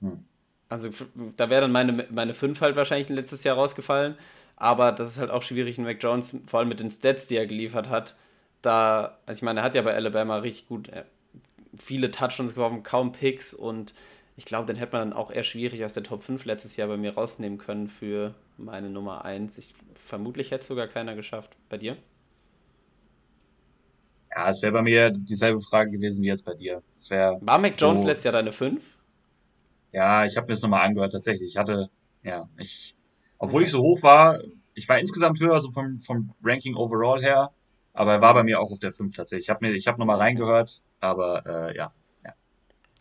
Hm. 0.00 0.24
Also 0.68 0.90
da 1.36 1.48
wäre 1.48 1.62
dann 1.62 1.72
meine, 1.72 2.06
meine 2.10 2.34
5 2.34 2.60
halt 2.60 2.76
wahrscheinlich 2.76 3.08
letztes 3.08 3.44
Jahr 3.44 3.56
rausgefallen, 3.56 4.16
aber 4.56 4.92
das 4.92 5.08
ist 5.08 5.18
halt 5.18 5.30
auch 5.30 5.42
schwierig 5.42 5.78
in 5.78 5.84
Mac 5.84 6.02
Jones, 6.02 6.36
vor 6.46 6.60
allem 6.60 6.68
mit 6.68 6.80
den 6.80 6.90
Stats, 6.90 7.26
die 7.26 7.36
er 7.36 7.46
geliefert 7.46 7.88
hat. 7.88 8.16
Da, 8.62 9.18
also 9.26 9.38
ich 9.38 9.42
meine, 9.42 9.60
er 9.60 9.62
hat 9.64 9.74
ja 9.74 9.82
bei 9.82 9.94
Alabama 9.94 10.38
richtig 10.38 10.68
gut 10.68 10.88
äh, 10.88 11.04
viele 11.76 12.10
Touchdowns 12.10 12.54
geworfen, 12.54 12.82
kaum 12.82 13.12
Picks 13.12 13.54
und 13.54 13.94
ich 14.36 14.44
glaube, 14.44 14.66
den 14.66 14.76
hätte 14.76 14.96
man 14.96 15.10
dann 15.10 15.18
auch 15.18 15.30
eher 15.30 15.42
schwierig 15.42 15.84
aus 15.84 15.94
der 15.94 16.04
Top 16.04 16.22
5 16.22 16.44
letztes 16.44 16.76
Jahr 16.76 16.88
bei 16.88 16.96
mir 16.96 17.14
rausnehmen 17.14 17.58
können 17.58 17.88
für 17.88 18.34
meine 18.56 18.88
Nummer 18.88 19.24
1. 19.24 19.58
Ich, 19.58 19.74
vermutlich 19.94 20.52
hätte 20.52 20.62
es 20.62 20.68
sogar 20.68 20.86
keiner 20.86 21.16
geschafft. 21.16 21.56
Bei 21.68 21.76
dir? 21.76 21.96
Ja, 24.34 24.48
es 24.48 24.62
wäre 24.62 24.72
bei 24.72 24.82
mir 24.82 25.10
dieselbe 25.10 25.60
Frage 25.60 25.90
gewesen 25.90 26.22
wie 26.22 26.28
jetzt 26.28 26.44
bei 26.44 26.54
dir. 26.54 26.82
Es 26.96 27.10
War 27.10 27.58
Mac 27.58 27.74
Jones 27.78 28.02
so, 28.02 28.06
letztes 28.06 28.24
Jahr 28.24 28.32
deine 28.32 28.52
5? 28.52 28.96
Ja, 29.90 30.24
ich 30.24 30.36
habe 30.36 30.46
mir 30.46 30.52
das 30.52 30.62
nochmal 30.62 30.86
angehört, 30.86 31.12
tatsächlich. 31.12 31.48
Ich 31.50 31.56
hatte, 31.56 31.90
ja, 32.22 32.48
ich, 32.58 32.94
obwohl 33.38 33.62
okay. 33.62 33.64
ich 33.64 33.70
so 33.72 33.80
hoch 33.80 34.02
war, 34.04 34.38
ich 34.74 34.88
war 34.88 35.00
insgesamt 35.00 35.40
höher, 35.40 35.60
so 35.60 35.72
vom, 35.72 35.98
vom 35.98 36.32
Ranking 36.44 36.76
overall 36.76 37.20
her, 37.20 37.52
aber 37.98 38.12
er 38.12 38.20
war 38.20 38.34
bei 38.34 38.42
mir 38.42 38.60
auch 38.60 38.70
auf 38.70 38.78
der 38.78 38.92
5 38.92 39.14
tatsächlich. 39.14 39.46
Ich 39.46 39.50
habe 39.50 39.66
mir, 39.66 39.74
ich 39.74 39.86
habe 39.86 39.98
nochmal 39.98 40.18
reingehört, 40.18 40.82
aber 41.00 41.44
äh, 41.46 41.76
ja, 41.76 41.92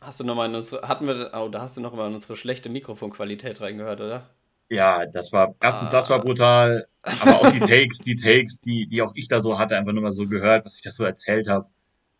Hast 0.02 0.20
du 0.20 0.24
nochmal 0.24 0.50
in 0.50 0.56
unsere, 0.56 0.88
hatten 0.88 1.08
wir, 1.08 1.32
oh, 1.34 1.50
da 1.50 1.62
hast 1.62 1.76
du 1.76 1.82
noch 1.82 1.94
mal 1.96 2.08
in 2.08 2.14
unsere 2.14 2.36
schlechte 2.36 2.70
Mikrofonqualität 2.70 3.62
reingehört, 3.62 4.00
oder? 4.00 4.30
Ja, 4.70 5.08
das 5.08 5.32
war, 5.32 5.56
erstens, 5.60 5.88
ah. 5.88 5.92
das 5.92 6.10
war 6.10 6.22
brutal, 6.22 6.88
aber 7.02 7.42
auch 7.42 7.52
die 7.52 7.60
Takes, 7.60 8.00
die 8.00 8.16
Takes, 8.16 8.62
die, 8.62 8.88
die 8.88 9.02
auch 9.02 9.14
ich 9.16 9.28
da 9.28 9.42
so 9.42 9.58
hatte, 9.58 9.76
einfach 9.76 9.94
nur 9.94 10.04
mal 10.04 10.12
so 10.12 10.28
gehört, 10.28 10.66
was 10.66 10.76
ich 10.76 10.84
da 10.84 10.92
so 10.92 11.04
erzählt 11.04 11.48
habe. 11.48 11.68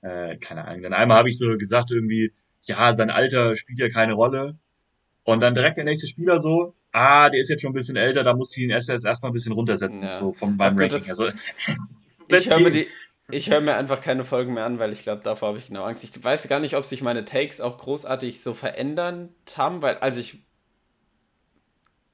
Äh, 0.02 0.38
keine 0.38 0.66
Ahnung. 0.66 0.84
Dann 0.84 0.94
einmal 0.94 1.18
habe 1.18 1.30
ich 1.30 1.38
so 1.38 1.56
gesagt 1.58 1.92
irgendwie, 1.92 2.34
ja, 2.64 2.96
sein 2.96 3.12
Alter 3.12 3.56
spielt 3.56 3.80
ja 3.80 3.90
keine 3.90 4.14
Rolle. 4.14 4.58
Und 5.24 5.42
dann 5.42 5.54
direkt 5.54 5.78
der 5.78 5.84
nächste 5.84 6.08
Spieler 6.08 6.40
so, 6.40 6.74
ah, 6.94 7.30
der 7.30 7.42
ist 7.42 7.50
jetzt 7.50 7.62
schon 7.62 7.72
ein 7.72 7.76
bisschen 7.76 7.98
älter, 7.98 8.24
da 8.24 8.34
muss 8.34 8.56
ich 8.58 8.64
ihn 8.64 8.70
erst 8.70 8.90
jetzt 8.90 9.06
erstmal 9.06 9.32
ein 9.32 9.34
bisschen 9.34 9.52
runtersetzen, 9.52 10.04
ja. 10.04 10.18
so 10.18 10.34
vom 10.34 10.58
beim 10.58 10.78
Ranking. 10.78 11.04
Das, 11.06 11.20
also, 11.20 11.28
ich 12.30 12.50
höre 12.50 12.60
mir 12.60 12.72
die, 12.72 12.88
ich 13.30 13.50
höre 13.50 13.62
mir 13.62 13.76
einfach 13.76 14.02
keine 14.02 14.24
Folgen 14.24 14.54
mehr 14.54 14.66
an, 14.66 14.80
weil 14.80 14.94
ich 14.94 15.04
glaube, 15.04 15.22
davor 15.24 15.50
habe 15.50 15.58
ich 15.58 15.68
genau 15.68 15.84
Angst. 15.84 16.04
Ich 16.04 16.24
weiß 16.24 16.48
gar 16.48 16.60
nicht, 16.60 16.76
ob 16.76 16.86
sich 16.86 17.02
meine 17.02 17.26
Takes 17.26 17.60
auch 17.60 17.78
großartig 17.78 18.42
so 18.42 18.54
verändert 18.54 19.30
haben, 19.56 19.82
weil, 19.82 19.98
also 19.98 20.20
ich, 20.20 20.40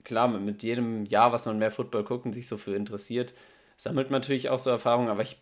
klar, 0.03 0.27
mit 0.27 0.63
jedem 0.63 1.05
Jahr, 1.05 1.31
was 1.31 1.45
man 1.45 1.59
mehr 1.59 1.71
Football 1.71 2.03
guckt 2.03 2.25
und 2.25 2.33
sich 2.33 2.47
so 2.47 2.57
für 2.57 2.75
interessiert, 2.75 3.33
sammelt 3.77 4.09
man 4.09 4.21
natürlich 4.21 4.49
auch 4.49 4.59
so 4.59 4.69
Erfahrungen, 4.69 5.09
aber 5.09 5.21
ich 5.21 5.41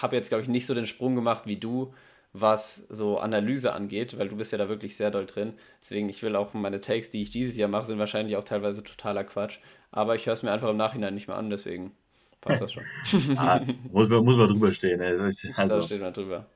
habe 0.00 0.16
jetzt, 0.16 0.28
glaube 0.28 0.42
ich, 0.42 0.48
nicht 0.48 0.66
so 0.66 0.74
den 0.74 0.86
Sprung 0.86 1.14
gemacht 1.14 1.46
wie 1.46 1.56
du, 1.56 1.94
was 2.32 2.86
so 2.88 3.18
Analyse 3.18 3.74
angeht, 3.74 4.18
weil 4.18 4.28
du 4.28 4.36
bist 4.36 4.52
ja 4.52 4.58
da 4.58 4.68
wirklich 4.68 4.96
sehr 4.96 5.10
doll 5.10 5.26
drin. 5.26 5.54
Deswegen, 5.82 6.08
ich 6.08 6.22
will 6.22 6.34
auch 6.34 6.54
meine 6.54 6.80
Takes, 6.80 7.10
die 7.10 7.22
ich 7.22 7.30
dieses 7.30 7.56
Jahr 7.56 7.68
mache, 7.68 7.86
sind 7.86 7.98
wahrscheinlich 7.98 8.36
auch 8.36 8.44
teilweise 8.44 8.82
totaler 8.82 9.24
Quatsch. 9.24 9.58
Aber 9.90 10.14
ich 10.14 10.26
höre 10.26 10.34
es 10.34 10.42
mir 10.42 10.50
einfach 10.50 10.70
im 10.70 10.78
Nachhinein 10.78 11.14
nicht 11.14 11.28
mehr 11.28 11.36
an, 11.36 11.50
deswegen 11.50 11.94
passt 12.42 12.60
das 12.60 12.72
schon. 12.72 12.84
ah, 13.38 13.60
muss, 13.90 14.08
man, 14.08 14.24
muss 14.24 14.36
man 14.36 14.48
drüber 14.48 14.72
stehen. 14.72 15.00
Also, 15.00 15.24
also. 15.56 15.76
Da 15.76 15.82
steht 15.82 16.02
man 16.02 16.12
drüber. 16.12 16.46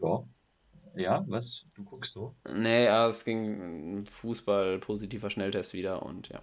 Ja. 0.00 0.24
Ja, 0.94 1.24
was? 1.28 1.66
Du 1.74 1.84
guckst 1.84 2.12
so? 2.12 2.34
Nee, 2.54 2.84
ja, 2.84 3.08
es 3.08 3.24
ging 3.24 4.06
Fußball, 4.06 4.78
positiver 4.78 5.28
Schnelltest 5.28 5.74
wieder 5.74 6.02
und 6.02 6.28
ja. 6.28 6.42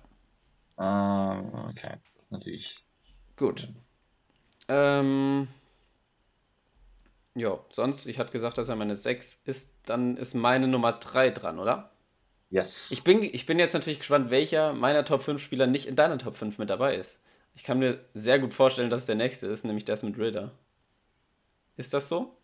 Ah, 0.75 1.67
okay. 1.69 1.97
Natürlich. 2.29 2.83
Gut. 3.37 3.69
Ähm. 4.67 5.47
Ja, 7.35 7.59
sonst, 7.71 8.05
ich 8.05 8.19
hatte 8.19 8.31
gesagt, 8.31 8.59
dass 8.59 8.69
er 8.69 8.75
meine 8.75 8.95
6 8.95 9.41
ist, 9.45 9.73
dann 9.85 10.17
ist 10.17 10.35
meine 10.35 10.67
Nummer 10.67 10.93
3 10.93 11.31
dran, 11.31 11.57
oder? 11.57 11.92
Yes. 12.53 12.91
Ich 12.91 13.03
bin, 13.03 13.23
ich 13.23 13.47
bin 13.47 13.57
jetzt 13.57 13.73
natürlich 13.73 13.97
gespannt, 13.97 14.29
welcher 14.29 14.73
meiner 14.73 15.03
Top 15.05 15.23
5 15.23 15.41
Spieler 15.41 15.65
nicht 15.65 15.87
in 15.87 15.95
deiner 15.95 16.19
Top 16.19 16.35
5 16.35 16.59
mit 16.59 16.69
dabei 16.69 16.95
ist. 16.95 17.19
Ich 17.55 17.63
kann 17.63 17.79
mir 17.79 17.99
sehr 18.13 18.37
gut 18.37 18.53
vorstellen, 18.53 18.91
dass 18.91 19.01
es 19.01 19.05
der 19.07 19.15
nächste 19.15 19.47
ist, 19.47 19.65
nämlich 19.65 19.85
das 19.85 20.03
mit 20.03 20.19
Ritter. 20.19 20.51
Ist 21.77 21.95
das 21.95 22.09
so? 22.09 22.37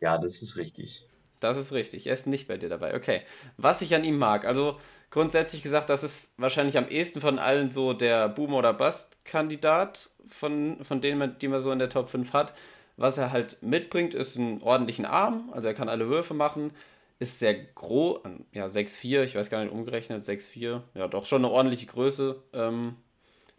Ja, 0.00 0.18
das 0.18 0.42
ist 0.42 0.56
richtig. 0.56 1.06
Das 1.40 1.56
ist 1.56 1.72
richtig. 1.72 2.06
Er 2.08 2.12
ist 2.12 2.26
nicht 2.26 2.46
bei 2.46 2.58
dir 2.58 2.68
dabei. 2.68 2.94
Okay. 2.94 3.22
Was 3.56 3.80
ich 3.80 3.94
an 3.94 4.04
ihm 4.04 4.18
mag, 4.18 4.44
also 4.44 4.78
grundsätzlich 5.08 5.62
gesagt, 5.62 5.88
das 5.88 6.02
ist 6.02 6.34
wahrscheinlich 6.36 6.76
am 6.76 6.90
ehesten 6.90 7.22
von 7.22 7.38
allen 7.38 7.70
so 7.70 7.94
der 7.94 8.28
Boom- 8.28 8.52
oder 8.52 8.74
Bust-Kandidat, 8.74 10.10
von, 10.26 10.84
von 10.84 11.00
denen, 11.00 11.38
die 11.38 11.48
man 11.48 11.62
so 11.62 11.72
in 11.72 11.78
der 11.78 11.88
Top 11.88 12.10
5 12.10 12.34
hat. 12.34 12.52
Was 12.98 13.16
er 13.16 13.32
halt 13.32 13.62
mitbringt, 13.62 14.12
ist 14.12 14.36
einen 14.36 14.60
ordentlichen 14.60 15.06
Arm, 15.06 15.48
also 15.54 15.68
er 15.68 15.74
kann 15.74 15.88
alle 15.88 16.10
Würfe 16.10 16.34
machen 16.34 16.72
ist 17.18 17.38
sehr 17.38 17.54
groß, 17.54 18.20
ja 18.52 18.66
6,4, 18.66 19.24
ich 19.24 19.34
weiß 19.34 19.50
gar 19.50 19.62
nicht 19.62 19.72
umgerechnet, 19.72 20.24
6,4, 20.24 20.82
ja 20.94 21.08
doch 21.08 21.26
schon 21.26 21.44
eine 21.44 21.52
ordentliche 21.52 21.86
Größe, 21.86 22.42
ähm, 22.52 22.96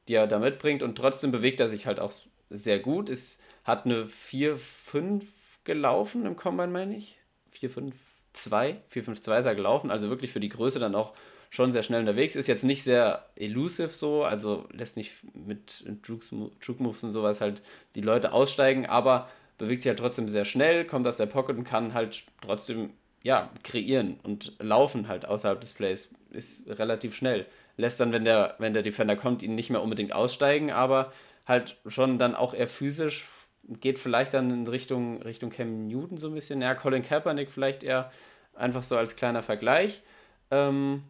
die 0.08 0.16
er 0.16 0.28
da 0.28 0.40
mitbringt 0.40 0.82
und 0.82 0.98
trotzdem 0.98 1.32
bewegt 1.32 1.60
er 1.60 1.70
sich 1.70 1.86
halt 1.86 2.00
auch 2.00 2.12
sehr 2.50 2.80
gut. 2.80 3.10
Ist, 3.10 3.42
hat 3.64 3.86
eine 3.86 4.06
4,5 4.06 5.24
gelaufen 5.64 6.26
im 6.26 6.36
Combine, 6.36 6.72
meine 6.72 6.96
ich. 6.96 7.20
4,5, 7.54 7.94
2, 8.34 8.82
4,5,2 8.92 9.40
ist 9.40 9.46
er 9.46 9.56
gelaufen, 9.56 9.92
also 9.92 10.10
wirklich 10.10 10.32
für 10.32 10.40
die 10.40 10.50
Größe 10.50 10.80
dann 10.80 10.96
auch 10.96 11.14
schon 11.50 11.74
sehr 11.74 11.84
schnell 11.84 12.00
unterwegs. 12.00 12.36
Ist 12.36 12.48
jetzt 12.48 12.64
nicht 12.64 12.84
sehr 12.84 13.26
elusive 13.36 13.90
so, 13.90 14.24
also 14.24 14.68
lässt 14.72 14.98
nicht 14.98 15.14
mit 15.36 15.84
Juke 16.04 16.84
Moves 16.84 17.04
und 17.04 17.12
sowas 17.12 17.42
halt 17.42 17.62
die 17.96 18.02
Leute 18.02 18.32
aussteigen, 18.32 18.86
aber 18.86 19.28
bewegt 19.58 19.82
sich 19.82 19.90
halt 19.90 20.00
trotzdem 20.00 20.30
sehr 20.30 20.46
schnell, 20.46 20.86
kommt 20.86 21.06
aus 21.08 21.18
der 21.18 21.26
Pocket 21.26 21.58
und 21.58 21.66
kann 21.66 21.94
halt 21.94 22.24
trotzdem 22.42 22.94
ja, 23.24 23.50
kreieren 23.64 24.20
und 24.24 24.54
laufen 24.60 25.08
halt 25.08 25.26
außerhalb 25.26 25.60
des 25.60 25.74
Plays 25.74 26.10
ist 26.32 26.68
relativ 26.68 27.16
schnell. 27.16 27.46
Lässt 27.78 28.00
dann, 28.00 28.12
wenn 28.12 28.26
der, 28.26 28.56
wenn 28.60 28.74
der 28.74 28.84
Defender 28.84 29.16
kommt, 29.16 29.42
ihn 29.42 29.56
nicht 29.56 29.70
mehr 29.70 29.82
unbedingt 29.82 30.14
aussteigen, 30.14 30.72
aber 30.72 31.12
halt 31.46 31.78
schon 31.86 32.20
dann 32.20 32.36
auch 32.36 32.54
eher 32.54 32.68
physisch, 32.68 33.26
geht 33.68 34.00
vielleicht 34.00 34.34
dann 34.34 34.50
in 34.52 34.68
Richtung, 34.68 35.22
Richtung 35.22 35.50
Cam 35.50 35.88
Newton 35.88 36.18
so 36.18 36.28
ein 36.28 36.34
bisschen. 36.34 36.62
Ja, 36.62 36.76
Colin 36.76 37.04
Kaepernick 37.04 37.52
vielleicht 37.52 37.84
eher 37.84 38.12
einfach 38.54 38.84
so 38.84 38.98
als 38.98 39.16
kleiner 39.16 39.44
Vergleich. 39.44 40.04
Ähm, 40.52 41.04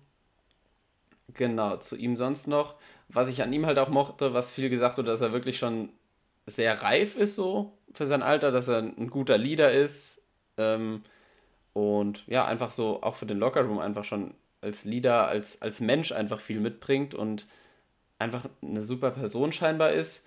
genau, 1.34 1.78
zu 1.78 1.96
ihm 1.96 2.16
sonst 2.16 2.48
noch. 2.48 2.76
Was 3.08 3.30
ich 3.30 3.42
an 3.42 3.54
ihm 3.54 3.66
halt 3.66 3.80
auch 3.80 3.90
mochte, 3.90 4.34
was 4.34 4.54
viel 4.54 4.70
gesagt 4.70 4.98
wurde, 4.98 5.12
dass 5.12 5.22
er 5.22 5.34
wirklich 5.34 5.58
schon 5.58 5.90
sehr 6.46 6.82
reif 6.82 7.16
ist 7.16 7.36
so 7.36 7.78
für 7.94 8.08
sein 8.08 8.24
Alter, 8.24 8.52
dass 8.52 8.68
er 8.68 8.80
ein 8.80 9.10
guter 9.10 9.38
Leader 9.38 9.72
ist. 9.72 10.22
Ähm, 10.58 11.04
und 11.80 12.26
ja, 12.28 12.46
einfach 12.46 12.72
so 12.72 13.02
auch 13.02 13.16
für 13.16 13.26
den 13.26 13.40
Lockerroom 13.40 13.80
einfach 13.80 14.04
schon 14.04 14.34
als 14.62 14.86
Leader, 14.86 15.28
als, 15.28 15.62
als 15.62 15.80
Mensch 15.80 16.12
einfach 16.12 16.40
viel 16.40 16.60
mitbringt 16.60 17.16
und 17.16 17.48
einfach 18.18 18.46
eine 18.62 18.84
super 18.84 19.12
Person 19.12 19.54
scheinbar 19.54 19.94
ist. 19.94 20.26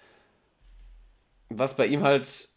Was 1.51 1.77
bei 1.77 1.87
ihm 1.87 2.03
halt 2.03 2.49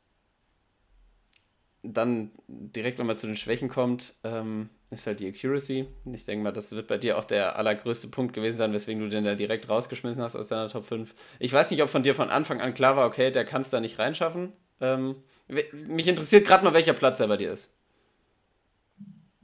dann 1.83 2.31
direkt, 2.47 2.99
wenn 2.99 3.05
man 3.05 3.17
zu 3.17 3.27
den 3.27 3.35
Schwächen 3.35 3.69
kommt, 3.69 4.15
ähm, 4.23 4.69
ist 4.89 5.05
halt 5.05 5.19
die 5.19 5.27
Accuracy. 5.27 5.87
Ich 6.11 6.25
denke 6.25 6.43
mal, 6.43 6.51
das 6.51 6.71
wird 6.71 6.87
bei 6.87 6.97
dir 6.97 7.17
auch 7.17 7.25
der 7.25 7.57
allergrößte 7.57 8.07
Punkt 8.07 8.33
gewesen 8.33 8.57
sein, 8.57 8.73
weswegen 8.73 9.01
du 9.01 9.09
den 9.09 9.23
da 9.23 9.35
direkt 9.35 9.69
rausgeschmissen 9.69 10.23
hast 10.23 10.35
aus 10.35 10.47
deiner 10.47 10.69
Top 10.69 10.85
5. 10.85 11.13
Ich 11.39 11.53
weiß 11.53 11.71
nicht, 11.71 11.83
ob 11.83 11.89
von 11.89 12.03
dir 12.03 12.15
von 12.15 12.29
Anfang 12.29 12.61
an 12.61 12.73
klar 12.73 12.95
war, 12.95 13.05
okay, 13.05 13.31
der 13.31 13.45
kann 13.45 13.61
es 13.61 13.69
da 13.69 13.79
nicht 13.79 13.99
reinschaffen. 13.99 14.53
Ähm, 14.81 15.17
mich 15.47 16.07
interessiert 16.07 16.47
gerade 16.47 16.63
mal, 16.63 16.73
welcher 16.73 16.93
Platz 16.93 17.19
er 17.19 17.27
bei 17.27 17.37
dir 17.37 17.51
ist. 17.51 17.74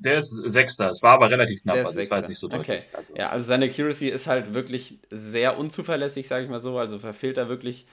Der 0.03 0.17
ist 0.17 0.29
Sechster. 0.29 0.89
Es 0.89 1.01
war 1.03 1.13
aber 1.13 1.29
relativ 1.29 1.61
knapp, 1.61 1.77
also 1.77 1.99
ich 1.99 2.09
weiß 2.09 2.27
nicht 2.27 2.39
so 2.39 2.47
deutlich. 2.47 2.79
Okay. 2.79 2.83
Also. 2.93 3.15
Ja, 3.15 3.29
also 3.29 3.45
seine 3.45 3.65
Accuracy 3.65 4.09
ist 4.09 4.27
halt 4.27 4.53
wirklich 4.53 4.99
sehr 5.11 5.57
unzuverlässig, 5.57 6.27
sage 6.27 6.43
ich 6.43 6.49
mal 6.49 6.59
so. 6.59 6.77
Also 6.79 6.97
verfehlt 6.97 7.37
er 7.37 7.49
wirklich 7.49 7.85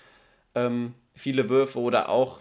ähm, 0.54 0.94
viele 1.14 1.48
Würfe 1.48 1.78
oder 1.80 2.08
auch 2.08 2.40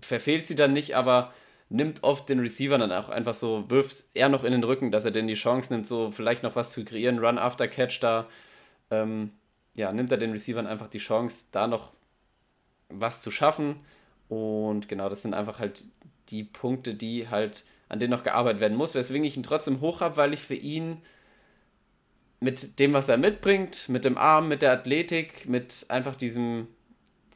verfehlt 0.00 0.46
sie 0.46 0.56
dann 0.56 0.72
nicht, 0.72 0.94
aber 0.94 1.32
nimmt 1.70 2.02
oft 2.02 2.28
den 2.28 2.40
Receiver 2.40 2.76
dann 2.78 2.92
auch 2.92 3.08
einfach 3.08 3.34
so, 3.34 3.64
wirft 3.70 4.04
er 4.14 4.28
noch 4.28 4.44
in 4.44 4.52
den 4.52 4.64
Rücken, 4.64 4.90
dass 4.90 5.04
er 5.04 5.10
denn 5.10 5.28
die 5.28 5.34
Chance 5.34 5.72
nimmt, 5.72 5.86
so 5.86 6.10
vielleicht 6.10 6.42
noch 6.42 6.56
was 6.56 6.72
zu 6.72 6.84
kreieren, 6.84 7.18
Run 7.18 7.38
after 7.38 7.68
Catch 7.68 8.00
da. 8.00 8.28
Ähm, 8.90 9.32
ja, 9.76 9.92
nimmt 9.92 10.10
er 10.10 10.18
den 10.18 10.32
Receivern 10.32 10.66
einfach 10.66 10.90
die 10.90 10.98
Chance, 10.98 11.46
da 11.52 11.66
noch 11.66 11.92
was 12.88 13.22
zu 13.22 13.30
schaffen. 13.30 13.76
Und 14.28 14.88
genau, 14.88 15.08
das 15.08 15.22
sind 15.22 15.32
einfach 15.32 15.58
halt 15.58 15.86
die 16.28 16.44
Punkte, 16.44 16.94
die 16.94 17.28
halt, 17.28 17.64
an 17.90 17.98
denen 17.98 18.12
noch 18.12 18.22
gearbeitet 18.22 18.60
werden 18.60 18.78
muss, 18.78 18.94
weswegen 18.94 19.24
ich 19.24 19.36
ihn 19.36 19.42
trotzdem 19.42 19.80
hoch 19.80 20.00
habe, 20.00 20.16
weil 20.16 20.32
ich 20.32 20.40
für 20.40 20.54
ihn 20.54 21.02
mit 22.40 22.78
dem, 22.78 22.94
was 22.94 23.08
er 23.08 23.18
mitbringt, 23.18 23.88
mit 23.88 24.04
dem 24.04 24.16
Arm, 24.16 24.48
mit 24.48 24.62
der 24.62 24.72
Athletik, 24.72 25.48
mit 25.48 25.86
einfach 25.88 26.16
diesem, 26.16 26.68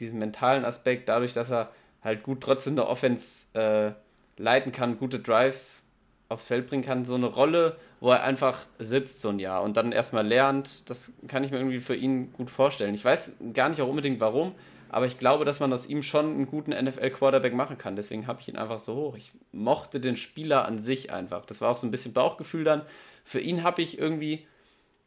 diesem 0.01 0.21
mentalen 0.21 0.65
Aspekt, 0.65 1.09
dadurch, 1.09 1.35
dass 1.35 1.51
er 1.51 1.71
halt 2.03 2.23
gut 2.23 2.41
trotzdem 2.41 2.75
eine 2.75 2.87
Offense 2.87 3.47
äh, 3.55 3.93
leiten 4.41 4.73
kann, 4.73 4.97
gute 4.97 5.19
Drives 5.19 5.83
aufs 6.29 6.45
Feld 6.45 6.69
bringen 6.69 6.85
kann, 6.85 7.05
so 7.05 7.17
eine 7.17 7.27
Rolle, 7.27 7.77
wo 8.01 8.11
er 8.11 8.23
einfach 8.23 8.67
sitzt 8.79 9.21
so 9.21 9.31
ein 9.31 9.41
Jahr 9.41 9.63
und 9.63 9.77
dann 9.77 9.93
erstmal 9.93 10.27
lernt, 10.27 10.89
das 10.89 11.13
kann 11.27 11.43
ich 11.43 11.51
mir 11.51 11.59
irgendwie 11.59 11.81
für 11.81 11.97
ihn 11.97 12.33
gut 12.33 12.49
vorstellen. 12.49 12.95
Ich 12.95 13.05
weiß 13.05 13.37
gar 13.53 13.69
nicht 13.69 13.83
auch 13.83 13.89
unbedingt 13.89 14.21
warum, 14.21 14.55
aber 14.95 15.07
ich 15.07 15.19
glaube, 15.19 15.45
dass 15.45 15.59
man 15.59 15.73
aus 15.73 15.87
ihm 15.87 16.05
schon 16.05 16.27
einen 16.27 16.47
guten 16.47 16.71
NFL-Quarterback 16.71 17.53
machen 17.53 17.77
kann. 17.77 17.97
Deswegen 17.97 18.29
habe 18.29 18.41
ich 18.41 18.49
ihn 18.49 18.57
einfach 18.57 18.79
so 18.79 18.95
hoch. 18.95 19.17
Ich 19.17 19.33
mochte 19.51 19.99
den 19.99 20.15
Spieler 20.15 20.67
an 20.67 20.79
sich 20.79 21.13
einfach. 21.13 21.45
Das 21.47 21.61
war 21.61 21.73
auch 21.73 21.77
so 21.77 21.85
ein 21.85 21.91
bisschen 21.91 22.13
Bauchgefühl 22.13 22.63
dann. 22.63 22.83
Für 23.25 23.41
ihn 23.41 23.65
habe 23.65 23.83
ich 23.83 23.99
irgendwie 23.99 24.47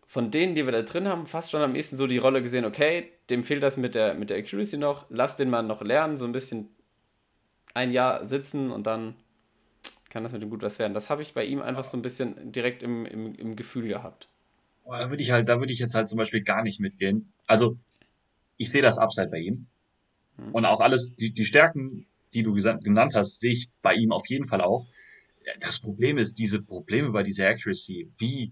von 0.05 0.29
denen, 0.29 0.55
die 0.55 0.65
wir 0.65 0.73
da 0.73 0.81
drin 0.81 1.07
haben, 1.07 1.25
fast 1.25 1.51
schon 1.51 1.61
am 1.61 1.73
ehesten 1.73 1.95
so 1.95 2.05
die 2.05 2.17
Rolle 2.17 2.41
gesehen, 2.41 2.65
okay, 2.65 3.13
dem 3.29 3.45
fehlt 3.45 3.63
das 3.63 3.77
mit 3.77 3.95
der, 3.95 4.13
mit 4.15 4.29
der 4.29 4.37
Accuracy 4.39 4.75
noch, 4.77 5.05
lass 5.07 5.37
den 5.37 5.49
mal 5.49 5.63
noch 5.63 5.81
lernen, 5.81 6.17
so 6.17 6.25
ein 6.25 6.33
bisschen 6.33 6.67
ein 7.73 7.93
Jahr 7.93 8.25
sitzen 8.25 8.71
und 8.71 8.87
dann 8.87 9.15
kann 10.09 10.23
das 10.23 10.33
mit 10.33 10.41
ihm 10.41 10.49
gut 10.49 10.63
was 10.63 10.79
werden. 10.79 10.95
Das 10.95 11.09
habe 11.09 11.21
ich 11.21 11.33
bei 11.33 11.45
ihm 11.45 11.61
einfach 11.61 11.85
so 11.85 11.95
ein 11.95 12.01
bisschen 12.01 12.51
direkt 12.51 12.83
im, 12.83 13.05
im, 13.05 13.35
im 13.35 13.55
Gefühl 13.55 13.87
gehabt. 13.87 14.27
da 14.83 15.09
würde 15.09 15.23
ich 15.23 15.31
halt, 15.31 15.47
da 15.47 15.59
würde 15.59 15.71
ich 15.71 15.79
jetzt 15.79 15.95
halt 15.95 16.09
zum 16.09 16.17
Beispiel 16.17 16.41
gar 16.41 16.63
nicht 16.63 16.81
mitgehen. 16.81 17.31
Also, 17.45 17.77
ich 18.57 18.69
sehe 18.69 18.81
das 18.81 18.97
Upside 18.97 19.29
bei 19.29 19.37
ihm. 19.37 19.67
Mhm. 20.37 20.51
Und 20.51 20.65
auch 20.65 20.81
alles, 20.81 21.15
die, 21.15 21.31
die 21.31 21.45
Stärken, 21.45 22.07
die 22.33 22.43
du 22.43 22.53
genannt 22.53 23.13
hast, 23.15 23.39
sehe 23.39 23.53
ich 23.53 23.69
bei 23.81 23.93
ihm 23.93 24.11
auf 24.11 24.27
jeden 24.27 24.45
Fall 24.45 24.61
auch. 24.61 24.87
Das 25.59 25.79
Problem 25.79 26.17
ist, 26.17 26.39
diese 26.39 26.61
Probleme 26.61 27.11
bei 27.11 27.23
dieser 27.23 27.47
Accuracy, 27.47 28.11
wie 28.17 28.51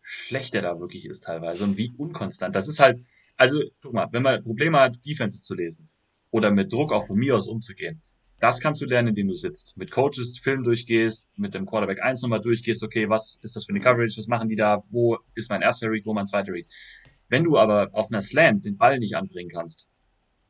schlecht 0.00 0.54
er 0.54 0.62
da 0.62 0.78
wirklich 0.78 1.06
ist 1.06 1.24
teilweise 1.24 1.64
und 1.64 1.76
wie 1.76 1.92
unkonstant. 1.96 2.54
Das 2.54 2.68
ist 2.68 2.78
halt, 2.78 3.04
also, 3.36 3.60
guck 3.82 3.92
mal, 3.92 4.08
wenn 4.12 4.22
man 4.22 4.42
Probleme 4.42 4.78
hat, 4.78 5.04
Defenses 5.04 5.42
zu 5.42 5.54
lesen 5.54 5.88
oder 6.30 6.52
mit 6.52 6.72
Druck 6.72 6.92
auch 6.92 7.04
von 7.04 7.18
mir 7.18 7.36
aus 7.36 7.48
umzugehen, 7.48 8.00
das 8.38 8.60
kannst 8.60 8.80
du 8.80 8.84
lernen, 8.84 9.08
indem 9.08 9.28
du 9.28 9.34
sitzt. 9.34 9.76
Mit 9.76 9.90
Coaches 9.90 10.38
Film 10.38 10.62
durchgehst, 10.62 11.30
mit 11.36 11.54
dem 11.54 11.66
Quarterback 11.66 12.02
1 12.02 12.22
nochmal 12.22 12.40
durchgehst, 12.40 12.84
okay, 12.84 13.08
was 13.08 13.38
ist 13.42 13.56
das 13.56 13.64
für 13.64 13.70
eine 13.70 13.80
Coverage, 13.80 14.18
was 14.18 14.26
machen 14.26 14.48
die 14.48 14.56
da, 14.56 14.84
wo 14.90 15.18
ist 15.34 15.50
mein 15.50 15.62
erster 15.62 15.90
Read, 15.90 16.04
wo 16.04 16.12
mein 16.12 16.26
zweiter 16.26 16.52
Read. 16.52 16.66
Wenn 17.28 17.44
du 17.44 17.58
aber 17.58 17.88
auf 17.92 18.10
einer 18.10 18.22
Slant 18.22 18.64
den 18.64 18.76
Ball 18.76 18.98
nicht 18.98 19.16
anbringen 19.16 19.50
kannst, 19.50 19.88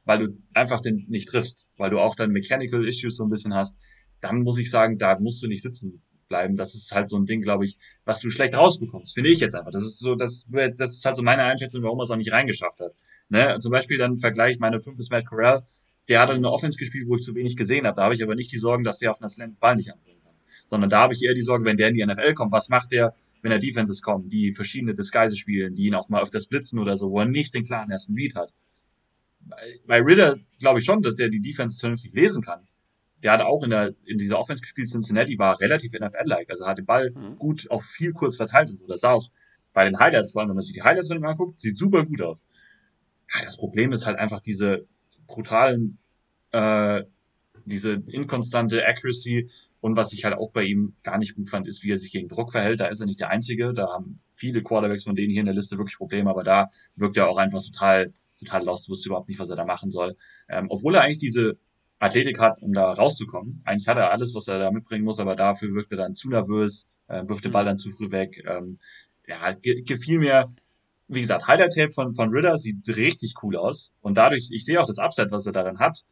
weil 0.06 0.18
du 0.20 0.38
einfach 0.54 0.80
den 0.80 1.04
nicht 1.08 1.28
triffst, 1.28 1.66
weil 1.76 1.90
du 1.90 1.98
auch 1.98 2.14
dann 2.14 2.30
Mechanical 2.30 2.86
Issues 2.86 3.16
so 3.16 3.24
ein 3.24 3.28
bisschen 3.28 3.52
hast, 3.52 3.78
dann 4.20 4.42
muss 4.42 4.58
ich 4.58 4.70
sagen, 4.70 4.98
da 4.98 5.18
musst 5.18 5.42
du 5.42 5.48
nicht 5.48 5.62
sitzen 5.62 6.02
bleiben. 6.28 6.56
Das 6.56 6.74
ist 6.74 6.92
halt 6.92 7.08
so 7.08 7.16
ein 7.16 7.26
Ding, 7.26 7.42
glaube 7.42 7.64
ich, 7.64 7.76
was 8.04 8.20
du 8.20 8.30
schlecht 8.30 8.54
rausbekommst, 8.54 9.14
finde 9.14 9.30
ich 9.30 9.40
jetzt 9.40 9.54
einfach. 9.54 9.72
Das 9.72 9.84
ist 9.84 9.98
so, 9.98 10.14
das, 10.14 10.48
das 10.76 10.92
ist 10.92 11.04
halt 11.04 11.16
so 11.16 11.22
meine 11.22 11.42
Einschätzung, 11.42 11.82
warum 11.82 11.98
er 11.98 12.04
es 12.04 12.10
auch 12.10 12.16
nicht 12.16 12.32
reingeschafft 12.32 12.80
hat. 12.80 12.92
Ne? 13.28 13.58
Zum 13.60 13.72
Beispiel 13.72 13.98
dann 13.98 14.18
Vergleich, 14.18 14.58
meine 14.58 14.80
5 14.80 14.98
ist 14.98 15.10
Matt 15.10 15.26
Corral, 15.26 15.66
der 16.08 16.20
hat 16.20 16.30
eine 16.30 16.50
Offense 16.50 16.78
gespielt, 16.78 17.08
wo 17.08 17.16
ich 17.16 17.22
zu 17.22 17.34
wenig 17.34 17.56
gesehen 17.56 17.84
habe. 17.84 17.96
Da 17.96 18.04
habe 18.04 18.14
ich 18.14 18.22
aber 18.22 18.36
nicht 18.36 18.52
die 18.52 18.58
Sorgen, 18.58 18.84
dass 18.84 19.00
der 19.00 19.10
auf 19.10 19.20
einer 19.20 19.28
Slant 19.28 19.58
Ball 19.58 19.74
nicht 19.74 19.92
anbringen 19.92 20.22
kann. 20.22 20.34
Sondern 20.66 20.88
da 20.88 21.00
habe 21.00 21.14
ich 21.14 21.22
eher 21.22 21.34
die 21.34 21.42
Sorge, 21.42 21.64
wenn 21.64 21.76
der 21.76 21.88
in 21.88 21.94
die 21.94 22.06
NFL 22.06 22.34
kommt, 22.34 22.52
was 22.52 22.68
macht 22.68 22.92
der, 22.92 23.14
wenn 23.42 23.50
er 23.50 23.58
Defenses 23.58 24.02
kommen, 24.02 24.28
die 24.28 24.52
verschiedene 24.52 24.94
Disguise 24.94 25.36
spielen, 25.36 25.74
die 25.74 25.86
ihn 25.86 25.94
auch 25.94 26.08
mal 26.08 26.22
öfters 26.22 26.46
blitzen 26.46 26.78
oder 26.78 26.96
so, 26.96 27.10
wo 27.10 27.18
er 27.18 27.26
nicht 27.26 27.54
den 27.54 27.64
klaren 27.64 27.90
ersten 27.90 28.14
Read 28.14 28.36
hat 28.36 28.52
bei 29.86 30.00
Ritter 30.00 30.38
glaube 30.58 30.80
ich 30.80 30.84
schon, 30.84 31.02
dass 31.02 31.18
er 31.18 31.28
die 31.28 31.40
Defense 31.40 31.78
vernünftig 31.80 32.12
lesen 32.12 32.42
kann. 32.42 32.66
Der 33.22 33.32
hat 33.32 33.40
auch 33.40 33.62
in 33.62 33.70
der 33.70 33.94
in 34.04 34.18
dieser 34.18 34.38
Offense 34.38 34.60
gespielt, 34.60 34.88
Cincinnati 34.88 35.38
war 35.38 35.60
relativ 35.60 35.92
NFL-like, 35.92 36.50
also 36.50 36.66
hat 36.66 36.78
den 36.78 36.86
Ball 36.86 37.10
mhm. 37.10 37.36
gut 37.36 37.70
auf 37.70 37.84
viel 37.84 38.12
kurz 38.12 38.36
verteilt 38.36 38.70
und 38.70 38.78
so. 38.78 38.86
Das 38.86 39.00
sah 39.00 39.12
auch 39.12 39.30
bei 39.72 39.84
den 39.84 39.98
Highlights, 39.98 40.32
vor 40.32 40.40
allem 40.40 40.50
wenn 40.50 40.56
man 40.56 40.64
sich 40.64 40.74
die 40.74 40.82
Highlights 40.82 41.08
von 41.08 41.16
ihm 41.16 41.24
anguckt, 41.24 41.60
sieht 41.60 41.78
super 41.78 42.04
gut 42.04 42.22
aus. 42.22 42.46
Ja, 43.34 43.44
das 43.44 43.56
Problem 43.56 43.92
ist 43.92 44.06
halt 44.06 44.18
einfach 44.18 44.40
diese 44.40 44.86
brutalen, 45.26 45.98
äh, 46.52 47.02
diese 47.64 47.92
inkonstante 48.06 48.86
Accuracy 48.86 49.50
und 49.80 49.96
was 49.96 50.12
ich 50.12 50.24
halt 50.24 50.34
auch 50.34 50.50
bei 50.50 50.64
ihm 50.64 50.94
gar 51.02 51.18
nicht 51.18 51.34
gut 51.34 51.48
fand, 51.48 51.68
ist, 51.68 51.82
wie 51.82 51.92
er 51.92 51.96
sich 51.96 52.10
gegen 52.10 52.28
Druck 52.28 52.52
verhält. 52.52 52.80
Da 52.80 52.86
ist 52.86 53.00
er 53.00 53.06
nicht 53.06 53.20
der 53.20 53.30
Einzige. 53.30 53.72
Da 53.72 53.88
haben 53.92 54.20
viele 54.30 54.62
Quarterbacks 54.62 55.04
von 55.04 55.14
denen 55.14 55.30
hier 55.30 55.40
in 55.40 55.46
der 55.46 55.54
Liste 55.54 55.78
wirklich 55.78 55.96
Probleme, 55.96 56.30
aber 56.30 56.42
da 56.42 56.70
wirkt 56.96 57.16
er 57.16 57.28
auch 57.28 57.36
einfach 57.36 57.62
total 57.62 58.12
total 58.38 58.64
lost, 58.64 58.88
wusste 58.88 59.08
überhaupt 59.08 59.28
nicht, 59.28 59.38
was 59.38 59.50
er 59.50 59.56
da 59.56 59.64
machen 59.64 59.90
soll. 59.90 60.16
Ähm, 60.48 60.66
obwohl 60.70 60.94
er 60.94 61.02
eigentlich 61.02 61.18
diese 61.18 61.58
Athletik 61.98 62.38
hat, 62.40 62.60
um 62.62 62.72
da 62.72 62.92
rauszukommen. 62.92 63.62
Eigentlich 63.64 63.88
hat 63.88 63.96
er 63.96 64.10
alles, 64.10 64.34
was 64.34 64.48
er 64.48 64.58
da 64.58 64.70
mitbringen 64.70 65.04
muss, 65.04 65.20
aber 65.20 65.34
dafür 65.34 65.74
wirkt 65.74 65.92
er 65.92 65.98
dann 65.98 66.14
zu 66.14 66.28
nervös, 66.28 66.88
äh, 67.08 67.26
wirft 67.26 67.44
den 67.44 67.52
Ball 67.52 67.64
dann 67.64 67.78
zu 67.78 67.90
früh 67.90 68.10
weg. 68.10 68.42
Ähm, 68.46 68.78
ja, 69.26 69.52
ge 69.52 69.82
gefiel 69.82 70.18
mir, 70.18 70.52
wie 71.08 71.20
gesagt, 71.20 71.46
Highlight-Tape 71.46 71.90
von, 71.90 72.14
von 72.14 72.30
Ritter 72.30 72.58
sieht 72.58 72.86
richtig 72.88 73.34
cool 73.42 73.56
aus. 73.56 73.92
Und 74.00 74.18
dadurch, 74.18 74.48
ich 74.52 74.64
sehe 74.64 74.80
auch 74.80 74.86
das 74.86 74.98
Upset, 74.98 75.30
was 75.30 75.46
er 75.46 75.52
darin 75.52 75.78
hat. 75.78 76.04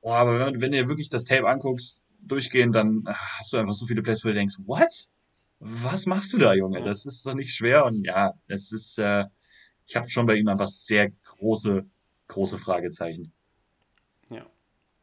Oh, 0.00 0.10
aber 0.10 0.38
wenn, 0.38 0.60
wenn 0.60 0.72
du 0.72 0.88
wirklich 0.88 1.10
das 1.10 1.24
Tape 1.24 1.48
anguckst, 1.48 2.02
durchgehend, 2.20 2.74
dann 2.74 3.04
hast 3.06 3.52
du 3.52 3.58
einfach 3.58 3.74
so 3.74 3.86
viele 3.86 4.02
Plays, 4.02 4.24
wo 4.24 4.28
du 4.28 4.34
denkst, 4.34 4.56
what? 4.66 5.06
Was 5.60 6.06
machst 6.06 6.32
du 6.32 6.38
da, 6.38 6.54
Junge? 6.54 6.82
Das 6.82 7.06
ist 7.06 7.24
doch 7.26 7.34
nicht 7.34 7.54
schwer. 7.54 7.84
Und 7.84 8.04
ja, 8.04 8.32
es 8.46 8.72
ist, 8.72 8.98
äh, 8.98 9.24
ich 9.86 9.96
habe 9.96 10.08
schon 10.08 10.26
bei 10.26 10.34
ihm 10.34 10.48
einfach 10.48 10.68
sehr 10.68 11.10
große, 11.38 11.84
große 12.28 12.58
Fragezeichen. 12.58 13.32
Ja. 14.30 14.46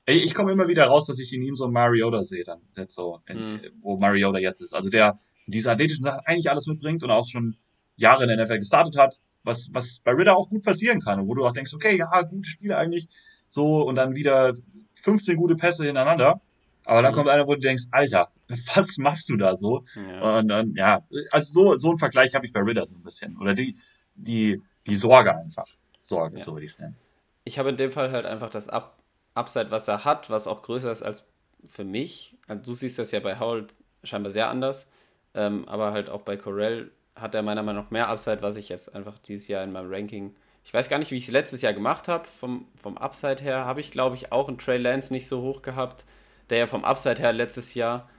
Ich 0.05 0.33
komme 0.33 0.51
immer 0.51 0.67
wieder 0.67 0.85
raus, 0.85 1.05
dass 1.05 1.19
ich 1.19 1.33
in 1.33 1.43
ihm 1.43 1.55
so 1.55 1.65
einen 1.65 1.73
Mariota 1.73 2.23
sehe, 2.23 2.43
dann, 2.43 2.61
jetzt 2.75 2.95
so, 2.95 3.21
in, 3.27 3.37
mhm. 3.37 3.59
wo 3.81 3.97
Mariota 3.97 4.39
jetzt 4.39 4.61
ist. 4.61 4.73
Also 4.73 4.89
der 4.89 5.17
diese 5.47 5.71
athletischen 5.71 6.03
Sachen 6.03 6.21
eigentlich 6.25 6.49
alles 6.49 6.67
mitbringt 6.67 7.03
und 7.03 7.11
auch 7.11 7.27
schon 7.27 7.55
Jahre 7.95 8.23
in 8.23 8.29
der 8.29 8.43
NFL 8.43 8.59
gestartet 8.59 8.97
hat, 8.97 9.19
was, 9.43 9.69
was 9.73 9.99
bei 9.99 10.11
Ritter 10.11 10.37
auch 10.37 10.49
gut 10.49 10.63
passieren 10.63 11.01
kann, 11.01 11.27
wo 11.27 11.35
du 11.35 11.45
auch 11.45 11.53
denkst, 11.53 11.73
okay, 11.73 11.97
ja, 11.97 12.21
gute 12.23 12.49
Spiele 12.49 12.77
eigentlich, 12.77 13.07
so, 13.49 13.81
und 13.81 13.95
dann 13.95 14.15
wieder 14.15 14.53
15 15.01 15.35
gute 15.35 15.55
Pässe 15.55 15.85
hintereinander. 15.85 16.41
Aber 16.85 17.01
dann 17.01 17.11
mhm. 17.11 17.15
kommt 17.15 17.29
einer, 17.29 17.47
wo 17.47 17.55
du 17.55 17.61
denkst, 17.61 17.85
Alter, 17.91 18.31
was 18.75 18.97
machst 18.97 19.29
du 19.29 19.37
da 19.37 19.55
so? 19.55 19.85
Ja. 20.11 20.39
Und 20.39 20.47
dann, 20.47 20.73
ja, 20.75 21.05
also 21.31 21.53
so, 21.53 21.77
so 21.77 21.91
ein 21.91 21.97
Vergleich 21.97 22.33
habe 22.33 22.45
ich 22.45 22.53
bei 22.53 22.61
Ritter 22.61 22.85
so 22.85 22.97
ein 22.97 23.03
bisschen. 23.03 23.37
Oder 23.37 23.53
die, 23.53 23.75
die, 24.15 24.61
die 24.87 24.95
Sorge 24.95 25.35
einfach. 25.35 25.67
Sorge, 26.03 26.37
ja. 26.37 26.43
so 26.43 26.53
würde 26.53 26.65
ich 26.65 26.71
es 26.71 26.79
nennen. 26.79 26.95
Ich 27.43 27.59
habe 27.59 27.69
in 27.69 27.77
dem 27.77 27.91
Fall 27.91 28.11
halt 28.11 28.25
einfach 28.25 28.49
das 28.49 28.69
Up 28.69 28.97
Upside, 29.33 29.71
was 29.71 29.87
er 29.87 30.03
hat, 30.03 30.29
was 30.29 30.47
auch 30.47 30.61
größer 30.61 30.91
ist 30.91 31.03
als 31.03 31.23
für 31.65 31.85
mich. 31.85 32.37
Also 32.47 32.63
du 32.63 32.73
siehst 32.73 32.99
das 32.99 33.11
ja 33.11 33.19
bei 33.21 33.39
Howell 33.39 33.67
scheinbar 34.03 34.31
sehr 34.31 34.49
anders, 34.49 34.87
ähm, 35.33 35.67
aber 35.69 35.93
halt 35.93 36.09
auch 36.09 36.21
bei 36.21 36.35
Corell 36.35 36.91
hat 37.15 37.35
er 37.35 37.41
meiner 37.41 37.63
Meinung 37.63 37.83
nach 37.83 37.91
mehr 37.91 38.09
Upside, 38.09 38.41
was 38.41 38.57
ich 38.57 38.69
jetzt 38.69 38.93
einfach 38.93 39.17
dieses 39.19 39.47
Jahr 39.47 39.63
in 39.63 39.71
meinem 39.71 39.91
Ranking. 39.91 40.35
Ich 40.63 40.73
weiß 40.73 40.89
gar 40.89 40.99
nicht, 40.99 41.11
wie 41.11 41.17
ich 41.17 41.25
es 41.25 41.31
letztes 41.31 41.61
Jahr 41.61 41.73
gemacht 41.73 42.07
habe. 42.07 42.27
Vom, 42.27 42.67
vom 42.75 42.97
Upside 42.97 43.41
her 43.41 43.65
habe 43.65 43.79
ich, 43.79 43.91
glaube 43.91 44.15
ich, 44.15 44.31
auch 44.31 44.47
einen 44.47 44.57
Trey 44.57 44.77
Lance 44.77 45.13
nicht 45.13 45.27
so 45.27 45.41
hoch 45.41 45.61
gehabt, 45.61 46.05
der 46.49 46.59
ja 46.59 46.67
vom 46.67 46.83
Upside 46.83 47.21
her 47.21 47.33
letztes 47.33 47.73
Jahr 47.73 48.09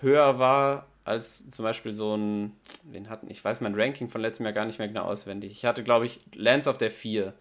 höher 0.00 0.38
war 0.38 0.86
als 1.08 1.50
zum 1.50 1.64
Beispiel 1.64 1.92
so 1.92 2.16
ein, 2.16 2.52
wen 2.84 3.08
hatten, 3.08 3.30
ich 3.30 3.44
weiß 3.44 3.60
mein 3.60 3.74
Ranking 3.74 4.08
von 4.08 4.20
letztem 4.20 4.44
Jahr 4.44 4.52
gar 4.52 4.66
nicht 4.66 4.78
mehr 4.78 4.88
genau 4.88 5.02
auswendig. 5.02 5.50
Ich 5.50 5.64
hatte, 5.64 5.82
glaube 5.82 6.06
ich, 6.06 6.20
Lance 6.34 6.70
auf 6.70 6.78
der 6.78 6.90
4, 6.90 7.34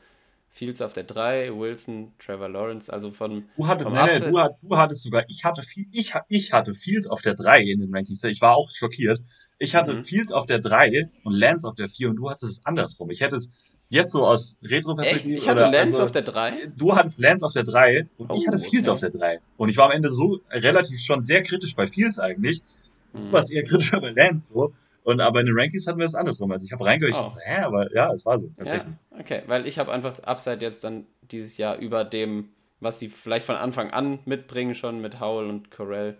Fields 0.50 0.82
auf 0.82 0.94
der 0.94 1.04
3, 1.04 1.56
Wilson, 1.56 2.14
Trevor 2.18 2.50
Lawrence, 2.50 2.92
also 2.92 3.12
von. 3.12 3.46
Du 3.56 3.68
hattest, 3.68 3.92
nee, 3.92 3.98
nee, 3.98 4.32
du, 4.32 4.58
du, 4.62 4.78
hattest 4.78 5.04
sogar, 5.04 5.24
ich 5.28 5.44
hatte, 5.44 5.62
ich, 5.92 6.14
ich 6.30 6.54
hatte 6.54 6.74
Fields 6.74 7.08
auf 7.08 7.22
der 7.22 7.36
3 7.36 7.62
in 7.62 7.82
den 7.82 7.94
Rankings. 7.94 8.24
Ich 8.24 8.42
war 8.42 8.56
auch 8.56 8.72
schockiert. 8.72 9.22
Ich 9.60 9.76
hatte 9.76 9.94
mhm. 9.94 10.04
Fields 10.04 10.32
auf 10.32 10.48
der 10.48 10.60
3 10.60 11.10
und 11.24 11.34
Lance 11.34 11.68
auf 11.68 11.76
der 11.76 11.90
4 11.90 12.10
und 12.10 12.16
du 12.16 12.30
hattest 12.30 12.52
es 12.52 12.66
andersrum. 12.66 13.10
Ich 13.12 13.22
hätte 13.22 13.36
es 13.36 13.52
jetzt 13.90 14.12
so 14.12 14.26
aus 14.26 14.58
Retro-Perspektive. 14.64 15.36
Ich 15.36 15.48
hatte 15.48 15.62
oder, 15.62 15.72
Lance 15.72 15.94
also, 15.94 16.04
auf 16.04 16.12
der 16.12 16.22
3? 16.24 16.68
Du 16.76 16.96
hattest 16.96 17.20
Lance 17.20 17.46
auf 17.46 17.54
der 17.54 17.64
3 17.64 18.08
und 18.18 18.32
oh, 18.32 18.38
ich 18.38 18.48
hatte 18.48 18.60
Fields 18.60 18.88
okay. 18.88 18.94
auf 18.94 19.00
der 19.00 19.10
3. 19.12 19.40
Und 19.58 19.70
ich 19.70 19.78
war 19.78 19.86
am 19.86 19.92
Ende 19.92 20.10
so 20.10 20.40
relativ 20.52 21.00
schon 21.00 21.24
sehr 21.24 21.44
kritisch 21.44 21.76
bei 21.76 21.88
Fields 21.88 22.20
eigentlich, 22.20 22.64
Du 23.14 23.32
warst 23.32 23.52
eher 23.52 23.64
kritischer 23.64 24.00
bei 24.00 24.12
Lance 24.12 24.52
so. 24.54 24.74
Und 25.04 25.22
aber 25.22 25.40
in 25.40 25.46
den 25.46 25.58
Rankings 25.58 25.88
hatten 25.88 26.00
wir 26.00 26.06
es 26.06 26.16
andersrum. 26.16 26.52
Also 26.52 26.66
ich 26.66 26.74
habe 26.74 26.84
reingehört, 26.84 27.16
ich 27.16 27.22
oh. 27.22 27.30
so, 27.30 27.40
hä, 27.40 27.62
aber 27.62 27.94
ja, 27.94 28.12
es 28.14 28.26
war 28.26 28.40
so, 28.40 28.48
tatsächlich. 28.48 28.94
Ja, 29.12 29.20
okay, 29.20 29.42
weil 29.48 29.66
ich 29.66 29.80
habe 29.80 29.92
einfach 29.92 30.20
Upside 30.20 30.60
jetzt 30.60 30.84
dann 30.84 31.06
dieses 31.32 31.58
Jahr 31.58 31.78
über 31.78 32.04
dem, 32.04 32.50
was 32.82 33.00
sie 33.00 33.08
vielleicht 33.08 33.46
von 33.46 33.56
Anfang 33.56 33.92
an 33.92 34.20
mitbringen, 34.26 34.76
schon 34.76 35.00
mit 35.00 35.22
Howell 35.22 35.48
und 35.48 35.72
Corell 35.72 36.18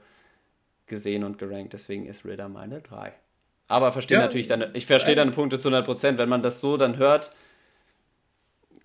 gesehen 0.86 1.26
und 1.26 1.38
gerankt. 1.38 1.74
Deswegen 1.74 2.06
ist 2.06 2.24
Ritter 2.24 2.48
meine 2.48 2.80
3. 2.80 3.14
Aber 3.68 3.92
verstehe 3.92 4.20
ja, 4.20 4.24
natürlich 4.24 4.48
deine, 4.48 4.72
ich 4.74 4.86
verstehe 4.86 5.16
deine 5.16 5.32
Punkte 5.32 5.60
zu 5.60 5.68
100 5.68 5.86
Prozent. 5.86 6.18
Wenn 6.18 6.30
man 6.30 6.42
das 6.42 6.62
so 6.62 6.78
dann 6.78 6.96
hört, 6.96 7.34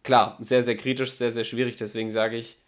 klar, 0.02 0.36
sehr, 0.40 0.64
sehr 0.64 0.76
kritisch, 0.76 1.12
sehr, 1.12 1.32
sehr 1.32 1.44
schwierig. 1.44 1.76
Deswegen 1.76 2.10
sage 2.10 2.36
ich, 2.36 2.58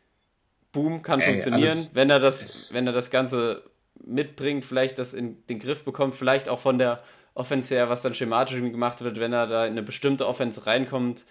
Boom 0.71 1.03
kann 1.03 1.21
Ey, 1.21 1.31
funktionieren, 1.31 1.79
wenn 1.93 2.11
er 2.11 2.21
das, 2.21 2.73
wenn 2.73 2.87
er 2.87 2.93
das 2.93 3.11
Ganze 3.11 3.63
mitbringt, 4.07 4.65
vielleicht 4.65 4.99
das 4.99 5.15
in 5.15 5.45
den 5.47 5.59
Griff 5.59 5.85
bekommt, 5.85 6.15
vielleicht 6.15 6.49
auch 6.49 6.61
von 6.61 6.79
der 6.79 7.03
Offense 7.35 7.89
was 7.89 8.03
dann 8.03 8.15
schematisch 8.15 8.61
gemacht 8.61 9.03
wird, 9.03 9.19
wenn 9.19 9.33
er 9.33 9.47
da 9.47 9.67
in 9.67 9.73
eine 9.73 9.83
bestimmte 9.83 10.27
Offense 10.27 10.67
reinkommt, 10.67 11.25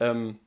ähm, 0.00 0.38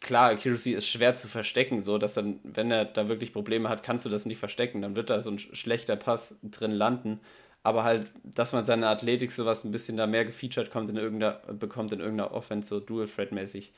klar, 0.00 0.30
Accuracy 0.30 0.72
ist 0.72 0.88
schwer 0.88 1.14
zu 1.14 1.28
verstecken, 1.28 1.82
so 1.82 1.98
dass 1.98 2.14
dann, 2.14 2.40
wenn 2.42 2.70
er 2.70 2.84
da 2.84 3.08
wirklich 3.08 3.32
Probleme 3.32 3.68
hat, 3.68 3.82
kannst 3.82 4.04
du 4.06 4.08
das 4.10 4.26
nicht 4.26 4.38
verstecken, 4.38 4.82
dann 4.82 4.96
wird 4.96 5.10
da 5.10 5.20
so 5.20 5.30
ein 5.30 5.38
schlechter 5.38 5.96
Pass 5.96 6.36
drin 6.42 6.70
landen. 6.72 7.20
Aber 7.64 7.84
halt, 7.84 8.12
dass 8.22 8.52
man 8.52 8.64
seine 8.64 8.88
Athletik 8.88 9.32
sowas 9.32 9.64
ein 9.64 9.72
bisschen 9.72 9.96
da 9.96 10.06
mehr 10.06 10.24
gefeatured 10.24 10.70
kommt 10.70 10.88
in 10.90 10.96
irgendeiner, 10.96 11.40
bekommt 11.52 11.92
in 11.92 12.00
irgendeiner 12.00 12.32
Offense, 12.32 12.68
so 12.68 12.80
Dual-Thread-mäßig, 12.80 13.72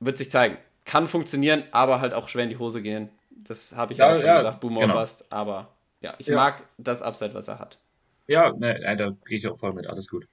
wird 0.00 0.18
sich 0.18 0.30
zeigen. 0.30 0.58
Kann 0.84 1.08
funktionieren, 1.08 1.64
aber 1.70 2.00
halt 2.00 2.14
auch 2.14 2.28
schwer 2.28 2.44
in 2.44 2.50
die 2.50 2.58
Hose 2.58 2.82
gehen. 2.82 3.10
Das 3.46 3.74
habe 3.74 3.92
ich 3.92 3.98
ja, 3.98 4.10
auch 4.12 4.16
schon 4.16 4.26
ja, 4.26 4.38
gesagt, 4.38 4.60
Boomer 4.60 4.80
genau. 4.82 4.94
Bust. 4.94 5.30
Aber 5.30 5.74
ja, 6.00 6.14
ich 6.18 6.26
ja. 6.26 6.36
mag 6.36 6.62
das 6.76 7.02
Upside, 7.02 7.34
was 7.34 7.48
er 7.48 7.58
hat. 7.58 7.78
Ja, 8.26 8.52
ne, 8.52 8.78
da 8.96 9.10
gehe 9.26 9.38
ich 9.38 9.46
auch 9.46 9.56
voll 9.56 9.72
mit. 9.72 9.86
Alles 9.86 10.08
gut. 10.08 10.28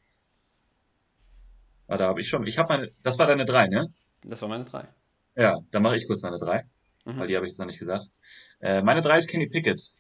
Ah, 1.87 1.97
da 1.97 2.07
habe 2.07 2.21
ich 2.21 2.27
schon. 2.27 2.45
Ich 2.47 2.57
habe 2.57 2.69
meine. 2.69 2.91
Das 3.03 3.17
war 3.19 3.27
deine 3.27 3.45
drei, 3.45 3.67
ne? 3.67 3.93
Das 4.23 4.41
war 4.41 4.49
meine 4.49 4.65
drei. 4.65 4.87
Ja, 5.35 5.59
dann 5.71 5.83
mache 5.83 5.97
ich 5.97 6.07
kurz 6.07 6.23
meine 6.23 6.37
drei. 6.37 6.65
Mhm. 7.05 7.19
Weil 7.19 7.27
die 7.27 7.35
habe 7.35 7.45
ich 7.45 7.51
jetzt 7.51 7.59
noch 7.59 7.67
nicht 7.67 7.79
gesagt. 7.79 8.09
Äh, 8.59 8.81
meine 8.81 9.01
drei 9.01 9.17
ist 9.17 9.27
Kenny 9.27 9.47
Pickett. 9.47 9.93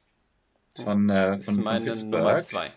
Von, 0.75 1.09
äh, 1.09 1.37
von, 1.37 1.37
das 1.37 1.47
ist 1.47 1.63
meine 1.63 2.05
Nummer 2.05 2.39
zwei. 2.39 2.71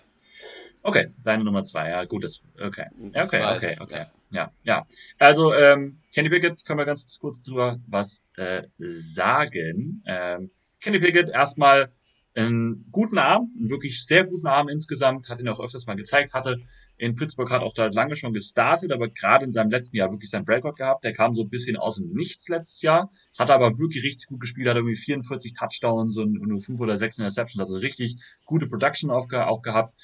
Okay, 0.82 1.12
deine 1.22 1.44
Nummer 1.44 1.62
zwei, 1.64 1.90
ja, 1.90 2.04
gut, 2.04 2.24
das, 2.24 2.40
okay. 2.60 2.86
Das 3.12 3.26
okay, 3.26 3.44
okay, 3.56 3.76
okay. 3.80 4.06
Ja, 4.30 4.52
ja. 4.62 4.86
Also, 5.18 5.54
ähm, 5.54 6.00
Kenny 6.12 6.28
Pickett, 6.28 6.64
können 6.64 6.78
wir 6.78 6.84
ganz 6.84 7.18
kurz 7.18 7.42
drüber 7.42 7.80
was 7.86 8.22
äh, 8.36 8.62
sagen. 8.78 10.02
Ähm, 10.06 10.50
Kenny 10.80 10.98
Pickett 10.98 11.30
erstmal 11.30 11.92
einen 12.34 12.86
guten 12.92 13.18
Arm, 13.18 13.50
einen 13.56 13.70
wirklich 13.70 14.04
sehr 14.04 14.24
guten 14.24 14.46
Arm 14.46 14.68
insgesamt, 14.68 15.28
hat 15.28 15.40
ihn 15.40 15.48
auch 15.48 15.60
öfters 15.60 15.86
mal 15.86 15.96
gezeigt, 15.96 16.34
hatte 16.34 16.58
in 16.98 17.14
Pittsburgh 17.14 17.50
hat 17.50 17.62
auch 17.62 17.74
da 17.74 17.86
lange 17.86 18.16
schon 18.16 18.32
gestartet, 18.32 18.92
aber 18.92 19.08
gerade 19.08 19.44
in 19.44 19.52
seinem 19.52 19.70
letzten 19.70 19.96
Jahr 19.96 20.10
wirklich 20.10 20.30
sein 20.30 20.44
Breakout 20.44 20.74
gehabt. 20.74 21.04
Der 21.04 21.12
kam 21.12 21.34
so 21.34 21.42
ein 21.42 21.48
bisschen 21.48 21.76
aus 21.76 21.96
dem 21.96 22.12
Nichts 22.12 22.48
letztes 22.48 22.82
Jahr, 22.82 23.12
hat 23.38 23.50
aber 23.50 23.78
wirklich 23.78 24.02
richtig 24.02 24.26
gut 24.26 24.40
gespielt, 24.40 24.68
hat 24.68 24.76
irgendwie 24.76 24.96
44 24.96 25.54
Touchdowns 25.54 26.16
und 26.16 26.32
nur 26.32 26.60
5 26.60 26.80
oder 26.80 26.98
6 26.98 27.18
Interceptions, 27.18 27.60
also 27.60 27.76
richtig 27.76 28.16
gute 28.44 28.66
Production 28.66 29.10
auch, 29.10 29.32
auch 29.32 29.62
gehabt. 29.62 29.94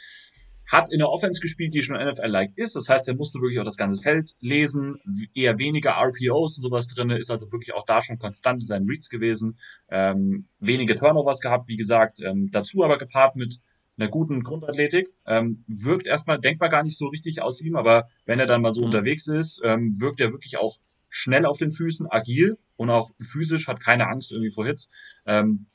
Hat 0.75 0.93
in 0.93 0.99
der 0.99 1.09
Offense 1.09 1.41
gespielt, 1.41 1.73
die 1.73 1.83
schon 1.83 1.97
NFL-like 1.97 2.53
ist. 2.57 2.75
Das 2.75 2.89
heißt, 2.89 3.07
er 3.09 3.15
musste 3.15 3.41
wirklich 3.41 3.61
auch 3.61 3.65
das 3.65 3.77
ganze 3.77 4.03
Feld 4.03 4.35
lesen, 4.41 4.99
eher 5.35 5.59
weniger 5.59 5.93
RPOs 5.93 6.59
und 6.59 6.65
sowas 6.65 6.89
drin, 6.89 7.11
ist 7.11 7.31
also 7.31 7.51
wirklich 7.53 7.75
auch 7.75 7.85
da 7.85 8.03
schon 8.03 8.19
konstant 8.19 8.61
in 8.61 8.67
seinen 8.67 8.89
Reads 8.89 9.09
gewesen. 9.09 9.59
Ähm, 9.89 10.49
wenige 10.59 10.95
Turnovers 10.97 11.41
gehabt, 11.41 11.69
wie 11.69 11.77
gesagt, 11.77 12.21
ähm, 12.21 12.51
dazu 12.51 12.83
aber 12.83 12.99
gepaart 12.99 13.37
mit 13.37 13.61
einer 13.97 14.09
guten 14.09 14.43
Grundathletik. 14.43 15.09
Ähm, 15.27 15.65
wirkt 15.67 16.07
erstmal 16.07 16.41
denkbar 16.41 16.69
gar 16.69 16.83
nicht 16.83 16.99
so 16.99 17.07
richtig 17.07 17.41
aus 17.41 17.61
ihm, 17.61 17.77
aber 17.77 18.09
wenn 18.27 18.41
er 18.41 18.47
dann 18.47 18.63
mal 18.63 18.75
so 18.75 18.81
mhm. 18.81 18.87
unterwegs 18.87 19.29
ist, 19.29 19.61
ähm, 19.65 19.97
wirkt 20.01 20.21
er 20.21 20.33
wirklich 20.33 20.59
auch 20.59 20.79
schnell 21.09 21.47
auf 21.47 21.59
den 21.59 21.71
Füßen, 21.71 22.11
agil 22.11 22.59
und 22.77 22.91
auch 22.91 23.13
physisch, 23.21 23.69
hat 23.69 23.81
keine 23.81 24.09
Angst 24.09 24.33
irgendwie 24.33 24.51
vor 24.51 24.67
Hits. 24.67 24.91
Ähm, 25.27 25.67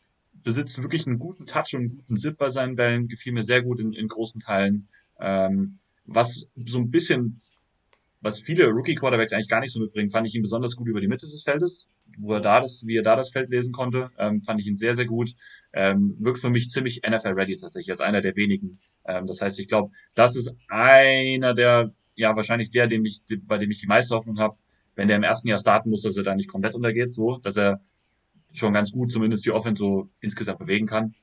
besitzt 0.44 0.82
wirklich 0.82 1.08
einen 1.08 1.20
guten 1.20 1.46
Touch 1.46 1.74
und 1.74 1.82
einen 1.82 1.96
guten 1.98 2.18
Zip 2.18 2.38
bei 2.38 2.50
seinen 2.50 2.76
Bällen, 2.76 3.08
gefiel 3.08 3.34
mir 3.34 3.44
sehr 3.44 3.62
gut 3.62 3.80
in, 3.80 3.94
in 3.94 4.08
großen 4.08 4.42
Teilen. 4.42 4.88
Ähm, 5.20 5.80
was 6.06 6.46
so 6.66 6.80
ein 6.80 6.90
bisschen 6.90 7.40
was 8.22 8.42
viele 8.42 8.68
Rookie-Quarterbacks 8.68 9.34
eigentlich 9.34 9.48
gar 9.48 9.62
nicht 9.62 9.72
so 9.72 9.80
mitbringen, 9.80 10.10
fand 10.10 10.28
ich 10.28 10.36
ihn 10.36 10.42
besonders 10.42 10.76
gut 10.76 10.88
über 10.88 11.00
die 11.00 11.08
Mitte 11.08 11.28
des 11.28 11.44
Feldes, 11.44 11.88
wo 12.18 12.34
er 12.34 12.42
da 12.42 12.60
das, 12.60 12.84
wie 12.86 12.98
er 12.98 13.04
da 13.04 13.16
das 13.16 13.30
Feld 13.30 13.50
lesen 13.50 13.72
konnte, 13.72 14.12
ähm, 14.18 14.42
fand 14.42 14.60
ich 14.60 14.68
ihn 14.68 14.78
sehr, 14.78 14.96
sehr 14.96 15.06
gut. 15.06 15.36
Ähm, 15.72 16.16
wirkt 16.20 16.40
für 16.40 16.50
mich 16.50 16.70
ziemlich 16.70 17.02
NFL-ready 17.08 17.56
tatsächlich, 17.56 17.92
als 17.92 18.02
einer 18.02 18.22
der 18.22 18.36
wenigen. 18.36 18.80
Ähm, 19.06 19.26
das 19.26 19.42
heißt, 19.42 19.60
ich 19.60 19.68
glaube, 19.68 19.92
das 20.16 20.36
ist 20.36 20.54
einer 20.68 21.54
der, 21.54 21.94
ja, 22.16 22.36
wahrscheinlich 22.36 22.72
der, 22.72 22.88
dem 22.88 23.06
ich, 23.06 23.22
bei 23.44 23.58
dem 23.58 23.72
ich 23.72 23.80
die 23.80 23.88
meiste 23.88 24.16
Hoffnung 24.16 24.40
habe, 24.40 24.58
wenn 24.96 25.08
der 25.08 25.18
im 25.18 25.24
ersten 25.24 25.48
Jahr 25.48 25.60
starten 25.60 25.90
muss, 25.90 26.02
dass 26.02 26.18
er 26.18 26.24
da 26.24 26.36
nicht 26.36 26.50
komplett 26.50 26.76
untergeht, 26.76 27.14
so, 27.14 27.38
dass 27.38 27.56
er 27.56 27.80
schon 28.52 28.74
ganz 28.74 28.92
gut 28.92 29.12
zumindest 29.12 29.46
die 29.46 29.52
Offense 29.52 29.80
so 29.80 30.10
insgesamt 30.22 30.60
bewegen 30.60 30.88
kann. 30.88 31.16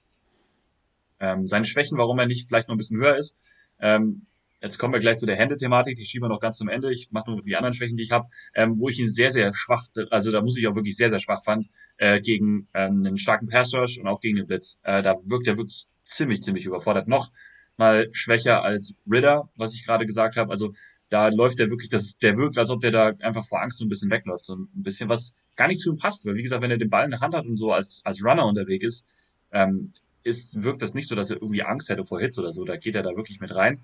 Ähm, 1.19 1.47
seine 1.47 1.65
Schwächen, 1.65 1.99
warum 1.99 2.19
er 2.19 2.27
nicht 2.27 2.49
vielleicht 2.49 2.69
noch 2.69 2.75
ein 2.75 2.79
bisschen 2.79 2.99
höher 2.99 3.17
ist, 3.17 3.37
ähm, 3.81 4.27
Jetzt 4.63 4.79
kommen 4.79 4.95
wir 4.95 5.01
gleich 5.01 5.19
zu 5.19 5.27
der 5.27 5.37
Hände-Thematik, 5.37 5.97
die 5.97 6.07
schieben 6.07 6.25
wir 6.29 6.33
noch 6.33 6.41
ganz 6.41 6.57
zum 6.57 6.69
Ende. 6.69 6.91
Ich 6.91 7.13
mache 7.13 7.31
nur 7.31 7.43
die 7.43 7.57
anderen 7.57 7.75
Schwächen, 7.75 7.97
die 7.97 8.05
ich 8.05 8.11
habe, 8.11 8.27
ähm, 8.55 8.79
wo 8.79 8.89
ich 8.89 8.99
ihn 8.99 9.09
sehr, 9.09 9.31
sehr 9.31 9.53
schwach, 9.55 9.87
also 10.11 10.33
da 10.33 10.41
muss 10.41 10.57
ich 10.57 10.67
auch 10.67 10.75
wirklich 10.75 10.97
sehr, 10.97 11.11
sehr 11.11 11.21
schwach 11.21 11.45
fand, 11.45 11.69
äh, 11.99 12.21
gegen 12.21 12.67
ähm, 12.73 13.05
einen 13.07 13.19
starken 13.19 13.49
Pass-Rush 13.49 13.99
und 13.99 14.07
auch 14.07 14.21
gegen 14.21 14.37
den 14.37 14.47
Blitz. 14.47 14.79
Äh, 14.83 15.03
da 15.03 15.17
wirkt 15.25 15.47
er 15.47 15.59
wirklich 15.59 15.87
ziemlich, 16.05 16.43
ziemlich 16.43 16.65
überfordert. 16.65 17.07
Noch 17.07 17.33
mal 17.77 18.09
schwächer 18.13 18.63
als 18.63 18.95
Ritter, 19.09 19.51
was 19.57 19.75
ich 19.75 19.85
gerade 19.85 20.07
gesagt 20.07 20.37
habe. 20.37 20.51
Also 20.51 20.73
da 21.09 21.29
läuft 21.29 21.61
er 21.61 21.71
wirklich, 21.71 21.89
das, 21.89 22.19
der 22.19 22.37
wirkt, 22.37 22.59
als 22.59 22.71
ob 22.71 22.81
der 22.81 22.91
da 22.91 23.13
einfach 23.21 23.45
vor 23.45 23.63
Angst 23.63 23.79
so 23.79 23.85
ein 23.85 23.89
bisschen 23.89 24.11
wegläuft. 24.11 24.45
So 24.45 24.57
ein 24.57 24.69
bisschen, 24.75 25.09
was 25.09 25.35
gar 25.55 25.69
nicht 25.69 25.81
zu 25.81 25.91
ihm 25.91 25.99
passt. 25.99 26.27
Weil, 26.27 26.35
wie 26.35 26.43
gesagt, 26.43 26.63
wenn 26.63 26.71
er 26.71 26.79
den 26.79 26.91
Ball 26.91 27.05
in 27.05 27.11
der 27.11 27.21
Hand 27.21 27.35
hat 27.35 27.47
und 27.47 27.57
so 27.57 27.73
als, 27.73 28.01
als 28.05 28.25
Runner 28.25 28.47
unterwegs 28.47 28.85
ist, 28.85 29.07
ähm, 29.53 29.93
ist, 30.23 30.63
wirkt 30.63 30.83
das 30.83 30.95
nicht 30.95 31.09
so, 31.09 31.15
dass 31.15 31.31
er 31.31 31.37
irgendwie 31.37 31.63
Angst 31.63 31.89
hätte 31.89 32.05
vor 32.05 32.21
Hits 32.21 32.39
oder 32.39 32.53
so. 32.53 32.65
Da 32.65 32.77
geht 32.77 32.97
er 32.97 33.03
da 33.03 33.17
wirklich 33.17 33.41
mit 33.41 33.55
rein 33.55 33.81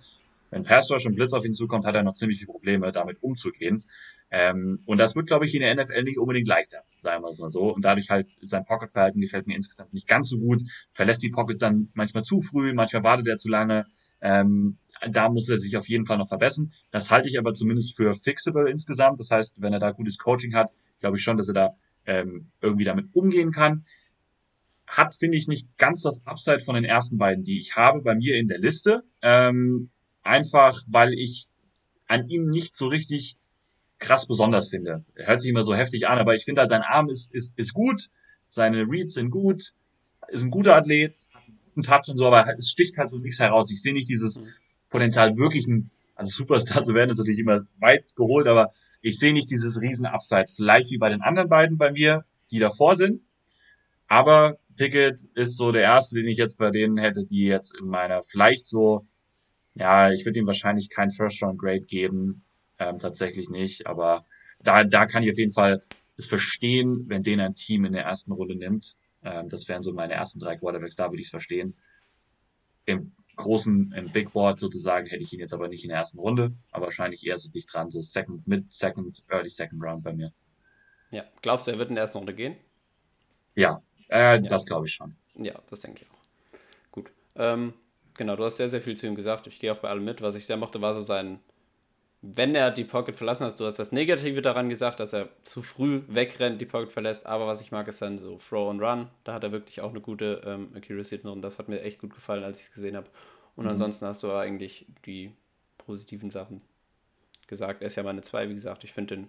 wenn 0.52 0.64
Pass 0.64 0.90
Rush 0.90 1.06
und 1.06 1.14
Blitz 1.16 1.32
auf 1.32 1.44
ihn 1.44 1.54
zukommt, 1.54 1.86
hat 1.86 1.94
er 1.94 2.02
noch 2.02 2.12
ziemliche 2.12 2.44
Probleme, 2.44 2.92
damit 2.92 3.22
umzugehen. 3.22 3.84
Ähm, 4.30 4.80
und 4.84 4.98
das 4.98 5.16
wird, 5.16 5.26
glaube 5.26 5.46
ich, 5.46 5.54
in 5.54 5.62
der 5.62 5.74
NFL 5.74 6.02
nicht 6.04 6.18
unbedingt 6.18 6.46
leichter, 6.46 6.84
sagen 6.98 7.24
wir 7.24 7.30
es 7.30 7.38
mal 7.38 7.50
so. 7.50 7.74
Und 7.74 7.84
dadurch 7.84 8.10
halt 8.10 8.28
sein 8.42 8.64
Pocket-Verhalten 8.64 9.20
gefällt 9.20 9.46
mir 9.46 9.56
insgesamt 9.56 9.94
nicht 9.94 10.06
ganz 10.06 10.28
so 10.28 10.38
gut. 10.38 10.62
Verlässt 10.92 11.22
die 11.22 11.30
Pocket 11.30 11.60
dann 11.60 11.88
manchmal 11.94 12.22
zu 12.22 12.42
früh, 12.42 12.74
manchmal 12.74 13.02
wartet 13.02 13.28
er 13.28 13.38
zu 13.38 13.48
lange. 13.48 13.86
Ähm, 14.20 14.74
da 15.10 15.28
muss 15.28 15.48
er 15.48 15.58
sich 15.58 15.76
auf 15.76 15.88
jeden 15.88 16.06
Fall 16.06 16.18
noch 16.18 16.28
verbessern. 16.28 16.72
Das 16.90 17.10
halte 17.10 17.28
ich 17.28 17.38
aber 17.38 17.54
zumindest 17.54 17.96
für 17.96 18.14
fixable 18.14 18.70
insgesamt. 18.70 19.18
Das 19.20 19.30
heißt, 19.30 19.56
wenn 19.58 19.72
er 19.72 19.80
da 19.80 19.90
gutes 19.90 20.18
Coaching 20.18 20.54
hat, 20.54 20.72
glaube 21.00 21.16
ich 21.16 21.22
schon, 21.22 21.36
dass 21.36 21.48
er 21.48 21.54
da 21.54 21.76
ähm, 22.06 22.48
irgendwie 22.60 22.84
damit 22.84 23.06
umgehen 23.12 23.52
kann. 23.52 23.84
Hat, 24.86 25.14
finde 25.14 25.38
ich, 25.38 25.48
nicht 25.48 25.76
ganz 25.78 26.02
das 26.02 26.26
Upside 26.26 26.60
von 26.60 26.74
den 26.74 26.84
ersten 26.84 27.16
beiden, 27.18 27.44
die 27.44 27.58
ich 27.58 27.76
habe 27.76 28.02
bei 28.02 28.14
mir 28.14 28.36
in 28.36 28.48
der 28.48 28.58
Liste. 28.58 29.02
Ähm, 29.22 29.90
einfach 30.22 30.82
weil 30.86 31.14
ich 31.14 31.48
an 32.06 32.28
ihm 32.28 32.48
nicht 32.48 32.76
so 32.76 32.86
richtig 32.86 33.36
krass 33.98 34.26
besonders 34.26 34.68
finde. 34.68 35.04
Er 35.14 35.28
hört 35.28 35.40
sich 35.40 35.50
immer 35.50 35.64
so 35.64 35.74
heftig 35.74 36.06
an, 36.08 36.18
aber 36.18 36.34
ich 36.34 36.44
finde, 36.44 36.60
halt, 36.60 36.70
sein 36.70 36.82
Arm 36.82 37.08
ist, 37.08 37.32
ist, 37.32 37.54
ist 37.56 37.72
gut, 37.72 38.10
seine 38.48 38.82
Reads 38.82 39.14
sind 39.14 39.30
gut, 39.30 39.72
ist 40.28 40.42
ein 40.42 40.50
guter 40.50 40.76
Athlet, 40.76 41.14
hat 41.32 41.42
einen 41.74 41.84
Touch 41.84 42.08
und 42.08 42.18
so, 42.18 42.26
aber 42.26 42.46
es 42.58 42.68
sticht 42.68 42.98
halt 42.98 43.10
so 43.10 43.18
nichts 43.18 43.38
heraus. 43.38 43.70
Ich 43.70 43.80
sehe 43.80 43.94
nicht 43.94 44.08
dieses 44.08 44.40
mhm. 44.40 44.48
Potenzial, 44.92 45.36
wirklich 45.36 45.66
ein, 45.66 45.90
also 46.14 46.30
Superstar 46.30 46.82
zu 46.84 46.94
werden, 46.94 47.10
ist 47.10 47.18
natürlich 47.18 47.40
immer 47.40 47.62
weit 47.80 48.04
geholt, 48.14 48.46
aber 48.46 48.72
ich 49.00 49.18
sehe 49.18 49.32
nicht 49.32 49.50
dieses 49.50 49.80
riesen 49.80 50.06
Upside. 50.06 50.46
Vielleicht 50.54 50.92
wie 50.92 50.98
bei 50.98 51.08
den 51.08 51.22
anderen 51.22 51.48
beiden 51.48 51.78
bei 51.78 51.90
mir, 51.90 52.24
die 52.52 52.60
davor 52.60 52.94
sind. 52.94 53.22
Aber 54.06 54.58
Pickett 54.76 55.24
ist 55.34 55.56
so 55.56 55.72
der 55.72 55.82
erste, 55.82 56.16
den 56.16 56.28
ich 56.28 56.38
jetzt 56.38 56.58
bei 56.58 56.70
denen 56.70 56.98
hätte, 56.98 57.24
die 57.24 57.44
jetzt 57.46 57.74
in 57.76 57.86
meiner 57.86 58.22
vielleicht 58.22 58.66
so 58.66 59.04
ja, 59.74 60.12
ich 60.12 60.24
würde 60.24 60.38
ihm 60.38 60.46
wahrscheinlich 60.46 60.90
kein 60.90 61.10
First-Round-Grade 61.10 61.82
geben, 61.82 62.44
ähm, 62.78 62.98
tatsächlich 62.98 63.48
nicht, 63.48 63.86
aber 63.86 64.26
da, 64.60 64.84
da 64.84 65.06
kann 65.06 65.22
ich 65.22 65.30
auf 65.30 65.38
jeden 65.38 65.52
Fall 65.52 65.82
es 66.16 66.26
verstehen, 66.26 67.04
wenn 67.08 67.22
den 67.22 67.40
ein 67.40 67.54
Team 67.54 67.84
in 67.84 67.92
der 67.92 68.04
ersten 68.04 68.32
Runde 68.32 68.54
nimmt. 68.54 68.96
Ähm, 69.24 69.48
das 69.48 69.68
wären 69.68 69.82
so 69.82 69.92
meine 69.92 70.12
ersten 70.14 70.40
drei 70.40 70.56
Quarterbacks, 70.56 70.96
da 70.96 71.10
würde 71.10 71.20
ich 71.20 71.28
es 71.28 71.30
verstehen. 71.30 71.74
Im 72.84 73.12
großen, 73.36 73.92
im 73.92 74.10
Big 74.10 74.32
Board 74.32 74.58
sozusagen 74.58 75.06
hätte 75.06 75.22
ich 75.22 75.32
ihn 75.32 75.40
jetzt 75.40 75.54
aber 75.54 75.68
nicht 75.68 75.84
in 75.84 75.88
der 75.88 75.98
ersten 75.98 76.18
Runde, 76.18 76.52
aber 76.70 76.86
wahrscheinlich 76.86 77.26
eher 77.26 77.38
so 77.38 77.50
dicht 77.50 77.72
dran, 77.72 77.90
so 77.90 78.00
Second, 78.00 78.46
Mid, 78.46 78.72
Second, 78.72 79.22
Early 79.28 79.48
Second 79.48 79.82
Round 79.82 80.02
bei 80.02 80.12
mir. 80.12 80.32
Ja, 81.10 81.24
glaubst 81.42 81.66
du, 81.66 81.70
er 81.70 81.78
wird 81.78 81.90
in 81.90 81.96
der 81.96 82.02
ersten 82.02 82.18
Runde 82.18 82.34
gehen? 82.34 82.56
Ja, 83.54 83.82
äh, 84.08 84.34
ja. 84.34 84.38
das 84.38 84.64
glaube 84.64 84.86
ich 84.86 84.94
schon. 84.94 85.14
Ja, 85.34 85.54
das 85.68 85.80
denke 85.80 86.02
ich 86.02 86.10
auch. 86.10 86.22
Gut. 86.90 87.12
Ähm, 87.36 87.74
Genau, 88.14 88.36
du 88.36 88.44
hast 88.44 88.56
sehr, 88.56 88.68
sehr 88.68 88.80
viel 88.80 88.96
zu 88.96 89.06
ihm 89.06 89.14
gesagt. 89.14 89.46
Ich 89.46 89.58
gehe 89.58 89.72
auch 89.72 89.78
bei 89.78 89.88
allem 89.88 90.04
mit. 90.04 90.20
Was 90.20 90.34
ich 90.34 90.44
sehr 90.44 90.56
mochte, 90.56 90.80
war 90.80 90.94
so 90.94 91.02
sein, 91.02 91.40
wenn 92.22 92.54
er 92.54 92.70
die 92.70 92.84
Pocket 92.84 93.16
verlassen 93.16 93.44
hat, 93.44 93.58
du 93.58 93.66
hast 93.66 93.80
das 93.80 93.90
Negative 93.90 94.42
daran 94.42 94.68
gesagt, 94.68 95.00
dass 95.00 95.12
er 95.12 95.28
zu 95.42 95.60
früh 95.60 96.02
wegrennt, 96.06 96.60
die 96.60 96.66
Pocket 96.66 96.92
verlässt, 96.92 97.26
aber 97.26 97.48
was 97.48 97.60
ich 97.60 97.72
mag, 97.72 97.88
ist 97.88 98.00
dann 98.00 98.20
so 98.20 98.38
Throw 98.38 98.70
and 98.70 98.80
Run. 98.80 99.08
Da 99.24 99.34
hat 99.34 99.42
er 99.42 99.50
wirklich 99.50 99.80
auch 99.80 99.90
eine 99.90 100.00
gute 100.00 100.40
ähm, 100.46 100.70
Accuracy 100.76 101.20
drin. 101.20 101.42
Das 101.42 101.58
hat 101.58 101.68
mir 101.68 101.82
echt 101.82 101.98
gut 101.98 102.14
gefallen, 102.14 102.44
als 102.44 102.60
ich 102.60 102.66
es 102.66 102.72
gesehen 102.72 102.96
habe. 102.96 103.08
Und 103.56 103.64
mhm. 103.64 103.72
ansonsten 103.72 104.06
hast 104.06 104.22
du 104.22 104.32
eigentlich 104.32 104.86
die 105.04 105.32
positiven 105.78 106.30
Sachen 106.30 106.62
gesagt. 107.48 107.82
Er 107.82 107.88
ist 107.88 107.96
ja 107.96 108.04
meine 108.04 108.22
2, 108.22 108.48
wie 108.48 108.54
gesagt. 108.54 108.84
Ich 108.84 108.92
finde 108.92 109.16
den 109.16 109.28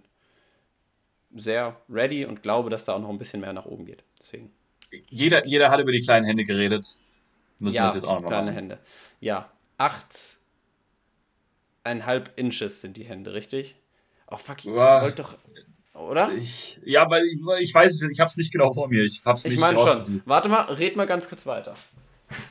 sehr 1.36 1.76
ready 1.90 2.26
und 2.26 2.44
glaube, 2.44 2.70
dass 2.70 2.86
da 2.86 2.94
auch 2.94 3.02
noch 3.02 3.10
ein 3.10 3.18
bisschen 3.18 3.42
mehr 3.42 3.54
nach 3.54 3.66
oben 3.66 3.86
geht. 3.86 4.04
Deswegen. 4.20 4.52
Jeder, 5.10 5.48
jeder 5.48 5.72
hat 5.72 5.80
über 5.80 5.92
die 5.92 6.02
kleinen 6.02 6.28
Hände 6.28 6.46
geredet. 6.46 6.96
Müssen 7.58 7.76
ja, 7.76 7.84
wir 7.84 7.88
das 7.88 7.96
jetzt 7.96 8.06
auch 8.06 8.22
noch 8.22 8.28
kleine 8.28 8.52
machen. 8.52 8.56
Hände. 8.56 8.80
Ja, 9.20 9.52
8 9.80 10.38
eineinhalb 11.84 12.32
Inches 12.36 12.82
sind 12.82 12.98
die 12.98 13.04
Hände, 13.04 13.34
richtig? 13.34 13.76
Oh 14.30 14.38
fuck, 14.38 14.60
ich 14.60 14.72
wollte 14.72 15.24
doch. 15.24 15.38
Oder? 15.94 16.32
Ich, 16.32 16.80
ja, 16.84 17.10
weil 17.10 17.24
ich, 17.26 17.40
ich 17.62 17.74
weiß 17.74 17.94
es 17.94 18.02
nicht, 18.02 18.14
ich 18.14 18.20
hab's 18.20 18.36
nicht 18.36 18.52
genau 18.52 18.74
vor 18.74 18.88
mir. 18.88 19.04
Ich 19.04 19.24
hab's 19.26 19.44
nicht 19.44 19.54
Ich 19.54 19.60
meine 19.60 19.78
schon. 19.78 20.24
Warte 20.26 20.50
mal, 20.50 20.62
red 20.64 20.96
mal 20.96 21.06
ganz 21.06 21.30
kurz 21.30 21.46
weiter. 21.46 21.76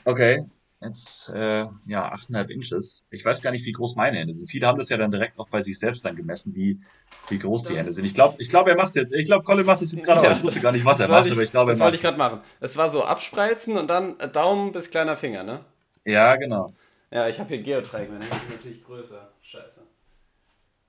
Okay. 0.05 0.45
Jetzt, 0.81 1.29
äh, 1.29 1.67
ja, 1.87 2.13
8,5 2.13 2.49
Inches. 2.49 3.05
Ich 3.11 3.25
weiß 3.25 3.41
gar 3.41 3.53
nicht, 3.53 3.65
wie 3.65 3.73
groß 3.73 3.95
meine 3.95 4.19
Hände 4.19 4.33
sind. 4.33 4.51
Viele 4.51 4.67
haben 4.67 4.79
das 4.79 4.89
ja 4.89 4.97
dann 4.97 5.13
direkt 5.13 5.39
auch 5.39 5.49
bei 5.49 5.61
sich 5.61 5.79
selbst 5.79 6.05
dann 6.05 6.17
gemessen, 6.17 6.57
wie, 6.57 6.81
wie 7.29 7.39
groß 7.39 7.63
das 7.63 7.73
die 7.73 7.79
Hände 7.79 7.93
sind. 7.93 8.05
Ich 8.05 8.15
glaube, 8.15 8.43
ich 8.43 8.49
glaub, 8.49 8.67
er 8.67 8.77
macht 8.77 8.97
jetzt. 8.97 9.15
Ich 9.15 9.27
glaube, 9.27 9.45
Colin 9.45 9.65
macht 9.65 9.81
das 9.81 9.93
jetzt 9.93 10.05
gerade 10.05 10.25
ja, 10.25 10.33
auch. 10.33 10.37
Ich 10.37 10.43
wusste 10.43 10.61
gar 10.61 10.73
nicht, 10.73 10.85
was 10.85 10.99
er 10.99 11.09
macht, 11.09 11.27
ich, 11.27 11.33
aber 11.33 11.43
ich 11.43 11.51
glaube, 11.53 11.71
er 11.71 11.77
macht 11.77 11.81
Das 11.81 11.85
wollte 11.85 11.97
ich 11.97 12.03
gerade 12.03 12.19
machen. 12.19 12.41
Es 12.59 12.77
war 12.77 12.91
so 12.91 13.05
abspreizen 13.05 13.77
und 13.77 13.89
dann 13.89 14.19
äh, 14.19 14.29
Daumen 14.29 14.73
bis 14.73 14.91
kleiner 14.91 15.17
Finger, 15.17 15.45
ne? 15.45 15.61
Ja, 16.05 16.35
genau. 16.35 16.73
Ja, 17.13 17.29
ich 17.29 17.39
habe 17.39 17.49
hier 17.51 17.63
Geotrack, 17.63 18.09
meine 18.11 18.25
Hände 18.25 18.37
sind 18.39 18.57
natürlich 18.57 18.83
größer. 18.85 19.29
Scheiße. 19.45 19.83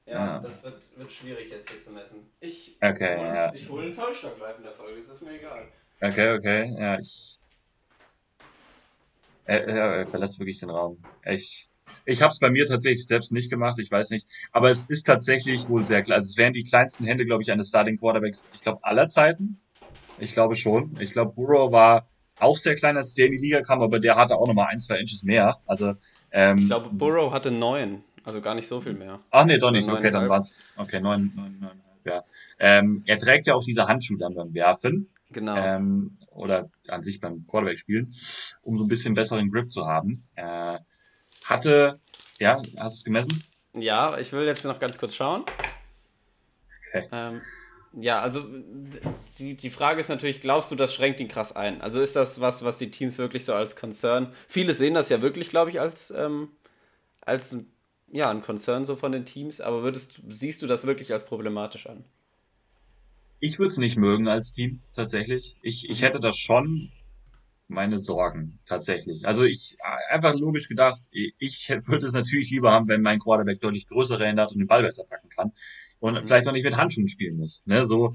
Ja, 0.05 0.13
Ja. 0.13 0.39
das 0.39 0.63
wird, 0.65 0.97
wird 0.97 1.11
schwierig 1.11 1.49
jetzt 1.49 1.69
hier 1.69 1.81
zu 1.81 1.91
messen. 1.91 2.19
Ich, 2.39 2.71
Okay, 2.81 3.17
hol- 3.17 3.27
ja. 3.35 3.53
ich 3.53 3.69
hole 3.69 3.83
einen 3.83 3.93
Zollstock 3.93 4.39
live 4.39 4.57
in 4.57 4.63
der 4.63 4.73
Folge, 4.73 4.99
das 4.99 5.09
ist 5.09 5.21
mir 5.21 5.37
egal. 5.37 5.67
Okay, 6.01 6.31
okay, 6.37 6.75
ja, 6.79 6.99
ich. 6.99 7.39
Er, 9.45 9.67
er, 9.67 9.95
er 9.99 10.07
verlässt 10.07 10.39
wirklich 10.39 10.59
den 10.59 10.69
Raum. 10.69 11.05
Ich, 11.25 11.69
ich 12.05 12.21
habe 12.21 12.31
es 12.31 12.39
bei 12.39 12.49
mir 12.49 12.65
tatsächlich 12.65 13.05
selbst 13.07 13.31
nicht 13.31 13.49
gemacht, 13.49 13.79
ich 13.79 13.91
weiß 13.91 14.09
nicht. 14.09 14.27
Aber 14.51 14.69
es 14.69 14.85
ist 14.85 15.03
tatsächlich 15.05 15.67
wohl 15.67 15.83
sehr 15.85 16.01
klein. 16.03 16.15
Also 16.17 16.27
es 16.27 16.37
wären 16.37 16.53
die 16.53 16.63
kleinsten 16.63 17.05
Hände, 17.05 17.25
glaube 17.25 17.43
ich, 17.43 17.51
eines 17.51 17.69
Starting 17.69 17.97
Quarterbacks, 17.97 18.47
ich 18.51 18.61
glaube, 18.61 18.83
aller 18.83 19.07
Zeiten. 19.07 19.61
Ich 20.17 20.33
glaube 20.33 20.55
schon. 20.55 20.97
Ich 20.99 21.13
glaube, 21.13 21.33
Burrow 21.33 21.71
war 21.71 22.09
auch 22.39 22.57
sehr 22.57 22.75
klein, 22.75 22.97
als 22.97 23.13
der 23.15 23.27
in 23.27 23.33
die 23.33 23.37
Liga 23.39 23.61
kam, 23.61 23.81
aber 23.81 23.99
der 23.99 24.15
hatte 24.15 24.37
auch 24.37 24.47
nochmal 24.47 24.67
ein, 24.69 24.79
zwei 24.79 24.97
Inches 24.99 25.23
mehr. 25.23 25.61
Also, 25.65 25.93
ähm, 26.33 26.57
Ich 26.57 26.65
glaube, 26.65 26.89
Burrow 26.91 27.31
hatte 27.31 27.51
neun, 27.51 28.03
also 28.25 28.41
gar 28.41 28.55
nicht 28.55 28.67
so 28.67 28.81
viel 28.81 28.93
mehr. 28.93 29.19
Ach 29.31 29.45
nee, 29.45 29.57
doch 29.57 29.71
nicht. 29.71 29.87
Oder 29.87 29.99
Okay, 29.99 30.11
dann 30.11 30.27
war's. 30.27 30.73
Okay, 30.75 30.99
neun, 30.99 31.31
neun, 31.35 31.53
neuneinhalb, 31.59 32.05
ja. 32.05 32.23
Ähm, 32.59 33.03
er 33.05 33.17
trägt 33.17 33.47
ja 33.47 33.55
auch 33.55 33.63
diese 33.63 33.87
Handschuhe 33.87 34.17
dann 34.17 34.35
beim 34.35 34.53
Werfen. 34.53 35.09
Genau. 35.31 35.57
ähm, 35.57 36.17
oder 36.29 36.69
an 36.87 37.03
sich 37.03 37.19
beim 37.19 37.45
Quarterback 37.47 37.79
spielen, 37.79 38.13
um 38.61 38.77
so 38.77 38.85
ein 38.85 38.87
bisschen 38.87 39.13
besseren 39.13 39.51
Grip 39.51 39.71
zu 39.71 39.85
haben. 39.85 40.23
Äh, 40.35 40.79
hatte, 41.45 41.99
ja, 42.39 42.57
hast 42.57 42.95
du 42.95 42.97
es 42.97 43.03
gemessen? 43.03 43.43
Ja, 43.73 44.17
ich 44.17 44.31
will 44.33 44.45
jetzt 44.45 44.65
noch 44.65 44.79
ganz 44.79 44.97
kurz 44.97 45.15
schauen. 45.15 45.43
Okay. 46.89 47.07
Ähm, 47.11 47.41
ja, 47.93 48.19
also 48.21 48.43
die, 49.39 49.55
die 49.55 49.69
Frage 49.69 49.99
ist 50.01 50.09
natürlich, 50.09 50.39
glaubst 50.41 50.71
du, 50.71 50.75
das 50.75 50.93
schränkt 50.93 51.19
ihn 51.19 51.27
krass 51.27 51.55
ein? 51.55 51.81
Also 51.81 52.01
ist 52.01 52.15
das 52.15 52.39
was, 52.41 52.63
was 52.63 52.77
die 52.77 52.91
Teams 52.91 53.17
wirklich 53.17 53.45
so 53.45 53.53
als 53.53 53.75
Concern, 53.75 54.33
viele 54.47 54.73
sehen 54.73 54.93
das 54.93 55.09
ja 55.09 55.21
wirklich, 55.21 55.49
glaube 55.49 55.69
ich, 55.71 55.79
als, 55.79 56.11
ähm, 56.11 56.49
als 57.21 57.53
ein- 57.53 57.71
ja, 58.11 58.29
ein 58.31 58.41
Concern 58.43 58.85
so 58.85 58.95
von 58.97 59.11
den 59.13 59.25
Teams, 59.25 59.61
aber 59.61 59.83
würdest, 59.83 60.21
siehst 60.29 60.61
du 60.63 60.67
das 60.67 60.85
wirklich 60.85 61.13
als 61.13 61.25
problematisch 61.25 61.87
an? 61.87 62.05
Ich 63.39 63.59
würde 63.59 63.69
es 63.69 63.77
nicht 63.77 63.97
mögen 63.97 64.27
als 64.27 64.53
Team, 64.53 64.81
tatsächlich. 64.95 65.57
Ich, 65.61 65.87
ich 65.89 66.01
hätte 66.01 66.19
da 66.19 66.31
schon 66.31 66.91
meine 67.67 67.99
Sorgen, 67.99 68.59
tatsächlich. 68.65 69.25
Also 69.27 69.43
ich, 69.43 69.77
einfach 70.09 70.35
logisch 70.35 70.67
gedacht, 70.69 71.01
ich 71.11 71.69
würde 71.85 72.07
es 72.07 72.13
natürlich 72.13 72.51
lieber 72.51 72.71
haben, 72.71 72.87
wenn 72.89 73.01
mein 73.01 73.19
Quarterback 73.19 73.61
deutlich 73.61 73.87
größere 73.87 74.25
Hände 74.25 74.43
hat 74.43 74.51
und 74.53 74.59
den 74.59 74.67
Ball 74.67 74.83
besser 74.83 75.05
packen 75.05 75.29
kann. 75.29 75.53
Und 76.03 76.21
vielleicht 76.25 76.45
auch 76.49 76.51
nicht 76.51 76.65
mit 76.65 76.75
Handschuhen 76.75 77.07
spielen 77.07 77.37
muss. 77.37 77.61
Ne? 77.63 77.87
So, 77.87 78.13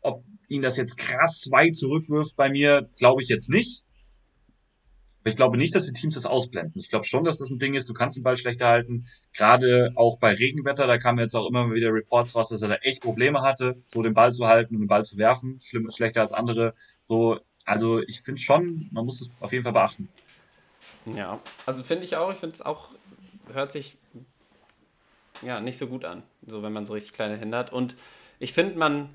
ob 0.00 0.24
ihn 0.48 0.60
das 0.60 0.76
jetzt 0.76 0.98
krass 0.98 1.46
weit 1.52 1.76
zurückwirft 1.76 2.34
bei 2.34 2.50
mir, 2.50 2.90
glaube 2.98 3.22
ich 3.22 3.28
jetzt 3.28 3.48
nicht. 3.48 3.84
Aber 5.20 5.30
ich 5.30 5.36
glaube 5.36 5.56
nicht, 5.56 5.72
dass 5.72 5.86
die 5.86 5.92
Teams 5.92 6.16
das 6.16 6.26
ausblenden. 6.26 6.80
Ich 6.80 6.90
glaube 6.90 7.04
schon, 7.04 7.22
dass 7.22 7.38
das 7.38 7.52
ein 7.52 7.60
Ding 7.60 7.74
ist, 7.74 7.88
du 7.88 7.94
kannst 7.94 8.16
den 8.16 8.24
Ball 8.24 8.36
schlechter 8.36 8.66
halten. 8.66 9.06
Gerade 9.32 9.92
auch 9.94 10.18
bei 10.18 10.34
Regenwetter, 10.34 10.88
da 10.88 10.98
kamen 10.98 11.20
jetzt 11.20 11.36
auch 11.36 11.48
immer 11.48 11.72
wieder 11.72 11.92
Reports 11.92 12.34
raus, 12.34 12.48
dass 12.48 12.60
er 12.62 12.70
da 12.70 12.74
echt 12.74 13.02
Probleme 13.02 13.42
hatte, 13.42 13.80
so 13.84 14.02
den 14.02 14.14
Ball 14.14 14.32
zu 14.32 14.48
halten 14.48 14.74
und 14.74 14.80
den 14.80 14.88
Ball 14.88 15.04
zu 15.04 15.18
werfen. 15.18 15.60
Schlimm, 15.62 15.92
schlechter 15.92 16.22
als 16.22 16.32
andere. 16.32 16.74
So, 17.04 17.38
also 17.64 18.02
ich 18.02 18.22
finde 18.22 18.40
schon, 18.40 18.88
man 18.90 19.04
muss 19.04 19.20
es 19.20 19.30
auf 19.38 19.52
jeden 19.52 19.62
Fall 19.62 19.74
beachten. 19.74 20.08
Ja, 21.06 21.38
also 21.66 21.84
finde 21.84 22.02
ich 22.02 22.16
auch, 22.16 22.32
ich 22.32 22.38
finde 22.38 22.56
es 22.56 22.62
auch, 22.62 22.88
hört 23.52 23.70
sich 23.70 23.96
ja 25.42 25.60
nicht 25.60 25.78
so 25.78 25.86
gut 25.86 26.04
an, 26.04 26.22
so 26.46 26.62
wenn 26.62 26.72
man 26.72 26.86
so 26.86 26.94
richtig 26.94 27.12
kleine 27.12 27.36
Hände 27.36 27.56
hat. 27.56 27.72
Und 27.72 27.96
ich 28.38 28.52
finde, 28.52 28.78
man, 28.78 29.10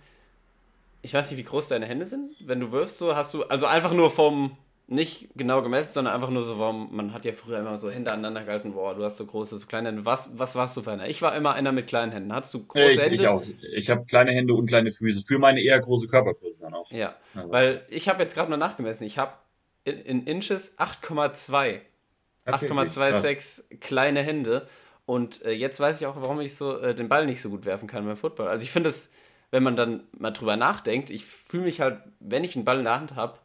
ich 1.02 1.14
weiß 1.14 1.32
nicht, 1.32 1.40
wie 1.40 1.44
groß 1.44 1.68
deine 1.68 1.86
Hände 1.86 2.06
sind. 2.06 2.32
Wenn 2.40 2.60
du 2.60 2.72
wirfst, 2.72 2.98
so 2.98 3.16
hast 3.16 3.34
du, 3.34 3.44
also 3.44 3.66
einfach 3.66 3.94
nur 3.94 4.12
vom, 4.12 4.58
nicht 4.90 5.30
genau 5.36 5.62
gemessen, 5.62 5.94
sondern 5.94 6.14
einfach 6.16 6.30
nur 6.30 6.44
so, 6.44 6.56
vom, 6.56 6.95
man 6.95 7.14
hat 7.14 7.26
ja 7.26 7.34
früher 7.34 7.60
immer 7.60 7.78
so 7.78 7.91
Hände 7.91 8.12
aneinander 8.12 8.44
gehalten, 8.45 8.74
boah, 8.74 8.95
du 8.95 9.04
hast 9.04 9.18
so 9.18 9.26
große, 9.26 9.58
so 9.58 9.68
kleine 9.68 9.90
Hände. 9.90 10.06
Was, 10.06 10.30
was 10.34 10.56
warst 10.56 10.78
du 10.78 10.82
für 10.82 10.91
einer? 10.91 11.08
Ich 11.08 11.22
war 11.22 11.36
immer 11.36 11.54
einer 11.54 11.74
mit 11.74 11.88
kleinen 11.88 12.12
Händen. 12.14 12.34
Hattest 12.34 12.54
du 12.54 12.66
große 12.66 12.86
Ich, 12.94 13.02
Hände? 13.02 13.16
ich 13.16 13.28
auch. 13.28 13.44
Ich 13.76 13.90
habe 13.90 14.06
kleine 14.06 14.32
Hände 14.32 14.54
und 14.54 14.68
kleine 14.68 14.91
Füße. 14.91 15.24
Für 15.24 15.40
meine 15.40 15.62
eher 15.62 15.80
große 15.80 16.08
Körpergröße 16.08 16.62
dann 16.62 16.74
auch. 16.74 16.90
Ja, 16.91 17.16
Also, 17.34 17.52
weil 17.52 17.86
ich 17.90 18.08
habe 18.08 18.24
jetzt 18.24 18.34
gerade 18.34 18.49
mal 18.49 18.58
nachgemessen. 18.58 19.06
Ich 19.06 19.18
habe 19.18 19.34
in, 19.84 19.99
in 19.99 20.24
Inches 20.26 20.78
8,2. 20.78 21.82
tatsächlich, 22.45 22.72
krass. 22.72 22.98
8,26 22.98 23.80
kleine 23.80 24.22
Hände. 24.22 24.68
Und 25.08 25.44
äh, 25.44 25.54
jetzt 25.54 25.82
weiß 25.82 26.02
ich 26.02 26.08
auch, 26.08 26.18
warum 26.22 26.42
ich 26.42 26.56
so 26.56 26.80
äh, 26.80 26.96
den 26.96 27.10
Ball 27.10 27.28
nicht 27.28 27.42
so 27.42 27.50
gut 27.52 27.66
werfen 27.66 27.90
kann 27.90 28.06
beim 28.08 28.18
Football. 28.18 28.50
Also 28.50 28.64
ich 28.66 28.72
finde 28.74 28.92
es, 28.92 29.12
wenn 29.52 29.64
man 29.64 29.78
dann 29.78 30.04
mal 30.20 30.32
drüber 30.32 30.58
nachdenkt, 30.58 31.12
ich 31.12 31.26
fühle 31.26 31.66
mich 31.66 31.82
halt, 31.82 32.02
wenn 32.22 32.46
ich 32.46 32.58
einen 32.58 32.66
Ball 32.66 32.80
in 32.80 32.86
der 32.86 33.00
Hand 33.00 33.16
habe, 33.16 33.40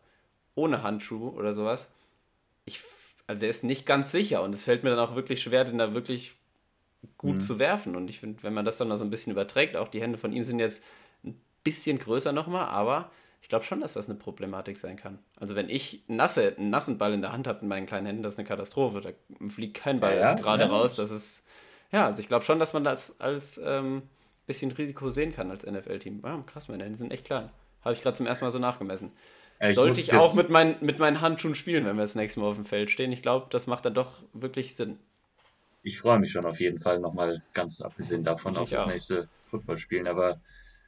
ohne 0.57 0.83
Handschuh 0.85 1.31
oder 1.31 1.55
sowas, 1.55 1.89
ich, 2.67 2.81
also 3.27 3.47
er 3.47 3.51
ist 3.51 3.65
nicht 3.65 3.87
ganz 3.87 4.13
sicher 4.13 4.43
und 4.43 4.55
es 4.55 4.65
fällt 4.65 4.85
mir 4.85 4.91
dann 4.91 5.01
auch 5.01 5.17
wirklich 5.17 5.43
schwer, 5.43 5.65
den 5.65 5.79
da 5.79 5.95
wirklich 5.95 6.37
gut 7.19 7.43
Mhm. 7.43 7.43
zu 7.43 7.59
werfen. 7.59 7.97
Und 7.97 8.09
ich 8.11 8.21
finde, 8.21 8.43
wenn 8.43 8.55
man 8.55 8.65
das 8.65 8.79
dann 8.79 8.89
mal 8.89 8.99
so 8.99 9.05
ein 9.05 9.11
bisschen 9.11 9.33
überträgt, 9.33 9.77
auch 9.77 9.89
die 9.89 10.01
Hände 10.01 10.19
von 10.19 10.33
ihm 10.33 10.45
sind 10.45 10.59
jetzt 10.59 10.83
ein 11.25 11.41
bisschen 11.65 11.99
größer 11.99 12.33
nochmal, 12.33 12.67
aber 12.67 13.11
ich 13.41 13.49
glaube 13.49 13.65
schon, 13.65 13.81
dass 13.81 13.95
das 13.95 14.09
eine 14.09 14.19
Problematik 14.19 14.77
sein 14.79 14.97
kann. 14.97 15.19
Also 15.37 15.57
wenn 15.57 15.69
ich 15.69 16.05
nasse, 16.09 16.55
einen 16.57 16.71
nassen 16.71 16.99
Ball 16.99 17.13
in 17.13 17.23
der 17.23 17.33
Hand 17.33 17.47
habe 17.49 17.61
in 17.63 17.69
meinen 17.69 17.87
kleinen 17.87 18.07
Händen, 18.07 18.23
das 18.23 18.35
ist 18.35 18.39
eine 18.39 18.49
Katastrophe. 18.49 19.01
Da 19.01 19.49
fliegt 19.49 19.75
kein 19.75 20.01
Ball 20.01 20.19
Ja, 20.19 20.35
ja, 20.37 20.37
gerade 20.37 20.67
ja. 20.67 20.69
raus. 20.69 20.95
Das 20.97 21.11
ist, 21.11 21.42
ja, 21.93 22.07
also 22.07 22.21
ich 22.21 22.29
glaube 22.29 22.45
schon, 22.45 22.59
dass 22.59 22.73
man 22.73 22.85
das 22.85 23.21
als 23.21 23.61
ähm, 23.65 24.03
bisschen 24.47 24.73
Risiko 24.73 25.11
sehen 25.11 25.33
kann 25.33 25.51
als 25.51 25.65
NFL-Team. 25.67 26.23
Ja, 26.25 26.43
krass, 26.47 26.69
meine 26.69 26.85
Hände 26.85 26.99
sind 26.99 27.13
echt 27.13 27.25
klein. 27.25 27.51
Habe 27.83 27.95
ich 27.95 28.03
gerade 28.03 28.17
zum 28.17 28.27
ersten 28.27 28.45
Mal 28.45 28.51
so 28.51 28.59
nachgemessen. 28.59 29.13
Ich 29.61 29.75
Sollte 29.77 30.01
ich 30.01 30.13
auch 30.15 30.35
mit, 30.35 30.51
mein, 30.51 30.75
mit 30.81 30.99
meinen 30.99 31.21
Handschuhen 31.21 31.55
spielen, 31.55 31.85
wenn 31.85 31.95
wir 31.97 32.03
das 32.03 32.17
nächste 32.17 32.41
Mal 32.41 32.47
auf 32.47 32.57
dem 32.57 32.65
Feld 32.65 32.91
stehen. 32.91 33.13
Ich 33.13 33.23
glaube, 33.23 33.47
das 33.51 33.69
macht 33.69 33.85
dann 33.85 33.95
doch 33.95 34.15
wirklich 34.33 34.75
Sinn. 34.75 34.99
Ich 35.85 36.01
freue 36.01 36.19
mich 36.19 36.33
schon 36.33 36.45
auf 36.45 36.59
jeden 36.61 36.79
Fall 36.81 36.99
nochmal 36.99 37.43
ganz 37.55 37.81
abgesehen 37.81 38.25
davon 38.25 38.53
Ich 38.53 38.59
auf 38.59 38.71
das 38.71 38.81
auch. 38.81 38.87
nächste 38.89 39.29
Football 39.51 39.79
spielen. 39.79 40.09
Aber 40.09 40.41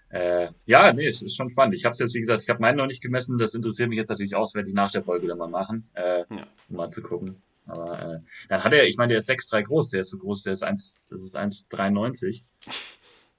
äh, 0.09 0.49
ja, 0.67 0.93
nee, 0.93 1.07
es 1.07 1.23
ist 1.23 1.37
schon 1.37 1.51
spannend. 1.51 1.75
Ich 1.77 1.85
habe 1.85 1.93
es 1.93 1.99
jetzt, 2.01 2.15
wie 2.15 2.21
gesagt, 2.21 2.43
ich 2.43 2.49
habe 2.49 2.61
meinen 2.61 2.77
noch 2.77 2.87
nicht 2.87 3.01
gemessen. 3.03 3.39
Das 3.39 3.55
interessiert 3.55 3.89
mich 3.89 3.99
jetzt 3.99 4.09
natürlich 4.09 4.35
auch. 4.35 4.53
Werde 4.55 4.69
ich 4.69 4.75
nach 4.75 4.91
der 4.91 5.03
Folge 5.03 5.29
dann 5.29 5.39
mal 5.39 5.49
machen, 5.49 5.89
äh, 5.95 6.21
Ja. 6.21 6.47
um 6.69 6.77
mal 6.77 6.91
zu 6.91 7.03
gucken. 7.03 7.37
Aber 7.67 7.99
äh, 8.17 8.21
dann 8.49 8.63
hat 8.65 8.73
er, 8.73 8.87
ich 8.87 8.97
meine, 8.97 9.13
der 9.15 9.21
ist 9.21 9.29
6'3 9.31 9.63
groß, 9.63 9.91
der 9.91 10.01
ist 10.01 10.11
so 10.11 10.19
groß, 10.19 10.43
der 10.43 10.53
ist 10.53 10.63
1, 10.63 11.05
das 11.09 11.23
ist 11.23 11.37
1,93. 11.37 12.43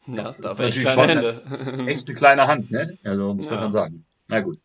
Ja, 0.08 0.22
Das 0.26 0.38
da 0.38 0.52
ist 0.52 0.60
natürlich 0.60 0.80
kleine 0.82 1.02
schon 1.02 1.10
Hände. 1.10 1.88
Echt 1.92 2.08
eine 2.08 2.16
kleine 2.16 2.46
Hand, 2.48 2.70
ne? 2.70 2.96
Also 3.04 3.34
muss 3.34 3.46
man 3.48 3.56
Ja. 3.56 3.62
schon 3.62 3.72
sagen. 3.72 4.06
Na 4.28 4.40
gut. 4.42 4.60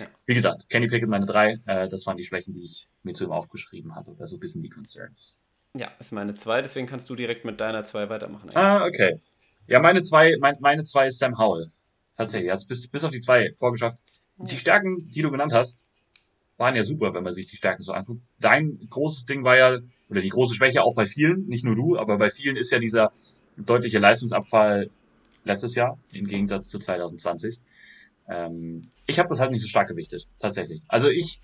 Ja. 0.00 0.08
Wie 0.26 0.34
gesagt, 0.34 0.68
Kenny 0.68 0.88
Pickett 0.88 1.08
meine 1.08 1.26
drei, 1.26 1.60
äh, 1.66 1.88
das 1.88 2.06
waren 2.06 2.16
die 2.16 2.24
Schwächen, 2.24 2.54
die 2.54 2.64
ich 2.64 2.88
mir 3.04 3.12
zu 3.14 3.22
ihm 3.22 3.30
aufgeschrieben 3.30 3.94
hatte. 3.94 4.10
Oder 4.10 4.26
so 4.26 4.34
ein 4.34 4.40
bisschen 4.40 4.62
die 4.62 4.68
Concerns. 4.68 5.36
Ja, 5.76 5.86
ist 6.00 6.10
meine 6.10 6.34
zwei, 6.34 6.60
deswegen 6.60 6.88
kannst 6.88 7.08
du 7.08 7.14
direkt 7.14 7.44
mit 7.44 7.60
deiner 7.60 7.84
zwei 7.84 8.08
weitermachen. 8.08 8.50
Ah, 8.54 8.84
okay. 8.84 9.20
Ja, 9.68 9.78
meine 9.78 10.02
zwei, 10.02 10.34
mein, 10.40 10.56
meine 10.58 10.82
zwei 10.82 11.06
ist 11.06 11.18
Sam 11.20 11.38
Howell. 11.38 11.70
Tatsächlich, 12.16 12.50
also 12.50 12.66
bis, 12.66 12.88
bis 12.88 13.04
auf 13.04 13.12
die 13.12 13.20
zwei 13.20 13.54
vorgeschafft. 13.58 13.98
Die 14.38 14.58
Stärken, 14.58 15.08
die 15.08 15.22
du 15.22 15.30
genannt 15.30 15.52
hast, 15.52 15.86
waren 16.60 16.76
ja 16.76 16.84
super, 16.84 17.14
wenn 17.14 17.24
man 17.24 17.32
sich 17.32 17.48
die 17.48 17.56
Stärken 17.56 17.82
so 17.82 17.92
anguckt. 17.92 18.20
Dein 18.38 18.78
großes 18.90 19.24
Ding 19.24 19.42
war 19.44 19.56
ja, 19.56 19.78
oder 20.10 20.20
die 20.20 20.28
große 20.28 20.54
Schwäche 20.54 20.82
auch 20.82 20.94
bei 20.94 21.06
vielen, 21.06 21.46
nicht 21.46 21.64
nur 21.64 21.74
du, 21.74 21.98
aber 21.98 22.18
bei 22.18 22.30
vielen 22.30 22.56
ist 22.56 22.70
ja 22.70 22.78
dieser 22.78 23.12
deutliche 23.56 23.98
Leistungsabfall 23.98 24.90
letztes 25.44 25.74
Jahr, 25.74 25.98
im 26.12 26.26
Gegensatz 26.26 26.68
zu 26.68 26.78
2020. 26.78 27.58
Ähm, 28.28 28.90
ich 29.06 29.18
habe 29.18 29.28
das 29.30 29.40
halt 29.40 29.52
nicht 29.52 29.62
so 29.62 29.68
stark 29.68 29.88
gewichtet, 29.88 30.28
tatsächlich. 30.38 30.82
Also 30.86 31.08
ich, 31.08 31.40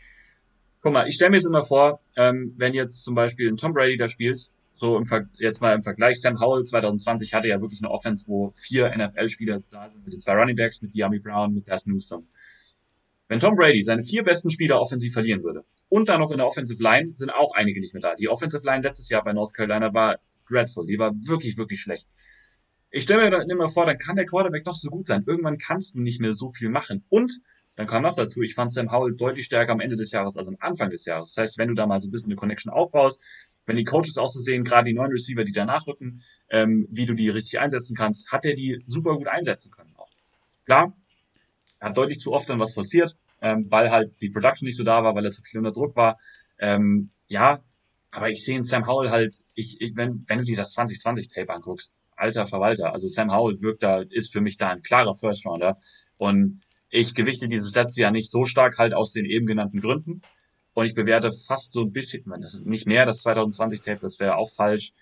guck 0.82 0.92
mal, 0.92 1.08
ich 1.08 1.14
stelle 1.14 1.30
mir 1.30 1.38
jetzt 1.38 1.46
immer 1.46 1.64
vor, 1.64 2.00
ähm, 2.16 2.52
wenn 2.58 2.74
jetzt 2.74 3.02
zum 3.02 3.14
Beispiel 3.14 3.48
ein 3.48 3.56
Tom 3.56 3.72
Brady 3.72 3.96
da 3.96 4.10
spielt, 4.10 4.50
so 4.74 4.98
im 4.98 5.06
jetzt 5.38 5.62
mal 5.62 5.74
im 5.74 5.80
Vergleich, 5.80 6.20
Sam 6.20 6.38
Howell 6.38 6.64
2020 6.64 7.32
hatte 7.32 7.48
ja 7.48 7.62
wirklich 7.62 7.80
eine 7.80 7.90
Offense, 7.90 8.26
wo 8.28 8.50
vier 8.50 8.94
NFL-Spieler 8.94 9.58
da 9.70 9.88
sind, 9.88 10.04
mit 10.04 10.12
den 10.12 10.20
zwei 10.20 10.34
Running 10.34 10.56
Backs, 10.56 10.82
mit 10.82 10.92
Diami 10.94 11.20
Brown, 11.20 11.54
mit 11.54 11.66
Das 11.66 11.86
Newsom. 11.86 12.26
Wenn 13.28 13.40
Tom 13.40 13.56
Brady 13.56 13.82
seine 13.82 14.04
vier 14.04 14.22
besten 14.22 14.50
Spieler 14.50 14.80
offensiv 14.80 15.12
verlieren 15.12 15.42
würde 15.42 15.64
und 15.88 16.08
dann 16.08 16.20
noch 16.20 16.30
in 16.30 16.38
der 16.38 16.46
Offensive 16.46 16.80
Line 16.80 17.14
sind 17.14 17.30
auch 17.30 17.52
einige 17.54 17.80
nicht 17.80 17.92
mehr 17.92 18.02
da. 18.02 18.14
Die 18.14 18.28
Offensive 18.28 18.64
Line 18.64 18.82
letztes 18.82 19.08
Jahr 19.08 19.24
bei 19.24 19.32
North 19.32 19.52
Carolina 19.52 19.92
war 19.92 20.18
dreadful. 20.48 20.86
Die 20.86 20.98
war 20.98 21.12
wirklich, 21.12 21.56
wirklich 21.56 21.80
schlecht. 21.80 22.06
Ich 22.90 23.02
stelle 23.02 23.30
mir 23.30 23.50
immer 23.50 23.68
vor, 23.68 23.84
dann 23.84 23.98
kann 23.98 24.16
der 24.16 24.26
Quarterback 24.26 24.64
noch 24.64 24.74
so 24.74 24.88
gut 24.88 25.06
sein. 25.06 25.24
Irgendwann 25.26 25.58
kannst 25.58 25.94
du 25.94 26.00
nicht 26.00 26.20
mehr 26.20 26.34
so 26.34 26.50
viel 26.50 26.68
machen. 26.68 27.04
Und 27.08 27.40
dann 27.74 27.86
kam 27.86 28.02
noch 28.02 28.14
dazu, 28.14 28.42
ich 28.42 28.54
fand 28.54 28.72
Sam 28.72 28.90
Howell 28.90 29.14
deutlich 29.14 29.46
stärker 29.46 29.72
am 29.72 29.80
Ende 29.80 29.96
des 29.96 30.12
Jahres 30.12 30.36
als 30.36 30.48
am 30.48 30.56
Anfang 30.60 30.90
des 30.90 31.04
Jahres. 31.04 31.34
Das 31.34 31.42
heißt, 31.42 31.58
wenn 31.58 31.68
du 31.68 31.74
da 31.74 31.86
mal 31.86 32.00
so 32.00 32.08
ein 32.08 32.10
bisschen 32.10 32.28
eine 32.28 32.36
Connection 32.36 32.72
aufbaust, 32.72 33.20
wenn 33.66 33.76
die 33.76 33.84
Coaches 33.84 34.16
auch 34.16 34.28
so 34.28 34.40
sehen, 34.40 34.64
gerade 34.64 34.84
die 34.88 34.94
neuen 34.94 35.10
Receiver, 35.10 35.44
die 35.44 35.52
danach 35.52 35.86
rücken, 35.86 36.22
ähm, 36.48 36.86
wie 36.90 37.04
du 37.04 37.14
die 37.14 37.28
richtig 37.28 37.58
einsetzen 37.58 37.96
kannst, 37.96 38.30
hat 38.30 38.44
er 38.44 38.54
die 38.54 38.82
super 38.86 39.16
gut 39.16 39.26
einsetzen 39.26 39.72
können 39.72 39.92
auch. 39.96 40.08
Klar, 40.64 40.96
er 41.78 41.90
hat 41.90 41.96
deutlich 41.96 42.20
zu 42.20 42.32
oft 42.32 42.48
dann 42.48 42.60
was 42.60 42.74
forciert, 42.74 43.16
ähm, 43.42 43.66
weil 43.70 43.90
halt 43.90 44.12
die 44.20 44.30
Production 44.30 44.66
nicht 44.66 44.76
so 44.76 44.84
da 44.84 45.04
war, 45.04 45.14
weil 45.14 45.24
er 45.24 45.32
zu 45.32 45.42
viel 45.42 45.58
unter 45.58 45.72
Druck 45.72 45.96
war. 45.96 46.18
Ähm, 46.58 47.10
ja, 47.28 47.60
aber 48.10 48.30
ich 48.30 48.44
sehe 48.44 48.56
in 48.56 48.62
Sam 48.62 48.86
Howell 48.86 49.10
halt, 49.10 49.42
ich, 49.54 49.80
ich, 49.80 49.94
wenn, 49.94 50.24
wenn 50.26 50.38
du 50.38 50.44
dir 50.44 50.56
das 50.56 50.74
2020-Tape 50.76 51.52
anguckst, 51.52 51.94
alter 52.16 52.46
Verwalter, 52.46 52.92
also 52.92 53.08
Sam 53.08 53.30
Howell 53.32 53.60
wirkt 53.60 53.82
da, 53.82 54.02
ist 54.08 54.32
für 54.32 54.40
mich 54.40 54.56
da 54.56 54.70
ein 54.70 54.82
klarer 54.82 55.14
First-Rounder. 55.14 55.78
Und 56.16 56.62
ich 56.88 57.14
gewichte 57.14 57.48
dieses 57.48 57.74
letzte 57.74 58.00
Jahr 58.00 58.10
nicht 58.10 58.30
so 58.30 58.46
stark 58.46 58.78
halt 58.78 58.94
aus 58.94 59.12
den 59.12 59.26
eben 59.26 59.46
genannten 59.46 59.80
Gründen. 59.80 60.22
Und 60.72 60.86
ich 60.86 60.94
bewerte 60.94 61.30
fast 61.32 61.72
so 61.72 61.80
ein 61.80 61.92
bisschen, 61.92 62.24
nicht 62.64 62.86
mehr 62.86 63.06
das 63.06 63.24
2020-Tape, 63.24 64.00
das 64.00 64.18
wäre 64.18 64.36
auch 64.36 64.50
falsch. 64.50 64.92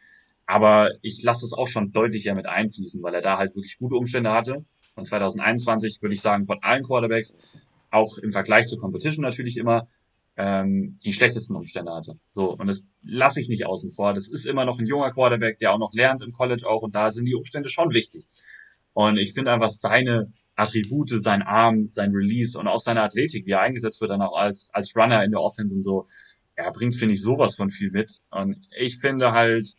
Aber 0.46 0.90
ich 1.02 1.22
lasse 1.22 1.46
es 1.46 1.52
auch 1.52 1.68
schon 1.68 1.92
deutlicher 1.92 2.34
mit 2.34 2.46
einfließen, 2.46 3.02
weil 3.02 3.14
er 3.14 3.22
da 3.22 3.38
halt 3.38 3.54
wirklich 3.54 3.78
gute 3.78 3.94
Umstände 3.96 4.32
hatte. 4.32 4.64
Und 4.94 5.06
2021 5.06 6.00
würde 6.02 6.14
ich 6.14 6.20
sagen, 6.20 6.46
von 6.46 6.58
allen 6.62 6.84
Quarterbacks, 6.84 7.36
auch 7.90 8.18
im 8.18 8.32
Vergleich 8.32 8.66
zur 8.66 8.78
Competition 8.80 9.22
natürlich 9.22 9.56
immer, 9.56 9.88
ähm, 10.36 10.98
die 11.04 11.12
schlechtesten 11.12 11.54
Umstände 11.54 11.92
hatte. 11.92 12.18
So, 12.32 12.52
und 12.52 12.66
das 12.66 12.86
lasse 13.02 13.40
ich 13.40 13.48
nicht 13.48 13.66
außen 13.66 13.92
vor. 13.92 14.14
Das 14.14 14.28
ist 14.28 14.46
immer 14.46 14.64
noch 14.64 14.78
ein 14.78 14.86
junger 14.86 15.12
Quarterback, 15.12 15.58
der 15.58 15.72
auch 15.72 15.78
noch 15.78 15.92
lernt 15.92 16.22
im 16.22 16.32
College 16.32 16.68
auch, 16.68 16.82
und 16.82 16.94
da 16.94 17.10
sind 17.10 17.26
die 17.26 17.34
Umstände 17.34 17.68
schon 17.68 17.90
wichtig. 17.90 18.26
Und 18.92 19.16
ich 19.16 19.32
finde 19.32 19.52
einfach 19.52 19.70
seine 19.70 20.32
Attribute, 20.56 21.10
sein 21.10 21.42
Arm, 21.42 21.88
sein 21.88 22.12
Release 22.12 22.58
und 22.58 22.68
auch 22.68 22.80
seine 22.80 23.02
Athletik, 23.02 23.46
wie 23.46 23.52
er 23.52 23.60
eingesetzt 23.60 24.00
wird 24.00 24.10
dann 24.10 24.22
auch 24.22 24.36
als, 24.36 24.70
als 24.72 24.94
Runner 24.96 25.22
in 25.24 25.30
der 25.30 25.40
Offense 25.40 25.74
und 25.74 25.82
so, 25.82 26.06
er 26.56 26.72
bringt, 26.72 26.94
finde 26.94 27.14
ich, 27.14 27.22
sowas 27.22 27.56
von 27.56 27.70
viel 27.70 27.90
mit. 27.90 28.20
Und 28.30 28.56
ich 28.76 28.98
finde 28.98 29.32
halt, 29.32 29.74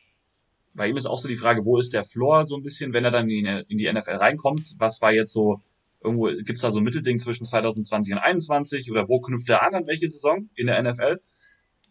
bei 0.75 0.87
ihm 0.87 0.97
ist 0.97 1.05
auch 1.05 1.17
so 1.17 1.27
die 1.27 1.37
Frage, 1.37 1.65
wo 1.65 1.77
ist 1.77 1.93
der 1.93 2.05
Floor 2.05 2.45
so 2.45 2.55
ein 2.55 2.63
bisschen, 2.63 2.93
wenn 2.93 3.05
er 3.05 3.11
dann 3.11 3.29
in 3.29 3.77
die 3.77 3.91
NFL 3.91 4.17
reinkommt? 4.17 4.75
Was 4.77 5.01
war 5.01 5.13
jetzt 5.13 5.33
so, 5.33 5.61
irgendwo, 6.03 6.25
gibt's 6.27 6.61
da 6.61 6.71
so 6.71 6.79
ein 6.79 6.83
Mittelding 6.83 7.17
zwischen 7.19 7.45
2020 7.45 8.13
und 8.13 8.19
2021 8.19 8.91
oder 8.91 9.07
wo 9.07 9.19
knüpft 9.21 9.49
er 9.49 9.63
an, 9.63 9.73
an 9.73 9.87
welche 9.87 10.09
Saison 10.09 10.49
in 10.55 10.67
der 10.67 10.83
NFL? 10.83 11.21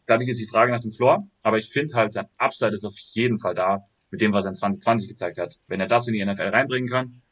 Dadurch 0.06 0.28
ist 0.28 0.40
die 0.40 0.46
Frage 0.46 0.70
nach 0.70 0.82
dem 0.82 0.92
Floor, 0.92 1.26
aber 1.42 1.58
ich 1.58 1.70
finde 1.70 1.94
halt, 1.94 2.12
sein 2.12 2.26
Upside 2.36 2.74
ist 2.74 2.84
auf 2.84 2.98
jeden 2.98 3.38
Fall 3.38 3.54
da, 3.54 3.86
mit 4.10 4.20
dem, 4.20 4.32
was 4.32 4.44
er 4.44 4.50
in 4.50 4.54
2020 4.54 5.08
gezeigt 5.08 5.38
hat. 5.38 5.58
Wenn 5.66 5.80
er 5.80 5.86
das 5.86 6.06
in 6.06 6.14
die 6.14 6.24
NFL 6.24 6.42
reinbringen 6.42 6.90
kann, 6.90 7.22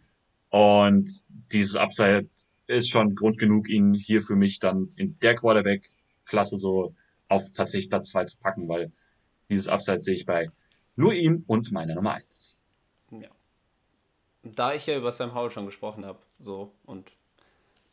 und 0.52 1.08
dieses 1.50 1.76
Upside 1.76 2.28
ist 2.66 2.90
schon 2.90 3.14
Grund 3.14 3.38
genug, 3.38 3.70
ihn 3.70 3.94
hier 3.94 4.20
für 4.20 4.36
mich 4.36 4.58
dann 4.58 4.90
in 4.96 5.18
der 5.20 5.34
Quarterback-Klasse 5.34 6.58
so 6.58 6.94
auf 7.28 7.50
tatsächlich 7.54 7.88
Platz 7.88 8.10
zwei 8.10 8.26
zu 8.26 8.36
packen, 8.36 8.68
weil 8.68 8.92
dieses 9.48 9.68
Upside 9.68 10.02
sehe 10.02 10.14
ich 10.14 10.26
bei 10.26 10.50
nur 11.02 11.14
ihm 11.14 11.44
und 11.46 11.72
meiner 11.72 11.94
Nummer 11.94 12.14
eins. 12.14 12.54
Ja. 13.10 13.28
Da 14.42 14.74
ich 14.74 14.86
ja 14.86 14.96
über 14.96 15.12
Sam 15.12 15.34
Howell 15.34 15.50
schon 15.50 15.66
gesprochen 15.66 16.04
habe, 16.04 16.18
so 16.38 16.72
und 16.84 17.12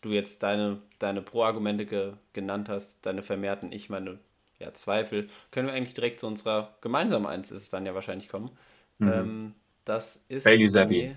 du 0.02 0.10
jetzt 0.10 0.44
deine, 0.44 0.81
deine 0.99 1.22
Pro-Argumente 1.22 1.86
ge, 1.86 2.14
genannt 2.34 2.69
hast, 2.69 3.06
deine 3.06 3.22
vermehrten, 3.22 3.72
ich 3.72 3.90
meine 3.90 4.19
ja, 4.60 4.73
Zweifel, 4.73 5.27
können 5.52 5.68
wir 5.68 5.73
eigentlich 5.73 5.94
direkt 5.94 6.19
zu 6.19 6.27
unserer 6.27 6.76
gemeinsamen 6.81 7.26
Eins 7.26 7.52
ist 7.52 7.64
es 7.64 7.69
dann 7.69 7.86
ja 7.86 7.95
wahrscheinlich 7.95 8.30
kommen. 8.30 8.52
Mhm. 8.98 9.11
Ähm, 9.11 9.56
das 9.86 10.23
ist 10.27 10.44
Bailey 10.44 10.69
Zappi. 10.69 11.15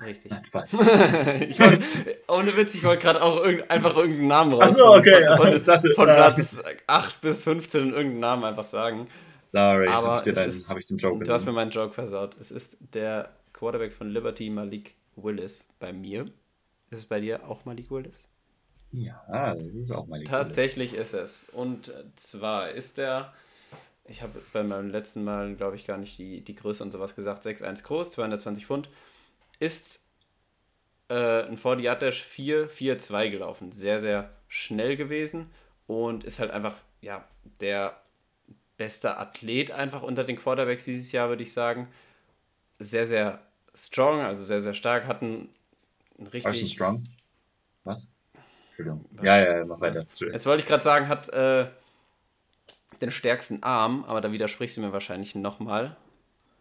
Richtig. 0.00 0.32
Was? 0.52 0.72
ich 1.40 1.60
wollt, 1.60 1.84
ohne 2.26 2.56
Witz, 2.56 2.74
ich 2.74 2.82
wollte 2.82 3.02
gerade 3.02 3.22
auch 3.22 3.44
irgend, 3.44 3.70
einfach 3.70 3.94
irgendeinen 3.94 4.28
Namen 4.28 4.52
raus. 4.54 4.72
Achso, 4.72 4.96
okay. 4.96 5.26
Von, 5.36 5.52
von, 5.52 5.64
dachte, 5.64 5.92
von 5.94 6.06
Platz 6.06 6.58
8 6.86 7.20
bis 7.20 7.44
15 7.44 7.88
irgendeinen 7.88 8.20
Namen 8.20 8.44
einfach 8.44 8.64
sagen. 8.64 9.06
Sorry, 9.52 9.86
aber 9.86 10.12
habe 10.12 10.30
ich, 10.30 10.34
deinen, 10.34 10.68
hab 10.68 10.78
ich 10.78 10.86
den 10.86 10.96
Joke 10.96 11.22
Du 11.24 11.30
hast 11.30 11.44
mir 11.44 11.52
meinen 11.52 11.70
Joke 11.70 11.92
versaut. 11.92 12.34
Es 12.40 12.50
ist 12.50 12.78
der 12.94 13.36
Quarterback 13.52 13.92
von 13.92 14.08
Liberty, 14.08 14.48
Malik 14.48 14.94
Willis, 15.14 15.68
bei 15.78 15.92
mir. 15.92 16.24
Ist 16.88 17.00
es 17.00 17.04
bei 17.04 17.20
dir 17.20 17.46
auch 17.46 17.66
Malik 17.66 17.90
Willis? 17.90 18.28
Ja, 18.92 19.54
das 19.54 19.74
ist 19.74 19.90
auch 19.90 20.06
Malik 20.06 20.26
Tatsächlich 20.26 20.92
Willis. 20.92 21.12
ist 21.12 21.44
es. 21.44 21.48
Und 21.50 21.92
zwar 22.16 22.70
ist 22.70 22.96
der, 22.96 23.34
ich 24.06 24.22
habe 24.22 24.40
bei 24.54 24.62
meinem 24.62 24.88
letzten 24.88 25.22
Mal, 25.22 25.54
glaube 25.54 25.76
ich, 25.76 25.84
gar 25.84 25.98
nicht 25.98 26.16
die, 26.16 26.40
die 26.40 26.54
Größe 26.54 26.82
und 26.82 26.90
sowas 26.90 27.14
gesagt, 27.14 27.44
6'1 27.44 27.82
groß, 27.82 28.10
220 28.10 28.64
Pfund 28.64 28.88
ist 29.60 30.00
äh, 31.10 31.42
ein 31.42 31.58
40 31.58 31.84
Yard 31.84 32.00
Dash 32.00 32.24
4-4-2 32.24 33.28
gelaufen. 33.28 33.70
Sehr, 33.70 34.00
sehr 34.00 34.30
schnell 34.48 34.96
gewesen 34.96 35.50
und 35.86 36.24
ist 36.24 36.38
halt 36.38 36.52
einfach, 36.52 36.76
ja, 37.02 37.28
der 37.60 38.01
beste 38.76 39.18
Athlet 39.18 39.70
einfach 39.70 40.02
unter 40.02 40.24
den 40.24 40.36
Quarterbacks 40.36 40.84
dieses 40.84 41.12
Jahr, 41.12 41.28
würde 41.28 41.42
ich 41.42 41.52
sagen. 41.52 41.88
Sehr, 42.78 43.06
sehr 43.06 43.40
strong, 43.74 44.20
also 44.20 44.44
sehr, 44.44 44.62
sehr 44.62 44.74
stark. 44.74 45.06
Hatten 45.06 45.48
ein 46.18 46.26
richtig. 46.26 46.72
strong? 46.72 47.02
Was? 47.84 48.08
Entschuldigung. 48.70 49.04
Was? 49.12 49.24
Ja, 49.24 49.58
ja, 49.58 49.64
mach 49.64 49.80
weiter. 49.80 50.00
Jetzt 50.00 50.46
wollte 50.46 50.62
ich 50.62 50.68
gerade 50.68 50.82
sagen, 50.82 51.08
hat 51.08 51.28
äh, 51.28 51.68
den 53.00 53.10
stärksten 53.10 53.62
Arm, 53.62 54.04
aber 54.04 54.20
da 54.20 54.32
widersprichst 54.32 54.76
du 54.76 54.80
mir 54.80 54.92
wahrscheinlich 54.92 55.34
nochmal. 55.34 55.96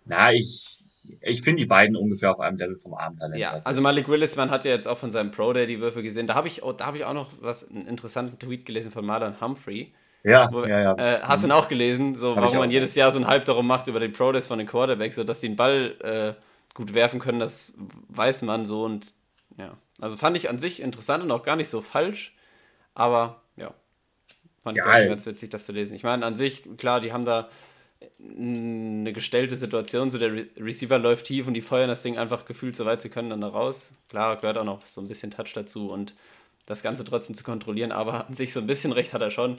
Na, 0.05 0.31
ich 0.31 0.81
ich 1.21 1.41
finde 1.41 1.61
die 1.61 1.65
beiden 1.65 1.95
ungefähr 1.95 2.31
auf 2.31 2.39
einem 2.39 2.57
Level 2.57 2.77
vom 2.77 2.93
Abendtalent. 2.93 3.39
Ja, 3.39 3.59
also 3.63 3.81
Malik 3.81 4.07
Willis, 4.07 4.35
man 4.35 4.51
hat 4.51 4.65
ja 4.65 4.71
jetzt 4.71 4.87
auch 4.87 4.97
von 4.97 5.11
seinem 5.11 5.31
Pro 5.31 5.51
Day 5.53 5.65
die 5.65 5.81
Würfe 5.81 6.03
gesehen. 6.03 6.27
Da 6.27 6.35
habe 6.35 6.47
ich, 6.47 6.61
hab 6.61 6.95
ich 6.95 7.05
auch 7.05 7.13
noch 7.13 7.31
was, 7.41 7.67
einen 7.69 7.87
interessanten 7.87 8.37
Tweet 8.39 8.65
gelesen 8.65 8.91
von 8.91 9.05
Marlon 9.05 9.41
Humphrey. 9.41 9.93
Ja, 10.23 10.49
wo, 10.51 10.65
ja, 10.65 10.79
ja. 10.81 10.95
Äh, 10.95 11.21
hast 11.21 11.43
du 11.43 11.47
ihn 11.47 11.51
auch 11.51 11.67
gelesen, 11.67 12.15
so, 12.15 12.35
warum 12.35 12.57
man 12.57 12.71
jedes 12.71 12.95
Jahr 12.95 13.11
so 13.11 13.19
ein 13.19 13.27
Hype 13.27 13.45
darum 13.45 13.65
macht 13.65 13.87
über 13.87 13.99
die 13.99 14.07
Pro 14.07 14.31
Days 14.31 14.47
von 14.47 14.59
den 14.59 14.67
Quarterbacks, 14.67 15.15
so 15.15 15.23
dass 15.23 15.39
die 15.39 15.47
den 15.47 15.55
Ball 15.55 15.95
äh, 16.37 16.75
gut 16.75 16.93
werfen 16.93 17.19
können, 17.19 17.39
das 17.39 17.73
weiß 18.09 18.43
man 18.43 18.65
so 18.65 18.83
und 18.83 19.13
ja. 19.57 19.77
Also 19.99 20.17
fand 20.17 20.37
ich 20.37 20.49
an 20.49 20.57
sich 20.57 20.81
interessant 20.81 21.23
und 21.23 21.31
auch 21.31 21.43
gar 21.43 21.55
nicht 21.55 21.69
so 21.69 21.81
falsch, 21.81 22.35
aber 22.93 23.41
ja, 23.55 23.73
fand 24.63 24.77
ich 24.77 24.85
ja, 24.85 25.07
ganz 25.07 25.25
witzig, 25.25 25.49
das 25.49 25.65
zu 25.65 25.71
lesen. 25.71 25.95
Ich 25.95 26.03
meine, 26.03 26.25
an 26.25 26.35
sich, 26.35 26.63
klar, 26.77 27.01
die 27.01 27.13
haben 27.13 27.25
da 27.25 27.49
eine 28.19 29.13
gestellte 29.13 29.55
Situation, 29.55 30.09
so 30.09 30.17
der 30.17 30.33
Re 30.33 30.47
Receiver 30.59 30.97
läuft 30.97 31.27
tief 31.27 31.47
und 31.47 31.53
die 31.53 31.61
feuern 31.61 31.87
das 31.87 32.01
Ding 32.03 32.17
einfach 32.17 32.45
gefühlt 32.45 32.75
so 32.75 32.85
weit 32.85 33.01
sie 33.01 33.09
können 33.09 33.29
dann 33.29 33.41
da 33.41 33.47
raus. 33.47 33.93
Klar, 34.09 34.37
gehört 34.37 34.57
auch 34.57 34.63
noch 34.63 34.85
so 34.85 35.01
ein 35.01 35.07
bisschen 35.07 35.31
Touch 35.31 35.53
dazu 35.53 35.91
und 35.91 36.15
das 36.65 36.83
Ganze 36.83 37.03
trotzdem 37.03 37.35
zu 37.35 37.43
kontrollieren, 37.43 37.91
aber 37.91 38.27
an 38.27 38.33
sich 38.33 38.53
so 38.53 38.59
ein 38.59 38.67
bisschen 38.67 38.91
recht 38.91 39.13
hat 39.13 39.21
er 39.21 39.31
schon. 39.31 39.57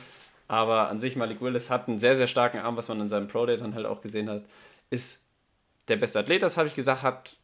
Aber 0.52 0.90
an 0.90 1.00
sich, 1.00 1.16
Malik 1.16 1.40
Willis 1.40 1.70
hat 1.70 1.88
einen 1.88 1.98
sehr, 1.98 2.14
sehr 2.14 2.26
starken 2.26 2.58
Arm, 2.58 2.76
was 2.76 2.88
man 2.88 3.00
in 3.00 3.08
seinem 3.08 3.26
Pro 3.26 3.46
Day 3.46 3.56
dann 3.56 3.74
halt 3.74 3.86
auch 3.86 4.02
gesehen 4.02 4.28
hat. 4.28 4.44
Ist 4.90 5.22
der 5.88 5.96
beste 5.96 6.18
Athlet, 6.18 6.42
das 6.42 6.58
habe 6.58 6.68
ich 6.68 6.74
gesagt, 6.74 7.02
hat, 7.02 7.38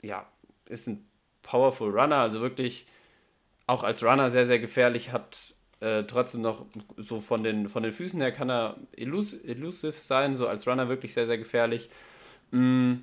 ja, 0.00 0.24
ist 0.66 0.86
ein 0.86 1.04
powerful 1.42 1.90
Runner, 1.90 2.18
also 2.18 2.40
wirklich 2.40 2.86
auch 3.66 3.82
als 3.82 4.04
Runner 4.04 4.30
sehr, 4.30 4.46
sehr 4.46 4.60
gefährlich, 4.60 5.10
hat 5.10 5.54
äh, 5.80 6.04
trotzdem 6.04 6.42
noch 6.42 6.66
so 6.98 7.18
von 7.18 7.42
den, 7.42 7.68
von 7.68 7.82
den 7.82 7.92
Füßen 7.92 8.20
her 8.20 8.30
kann 8.30 8.48
er 8.48 8.76
elus 8.96 9.32
elusive 9.32 9.90
sein, 9.90 10.36
so 10.36 10.46
als 10.46 10.68
Runner 10.68 10.88
wirklich 10.88 11.14
sehr, 11.14 11.26
sehr 11.26 11.38
gefährlich. 11.38 11.90
Mm, 12.52 12.98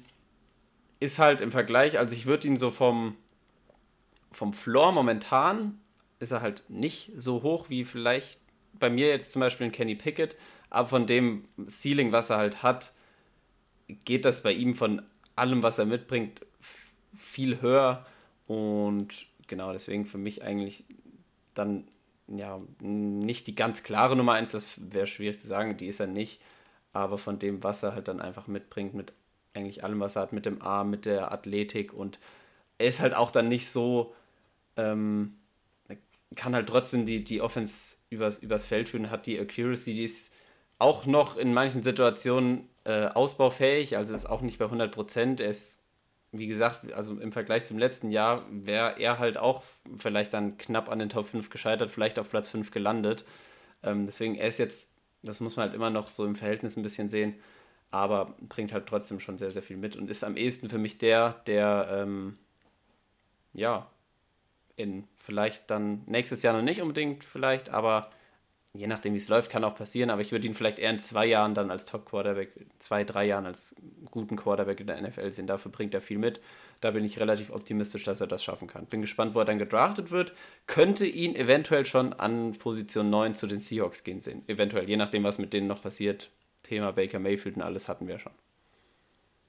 ist 1.01 1.19
halt 1.19 1.41
im 1.41 1.51
Vergleich, 1.51 1.99
also 1.99 2.15
ich 2.15 2.27
würde 2.27 2.47
ihn 2.47 2.57
so 2.57 2.71
vom, 2.71 3.17
vom 4.31 4.53
Floor 4.53 4.93
momentan, 4.93 5.81
ist 6.19 6.31
er 6.31 6.39
halt 6.39 6.63
nicht 6.69 7.11
so 7.17 7.43
hoch 7.43 7.69
wie 7.69 7.83
vielleicht 7.83 8.39
bei 8.73 8.89
mir 8.89 9.07
jetzt 9.07 9.31
zum 9.31 9.39
Beispiel 9.41 9.67
ein 9.67 9.71
Kenny 9.71 9.95
Pickett, 9.95 10.35
aber 10.69 10.87
von 10.87 11.07
dem 11.07 11.45
Ceiling, 11.67 12.11
was 12.11 12.29
er 12.29 12.37
halt 12.37 12.63
hat, 12.63 12.93
geht 14.05 14.25
das 14.25 14.43
bei 14.43 14.53
ihm 14.53 14.75
von 14.75 15.01
allem, 15.35 15.63
was 15.63 15.79
er 15.79 15.85
mitbringt, 15.85 16.45
viel 17.15 17.61
höher 17.61 18.05
und 18.47 19.27
genau 19.47 19.71
deswegen 19.71 20.05
für 20.05 20.17
mich 20.17 20.43
eigentlich 20.43 20.83
dann 21.53 21.87
ja, 22.27 22.61
nicht 22.79 23.47
die 23.47 23.55
ganz 23.55 23.83
klare 23.83 24.15
Nummer 24.15 24.33
1, 24.33 24.51
das 24.51 24.79
wäre 24.91 25.07
schwierig 25.07 25.39
zu 25.39 25.47
sagen, 25.47 25.77
die 25.77 25.87
ist 25.87 25.99
er 25.99 26.07
nicht. 26.07 26.41
Aber 26.93 27.17
von 27.17 27.39
dem, 27.39 27.63
was 27.63 27.83
er 27.83 27.93
halt 27.93 28.07
dann 28.07 28.19
einfach 28.19 28.47
mitbringt, 28.47 28.93
mit 28.93 29.13
eigentlich 29.53 29.83
allem, 29.83 29.99
was 29.99 30.15
er 30.15 30.23
hat, 30.23 30.33
mit 30.33 30.45
dem 30.45 30.61
Arm, 30.61 30.89
mit 30.89 31.05
der 31.05 31.31
Athletik 31.31 31.93
und 31.93 32.19
er 32.77 32.87
ist 32.87 32.99
halt 32.99 33.13
auch 33.15 33.31
dann 33.31 33.47
nicht 33.47 33.69
so, 33.69 34.13
ähm, 34.77 35.38
kann 36.35 36.53
halt 36.55 36.69
trotzdem 36.69 37.05
die, 37.05 37.23
die 37.23 37.41
Offense 37.41 37.97
übers, 38.09 38.39
übers 38.39 38.65
Feld 38.65 38.89
führen, 38.89 39.09
hat 39.09 39.25
die 39.25 39.39
Accuracy, 39.39 39.93
die 39.93 40.03
ist 40.03 40.33
auch 40.77 41.05
noch 41.05 41.37
in 41.37 41.53
manchen 41.53 41.83
Situationen 41.83 42.69
äh, 42.85 43.07
ausbaufähig, 43.07 43.97
also 43.97 44.13
ist 44.13 44.25
auch 44.25 44.41
nicht 44.41 44.59
bei 44.59 44.65
100%. 44.65 45.41
Er 45.41 45.49
ist 45.49 45.79
wie 46.31 46.47
gesagt, 46.47 46.91
also 46.93 47.19
im 47.19 47.31
Vergleich 47.31 47.65
zum 47.65 47.79
letzten 47.79 48.11
Jahr 48.11 48.41
wäre 48.51 48.99
er 48.99 49.17
halt 49.19 49.37
auch 49.37 49.63
vielleicht 49.97 50.33
dann 50.33 50.57
knapp 50.57 50.89
an 50.89 50.99
den 50.99 51.09
Top 51.09 51.27
5 51.27 51.49
gescheitert, 51.49 51.89
vielleicht 51.89 52.19
auf 52.19 52.29
Platz 52.29 52.49
5 52.49 52.71
gelandet. 52.71 53.25
Ähm, 53.83 54.05
deswegen, 54.05 54.35
er 54.35 54.47
ist 54.47 54.59
jetzt, 54.59 54.93
das 55.23 55.39
muss 55.39 55.55
man 55.55 55.67
halt 55.67 55.75
immer 55.75 55.89
noch 55.89 56.07
so 56.07 56.25
im 56.25 56.35
Verhältnis 56.35 56.77
ein 56.77 56.83
bisschen 56.83 57.09
sehen, 57.09 57.35
aber 57.91 58.35
bringt 58.41 58.73
halt 58.73 58.85
trotzdem 58.87 59.19
schon 59.19 59.37
sehr, 59.39 59.51
sehr 59.51 59.63
viel 59.63 59.77
mit 59.77 59.95
und 59.95 60.09
ist 60.09 60.23
am 60.23 60.37
ehesten 60.37 60.69
für 60.69 60.77
mich 60.77 60.99
der, 60.99 61.33
der, 61.47 61.87
ähm, 61.91 62.37
ja, 63.53 63.89
in 64.79 65.07
vielleicht 65.15 65.69
dann 65.69 66.03
nächstes 66.07 66.41
Jahr 66.41 66.53
noch 66.53 66.61
nicht 66.61 66.81
unbedingt 66.81 67.23
vielleicht, 67.23 67.69
aber 67.69 68.09
je 68.73 68.87
nachdem, 68.87 69.13
wie 69.13 69.17
es 69.17 69.29
läuft, 69.29 69.49
kann 69.49 69.63
auch 69.63 69.75
passieren, 69.75 70.09
aber 70.09 70.21
ich 70.21 70.31
würde 70.31 70.47
ihn 70.47 70.53
vielleicht 70.53 70.79
eher 70.79 70.91
in 70.91 70.99
zwei 70.99 71.25
Jahren 71.25 71.55
dann 71.55 71.71
als 71.71 71.85
Top-Quarterback, 71.85 72.53
zwei, 72.77 73.03
drei 73.03 73.25
Jahren 73.25 73.45
als 73.45 73.75
guten 74.11 74.35
Quarterback 74.35 74.79
in 74.79 74.87
der 74.87 75.01
NFL 75.01 75.31
sehen. 75.31 75.47
Dafür 75.47 75.71
bringt 75.71 75.93
er 75.93 76.01
viel 76.01 76.19
mit. 76.19 76.39
Da 76.79 76.91
bin 76.91 77.03
ich 77.03 77.19
relativ 77.19 77.49
optimistisch, 77.49 78.03
dass 78.03 78.21
er 78.21 78.27
das 78.27 78.43
schaffen 78.43 78.67
kann. 78.67 78.85
Bin 78.85 79.01
gespannt, 79.01 79.33
wo 79.35 79.39
er 79.39 79.45
dann 79.45 79.59
gedraftet 79.59 80.11
wird. 80.11 80.33
Könnte 80.67 81.05
ihn 81.05 81.35
eventuell 81.35 81.85
schon 81.85 82.13
an 82.13 82.53
Position 82.53 83.09
9 83.09 83.35
zu 83.35 83.47
den 83.47 83.59
Seahawks 83.59 84.03
gehen 84.03 84.19
sehen. 84.19 84.43
Eventuell, 84.47 84.87
je 84.87 84.97
nachdem, 84.97 85.23
was 85.23 85.39
mit 85.39 85.51
denen 85.51 85.67
noch 85.67 85.81
passiert. 85.81 86.29
Thema 86.63 86.91
Baker 86.91 87.19
Mayfield 87.19 87.55
und 87.55 87.63
alles 87.63 87.87
hatten 87.87 88.07
wir 88.07 88.19
schon. 88.19 88.33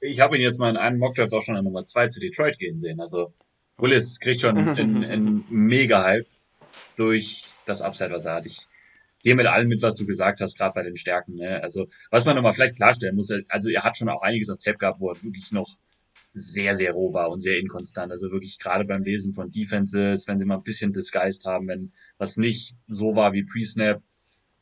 Ich 0.01 0.21
habe 0.21 0.37
ihn 0.37 0.43
jetzt 0.43 0.59
mal 0.59 0.71
in 0.71 0.77
einem 0.79 0.99
Mockdraft 0.99 1.35
auch 1.35 1.43
schon 1.43 1.57
an 1.57 1.65
Nummer 1.65 1.85
2 1.85 2.09
zu 2.09 2.21
Detroit 2.21 2.59
gehen 2.59 2.79
sehen. 2.79 3.01
Also 3.01 3.35
Willis 3.83 4.21
kriegt 4.21 4.41
schon 4.41 4.57
einen 4.57 5.45
Mega-Hype 5.49 6.27
durch 6.97 7.47
das 7.67 7.83
Upside, 7.83 8.11
was 8.11 8.25
er 8.25 8.35
hat. 8.35 8.47
Ich 8.47 8.67
gehe 9.23 9.35
mit 9.35 9.47
allem 9.47 9.69
mit, 9.69 9.83
was 9.83 9.97
du 9.97 10.07
gesagt 10.07 10.41
hast, 10.41 10.57
gerade 10.57 10.75
bei 10.75 10.83
den 10.83 10.97
Stärken. 10.97 11.35
Ne? 11.35 11.63
Also, 11.63 11.89
was 12.11 12.25
man 12.25 12.37
nochmal 12.37 12.53
vielleicht 12.53 12.77
klarstellen 12.77 13.17
muss, 13.17 13.31
also 13.49 13.69
er 13.69 13.83
hat 13.83 13.97
schon 13.97 14.09
auch 14.09 14.23
einiges 14.23 14.51
auf 14.51 14.61
Tape 14.61 14.79
gehabt, 14.79 15.01
wo 15.01 15.11
er 15.11 15.23
wirklich 15.23 15.53
noch 15.53 15.69
sehr, 16.33 16.75
sehr 16.77 16.93
roh 16.93 17.13
war 17.13 17.31
und 17.31 17.41
sehr 17.41 17.59
inkonstant. 17.59 18.13
Also 18.13 18.31
wirklich 18.31 18.59
gerade 18.59 18.85
beim 18.85 19.03
Lesen 19.03 19.33
von 19.35 19.51
Defenses, 19.51 20.29
wenn 20.29 20.39
sie 20.39 20.45
mal 20.45 20.57
ein 20.57 20.63
bisschen 20.63 20.93
Disguised 20.93 21.45
haben, 21.45 21.69
wenn 21.69 21.93
was 22.19 22.37
nicht 22.37 22.75
so 22.87 23.17
war 23.17 23.33
wie 23.33 23.45
Pre-Snap, 23.45 24.03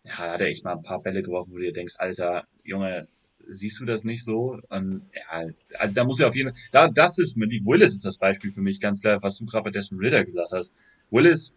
ja, 0.04 0.16
hat 0.16 0.40
er 0.40 0.48
echt 0.48 0.64
mal 0.64 0.76
ein 0.76 0.82
paar 0.82 1.02
Bälle 1.02 1.22
geworfen, 1.22 1.52
wo 1.52 1.56
du 1.56 1.64
dir 1.64 1.72
denkst, 1.72 1.94
Alter, 1.98 2.46
Junge, 2.64 3.08
siehst 3.48 3.80
du 3.80 3.84
das 3.84 4.04
nicht 4.04 4.24
so? 4.24 4.58
Und, 4.68 5.02
ja, 5.14 5.46
also 5.78 5.94
da 5.94 6.04
muss 6.04 6.18
ja 6.18 6.28
auf 6.28 6.34
jeden 6.34 6.50
Fall, 6.50 6.60
da, 6.72 6.88
das 6.88 7.18
ist, 7.18 7.36
mit 7.36 7.50
Willis 7.50 7.94
ist 7.94 8.04
das 8.04 8.18
Beispiel 8.18 8.52
für 8.52 8.60
mich 8.60 8.80
ganz 8.80 9.00
klar, 9.00 9.22
was 9.22 9.38
du 9.38 9.46
gerade 9.46 9.64
bei 9.64 9.70
Desmond 9.70 10.02
Ritter 10.02 10.24
gesagt 10.24 10.52
hast. 10.52 10.72
Willis 11.10 11.54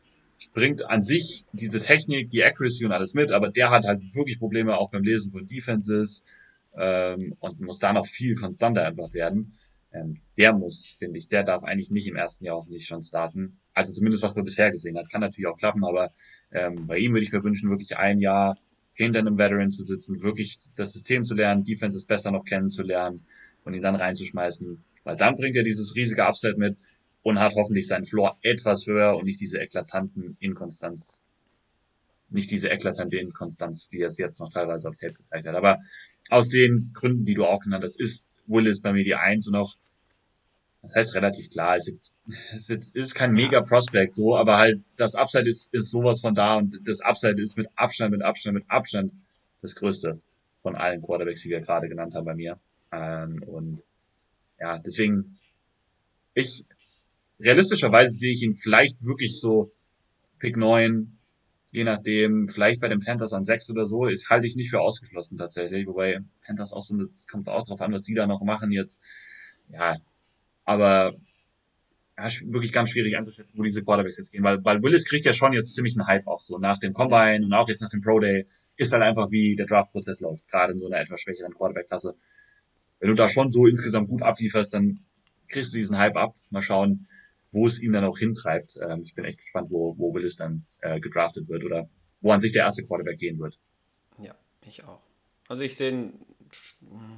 bringt 0.54 0.90
an 0.90 1.02
sich 1.02 1.46
diese 1.54 1.80
Technik, 1.80 2.30
die 2.30 2.44
Accuracy 2.44 2.86
und 2.86 2.92
alles 2.92 3.14
mit, 3.14 3.32
aber 3.32 3.50
der 3.50 3.70
hat 3.70 3.86
halt 3.86 4.02
wirklich 4.16 4.40
Probleme 4.40 4.78
auch 4.78 4.90
beim 4.90 5.04
Lesen 5.04 5.32
von 5.32 5.48
Defenses 5.48 6.24
ähm, 6.76 7.36
und 7.40 7.60
muss 7.62 7.80
da 7.80 7.94
noch 7.94 8.08
viel 8.08 8.36
konstanter 8.36 8.86
einfach 8.86 9.14
werden. 9.14 9.54
Ähm, 9.94 10.22
der 10.38 10.54
muss, 10.54 10.96
finde 11.00 11.20
ich, 11.20 11.28
der 11.28 11.44
darf 11.44 11.64
eigentlich 11.64 11.92
nicht 11.92 12.08
im 12.08 12.16
ersten 12.16 12.46
Jahr 12.46 12.56
auch 12.56 12.68
nicht 12.68 12.88
schon 12.88 13.04
starten. 13.04 13.60
Also 13.74 13.94
zumindest 13.94 14.24
was 14.24 14.36
man 14.36 14.46
bisher 14.46 14.72
gesehen 14.72 14.98
hat, 14.98 15.10
kann 15.10 15.22
natürlich 15.22 15.48
auch 15.48 15.58
klappen, 15.58 15.84
aber 15.84 16.12
ähm, 16.52 16.88
bei 16.88 16.98
ihm 16.98 17.14
würde 17.14 17.26
ich 17.26 17.32
mir 17.32 17.44
wünschen, 17.44 17.70
wirklich 17.70 17.98
ein 17.98 18.20
Jahr 18.20 18.58
hinter 19.04 19.20
einem 19.20 19.38
Veteran 19.38 19.70
zu 19.70 19.84
sitzen, 19.84 20.22
wirklich 20.22 20.58
das 20.76 20.94
System 20.94 21.24
zu 21.24 21.34
lernen, 21.34 21.64
Defenses 21.64 22.06
besser 22.06 22.32
noch 22.32 22.46
kennenzulernen 22.46 23.26
und 23.64 23.74
ihn 23.74 23.82
dann 23.82 23.96
reinzuschmeißen, 23.96 24.84
weil 25.04 25.16
dann 25.18 25.36
bringt 25.36 25.56
er 25.56 25.64
dieses 25.64 25.96
riesige 25.96 26.24
Upset 26.24 26.58
mit, 26.58 26.78
und 27.24 27.40
hat 27.40 27.54
hoffentlich 27.56 27.88
seinen 27.88 28.06
Floor 28.06 28.38
etwas 28.42 28.86
höher 28.88 29.16
und 29.16 29.26
nicht 29.26 29.40
diese 29.40 29.60
eklatanten 29.60 30.38
Inkonstanz, 30.40 31.22
nicht 32.30 32.50
diese 32.50 32.70
eklatante 32.70 33.18
Inkonstanz, 33.18 33.88
wie 33.92 34.02
er 34.02 34.08
es 34.08 34.18
jetzt 34.18 34.40
noch 34.40 34.52
teilweise 34.52 34.90
auf 34.90 34.96
Tape 34.96 35.14
gezeigt 35.14 35.46
hat. 35.46 35.56
Aber 35.56 35.80
aus 36.30 36.50
den 36.50 36.92
Gründen, 36.94 37.26
die 37.26 37.34
du 37.34 37.46
auch 37.46 37.60
genannt 37.60 37.84
hast, 37.84 38.00
ist 38.00 38.28
Willis 38.48 38.82
bei 38.82 38.94
mir 38.94 39.04
die 39.04 39.16
Eins 39.16 39.48
und 39.48 39.56
auch, 39.56 39.76
das 40.82 40.96
heißt 40.96 41.16
relativ 41.16 41.50
klar, 41.52 41.76
ist 41.76 41.88
jetzt, 41.88 42.16
ist 42.56 42.96
ist 42.96 43.16
kein 43.16 43.34
mega 43.34 43.62
Prospect 43.62 44.16
so, 44.16 44.36
aber 44.36 44.58
halt 44.58 44.82
das 44.98 45.16
Upside 45.16 45.48
ist, 45.48 45.74
ist 45.74 45.92
sowas 45.92 46.22
von 46.22 46.34
da 46.34 46.58
und 46.58 46.80
das 46.88 47.02
Upside 47.02 47.42
ist 47.42 47.58
mit 47.58 47.68
Abstand, 47.76 48.12
mit 48.12 48.24
Abstand, 48.24 48.56
mit 48.56 48.66
Abstand 48.70 49.14
das 49.62 49.76
größte 49.76 50.20
von 50.64 50.76
allen 50.76 51.02
Quarterbacks, 51.02 51.42
die 51.42 51.50
wir 51.50 51.62
gerade 51.62 51.88
genannt 51.88 52.16
haben 52.16 52.26
bei 52.26 52.36
mir. 52.36 52.60
Ähm, 52.92 53.44
und 53.44 53.82
ja, 54.60 54.80
deswegen, 54.80 55.38
ich, 56.34 56.66
realistischerweise 57.40 58.12
sehe 58.12 58.34
ich 58.34 58.42
ihn 58.42 58.56
vielleicht 58.56 59.04
wirklich 59.04 59.40
so 59.40 59.72
Pick 60.40 60.58
9, 60.58 61.18
je 61.72 61.84
nachdem, 61.84 62.50
vielleicht 62.50 62.82
bei 62.82 62.90
den 62.90 63.00
Panthers 63.00 63.34
an 63.34 63.46
6 63.46 63.70
oder 63.70 63.86
so, 63.86 64.08
ist 64.08 64.30
halte 64.30 64.48
ich 64.48 64.56
nicht 64.56 64.72
für 64.72 64.82
ausgeschlossen 64.82 65.38
tatsächlich, 65.38 65.88
wobei 65.88 66.22
Panthers 66.46 66.74
auch 66.74 66.84
so, 66.84 66.96
kommt 67.30 67.48
auch 67.50 67.66
drauf 67.66 67.82
an, 67.82 67.94
was 67.94 68.04
die 68.04 68.16
da 68.16 68.28
noch 68.28 68.42
machen 68.42 68.72
jetzt. 68.72 69.00
Ja, 69.70 69.98
aber 70.66 71.16
ja, 72.18 72.28
wirklich 72.46 72.72
ganz 72.72 72.92
schwierig 72.92 73.18
einzuschätzen, 73.18 73.58
wo 73.58 73.64
diese 73.64 73.84
Quarterbacks 73.84 74.18
jetzt 74.18 74.32
gehen, 74.32 74.44
weil, 74.44 74.64
weil 74.64 74.84
Willis 74.84 75.06
kriegt 75.06 75.26
ja 75.26 75.34
schon 75.34 75.54
jetzt 75.54 75.74
ziemlich 75.74 75.98
einen 75.98 76.08
Hype 76.08 76.28
auch 76.28 76.42
so 76.42 76.58
nach 76.58 76.78
dem 76.78 76.94
Combine 76.94 77.46
und 77.46 77.54
auch 77.54 77.68
jetzt 77.68 77.82
nach 77.82 77.90
dem 77.90 78.02
Pro 78.02 78.20
Day 78.20 78.48
ist 78.76 78.94
halt 78.94 79.04
einfach 79.04 79.32
wie 79.32 79.56
der 79.56 79.66
Draft-Prozess 79.66 80.20
läuft, 80.20 80.48
gerade 80.48 80.74
in 80.74 80.80
so 80.80 80.88
einer 80.88 81.00
etwas 81.00 81.22
schwächeren 81.22 81.54
Quarterback-Klasse. 81.54 82.16
Wenn 83.00 83.10
du 83.10 83.16
da 83.16 83.28
schon 83.28 83.52
so 83.52 83.66
insgesamt 83.66 84.10
gut 84.10 84.22
ablieferst, 84.22 84.74
dann 84.74 85.00
kriegst 85.48 85.74
du 85.74 85.78
diesen 85.78 85.98
Hype 85.98 86.16
ab. 86.16 86.36
Mal 86.50 86.62
schauen, 86.62 87.08
wo 87.52 87.68
es 87.68 87.82
ihn 87.82 87.94
dann 87.94 88.06
auch 88.06 88.18
hintreibt. 88.18 88.78
Ähm, 88.82 89.04
ich 89.04 89.14
bin 89.14 89.26
echt 89.26 89.40
gespannt, 89.40 89.70
wo, 89.70 89.98
wo 89.98 90.14
Willis 90.14 90.36
dann 90.36 90.66
äh, 90.82 91.00
gedraftet 91.00 91.48
wird 91.50 91.64
oder 91.64 91.90
wo 92.22 92.32
an 92.32 92.42
sich 92.42 92.54
der 92.54 92.64
erste 92.64 92.86
Quarterback 92.86 93.18
gehen 93.18 93.40
wird. 93.40 93.60
Ja, 94.20 94.36
ich 94.66 94.84
auch. 94.84 95.02
Also 95.48 95.64
ich 95.64 95.76
sehe, 95.76 96.12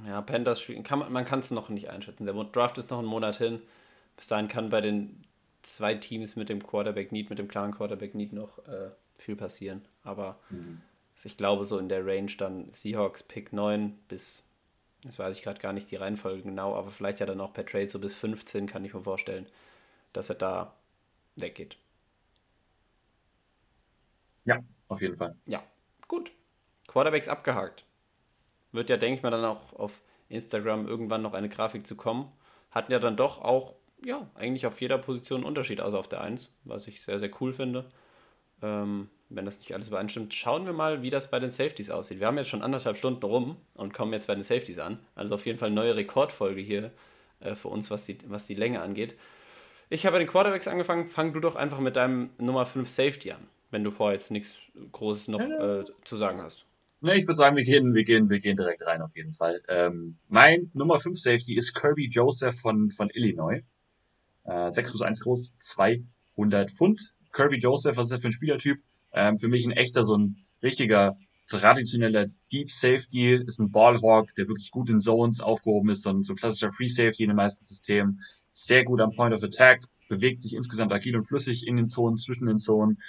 ja, 0.06 0.20
Panthers, 0.22 0.66
kann 0.84 0.98
man, 0.98 1.12
man 1.12 1.24
kann 1.24 1.40
es 1.40 1.50
noch 1.50 1.68
nicht 1.68 1.90
einschätzen. 1.90 2.26
Der 2.26 2.34
Draft 2.34 2.78
ist 2.78 2.90
noch 2.90 2.98
einen 2.98 3.08
Monat 3.08 3.36
hin. 3.36 3.60
Bis 4.16 4.28
dahin 4.28 4.48
kann 4.48 4.70
bei 4.70 4.80
den 4.80 5.24
zwei 5.62 5.94
Teams 5.94 6.36
mit 6.36 6.48
dem 6.48 6.62
Quarterback 6.64 7.10
Need, 7.12 7.30
mit 7.30 7.38
dem 7.38 7.48
klaren 7.48 7.72
Quarterback 7.72 8.14
Need 8.14 8.32
noch 8.32 8.58
äh, 8.66 8.90
viel 9.18 9.36
passieren. 9.36 9.82
Aber 10.02 10.38
mhm. 10.50 10.80
ich 11.22 11.36
glaube, 11.36 11.64
so 11.64 11.78
in 11.78 11.88
der 11.88 12.06
Range 12.06 12.30
dann 12.38 12.70
Seahawks 12.70 13.22
Pick 13.22 13.52
9 13.52 13.98
bis, 14.08 14.44
jetzt 15.04 15.18
weiß 15.18 15.36
ich 15.36 15.42
gerade 15.42 15.60
gar 15.60 15.72
nicht 15.72 15.90
die 15.90 15.96
Reihenfolge 15.96 16.42
genau, 16.42 16.74
aber 16.76 16.90
vielleicht 16.90 17.20
ja 17.20 17.26
dann 17.26 17.40
auch 17.40 17.52
per 17.52 17.66
Trade 17.66 17.88
so 17.88 17.98
bis 17.98 18.14
15, 18.14 18.66
kann 18.66 18.84
ich 18.84 18.94
mir 18.94 19.02
vorstellen 19.02 19.46
dass 20.14 20.30
er 20.30 20.36
da 20.36 20.74
weggeht. 21.36 21.76
Ja, 24.46 24.62
auf 24.88 25.02
jeden 25.02 25.16
Fall. 25.16 25.36
Ja, 25.44 25.62
gut. 26.08 26.32
Quarterbacks 26.86 27.28
abgehakt. 27.28 27.84
Wird 28.74 28.90
ja, 28.90 28.96
denke 28.96 29.18
ich 29.18 29.22
mal, 29.22 29.30
dann 29.30 29.44
auch 29.44 29.72
auf 29.74 30.02
Instagram 30.28 30.88
irgendwann 30.88 31.22
noch 31.22 31.32
eine 31.32 31.48
Grafik 31.48 31.86
zu 31.86 31.94
kommen. 31.94 32.32
Hatten 32.72 32.90
ja 32.90 32.98
dann 32.98 33.16
doch 33.16 33.40
auch, 33.40 33.76
ja, 34.04 34.28
eigentlich 34.34 34.66
auf 34.66 34.80
jeder 34.80 34.98
Position 34.98 35.38
einen 35.38 35.46
Unterschied, 35.46 35.80
also 35.80 35.96
auf 35.96 36.08
der 36.08 36.22
1, 36.22 36.50
was 36.64 36.88
ich 36.88 37.00
sehr, 37.00 37.20
sehr 37.20 37.30
cool 37.40 37.52
finde. 37.52 37.84
Ähm, 38.62 39.08
wenn 39.28 39.44
das 39.44 39.60
nicht 39.60 39.72
alles 39.74 39.86
übereinstimmt, 39.86 40.34
schauen 40.34 40.66
wir 40.66 40.72
mal, 40.72 41.02
wie 41.02 41.10
das 41.10 41.30
bei 41.30 41.38
den 41.38 41.52
Safeties 41.52 41.90
aussieht. 41.90 42.18
Wir 42.18 42.26
haben 42.26 42.36
jetzt 42.36 42.48
schon 42.48 42.62
anderthalb 42.62 42.96
Stunden 42.96 43.24
rum 43.24 43.56
und 43.74 43.94
kommen 43.94 44.12
jetzt 44.12 44.26
bei 44.26 44.34
den 44.34 44.42
Safeties 44.42 44.80
an. 44.80 44.98
Also 45.14 45.36
auf 45.36 45.46
jeden 45.46 45.56
Fall 45.56 45.68
eine 45.68 45.76
neue 45.76 45.94
Rekordfolge 45.94 46.60
hier 46.60 46.90
äh, 47.38 47.54
für 47.54 47.68
uns, 47.68 47.92
was 47.92 48.06
die, 48.06 48.18
was 48.26 48.46
die 48.48 48.54
Länge 48.56 48.82
angeht. 48.82 49.16
Ich 49.88 50.04
habe 50.04 50.14
bei 50.14 50.18
den 50.18 50.28
Quarterbacks 50.28 50.66
angefangen. 50.66 51.06
Fang 51.06 51.32
du 51.32 51.38
doch 51.38 51.54
einfach 51.54 51.78
mit 51.78 51.94
deinem 51.94 52.30
Nummer 52.38 52.66
5 52.66 52.88
Safety 52.88 53.30
an, 53.30 53.46
wenn 53.70 53.84
du 53.84 53.92
vorher 53.92 54.14
jetzt 54.14 54.32
nichts 54.32 54.56
Großes 54.90 55.28
noch 55.28 55.40
äh, 55.40 55.84
zu 56.04 56.16
sagen 56.16 56.42
hast. 56.42 56.66
Ne, 57.04 57.18
ich 57.18 57.26
würde 57.26 57.36
sagen, 57.36 57.54
wir 57.54 57.64
gehen, 57.64 57.92
wir 57.92 58.02
gehen, 58.02 58.30
wir 58.30 58.40
gehen 58.40 58.56
direkt 58.56 58.80
rein 58.86 59.02
auf 59.02 59.14
jeden 59.14 59.34
Fall. 59.34 59.60
Ähm, 59.68 60.16
mein 60.28 60.70
Nummer 60.72 60.98
5 60.98 61.20
Safety 61.20 61.54
ist 61.54 61.74
Kirby 61.74 62.08
Joseph 62.08 62.58
von, 62.58 62.90
von 62.90 63.10
Illinois. 63.10 63.60
Äh, 64.44 64.70
6 64.70 64.92
Fuß 64.92 65.02
1 65.02 65.20
groß, 65.20 65.52
200 65.58 66.70
Pfund. 66.70 67.12
Kirby 67.30 67.58
Joseph, 67.58 67.98
was 67.98 68.06
ist 68.06 68.12
der 68.12 68.20
für 68.22 68.28
ein 68.28 68.32
Spielertyp? 68.32 68.78
Ähm, 69.12 69.36
für 69.36 69.48
mich 69.48 69.66
ein 69.66 69.72
echter, 69.72 70.02
so 70.02 70.16
ein 70.16 70.46
richtiger 70.62 71.14
traditioneller 71.50 72.24
Deep 72.50 72.70
Safety, 72.70 73.34
ist 73.34 73.58
ein 73.58 73.70
Ballhawk, 73.70 74.34
der 74.36 74.48
wirklich 74.48 74.70
gut 74.70 74.88
in 74.88 74.98
Zones 74.98 75.42
aufgehoben 75.42 75.90
ist, 75.90 76.04
so 76.04 76.10
ein, 76.10 76.22
so 76.22 76.32
ein 76.32 76.36
klassischer 76.36 76.72
Free 76.72 76.86
Safety 76.86 77.24
in 77.24 77.28
den 77.28 77.36
meisten 77.36 77.66
Systemen 77.66 78.22
sehr 78.48 78.82
gut 78.82 79.02
am 79.02 79.10
Point 79.10 79.34
of 79.34 79.42
Attack, 79.42 79.82
bewegt 80.08 80.40
sich 80.40 80.54
insgesamt 80.54 80.90
agil 80.90 81.16
und 81.16 81.24
flüssig 81.24 81.66
in 81.66 81.76
den 81.76 81.86
Zonen, 81.86 82.16
zwischen 82.16 82.46
den 82.46 82.56
Zonen. 82.56 83.02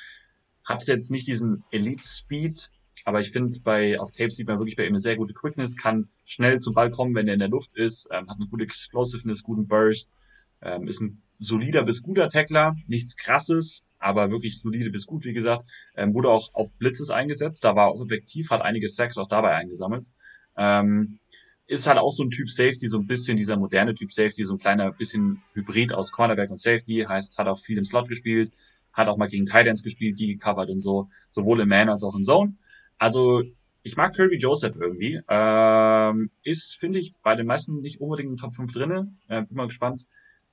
Hat 0.65 0.85
jetzt 0.85 1.11
nicht 1.11 1.27
diesen 1.27 1.63
Elite 1.71 2.03
Speed, 2.03 2.71
aber 3.05 3.21
ich 3.21 3.31
finde, 3.31 3.59
bei 3.59 3.99
auf 3.99 4.11
Tape 4.11 4.31
sieht 4.31 4.47
man 4.47 4.57
wirklich 4.57 4.75
bei 4.75 4.83
ihm 4.83 4.89
eine 4.89 4.99
sehr 4.99 5.15
gute 5.15 5.35
Quickness, 5.35 5.77
kann 5.77 6.09
schnell 6.25 6.59
zum 6.59 6.73
Ball 6.73 6.89
kommen, 6.89 7.13
wenn 7.13 7.27
er 7.27 7.35
in 7.35 7.39
der 7.39 7.49
Luft 7.49 7.75
ist, 7.75 8.09
ähm, 8.11 8.27
hat 8.27 8.37
eine 8.37 8.47
gute 8.47 8.63
Explosiveness, 8.63 9.43
guten 9.43 9.67
Burst, 9.67 10.15
ähm, 10.63 10.87
ist 10.87 11.01
ein 11.01 11.21
solider 11.39 11.83
bis 11.83 12.01
guter 12.01 12.29
Tackler, 12.29 12.75
nichts 12.87 13.15
krasses, 13.15 13.85
aber 13.99 14.31
wirklich 14.31 14.59
solide 14.59 14.89
bis 14.89 15.05
gut, 15.05 15.23
wie 15.23 15.33
gesagt. 15.33 15.69
Ähm, 15.95 16.15
wurde 16.15 16.29
auch 16.29 16.53
auf 16.55 16.73
Blitzes 16.79 17.11
eingesetzt, 17.11 17.63
da 17.63 17.75
war 17.75 17.89
auch 17.89 18.03
effektiv, 18.03 18.49
hat 18.49 18.63
einige 18.63 18.89
Sacks 18.89 19.19
auch 19.19 19.29
dabei 19.29 19.51
eingesammelt. 19.51 20.11
Ähm, 20.57 21.19
ist 21.67 21.87
halt 21.87 21.99
auch 21.99 22.11
so 22.11 22.23
ein 22.23 22.31
Typ 22.31 22.49
Safety, 22.49 22.87
so 22.87 22.97
ein 22.97 23.05
bisschen 23.05 23.37
dieser 23.37 23.57
moderne 23.57 23.93
Typ 23.93 24.11
Safety, 24.11 24.43
so 24.45 24.53
ein 24.53 24.59
kleiner 24.59 24.91
bisschen 24.91 25.43
Hybrid 25.53 25.93
aus 25.93 26.11
Cornerback 26.11 26.49
und 26.49 26.59
Safety, 26.59 27.05
heißt, 27.07 27.37
hat 27.37 27.47
auch 27.47 27.59
viel 27.59 27.77
im 27.77 27.85
Slot 27.85 28.07
gespielt, 28.07 28.51
hat 28.93 29.07
auch 29.07 29.17
mal 29.17 29.29
gegen 29.29 29.45
Titans 29.45 29.83
gespielt, 29.83 30.17
die 30.17 30.33
gecovert 30.33 30.69
und 30.69 30.79
so, 30.79 31.09
sowohl 31.31 31.61
in 31.61 31.69
Man 31.69 31.89
als 31.89 32.03
auch 32.03 32.15
in 32.15 32.23
Zone. 32.23 32.55
Also, 32.97 33.43
ich 33.83 33.97
mag 33.97 34.15
Kirby 34.15 34.37
Joseph 34.37 34.75
irgendwie. 34.79 35.21
Ähm, 35.29 36.31
ist, 36.43 36.77
finde 36.79 36.99
ich, 36.99 37.13
bei 37.21 37.35
den 37.35 37.45
meisten 37.45 37.81
nicht 37.81 38.01
unbedingt 38.01 38.29
in 38.29 38.35
den 38.35 38.41
Top 38.41 38.55
5 38.55 38.73
drinne. 38.73 39.13
Äh, 39.27 39.43
bin 39.43 39.57
mal 39.57 39.67
gespannt, 39.67 40.05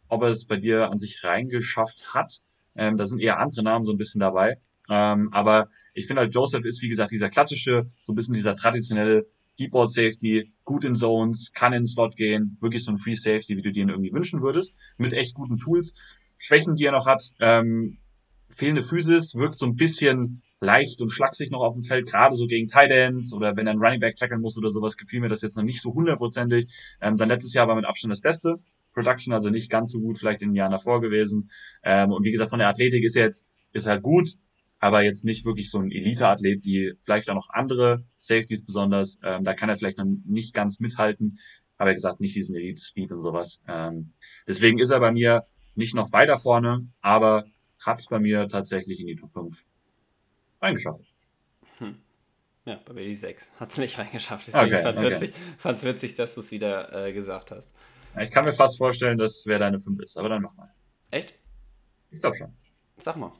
ob 0.08 0.22
er 0.22 0.28
es 0.28 0.44
bei 0.44 0.56
dir 0.56 0.90
an 0.90 0.98
sich 0.98 1.24
reingeschafft 1.24 2.14
hat. 2.14 2.40
Ähm, 2.76 2.96
da 2.96 3.06
sind 3.06 3.20
eher 3.20 3.38
andere 3.38 3.62
Namen 3.62 3.86
so 3.86 3.92
ein 3.92 3.98
bisschen 3.98 4.20
dabei. 4.20 4.58
Ähm, 4.90 5.32
aber 5.32 5.68
ich 5.94 6.06
finde 6.06 6.22
halt, 6.22 6.34
Joseph 6.34 6.64
ist, 6.64 6.82
wie 6.82 6.88
gesagt, 6.88 7.12
dieser 7.12 7.30
klassische, 7.30 7.86
so 8.00 8.12
ein 8.12 8.16
bisschen 8.16 8.34
dieser 8.34 8.56
traditionelle 8.56 9.26
Deep 9.58 9.72
Safety, 9.86 10.52
gut 10.64 10.84
in 10.84 10.96
Zones, 10.96 11.52
kann 11.54 11.72
in 11.72 11.86
Slot 11.86 12.16
gehen, 12.16 12.56
wirklich 12.60 12.84
so 12.84 12.90
ein 12.90 12.98
Free 12.98 13.14
Safety, 13.14 13.56
wie 13.56 13.62
du 13.62 13.72
dir 13.72 13.82
ihn 13.82 13.88
irgendwie 13.90 14.12
wünschen 14.12 14.42
würdest, 14.42 14.74
mit 14.96 15.12
echt 15.12 15.34
guten 15.34 15.58
Tools. 15.58 15.94
Schwächen, 16.38 16.74
die 16.74 16.84
er 16.84 16.92
noch 16.92 17.06
hat, 17.06 17.30
ähm, 17.38 17.98
fehlende 18.48 18.82
Physis, 18.82 19.34
wirkt 19.34 19.58
so 19.58 19.66
ein 19.66 19.76
bisschen 19.76 20.42
leicht 20.62 21.00
und 21.02 21.10
schlaksig 21.10 21.50
noch 21.50 21.60
auf 21.60 21.74
dem 21.74 21.82
Feld, 21.82 22.08
gerade 22.08 22.36
so 22.36 22.46
gegen 22.46 22.68
Tight 22.68 22.90
Ends 22.90 23.34
oder 23.34 23.56
wenn 23.56 23.66
er 23.66 23.72
einen 23.72 23.82
Running 23.82 24.00
Back 24.00 24.16
tackeln 24.16 24.40
muss 24.40 24.56
oder 24.56 24.70
sowas, 24.70 24.96
gefiel 24.96 25.20
mir 25.20 25.28
das 25.28 25.42
jetzt 25.42 25.56
noch 25.56 25.64
nicht 25.64 25.82
so 25.82 25.92
hundertprozentig. 25.92 26.72
Ähm, 27.00 27.16
sein 27.16 27.28
letztes 27.28 27.52
Jahr 27.52 27.66
war 27.66 27.74
mit 27.74 27.84
Abstand 27.84 28.12
das 28.12 28.20
Beste. 28.20 28.60
Production 28.94 29.32
also 29.32 29.50
nicht 29.50 29.70
ganz 29.70 29.90
so 29.90 30.00
gut 30.00 30.18
vielleicht 30.18 30.42
in 30.42 30.50
den 30.50 30.56
Jahren 30.56 30.70
davor 30.70 31.00
gewesen. 31.00 31.50
Ähm, 31.82 32.12
und 32.12 32.24
wie 32.24 32.30
gesagt, 32.30 32.50
von 32.50 32.60
der 32.60 32.68
Athletik 32.68 33.02
ist 33.02 33.16
er 33.16 33.24
jetzt, 33.24 33.46
ist 33.72 33.86
halt 33.86 34.02
gut, 34.02 34.36
aber 34.78 35.02
jetzt 35.02 35.24
nicht 35.24 35.44
wirklich 35.44 35.68
so 35.68 35.78
ein 35.78 35.90
Elite-Athlet 35.90 36.64
wie 36.64 36.92
vielleicht 37.02 37.28
auch 37.28 37.34
noch 37.34 37.48
andere 37.50 38.04
Safeties 38.16 38.64
besonders. 38.64 39.18
Ähm, 39.24 39.44
da 39.44 39.54
kann 39.54 39.68
er 39.68 39.76
vielleicht 39.76 39.98
noch 39.98 40.06
nicht 40.24 40.54
ganz 40.54 40.78
mithalten, 40.78 41.40
aber 41.76 41.90
wie 41.90 41.94
gesagt, 41.94 42.20
nicht 42.20 42.36
diesen 42.36 42.54
Elite-Speed 42.54 43.10
und 43.10 43.22
sowas. 43.22 43.60
Ähm, 43.66 44.12
deswegen 44.46 44.78
ist 44.78 44.90
er 44.90 45.00
bei 45.00 45.10
mir 45.10 45.44
nicht 45.74 45.94
noch 45.94 46.12
weiter 46.12 46.38
vorne, 46.38 46.86
aber 47.00 47.46
hat 47.80 47.98
es 47.98 48.06
bei 48.06 48.20
mir 48.20 48.46
tatsächlich 48.46 49.00
in 49.00 49.08
die 49.08 49.16
Top 49.16 49.32
5 49.32 49.64
reingeschafft. 50.62 51.04
Hm. 51.78 51.98
Ja, 52.64 52.80
bei 52.84 52.92
mir 52.92 53.04
die 53.04 53.16
6. 53.16 53.52
Hat 53.58 53.70
es 53.70 53.78
nicht 53.78 53.98
reingeschafft. 53.98 54.46
Deswegen 54.46 54.74
okay, 54.74 54.82
fand 54.82 54.98
es 54.98 55.04
okay. 55.04 55.12
witzig, 55.12 55.84
witzig, 55.84 56.14
dass 56.14 56.34
du 56.34 56.40
es 56.40 56.52
wieder 56.52 57.06
äh, 57.08 57.12
gesagt 57.12 57.50
hast. 57.50 57.74
Ich 58.20 58.30
kann 58.30 58.44
mir 58.44 58.52
fast 58.52 58.78
vorstellen, 58.78 59.18
dass 59.18 59.44
wer 59.46 59.58
deine 59.58 59.80
5 59.80 60.00
ist, 60.00 60.16
aber 60.16 60.28
dann 60.28 60.42
mach 60.42 60.54
mal. 60.54 60.72
Echt? 61.10 61.34
Ich 62.10 62.20
glaube 62.20 62.36
schon. 62.36 62.54
Sag 62.98 63.16
mal. 63.16 63.32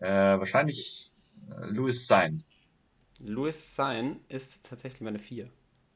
Äh, 0.00 0.08
wahrscheinlich 0.08 1.12
äh, 1.50 1.66
Louis 1.66 2.06
Sein. 2.06 2.42
Louis 3.20 3.76
Sein 3.76 4.20
ist 4.28 4.66
tatsächlich 4.68 5.02
meine 5.02 5.18
4. 5.18 5.48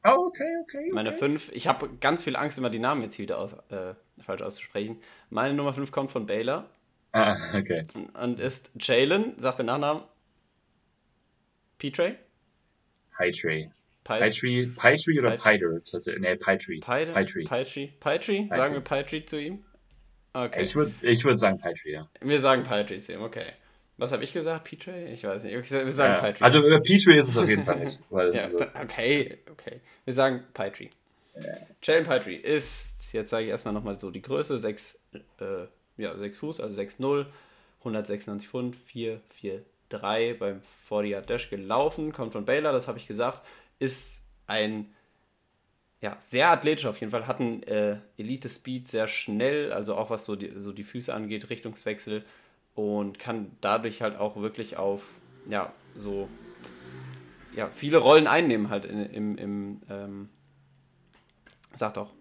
Oh, 0.03 0.27
okay, 0.27 0.43
okay, 0.61 0.77
okay. 0.77 0.91
Meine 0.93 1.11
5, 1.11 1.51
ich 1.53 1.67
habe 1.67 1.89
ganz 1.99 2.23
viel 2.23 2.35
Angst, 2.35 2.59
immer 2.59 2.69
die 2.69 2.79
Namen 2.79 3.01
jetzt 3.01 3.17
wieder 3.17 3.39
aus, 3.39 3.53
äh, 3.69 3.95
falsch 4.19 4.43
auszusprechen. 4.43 5.01
Meine 5.31 5.55
Nummer 5.55 5.73
5 5.73 5.91
kommt 5.91 6.11
von 6.11 6.27
Baylor. 6.27 6.69
Ah, 7.15 7.37
okay. 7.57 7.83
Und 8.21 8.41
ist 8.41 8.71
Jalen, 8.77 9.39
sagt 9.39 9.59
der 9.59 9.65
Nachnamen. 9.65 10.03
P-Tray? 11.77 12.17
Hightree. 13.17 13.69
Pitree, 14.03 14.67
Pitree 14.67 15.19
oder 15.19 15.37
Pider? 15.37 15.81
Nee. 16.19 16.35
Pitree. 16.35 16.79
Pitree. 16.81 17.87
Pitree? 17.99 18.47
Sagen 18.49 18.73
wir 18.73 18.81
Pitree 18.81 19.21
zu 19.21 19.41
ihm? 19.41 19.63
Okay. 20.33 20.63
Ich 20.63 20.75
würde 20.75 20.93
ich 21.01 21.23
würd 21.23 21.39
sagen 21.39 21.57
Pitree, 21.57 21.93
ja. 21.93 22.09
Wir 22.21 22.41
sagen 22.41 22.63
Pitree 22.63 22.97
zu 22.97 23.13
ihm, 23.13 23.21
okay. 23.21 23.53
Was 23.97 24.11
habe 24.11 24.25
ich 24.25 24.33
gesagt? 24.33 24.65
P-Tray? 24.65 25.13
Ich 25.13 25.23
weiß 25.23 25.45
nicht. 25.45 25.71
Wir 25.71 25.91
sagen 25.91 26.15
ja. 26.15 26.19
Pitree. 26.19 26.43
Also 26.43 26.67
über 26.67 26.81
P-Tray 26.81 27.17
ist 27.17 27.29
es 27.29 27.37
auf 27.37 27.47
jeden 27.47 27.63
Fall 27.63 27.79
nicht. 27.79 28.01
ja, 28.11 28.49
okay, 28.83 29.37
okay. 29.49 29.79
Wir 30.03 30.13
sagen. 30.13 30.43
Ja. 30.53 31.51
Jalen 31.81 32.05
Pitree 32.05 32.35
ist, 32.35 33.13
jetzt 33.13 33.29
sage 33.29 33.45
ich 33.45 33.49
erstmal 33.51 33.73
nochmal 33.73 33.97
so 33.97 34.11
die 34.11 34.21
Größe, 34.21 34.59
6, 34.59 34.99
äh, 35.39 35.67
ja, 35.97 36.15
6 36.15 36.37
Fuß, 36.39 36.59
also 36.59 36.79
6'0, 36.79 37.25
196 37.79 38.49
Pfund, 38.49 38.75
4, 38.75 39.21
4, 39.29 39.63
3 39.89 40.33
beim 40.33 40.61
40 40.61 41.11
Yard 41.11 41.29
Dash 41.29 41.49
gelaufen, 41.49 42.13
kommt 42.13 42.33
von 42.33 42.45
Baylor, 42.45 42.71
das 42.71 42.87
habe 42.87 42.97
ich 42.97 43.07
gesagt, 43.07 43.43
ist 43.79 44.19
ein 44.47 44.93
ja, 46.01 46.17
sehr 46.19 46.51
athletisch 46.51 46.85
auf 46.85 46.99
jeden 46.99 47.11
Fall, 47.11 47.25
hat 47.25 47.39
einen 47.39 47.63
äh, 47.63 47.97
Elite-Speed, 48.17 48.87
sehr 48.87 49.07
schnell, 49.07 49.71
also 49.71 49.95
auch 49.95 50.09
was 50.09 50.25
so 50.25 50.35
die, 50.35 50.51
so 50.57 50.71
die 50.71 50.83
Füße 50.83 51.13
angeht, 51.13 51.49
Richtungswechsel 51.49 52.23
und 52.75 53.17
kann 53.17 53.51
dadurch 53.61 54.01
halt 54.01 54.17
auch 54.17 54.35
wirklich 54.35 54.77
auf, 54.77 55.19
ja, 55.49 55.73
so, 55.95 56.27
ja, 57.55 57.69
viele 57.69 57.97
Rollen 57.97 58.27
einnehmen 58.27 58.69
halt 58.69 58.85
in, 58.85 59.05
im, 59.05 59.37
im 59.37 59.81
ähm, 59.89 60.29
sagt 61.73 61.97
auch, 61.97 62.13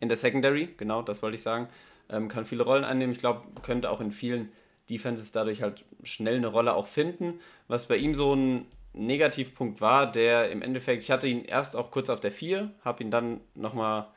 in 0.00 0.08
der 0.08 0.16
Secondary, 0.16 0.70
genau, 0.76 1.02
das 1.02 1.22
wollte 1.22 1.36
ich 1.36 1.42
sagen, 1.42 1.68
ähm, 2.12 2.28
kann 2.28 2.44
viele 2.44 2.62
Rollen 2.62 2.84
einnehmen. 2.84 3.12
Ich 3.12 3.18
glaube, 3.18 3.42
könnte 3.62 3.90
auch 3.90 4.00
in 4.00 4.12
vielen 4.12 4.52
Defenses 4.90 5.32
dadurch 5.32 5.62
halt 5.62 5.84
schnell 6.02 6.36
eine 6.36 6.48
Rolle 6.48 6.74
auch 6.74 6.86
finden. 6.86 7.40
Was 7.68 7.86
bei 7.86 7.96
ihm 7.96 8.14
so 8.14 8.34
ein 8.34 8.66
Negativpunkt 8.92 9.80
war, 9.80 10.10
der 10.10 10.50
im 10.50 10.62
Endeffekt, 10.62 11.02
ich 11.02 11.10
hatte 11.10 11.26
ihn 11.26 11.44
erst 11.44 11.76
auch 11.76 11.90
kurz 11.90 12.10
auf 12.10 12.20
der 12.20 12.32
4, 12.32 12.70
habe 12.84 13.02
ihn 13.02 13.10
dann 13.10 13.40
nochmal 13.54 14.08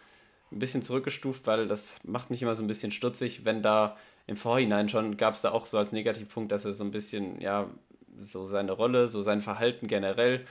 ein 0.51 0.59
bisschen 0.59 0.83
zurückgestuft, 0.83 1.47
weil 1.47 1.67
das 1.67 1.95
macht 2.03 2.29
mich 2.29 2.41
immer 2.41 2.55
so 2.55 2.63
ein 2.63 2.67
bisschen 2.67 2.91
stutzig, 2.91 3.45
wenn 3.45 3.61
da 3.61 3.95
im 4.27 4.37
Vorhinein 4.37 4.89
schon 4.89 5.17
gab 5.17 5.35
es 5.35 5.41
da 5.41 5.51
auch 5.51 5.65
so 5.65 5.77
als 5.77 5.91
Negativpunkt, 5.91 6.51
dass 6.51 6.65
er 6.65 6.73
so 6.73 6.83
ein 6.83 6.91
bisschen, 6.91 7.39
ja, 7.39 7.69
so 8.19 8.45
seine 8.45 8.71
Rolle, 8.71 9.07
so 9.07 9.21
sein 9.21 9.41
Verhalten 9.41 9.87
generell, 9.87 10.45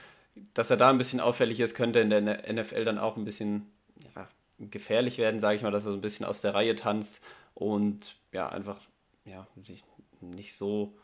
dass 0.53 0.69
er 0.69 0.77
da 0.77 0.89
ein 0.89 0.97
bisschen 0.97 1.19
auffällig 1.19 1.59
ist, 1.59 1.75
könnte 1.75 1.99
in 1.99 2.09
der 2.09 2.21
NFL 2.21 2.85
dann 2.85 2.99
auch 2.99 3.17
ein 3.17 3.25
bisschen 3.25 3.71
ja, 4.15 4.27
gefährlich 4.59 5.17
werden, 5.17 5.39
sage 5.39 5.57
ich 5.57 5.61
mal, 5.61 5.71
dass 5.71 5.85
er 5.85 5.91
so 5.91 5.97
ein 5.97 6.01
bisschen 6.01 6.25
aus 6.25 6.41
der 6.41 6.53
Reihe 6.53 6.75
tanzt 6.75 7.21
und 7.53 8.17
ja, 8.31 8.49
einfach 8.49 8.79
ja, 9.25 9.47
sich 9.63 9.83
nicht 10.21 10.55
so, 10.55 10.95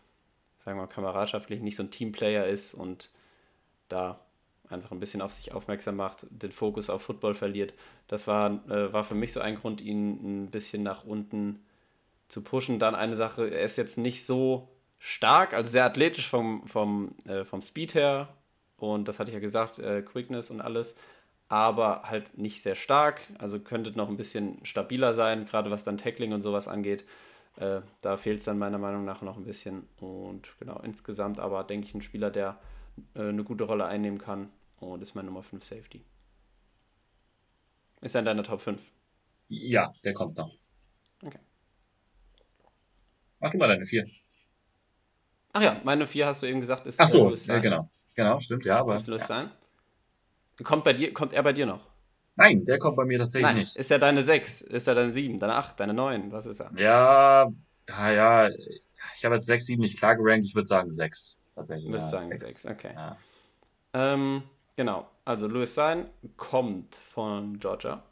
sagen 0.60 0.78
wir 0.78 0.84
mal, 0.84 0.88
kameradschaftlich, 0.88 1.62
nicht 1.62 1.76
so 1.76 1.84
ein 1.84 1.92
Teamplayer 1.92 2.46
ist 2.46 2.74
und 2.74 3.12
da 3.90 4.20
einfach 4.70 4.92
ein 4.92 5.00
bisschen 5.00 5.22
auf 5.22 5.34
sich 5.34 5.54
aufmerksam 5.54 5.98
macht, 5.98 6.26
den 6.30 6.52
Fokus 6.52 6.90
auf 6.90 7.02
Football 7.02 7.34
verliert. 7.34 7.74
Das 8.08 8.28
war, 8.28 8.66
äh, 8.70 8.94
war 8.94 9.04
für 9.04 9.16
mich 9.16 9.34
so 9.34 9.42
ein 9.42 9.56
Grund, 9.56 9.82
ihn 9.82 10.46
ein 10.46 10.52
bisschen 10.52 10.84
nach 10.84 11.04
unten 11.04 11.66
zu 12.30 12.42
pushen. 12.42 12.80
Dann 12.80 12.96
eine 12.96 13.18
Sache, 13.18 13.50
er 13.50 13.66
ist 13.66 13.78
jetzt 13.78 13.98
nicht 13.98 14.26
so 14.26 14.70
stark, 14.98 15.54
also 15.54 15.70
sehr 15.70 15.84
athletisch 15.84 16.30
vom, 16.30 16.66
vom, 16.68 17.16
äh, 17.26 17.44
vom 17.44 17.62
Speed 17.62 17.96
her 17.96 18.30
und 18.78 19.08
das 19.08 19.20
hatte 19.20 19.30
ich 19.30 19.36
ja 19.36 19.40
gesagt, 19.40 19.80
äh, 19.80 20.02
Quickness 20.02 20.50
und 20.50 20.62
alles, 20.62 20.96
aber 21.52 22.04
halt 22.04 22.38
nicht 22.38 22.64
sehr 22.64 22.76
stark, 22.76 23.24
also 23.38 23.60
könnte 23.60 23.92
noch 23.92 24.08
ein 24.08 24.16
bisschen 24.16 24.64
stabiler 24.64 25.14
sein, 25.14 25.46
gerade 25.46 25.70
was 25.70 25.84
dann 25.84 25.98
Tackling 25.98 26.32
und 26.32 26.42
sowas 26.42 26.70
angeht. 26.70 27.04
Äh, 27.58 27.82
da 28.02 28.16
fehlt 28.16 28.40
es 28.40 28.46
dann 28.46 28.58
meiner 28.58 28.78
Meinung 28.78 29.04
nach 29.04 29.22
noch 29.22 29.36
ein 29.36 29.44
bisschen 29.44 29.86
und 30.00 30.58
genau, 30.60 30.80
insgesamt 30.80 31.42
aber 31.42 31.66
denke 31.66 31.88
ich 31.88 31.94
ein 31.94 32.02
Spieler, 32.02 32.32
der 32.32 32.58
äh, 33.16 33.28
eine 33.28 33.44
gute 33.44 33.66
Rolle 33.66 33.86
einnehmen 33.86 34.18
kann 34.18 34.50
und 34.80 35.02
ist 35.02 35.14
mein 35.14 35.26
Nummer 35.26 35.44
5 35.44 35.62
Safety. 35.62 36.06
Ist 38.00 38.16
er 38.16 38.20
in 38.20 38.26
deiner 38.26 38.44
Top 38.44 38.62
5? 38.62 38.90
Ja, 39.50 39.94
der 40.06 40.14
kommt 40.14 40.38
noch. 40.38 40.56
Okay. 41.22 41.40
Mach 43.42 43.52
du 43.52 43.58
mal 43.58 43.68
deine 43.68 43.86
4. 43.86 44.08
Ach 45.52 45.62
ja, 45.62 45.82
meine 45.84 46.08
4 46.08 46.28
hast 46.28 46.44
du 46.44 46.46
eben 46.48 46.62
gesagt, 46.62 46.88
ist 46.88 46.98
Ach 46.98 47.08
so, 47.08 47.36
ja, 47.36 47.60
genau. 47.60 47.90
Genau, 48.16 48.40
stimmt, 48.40 48.64
ja, 48.64 48.80
aber. 48.80 48.96
Ja. 48.96 49.20
sein? 49.20 49.52
Kommt, 50.64 50.84
bei 50.84 50.94
dir, 50.94 51.14
kommt 51.14 51.34
er 51.34 51.44
bei 51.44 51.54
dir 51.54 51.66
noch? 51.66 51.88
Nein, 52.36 52.66
der 52.66 52.80
kommt 52.80 52.98
bei 52.98 53.06
mir 53.06 53.20
tatsächlich 53.20 53.48
Nein. 53.48 53.58
nicht. 53.58 53.76
Ist 53.76 53.92
er 53.92 54.00
deine 54.00 54.24
6? 54.24 54.62
Ist 54.62 54.88
er 54.88 54.96
deine 54.96 55.12
7? 55.12 55.38
Deine 55.38 55.56
8? 55.56 55.80
Deine 55.80 55.94
9? 55.94 56.32
Was 56.32 56.46
ist 56.46 56.60
er? 56.60 56.72
Ja, 56.78 57.52
ja, 57.88 58.12
ja. 58.12 58.50
Ich 59.18 59.26
habe 59.26 59.36
jetzt 59.36 59.46
6, 59.46 59.66
7 59.66 59.82
nicht 59.82 59.98
klar 59.98 60.16
gerankt. 60.16 60.46
Ich 60.46 60.56
würde 60.56 60.68
sagen 60.68 60.92
6. 60.92 61.42
Tatsächlich. 61.56 61.92
Würde 61.92 62.04
ja, 62.04 62.10
sagen 62.10 62.36
6, 62.36 62.66
okay. 62.66 62.94
Ja. 62.96 63.18
Ähm, 63.94 64.44
genau. 64.76 65.10
Also 65.26 65.48
Louis 65.48 65.76
Sein 65.76 66.10
kommt 66.38 66.96
von 66.96 67.60
Georgia. 67.60 68.04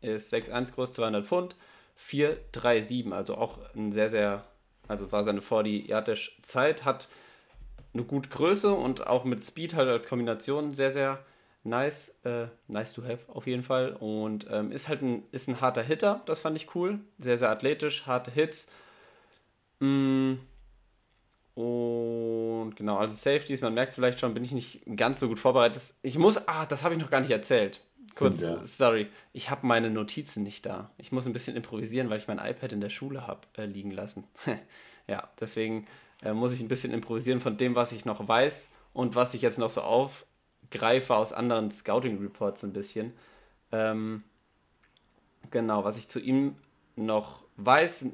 Ist 0.00 0.32
6'1 0.32 0.74
groß, 0.74 0.92
200 0.92 1.26
Pfund. 1.26 1.56
4'3'7. 1.98 3.12
Also 3.12 3.36
auch 3.36 3.58
ein 3.74 3.92
sehr, 3.92 4.08
sehr. 4.08 4.44
Also 4.88 5.10
war 5.12 5.24
seine 5.24 5.42
40 5.42 5.88
Yardisch 5.88 6.38
Zeit. 6.42 6.84
Hat 6.84 7.08
eine 7.94 8.04
gute 8.04 8.28
Größe 8.28 8.72
und 8.72 9.06
auch 9.06 9.24
mit 9.24 9.44
Speed 9.44 9.74
halt 9.74 9.88
als 9.88 10.08
Kombination 10.08 10.74
sehr, 10.74 10.90
sehr 10.90 11.24
nice. 11.64 12.14
Äh, 12.24 12.46
nice 12.68 12.92
to 12.92 13.02
have 13.02 13.28
auf 13.28 13.46
jeden 13.46 13.62
Fall. 13.62 13.92
Und 13.92 14.46
ähm, 14.50 14.72
ist 14.72 14.88
halt 14.88 15.02
ein, 15.02 15.24
ist 15.32 15.48
ein 15.48 15.60
harter 15.60 15.82
Hitter, 15.82 16.22
das 16.26 16.40
fand 16.40 16.56
ich 16.56 16.74
cool. 16.74 17.00
Sehr, 17.18 17.38
sehr 17.38 17.50
athletisch, 17.50 18.06
harte 18.06 18.30
Hits. 18.30 18.70
Mm. 19.80 20.34
Und 21.54 22.76
genau, 22.76 22.96
also 22.96 23.12
Safeties, 23.12 23.60
man 23.60 23.74
merkt 23.74 23.92
vielleicht 23.92 24.20
schon, 24.20 24.32
bin 24.32 24.42
ich 24.42 24.52
nicht 24.52 24.82
ganz 24.96 25.20
so 25.20 25.28
gut 25.28 25.38
vorbereitet. 25.38 25.82
Ich 26.00 26.16
muss, 26.16 26.48
ah, 26.48 26.64
das 26.64 26.82
habe 26.82 26.94
ich 26.94 27.00
noch 27.00 27.10
gar 27.10 27.20
nicht 27.20 27.30
erzählt. 27.30 27.82
Kurz, 28.14 28.42
ja. 28.42 28.64
sorry, 28.64 29.08
ich 29.32 29.50
habe 29.50 29.66
meine 29.66 29.90
Notizen 29.90 30.42
nicht 30.42 30.66
da. 30.66 30.90
Ich 30.98 31.12
muss 31.12 31.26
ein 31.26 31.32
bisschen 31.32 31.56
improvisieren, 31.56 32.10
weil 32.10 32.18
ich 32.18 32.28
mein 32.28 32.38
iPad 32.38 32.72
in 32.72 32.80
der 32.80 32.90
Schule 32.90 33.26
habe 33.26 33.40
äh, 33.56 33.64
liegen 33.64 33.90
lassen. 33.90 34.24
ja, 35.06 35.28
deswegen 35.40 35.86
äh, 36.22 36.32
muss 36.32 36.52
ich 36.52 36.60
ein 36.60 36.68
bisschen 36.68 36.92
improvisieren 36.92 37.40
von 37.40 37.56
dem, 37.56 37.74
was 37.74 37.92
ich 37.92 38.04
noch 38.04 38.26
weiß 38.26 38.70
und 38.92 39.14
was 39.14 39.34
ich 39.34 39.42
jetzt 39.42 39.58
noch 39.58 39.70
so 39.70 39.82
aufgreife 40.72 41.14
aus 41.14 41.32
anderen 41.32 41.70
Scouting-Reports 41.70 42.64
ein 42.64 42.72
bisschen. 42.72 43.12
Ähm, 43.70 44.22
genau, 45.50 45.84
was 45.84 45.96
ich 45.96 46.08
zu 46.08 46.20
ihm 46.20 46.56
noch 46.96 47.44
weiß, 47.56 48.06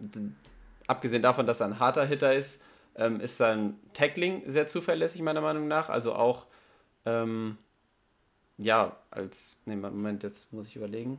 abgesehen 0.87 1.23
davon, 1.23 1.47
dass 1.47 1.61
er 1.61 1.67
ein 1.67 1.79
harter 1.79 2.05
Hitter 2.05 2.35
ist, 2.35 2.61
ähm, 2.97 3.21
ist 3.21 3.37
sein 3.37 3.79
Tackling 3.93 4.43
sehr 4.47 4.67
zuverlässig, 4.67 5.23
meiner 5.23 5.41
Meinung 5.41 5.69
nach. 5.69 5.89
Also 5.89 6.15
auch, 6.15 6.47
ähm, 7.05 7.59
ja, 8.59 8.97
als, 9.11 9.57
ne, 9.65 9.77
Moment, 9.77 10.23
jetzt 10.23 10.53
muss 10.53 10.67
ich 10.69 10.77
überlegen. 10.77 11.19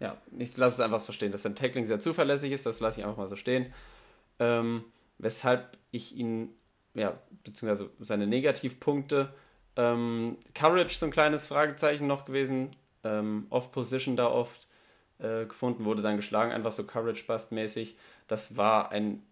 Ja, 0.00 0.16
ich 0.38 0.56
lasse 0.56 0.74
es 0.74 0.80
einfach 0.80 1.00
so 1.00 1.12
stehen, 1.12 1.32
dass 1.32 1.42
sein 1.42 1.56
Tackling 1.56 1.86
sehr 1.86 1.98
zuverlässig 1.98 2.52
ist, 2.52 2.66
das 2.66 2.80
lasse 2.80 3.00
ich 3.00 3.06
einfach 3.06 3.18
mal 3.18 3.28
so 3.28 3.36
stehen 3.36 3.72
ähm, 4.38 4.84
weshalb 5.18 5.76
ich 5.90 6.16
ihn, 6.16 6.50
ja, 6.98 7.14
beziehungsweise 7.44 7.90
seine 8.00 8.26
Negativpunkte, 8.26 9.32
ähm, 9.76 10.36
Courage 10.54 10.94
so 10.96 11.06
ein 11.06 11.12
kleines 11.12 11.46
Fragezeichen 11.46 12.06
noch 12.06 12.24
gewesen, 12.24 12.76
ähm, 13.04 13.46
Off-Position 13.50 14.16
da 14.16 14.28
oft 14.28 14.66
äh, 15.18 15.46
gefunden, 15.46 15.84
wurde 15.84 16.02
dann 16.02 16.16
geschlagen, 16.16 16.52
einfach 16.52 16.72
so 16.72 16.84
Courage-Bust-mäßig. 16.84 17.96
Das 18.26 18.56
war 18.56 18.92
ein 18.92 19.22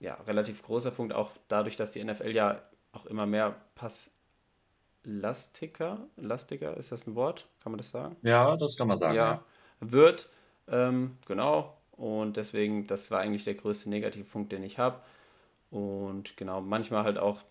ja, 0.00 0.14
relativ 0.26 0.62
großer 0.62 0.90
Punkt, 0.92 1.12
auch 1.14 1.32
dadurch, 1.48 1.76
dass 1.76 1.92
die 1.92 2.02
NFL 2.04 2.30
ja 2.34 2.62
auch 2.92 3.06
immer 3.06 3.26
mehr 3.26 3.56
passlastiger, 5.04 6.06
lastiger, 6.16 6.76
ist 6.76 6.92
das 6.92 7.06
ein 7.06 7.14
Wort? 7.14 7.48
Kann 7.62 7.72
man 7.72 7.78
das 7.78 7.90
sagen? 7.90 8.16
Ja, 8.22 8.56
das 8.56 8.76
kann 8.76 8.88
man 8.88 8.98
sagen. 8.98 9.14
Ja, 9.14 9.32
Ja. 9.32 9.44
wird, 9.80 10.30
ähm, 10.68 11.18
genau. 11.26 11.76
Und 11.92 12.36
deswegen, 12.36 12.86
das 12.86 13.10
war 13.10 13.20
eigentlich 13.20 13.44
der 13.44 13.54
größte 13.54 13.90
Negativpunkt, 13.90 14.52
den 14.52 14.62
ich 14.62 14.78
habe. 14.78 15.00
Und 15.70 16.36
genau, 16.36 16.60
manchmal 16.60 17.04
halt 17.04 17.18
auch, 17.18 17.42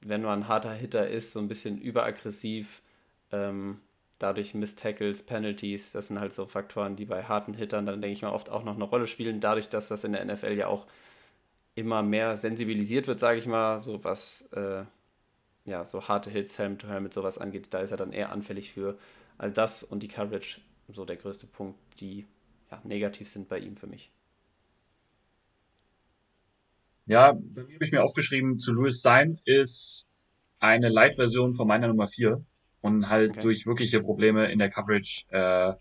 wenn 0.00 0.22
man 0.22 0.40
ein 0.40 0.48
harter 0.48 0.72
Hitter 0.72 1.08
ist, 1.08 1.32
so 1.32 1.40
ein 1.40 1.48
bisschen 1.48 1.78
überaggressiv, 1.80 2.82
ähm, 3.32 3.80
dadurch 4.18 4.54
Miss 4.54 4.76
Tackles, 4.76 5.22
Penalties, 5.24 5.92
das 5.92 6.08
sind 6.08 6.20
halt 6.20 6.32
so 6.34 6.46
Faktoren, 6.46 6.96
die 6.96 7.04
bei 7.04 7.24
harten 7.24 7.54
Hittern 7.54 7.86
dann, 7.86 8.00
denke 8.00 8.14
ich 8.14 8.22
mal, 8.22 8.30
oft 8.30 8.50
auch 8.50 8.64
noch 8.64 8.74
eine 8.74 8.84
Rolle 8.84 9.06
spielen, 9.06 9.40
dadurch, 9.40 9.68
dass 9.68 9.88
das 9.88 10.04
in 10.04 10.12
der 10.12 10.24
NFL 10.24 10.52
ja 10.52 10.68
auch 10.68 10.86
immer 11.74 12.02
mehr 12.02 12.36
sensibilisiert 12.36 13.06
wird, 13.08 13.20
sage 13.20 13.38
ich 13.38 13.46
mal, 13.46 13.78
so 13.78 14.02
was, 14.04 14.42
äh, 14.52 14.84
ja, 15.66 15.84
so 15.84 16.08
harte 16.08 16.30
Hits, 16.30 16.58
Helm 16.58 16.78
to 16.78 16.88
Helmet, 16.88 17.14
sowas 17.14 17.38
angeht, 17.38 17.68
da 17.72 17.80
ist 17.80 17.90
er 17.92 17.96
dann 17.98 18.12
eher 18.12 18.32
anfällig 18.32 18.72
für 18.72 18.98
all 19.38 19.52
das 19.52 19.82
und 19.84 20.02
die 20.02 20.08
Coverage, 20.08 20.60
so 20.88 21.04
der 21.04 21.16
größte 21.16 21.46
Punkt, 21.46 21.78
die 22.00 22.26
ja, 22.70 22.80
negativ 22.84 23.28
sind 23.30 23.48
bei 23.48 23.58
ihm 23.58 23.76
für 23.76 23.86
mich. 23.88 24.10
Ja, 27.08 27.32
bei 27.32 27.62
mir 27.62 27.74
habe 27.74 27.84
ich 27.84 27.92
mir 27.92 28.02
aufgeschrieben, 28.02 28.58
zu 28.58 28.72
Louis 28.72 29.00
Sein 29.00 29.38
ist 29.44 30.08
eine 30.58 30.88
Light-Version 30.88 31.54
von 31.54 31.68
meiner 31.68 31.86
Nummer 31.86 32.08
4 32.08 32.44
und 32.80 33.08
halt 33.08 33.30
Okay. 33.30 33.42
durch 33.42 33.64
wirkliche 33.66 34.00
Probleme 34.00 34.50
in 34.50 34.58
der 34.58 34.70
Coverage 34.70 35.22
äh, 35.28 35.38
hat 35.38 35.78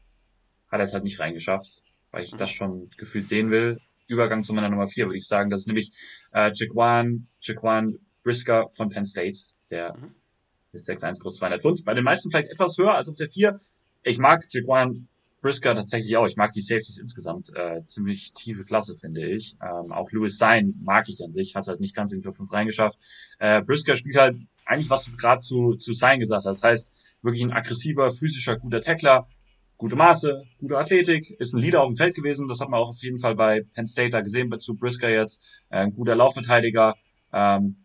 er 0.72 0.80
es 0.82 0.94
halt 0.94 1.04
nicht 1.04 1.20
reingeschafft, 1.20 1.82
weil 2.12 2.24
ich 2.24 2.34
Mhm. 2.34 2.38
das 2.38 2.52
schon 2.52 2.90
gefühlt 2.98 3.26
sehen 3.26 3.50
will. 3.50 3.80
Übergang 4.08 4.44
zu 4.44 4.54
meiner 4.54 4.70
Nummer 4.70 4.88
4 4.88 5.08
würde 5.08 5.18
ich 5.18 5.28
sagen, 5.28 5.50
das 5.50 5.62
ist 5.62 5.68
nämlich 5.68 5.92
äh, 6.32 6.52
Jaquan, 6.54 7.28
Jaquan 7.42 7.98
Brisker 8.24 8.70
von 8.76 8.90
Penn 8.90 9.06
State, 9.06 9.40
der 9.72 9.96
Mhm. 9.96 10.14
ist 10.74 10.86
6'1 10.86 11.20
groß 11.22 11.38
200 11.38 11.62
Pfund. 11.64 11.86
Bei 11.86 11.96
den 11.96 12.04
meisten 12.04 12.30
vielleicht 12.30 12.52
etwas 12.52 12.78
höher 12.78 12.94
als 12.94 13.10
auf 13.10 13.16
der 13.16 13.30
4. 13.30 13.60
Ich 14.04 14.20
mag 14.20 14.46
Jaquan 14.52 15.08
Brisker 15.46 15.76
tatsächlich 15.76 16.18
auch. 16.18 16.26
Ich 16.26 16.38
mag 16.38 16.54
die 16.54 16.64
Safeties 16.64 16.98
insgesamt. 16.98 17.56
Äh, 17.56 17.86
ziemlich 17.86 18.34
tiefe 18.34 18.66
Klasse, 18.66 18.98
finde 18.98 19.24
ich. 19.24 19.56
Ähm, 19.62 19.92
auch 19.92 20.12
Louis 20.12 20.40
Sein 20.40 20.74
mag 20.82 21.08
ich 21.08 21.24
an 21.24 21.32
sich. 21.32 21.56
Hat 21.56 21.68
halt 21.68 21.80
nicht 21.80 21.96
ganz 21.96 22.12
in 22.12 22.22
die 22.22 22.26
Top 22.26 22.38
5 22.38 22.52
reingeschafft. 22.52 22.98
Äh, 23.38 23.62
Brisker 23.62 23.96
spielt 23.96 24.18
halt 24.18 24.38
eigentlich, 24.66 24.90
was 24.90 25.06
du 25.06 25.16
gerade 25.16 25.42
zu, 25.42 25.76
zu 25.76 25.94
Sein 25.94 26.20
gesagt 26.20 26.46
hast. 26.46 26.64
Das 26.64 26.68
heißt, 26.68 26.94
wirklich 27.22 27.44
ein 27.44 27.54
aggressiver, 27.54 28.10
physischer, 28.10 28.58
guter 28.58 28.82
Tackler. 28.82 29.28
Gute 29.78 29.96
Maße, 29.96 30.46
gute 30.58 30.80
Athletik, 30.80 31.30
ist 31.38 31.54
ein 31.54 31.62
Leader 31.62 31.84
auf 31.84 31.90
dem 31.90 31.96
Feld 31.96 32.16
gewesen. 32.16 32.48
Das 32.48 32.60
hat 32.60 32.70
man 32.70 32.80
auch 32.80 32.90
auf 32.90 33.04
jeden 33.04 33.20
Fall 33.20 33.36
bei 33.36 33.62
Penn 33.76 33.86
State 33.86 34.10
da 34.10 34.22
gesehen, 34.22 34.52
zu 34.60 34.76
Brisker 34.76 35.12
jetzt. 35.12 35.44
Äh, 35.70 35.82
ein 35.82 35.94
guter 35.94 36.16
Laufverteidiger. 36.16 36.96
Ähm, 37.32 37.76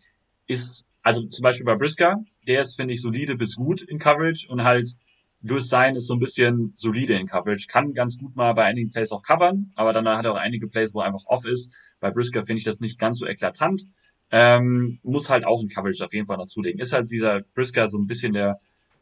ist, 0.47 0.87
also 1.03 1.27
zum 1.27 1.43
Beispiel 1.43 1.67
bei 1.67 1.77
Brisker, 1.77 2.25
der 2.47 2.63
ist, 2.63 2.77
finde 2.77 2.95
ich, 2.95 3.03
solide 3.03 3.37
bis 3.37 3.57
gut 3.57 3.83
in 3.83 3.99
Coverage 3.99 4.49
und 4.49 4.65
halt 4.65 4.97
Louis 5.43 5.69
Sein 5.69 5.97
ist 5.97 6.07
so 6.07 6.15
ein 6.15 6.21
bisschen 6.21 6.73
solide 6.77 7.15
in 7.15 7.27
Coverage, 7.27 7.67
kann 7.69 7.95
ganz 7.95 8.19
gut 8.19 8.37
mal 8.37 8.53
bei 8.53 8.65
einigen 8.65 8.91
Plays 8.91 9.11
auch 9.11 9.23
covern, 9.23 9.73
aber 9.75 9.93
dann 9.93 10.07
hat 10.07 10.25
er 10.25 10.33
auch 10.33 10.37
einige 10.37 10.69
Plays, 10.69 10.93
wo 10.93 11.01
er 11.01 11.07
einfach 11.07 11.25
off 11.27 11.45
ist. 11.45 11.73
Bei 12.01 12.11
Brisker 12.11 12.43
finde 12.45 12.59
ich 12.59 12.65
das 12.65 12.81
nicht 12.81 12.99
ganz 12.99 13.19
so 13.19 13.27
eklatant. 13.27 13.83
Ähm, 14.31 15.01
muss 15.03 15.31
halt 15.31 15.45
auch 15.45 15.63
in 15.63 15.69
Coverage 15.69 16.05
auf 16.05 16.13
jeden 16.13 16.27
Fall 16.27 16.37
noch 16.37 16.47
zulegen. 16.47 16.81
Ist 16.81 16.93
halt 16.93 17.11
dieser 17.11 17.41
Brisker 17.55 17.89
so 17.89 17.99
ein 17.99 18.07
bisschen 18.07 18.33
der 18.33 18.57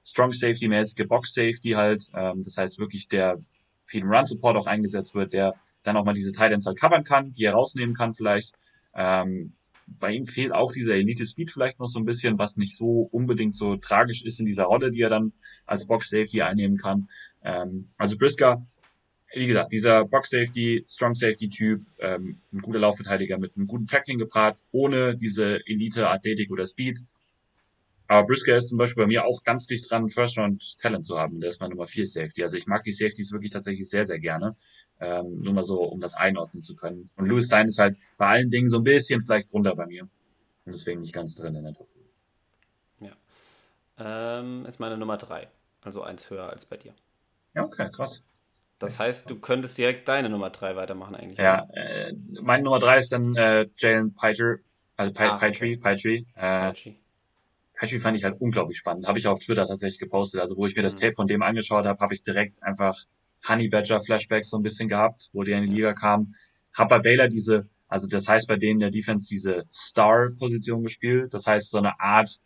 Strong 0.05 0.33
Safety 0.33 0.69
mäßige 0.69 1.07
Box 1.07 1.35
Safety 1.35 1.73
halt. 1.73 2.09
Ähm, 2.15 2.43
das 2.45 2.57
heißt 2.57 2.79
wirklich 2.79 3.09
der 3.09 3.39
viel 3.85 4.03
im 4.03 4.11
Run 4.11 4.27
Support 4.27 4.57
auch 4.57 4.67
eingesetzt 4.67 5.15
wird, 5.15 5.33
der 5.33 5.55
dann 5.83 5.97
auch 5.97 6.05
mal 6.05 6.15
diese 6.15 6.33
Titans 6.33 6.67
halt 6.67 6.79
covern 6.79 7.05
kann, 7.05 7.33
die 7.33 7.45
er 7.45 7.55
rausnehmen 7.55 7.95
kann 7.95 8.15
vielleicht. 8.15 8.55
Ähm, 8.95 9.55
bei 9.99 10.13
ihm 10.13 10.25
fehlt 10.25 10.53
auch 10.53 10.73
dieser 10.73 10.95
Elite 10.95 11.27
Speed 11.27 11.51
vielleicht 11.51 11.79
noch 11.79 11.89
so 11.89 11.99
ein 11.99 12.05
bisschen, 12.05 12.39
was 12.39 12.57
nicht 12.57 12.77
so 12.77 13.09
unbedingt 13.11 13.55
so 13.55 13.77
tragisch 13.77 14.23
ist 14.25 14.41
in 14.41 14.47
dieser 14.47 14.65
Rolle, 14.65 14.91
die 14.91 15.01
er 15.01 15.11
dann 15.11 15.33
als 15.67 15.87
Box 15.87 16.11
Safety 16.11 16.43
einnehmen 16.43 16.79
kann. 16.79 17.09
Ähm, 17.43 17.89
also 17.97 18.17
Brisker, 18.17 18.67
wie 19.35 19.47
gesagt, 19.47 19.73
dieser 19.73 20.05
Box 20.05 20.31
Safety, 20.31 20.85
Strong 20.89 21.15
Safety 21.15 21.49
Typ, 21.49 21.83
ähm, 22.01 22.39
ein 22.53 22.61
guter 22.61 22.79
Laufverteidiger 22.79 23.39
mit 23.39 23.57
einem 23.57 23.67
guten 23.67 23.87
Tackling 23.87 24.19
gepaart, 24.19 24.61
ohne 24.73 25.17
diese 25.17 25.61
Elite 25.67 26.09
Athletik 26.09 26.51
oder 26.51 26.67
Speed. 26.67 27.01
Aber 28.09 28.27
Brisker 28.27 28.57
ist 28.57 28.69
zum 28.71 28.79
Beispiel 28.79 29.05
bei 29.05 29.07
mir 29.07 29.25
auch 29.27 29.43
ganz 29.45 29.67
dicht 29.67 29.91
dran, 29.91 30.09
First 30.09 30.39
Round 30.39 30.77
Talent 30.79 31.05
zu 31.05 31.19
haben. 31.19 31.41
Der 31.41 31.51
ist 31.51 31.61
mein 31.61 31.71
Nummer 31.71 31.87
4 31.87 32.07
Safety. 32.07 32.43
Also 32.43 32.57
ich 32.57 32.67
mag 32.67 32.83
die 32.83 32.93
Safeties 32.93 33.33
wirklich 33.33 33.51
tatsächlich 33.53 33.89
sehr, 33.89 34.05
sehr 34.07 34.19
gerne. 34.19 34.57
Ähm, 34.99 35.41
nur 35.43 35.53
mal 35.53 35.63
so, 35.63 35.83
um 35.83 36.01
das 36.01 36.15
einordnen 36.15 36.63
zu 36.63 36.75
können. 36.75 37.11
Und 37.17 37.27
Louis 37.27 37.47
Stein 37.47 37.69
ist 37.69 37.79
halt 37.79 37.97
bei 38.17 38.27
allen 38.27 38.51
Dingen 38.51 38.69
so 38.69 38.79
ein 38.79 38.85
bisschen 38.85 39.23
vielleicht 39.23 39.53
drunter 39.53 39.77
bei 39.77 39.87
mir. 39.87 40.03
Und 40.65 40.73
deswegen 40.73 41.03
nicht 41.03 41.13
ganz 41.13 41.35
drin 41.37 41.55
in 41.55 41.65
der 41.65 41.75
Top 41.75 41.89
5. 42.99 43.11
Ja. 43.99 44.39
Ähm, 44.41 44.65
ist 44.67 44.81
meine 44.81 44.97
Nummer 44.97 45.17
3, 45.19 45.49
also 45.83 46.03
eins 46.03 46.31
höher 46.31 46.49
als 46.51 46.67
bei 46.67 46.77
dir. 46.79 46.95
Ja, 47.55 47.65
okay, 47.65 47.91
krass. 47.93 48.23
Das 48.79 48.99
heißt, 48.99 49.29
du 49.29 49.37
könntest 49.39 49.77
direkt 49.77 50.09
deine 50.09 50.31
Nummer 50.31 50.51
3 50.51 50.77
weitermachen 50.77 51.15
eigentlich. 51.17 51.39
Ja, 51.39 51.69
äh, 51.75 52.13
meine 52.41 52.63
Nummer 52.63 52.79
3 52.79 52.99
ist 52.99 53.13
dann 53.13 53.35
äh, 53.37 53.67
Jalen 53.77 54.15
Piter, 54.15 54.57
also 54.97 55.13
Pi- 55.13 55.25
Ah. 55.25 55.37
Pitree, 55.37 55.77
Pitree. 55.77 56.25
Äh, 56.37 56.41
Archie. 56.47 56.97
Pitree 57.79 58.01
fand 58.01 58.17
ich 58.17 58.25
halt 58.25 58.41
unglaublich 58.41 58.79
spannend. 58.79 59.07
Habe 59.07 59.19
ich 59.19 59.27
auf 59.27 59.39
Twitter 59.39 59.67
tatsächlich 59.67 60.01
gepostet. 60.01 60.41
Also 60.41 60.57
wo 60.57 60.67
ich 60.67 60.75
mir 60.75 60.83
das. 60.83 60.97
Tape 60.97 61.15
von 61.15 61.29
dem 61.29 61.43
angeschaut 61.43 61.87
habe, 61.87 62.01
habe 62.01 62.15
ich 62.15 62.23
direkt 62.23 62.61
einfach 62.63 62.97
Honey 63.47 63.69
Badger 63.69 64.01
Flashbacks 64.01 64.51
so 64.51 64.57
ein 64.57 64.63
bisschen 64.63 64.89
gehabt, 64.89 65.29
wo 65.33 65.45
der 65.45 65.59
in 65.59 65.67
die 65.71 65.77
Liga 65.77 65.93
kam. 65.93 66.35
Hab 66.75 66.89
bei 66.89 66.99
Baylor 66.99 67.29
diese, 67.29 67.69
also 67.87 68.09
das 68.09 68.27
heißt 68.27 68.49
bei 68.49 68.57
denen 68.57 68.81
der 68.81 68.91
Defense 68.91 69.29
diese 69.29 69.65
Star-Position 69.73 70.83
gespielt. 70.83 71.33
Das 71.33 71.47
heißt 71.47 71.71
so 71.71 71.79
eine 71.79 72.01
Art 72.01 72.41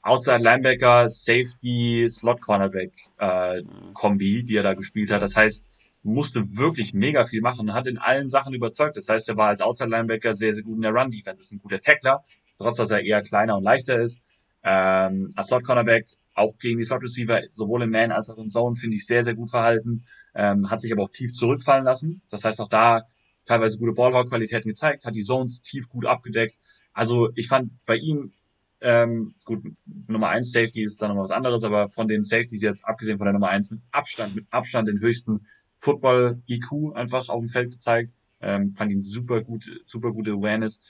Outside 0.00 0.38
Linebacker, 0.38 1.08
Safety, 1.08 2.06
Slot 2.08 2.40
Cornerback 2.40 2.92
äh. 3.18 3.62
Kombi, 3.92 4.44
die 4.44 4.56
er 4.56 4.62
da 4.62 4.74
gespielt 4.74 5.10
hat. 5.10 5.20
Das 5.20 5.36
heißt, 5.36 5.66
musste 6.04 6.40
wirklich 6.56 6.94
mega 6.94 7.24
viel 7.24 7.40
machen 7.42 7.68
und 7.68 7.74
hat 7.74 7.88
in 7.88 7.98
allen 7.98 8.28
Sachen 8.28 8.54
überzeugt. 8.54 8.96
Das 8.96 9.08
heißt, 9.08 9.28
er 9.28 9.36
war 9.36 9.48
als 9.48 9.60
Outside 9.60 9.90
Linebacker 9.90 10.34
sehr, 10.34 10.54
sehr 10.54 10.62
gut 10.62 10.76
in 10.76 10.82
der 10.82 10.92
Run 10.92 11.10
Defense. 11.10 11.42
Ist 11.42 11.52
ein 11.52 11.58
guter 11.58 11.80
Tackler, 11.80 12.22
trotz 12.58 12.78
dass 12.78 12.90
er 12.90 13.02
eher 13.02 13.22
kleiner 13.22 13.56
und 13.56 13.64
leichter 13.64 14.00
ist. 14.00 14.20
Ähm, 14.62 15.30
als 15.36 15.48
Slot 15.48 15.64
Cornerback 15.64 16.06
auch 16.34 16.58
gegen 16.58 16.78
die 16.78 16.84
Slot 16.84 17.02
Receiver, 17.02 17.42
sowohl 17.50 17.82
im 17.82 17.90
Man 17.90 18.12
als 18.12 18.28
auch 18.28 18.38
in 18.38 18.48
Zone, 18.48 18.76
finde 18.76 18.96
ich 18.96 19.06
sehr, 19.06 19.24
sehr 19.24 19.34
gut 19.34 19.50
verhalten. 19.50 20.04
Ähm, 20.34 20.70
hat 20.70 20.80
sich 20.80 20.92
aber 20.92 21.04
auch 21.04 21.10
tief 21.10 21.32
zurückfallen 21.32 21.84
lassen. 21.84 22.20
Das 22.30 22.44
heißt, 22.44 22.60
auch 22.60 22.68
da 22.68 23.04
teilweise 23.46 23.78
gute 23.78 23.92
Ballhawk-Qualitäten 23.92 24.68
gezeigt, 24.68 25.04
hat 25.04 25.14
die 25.14 25.22
Zones 25.22 25.62
tief 25.62 25.88
gut 25.88 26.04
abgedeckt. 26.04 26.58
Also 26.92 27.30
ich 27.34 27.48
fand 27.48 27.70
bei 27.86 27.96
ihm 27.96 28.32
ähm, 28.80 29.34
gut, 29.44 29.62
Nummer 30.06 30.28
eins 30.28 30.52
Safety 30.52 30.82
ist 30.82 31.00
dann 31.00 31.14
noch 31.14 31.22
was 31.22 31.30
anderes, 31.30 31.64
aber 31.64 31.88
von 31.88 32.08
den 32.08 32.22
Safeties 32.22 32.62
jetzt, 32.62 32.84
abgesehen 32.84 33.18
von 33.18 33.24
der 33.24 33.32
Nummer 33.32 33.48
eins 33.48 33.70
mit 33.70 33.80
Abstand, 33.90 34.36
mit 34.36 34.46
Abstand 34.50 34.88
den 34.88 35.00
höchsten 35.00 35.46
Football-IQ 35.78 36.94
einfach 36.94 37.28
auf 37.28 37.40
dem 37.40 37.48
Feld 37.48 37.72
gezeigt. 37.72 38.12
Ähm, 38.40 38.72
fand 38.72 38.92
ihn 38.92 39.00
super 39.00 39.42
gut, 39.42 39.70
super 39.86 40.12
gute 40.12 40.32
Awareness. 40.32 40.82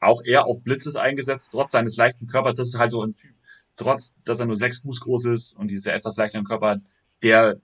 Auch 0.00 0.22
er 0.24 0.46
auf 0.46 0.62
Blitzes 0.62 0.96
eingesetzt, 0.96 1.50
trotz 1.52 1.72
seines 1.72 1.96
leichten 1.96 2.26
Körpers. 2.26 2.56
Das 2.56 2.68
ist 2.68 2.78
halt 2.78 2.90
so 2.92 3.02
ein 3.02 3.16
Typ, 3.16 3.34
trotz, 3.76 4.14
dass 4.24 4.40
er 4.40 4.46
nur 4.46 4.56
sechs 4.56 4.78
Fuß 4.80 5.00
groß 5.00 5.26
ist 5.26 5.56
und 5.56 5.68
diese 5.68 5.92
etwas 5.92 6.16
leichteren 6.16 6.44
Körper 6.44 6.70
hat, 6.70 6.80
der, 7.22 7.60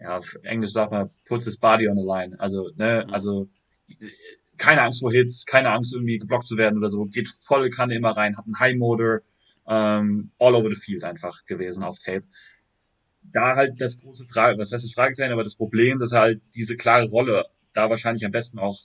ja, 0.00 0.18
auf 0.18 0.36
Englisch 0.42 0.72
sagt 0.72 0.92
man, 0.92 1.10
puts 1.26 1.44
his 1.44 1.56
body 1.58 1.88
on 1.88 1.96
the 1.96 2.04
line. 2.04 2.38
Also, 2.38 2.70
ne, 2.76 3.04
Mhm. 3.06 3.14
also, 3.14 3.48
keine 4.56 4.82
Angst 4.82 5.00
vor 5.00 5.12
Hits, 5.12 5.46
keine 5.46 5.70
Angst 5.70 5.94
irgendwie 5.94 6.18
geblockt 6.18 6.46
zu 6.46 6.56
werden 6.56 6.78
oder 6.78 6.88
so, 6.88 7.04
geht 7.06 7.28
voll 7.28 7.70
Kanne 7.70 7.94
immer 7.94 8.10
rein, 8.10 8.36
hat 8.36 8.44
einen 8.46 8.58
High 8.58 8.76
Motor, 8.76 9.20
ähm, 9.66 10.30
all 10.38 10.54
over 10.54 10.68
the 10.68 10.80
field 10.80 11.04
einfach 11.04 11.44
gewesen 11.46 11.82
auf 11.84 11.98
Tape. 11.98 12.24
Da 13.22 13.56
halt 13.56 13.80
das 13.80 13.98
große 14.00 14.24
Frage, 14.26 14.58
was 14.58 14.72
heißt 14.72 14.84
das 14.84 14.92
Fragezeichen, 14.92 15.32
aber 15.32 15.44
das 15.44 15.54
Problem, 15.54 15.98
dass 15.98 16.12
er 16.12 16.20
halt 16.20 16.42
diese 16.54 16.76
klare 16.76 17.06
Rolle 17.08 17.44
da 17.74 17.90
wahrscheinlich 17.90 18.24
am 18.24 18.32
besten 18.32 18.58
auch, 18.58 18.78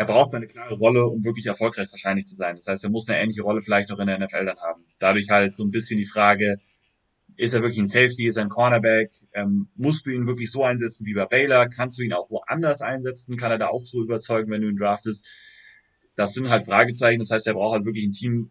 er 0.00 0.06
braucht 0.06 0.30
seine 0.30 0.46
klare 0.46 0.76
Rolle, 0.76 1.04
um 1.04 1.24
wirklich 1.24 1.44
erfolgreich 1.44 1.90
wahrscheinlich 1.90 2.24
zu 2.24 2.34
sein. 2.34 2.56
Das 2.56 2.66
heißt, 2.66 2.84
er 2.84 2.88
muss 2.88 3.06
eine 3.10 3.20
ähnliche 3.20 3.42
Rolle 3.42 3.60
vielleicht 3.60 3.92
auch 3.92 3.98
in 3.98 4.06
der 4.06 4.18
NFL 4.18 4.46
dann 4.46 4.58
haben. 4.58 4.82
Dadurch 4.98 5.28
halt 5.28 5.54
so 5.54 5.62
ein 5.62 5.70
bisschen 5.70 5.98
die 5.98 6.06
Frage, 6.06 6.56
ist 7.36 7.52
er 7.52 7.60
wirklich 7.60 7.80
ein 7.80 7.86
Safety, 7.86 8.26
ist 8.26 8.36
er 8.36 8.44
ein 8.44 8.48
Cornerback? 8.48 9.10
Ähm, 9.34 9.68
musst 9.76 10.06
du 10.06 10.10
ihn 10.10 10.26
wirklich 10.26 10.50
so 10.50 10.64
einsetzen 10.64 11.04
wie 11.04 11.12
bei 11.12 11.26
Baylor? 11.26 11.68
Kannst 11.68 11.98
du 11.98 12.02
ihn 12.02 12.14
auch 12.14 12.30
woanders 12.30 12.80
einsetzen? 12.80 13.36
Kann 13.36 13.50
er 13.50 13.58
da 13.58 13.68
auch 13.68 13.82
so 13.82 14.02
überzeugen, 14.02 14.50
wenn 14.50 14.62
du 14.62 14.70
ihn 14.70 14.78
draftest? 14.78 15.22
Das 16.16 16.32
sind 16.32 16.48
halt 16.48 16.64
Fragezeichen. 16.64 17.18
Das 17.18 17.30
heißt, 17.30 17.46
er 17.46 17.52
braucht 17.52 17.74
halt 17.74 17.84
wirklich 17.84 18.06
ein 18.06 18.12
Team, 18.12 18.50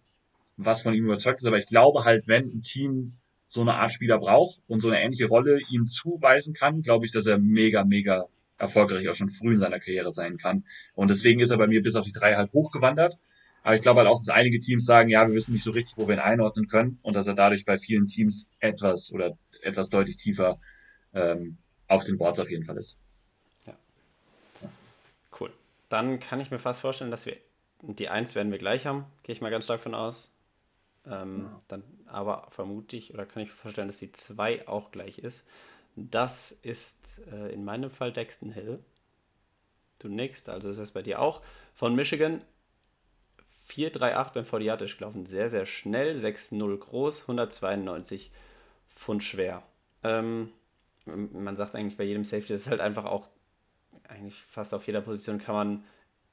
was 0.55 0.83
von 0.83 0.93
ihm 0.93 1.05
überzeugt 1.05 1.39
ist. 1.39 1.47
Aber 1.47 1.57
ich 1.57 1.67
glaube 1.67 2.05
halt, 2.05 2.27
wenn 2.27 2.43
ein 2.43 2.61
Team 2.61 3.13
so 3.41 3.61
eine 3.61 3.73
Art 3.73 3.91
Spieler 3.91 4.19
braucht 4.19 4.61
und 4.67 4.81
so 4.81 4.89
eine 4.89 5.01
ähnliche 5.01 5.25
Rolle 5.25 5.61
ihm 5.71 5.87
zuweisen 5.87 6.53
kann, 6.53 6.83
glaube 6.83 7.07
ich, 7.07 7.11
dass 7.11 7.25
er 7.25 7.39
mega, 7.39 7.85
mega 7.85 8.27
erfolgreich 8.59 9.07
auch 9.09 9.15
schon 9.15 9.29
früh 9.29 9.53
in 9.53 9.59
seiner 9.59 9.79
Karriere 9.79 10.11
sein 10.11 10.37
kann. 10.37 10.65
Und 10.93 11.09
deswegen 11.09 11.39
ist 11.39 11.49
er 11.49 11.57
bei 11.57 11.67
mir 11.67 11.81
bis 11.81 11.95
auf 11.95 12.05
die 12.05 12.11
drei 12.11 12.35
halt 12.35 12.51
hochgewandert. 12.51 13.17
Aber 13.63 13.75
ich 13.75 13.81
glaube 13.81 13.99
halt 13.99 14.09
auch, 14.09 14.19
dass 14.19 14.29
einige 14.29 14.59
Teams 14.59 14.85
sagen, 14.85 15.09
ja, 15.09 15.27
wir 15.27 15.33
wissen 15.33 15.53
nicht 15.53 15.63
so 15.63 15.71
richtig, 15.71 15.97
wo 15.97 16.07
wir 16.07 16.15
ihn 16.15 16.21
einordnen 16.21 16.67
können 16.67 16.99
und 17.01 17.15
dass 17.15 17.27
er 17.27 17.33
dadurch 17.33 17.65
bei 17.65 17.77
vielen 17.77 18.05
Teams 18.05 18.47
etwas 18.59 19.11
oder 19.11 19.37
etwas 19.61 19.89
deutlich 19.89 20.17
tiefer 20.17 20.59
ähm, 21.13 21.57
auf 21.87 22.03
den 22.03 22.17
Boards 22.17 22.39
auf 22.39 22.49
jeden 22.49 22.65
Fall 22.65 22.77
ist. 22.77 22.97
Cool. 25.39 25.51
dann 25.89 26.19
kann 26.19 26.39
ich 26.39 26.51
mir 26.51 26.59
fast 26.59 26.81
vorstellen, 26.81 27.11
dass 27.11 27.25
wir 27.25 27.37
die 27.81 28.09
1 28.09 28.35
werden 28.35 28.51
wir 28.51 28.57
gleich 28.57 28.85
haben, 28.85 29.05
gehe 29.23 29.33
ich 29.33 29.41
mal 29.41 29.51
ganz 29.51 29.65
stark 29.65 29.79
von 29.79 29.95
aus. 29.95 30.31
Ähm, 31.05 31.43
ja. 31.43 31.59
dann, 31.69 31.83
aber 32.07 32.47
vermute 32.51 32.97
ich 32.97 33.13
oder 33.13 33.25
kann 33.25 33.41
ich 33.41 33.49
mir 33.49 33.55
vorstellen, 33.55 33.87
dass 33.87 33.99
die 33.99 34.11
2 34.11 34.67
auch 34.67 34.91
gleich 34.91 35.19
ist. 35.19 35.45
Das 35.95 36.51
ist 36.51 37.21
äh, 37.31 37.53
in 37.53 37.63
meinem 37.63 37.91
Fall 37.91 38.13
Dexton 38.13 38.51
Hill. 38.51 38.79
Nix, 40.03 40.47
also 40.47 40.69
ist 40.69 40.79
das 40.79 40.91
bei 40.91 41.01
dir 41.01 41.19
auch. 41.19 41.41
Von 41.73 41.93
Michigan 41.93 42.41
4,38 43.69 44.33
beim 44.33 44.45
Fordiatisch 44.45 44.97
gelaufen. 44.97 45.25
Sehr, 45.25 45.49
sehr 45.49 45.65
schnell, 45.65 46.15
6,0 46.15 46.77
groß, 46.77 47.21
192 47.23 48.31
Pfund 48.89 49.23
schwer. 49.23 49.63
Ähm, 50.03 50.51
man 51.05 51.55
sagt 51.55 51.75
eigentlich 51.75 51.97
bei 51.97 52.03
jedem 52.03 52.23
Safety, 52.23 52.53
das 52.53 52.61
ist 52.61 52.69
halt 52.69 52.81
einfach 52.81 53.05
auch, 53.05 53.27
eigentlich 54.07 54.35
fast 54.35 54.73
auf 54.73 54.87
jeder 54.87 55.01
Position 55.01 55.39
kann 55.39 55.55
man 55.55 55.83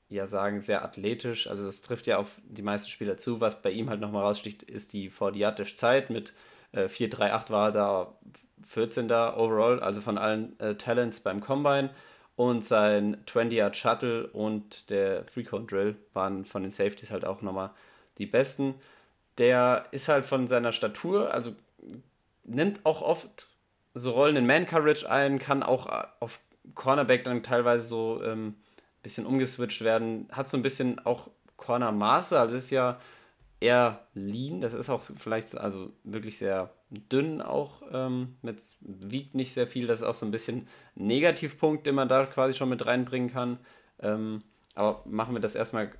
ja 0.08 0.26
sagen, 0.26 0.60
sehr 0.60 0.84
athletisch. 0.84 1.46
Also 1.46 1.64
das 1.64 1.82
trifft 1.82 2.06
ja 2.06 2.18
auf 2.18 2.40
die 2.44 2.62
meisten 2.62 2.88
Spieler 2.88 3.16
zu. 3.16 3.40
Was 3.40 3.60
bei 3.60 3.70
ihm 3.70 3.90
halt 3.90 4.00
nochmal 4.00 4.22
raussticht, 4.24 4.62
ist 4.62 4.92
die 4.92 5.10
Fordiatisch 5.10 5.76
Zeit. 5.76 6.10
Mit 6.10 6.32
äh, 6.72 6.84
4,38 6.84 7.50
war 7.50 7.72
da 7.72 8.14
14. 8.62 9.06
overall, 9.10 9.80
also 9.80 10.00
von 10.00 10.18
allen 10.18 10.58
äh, 10.60 10.74
Talents 10.74 11.20
beim 11.20 11.40
Combine 11.40 11.90
und 12.36 12.64
sein 12.64 13.16
20-Yard 13.26 13.76
Shuttle 13.76 14.26
und 14.28 14.90
der 14.90 15.24
Three-Cone-Drill 15.26 15.96
waren 16.12 16.44
von 16.44 16.62
den 16.62 16.72
Safeties 16.72 17.10
halt 17.10 17.24
auch 17.24 17.42
nochmal 17.42 17.70
die 18.18 18.26
besten. 18.26 18.74
Der 19.38 19.86
ist 19.90 20.08
halt 20.08 20.24
von 20.24 20.48
seiner 20.48 20.72
Statur, 20.72 21.32
also 21.32 21.54
nimmt 22.44 22.84
auch 22.84 23.02
oft 23.02 23.48
so 23.94 24.10
Rollen 24.10 24.36
in 24.36 24.46
Man-Coverage 24.46 25.10
ein, 25.10 25.38
kann 25.38 25.62
auch 25.62 25.86
auf 26.20 26.40
Cornerback 26.74 27.24
dann 27.24 27.42
teilweise 27.42 27.84
so 27.84 28.20
ein 28.22 28.30
ähm, 28.30 28.54
bisschen 29.02 29.26
umgeswitcht 29.26 29.82
werden, 29.82 30.28
hat 30.32 30.48
so 30.48 30.56
ein 30.56 30.62
bisschen 30.62 30.98
auch 31.06 31.28
Corner-Maße, 31.56 32.38
also 32.38 32.56
ist 32.56 32.70
ja 32.70 32.98
eher 33.60 34.06
lean, 34.14 34.60
das 34.60 34.74
ist 34.74 34.90
auch 34.90 35.02
vielleicht 35.16 35.56
also 35.56 35.92
wirklich 36.04 36.38
sehr 36.38 36.70
dünn 36.90 37.40
auch, 37.40 37.82
ähm, 37.90 38.36
mit, 38.42 38.58
wiegt 38.80 39.34
nicht 39.34 39.54
sehr 39.54 39.66
viel. 39.66 39.86
Das 39.86 40.00
ist 40.00 40.06
auch 40.06 40.14
so 40.14 40.26
ein 40.26 40.30
bisschen 40.30 40.68
ein 40.96 41.06
Negativpunkt, 41.06 41.86
den 41.86 41.94
man 41.94 42.08
da 42.08 42.26
quasi 42.26 42.56
schon 42.56 42.68
mit 42.68 42.86
reinbringen 42.86 43.30
kann. 43.30 43.58
Ähm, 44.00 44.42
aber 44.74 45.02
machen 45.06 45.34
wir 45.34 45.40
das 45.40 45.54
erstmal. 45.54 45.90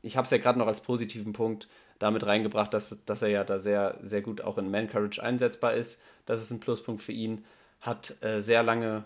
Ich 0.00 0.16
habe 0.16 0.24
es 0.24 0.30
ja 0.30 0.38
gerade 0.38 0.58
noch 0.58 0.66
als 0.66 0.80
positiven 0.80 1.32
Punkt 1.32 1.68
damit 1.98 2.26
reingebracht, 2.26 2.74
dass, 2.74 2.94
dass 3.06 3.22
er 3.22 3.28
ja 3.28 3.44
da 3.44 3.58
sehr, 3.58 3.98
sehr 4.02 4.22
gut 4.22 4.40
auch 4.40 4.58
in 4.58 4.70
Man 4.70 4.88
Courage 4.88 5.22
einsetzbar 5.22 5.74
ist. 5.74 6.00
Das 6.26 6.42
ist 6.42 6.50
ein 6.50 6.60
Pluspunkt 6.60 7.02
für 7.02 7.12
ihn. 7.12 7.44
Hat 7.80 8.16
äh, 8.22 8.40
sehr 8.40 8.62
lange, 8.62 9.04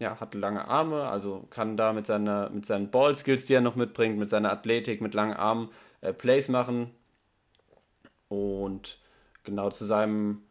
ja, 0.00 0.20
hat 0.20 0.34
lange 0.34 0.66
Arme, 0.66 1.08
also 1.08 1.46
kann 1.50 1.76
da 1.76 1.92
mit, 1.92 2.06
seiner, 2.06 2.50
mit 2.50 2.66
seinen 2.66 2.90
Ball-Skills, 2.90 3.46
die 3.46 3.54
er 3.54 3.60
noch 3.60 3.76
mitbringt, 3.76 4.18
mit 4.18 4.28
seiner 4.28 4.52
Athletik, 4.52 5.00
mit 5.00 5.14
langen 5.14 5.34
Armen 5.34 5.70
äh, 6.00 6.12
Plays 6.12 6.48
machen. 6.48 6.90
Und 8.28 8.98
genau 9.44 9.70
zu 9.70 9.84
seinem 9.84 10.42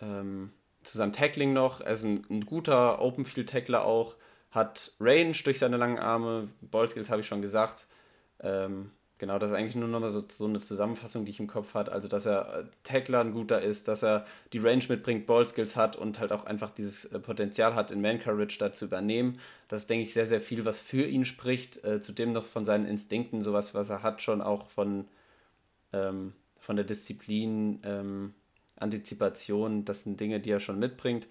ähm, 0.00 0.52
zu 0.84 0.98
seinem 0.98 1.12
Tackling 1.12 1.52
noch. 1.52 1.80
Er 1.80 1.92
ist 1.92 2.04
ein, 2.04 2.24
ein 2.30 2.46
guter 2.46 3.00
Open-Field-Tackler 3.00 3.84
auch. 3.84 4.16
Hat 4.50 4.92
Range 5.00 5.36
durch 5.44 5.58
seine 5.58 5.76
langen 5.76 5.98
Arme. 5.98 6.48
Ballskills 6.60 7.10
habe 7.10 7.22
ich 7.22 7.26
schon 7.26 7.42
gesagt. 7.42 7.86
Ähm, 8.40 8.90
genau, 9.18 9.38
das 9.38 9.50
ist 9.50 9.56
eigentlich 9.56 9.74
nur 9.74 9.88
nochmal 9.88 10.10
so, 10.10 10.22
so 10.28 10.44
eine 10.44 10.60
Zusammenfassung, 10.60 11.24
die 11.24 11.30
ich 11.30 11.40
im 11.40 11.48
Kopf 11.48 11.74
habe. 11.74 11.90
Also, 11.90 12.06
dass 12.06 12.26
er 12.26 12.60
äh, 12.60 12.64
Tackler 12.84 13.20
ein 13.20 13.32
guter 13.32 13.62
ist, 13.62 13.88
dass 13.88 14.04
er 14.04 14.26
die 14.52 14.58
Range 14.58 14.84
mitbringt, 14.88 15.26
Ballskills 15.26 15.76
hat 15.76 15.96
und 15.96 16.20
halt 16.20 16.30
auch 16.32 16.44
einfach 16.44 16.70
dieses 16.70 17.06
äh, 17.06 17.18
Potenzial 17.18 17.74
hat, 17.74 17.90
in 17.90 18.00
Man-Courage 18.00 18.58
da 18.58 18.72
zu 18.72 18.84
übernehmen. 18.84 19.40
Das 19.68 19.82
ist, 19.82 19.90
denke 19.90 20.04
ich, 20.04 20.12
sehr, 20.14 20.26
sehr 20.26 20.40
viel, 20.40 20.64
was 20.64 20.80
für 20.80 21.04
ihn 21.04 21.24
spricht. 21.24 21.82
Äh, 21.84 22.00
zudem 22.00 22.32
noch 22.32 22.44
von 22.44 22.64
seinen 22.64 22.86
Instinkten, 22.86 23.42
sowas, 23.42 23.74
was 23.74 23.90
er 23.90 24.02
hat, 24.02 24.22
schon 24.22 24.40
auch 24.40 24.68
von, 24.68 25.08
ähm, 25.92 26.34
von 26.64 26.76
der 26.76 26.84
Disziplin. 26.84 27.80
Ähm, 27.84 28.34
Antizipation, 28.76 29.84
das 29.84 30.02
sind 30.02 30.20
Dinge, 30.20 30.40
die 30.40 30.50
er 30.50 30.60
schon 30.60 30.78
mitbringt, 30.78 31.26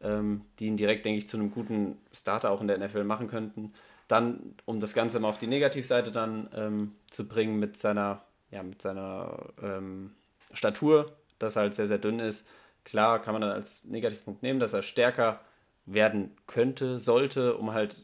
ähm, 0.00 0.42
die 0.58 0.66
ihn 0.66 0.76
direkt, 0.76 1.06
denke 1.06 1.18
ich, 1.18 1.28
zu 1.28 1.36
einem 1.36 1.50
guten 1.50 1.96
Starter 2.12 2.50
auch 2.50 2.60
in 2.60 2.68
der 2.68 2.78
NFL 2.78 3.04
machen 3.04 3.28
könnten. 3.28 3.72
Dann, 4.08 4.54
um 4.66 4.80
das 4.80 4.94
Ganze 4.94 5.20
mal 5.20 5.28
auf 5.28 5.38
die 5.38 5.46
Negativseite 5.46 6.12
dann 6.12 6.48
ähm, 6.54 6.92
zu 7.10 7.26
bringen 7.26 7.58
mit 7.58 7.78
seiner, 7.78 8.22
ja, 8.50 8.62
mit 8.62 8.82
seiner 8.82 9.52
ähm, 9.62 10.12
Statur, 10.52 11.12
das 11.38 11.56
halt 11.56 11.74
sehr, 11.74 11.88
sehr 11.88 11.98
dünn 11.98 12.20
ist. 12.20 12.46
Klar 12.84 13.22
kann 13.22 13.32
man 13.32 13.42
dann 13.42 13.52
als 13.52 13.84
Negativpunkt 13.84 14.42
nehmen, 14.42 14.60
dass 14.60 14.74
er 14.74 14.82
stärker 14.82 15.40
werden 15.86 16.36
könnte, 16.46 16.98
sollte, 16.98 17.56
um 17.56 17.72
halt 17.72 18.02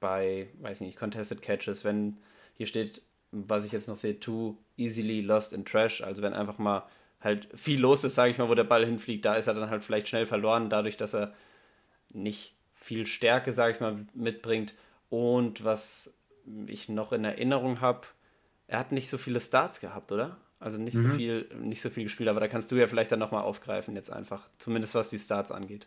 bei, 0.00 0.48
weiß 0.60 0.80
nicht, 0.80 0.98
Contested 0.98 1.40
Catches, 1.40 1.84
wenn 1.84 2.18
hier 2.56 2.66
steht, 2.66 3.02
was 3.34 3.64
ich 3.64 3.72
jetzt 3.72 3.88
noch 3.88 3.96
sehe, 3.96 4.18
too 4.20 4.56
easily 4.76 5.20
lost 5.20 5.52
in 5.52 5.64
trash, 5.64 6.02
also 6.02 6.22
wenn 6.22 6.34
einfach 6.34 6.58
mal 6.58 6.86
halt 7.20 7.48
viel 7.54 7.80
los 7.80 8.04
ist, 8.04 8.14
sage 8.14 8.30
ich 8.30 8.38
mal, 8.38 8.48
wo 8.48 8.54
der 8.54 8.64
Ball 8.64 8.84
hinfliegt, 8.84 9.24
da 9.24 9.34
ist 9.34 9.46
er 9.46 9.54
dann 9.54 9.70
halt 9.70 9.82
vielleicht 9.82 10.08
schnell 10.08 10.26
verloren, 10.26 10.68
dadurch, 10.68 10.96
dass 10.96 11.14
er 11.14 11.32
nicht 12.12 12.54
viel 12.72 13.06
Stärke, 13.06 13.52
sage 13.52 13.74
ich 13.74 13.80
mal, 13.80 14.06
mitbringt. 14.14 14.74
Und 15.08 15.64
was 15.64 16.12
ich 16.66 16.88
noch 16.88 17.12
in 17.12 17.24
Erinnerung 17.24 17.80
habe, 17.80 18.06
er 18.66 18.78
hat 18.78 18.92
nicht 18.92 19.08
so 19.08 19.16
viele 19.16 19.40
Starts 19.40 19.80
gehabt, 19.80 20.12
oder? 20.12 20.36
Also 20.60 20.78
nicht 20.78 20.94
mhm. 20.94 21.02
so 21.02 21.08
viel, 21.16 21.48
nicht 21.60 21.80
so 21.80 21.90
viel 21.90 22.04
gespielt, 22.04 22.28
aber 22.28 22.40
da 22.40 22.48
kannst 22.48 22.70
du 22.70 22.76
ja 22.76 22.86
vielleicht 22.86 23.12
dann 23.12 23.18
nochmal 23.18 23.42
aufgreifen, 23.42 23.96
jetzt 23.96 24.12
einfach, 24.12 24.48
zumindest 24.58 24.94
was 24.94 25.10
die 25.10 25.18
Starts 25.18 25.50
angeht. 25.50 25.86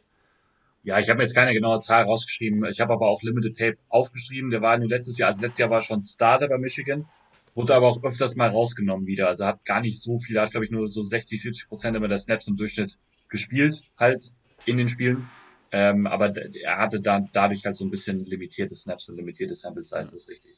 Ja, 0.83 0.99
ich 0.99 1.09
habe 1.09 1.21
jetzt 1.21 1.35
keine 1.35 1.53
genaue 1.53 1.79
Zahl 1.79 2.03
rausgeschrieben. 2.03 2.63
Ich 2.65 2.79
habe 2.79 2.93
aber 2.93 3.07
auch 3.07 3.21
Limited 3.21 3.57
Tape 3.57 3.77
aufgeschrieben. 3.89 4.51
Der 4.51 4.61
war 4.61 4.77
nur 4.77 4.87
letztes 4.87 5.17
Jahr, 5.17 5.29
also 5.29 5.41
letztes 5.41 5.59
Jahr 5.59 5.69
war 5.69 5.81
schon 5.81 6.01
Starter 6.01 6.47
bei 6.47 6.57
Michigan. 6.57 7.09
Wurde 7.57 7.73
aber 7.73 7.87
auch 7.87 8.03
öfters 8.03 8.35
mal 8.35 8.49
rausgenommen 8.49 9.07
wieder. 9.07 9.27
Also 9.27 9.45
hat 9.45 9.65
gar 9.65 9.81
nicht 9.81 9.99
so 9.99 10.19
viel, 10.19 10.39
hat 10.39 10.51
glaube 10.51 10.65
ich 10.65 10.71
nur 10.71 10.89
so 10.89 11.01
60, 11.01 11.41
70 11.41 11.67
Prozent 11.67 11.97
immer 11.97 12.07
der 12.07 12.19
Snaps 12.19 12.47
im 12.47 12.55
Durchschnitt 12.55 12.99
gespielt, 13.29 13.81
halt 13.97 14.31
in 14.67 14.77
den 14.77 14.87
Spielen. 14.87 15.27
Ähm, 15.71 16.05
aber 16.05 16.29
er 16.37 16.77
hatte 16.77 17.01
dann 17.01 17.29
dadurch 17.33 17.65
halt 17.65 17.75
so 17.75 17.83
ein 17.83 17.89
bisschen 17.89 18.25
limitierte 18.25 18.75
Snaps 18.75 19.09
und 19.09 19.17
limitierte 19.17 19.55
Sample 19.55 19.81
ist 19.81 20.29
richtig. 20.29 20.55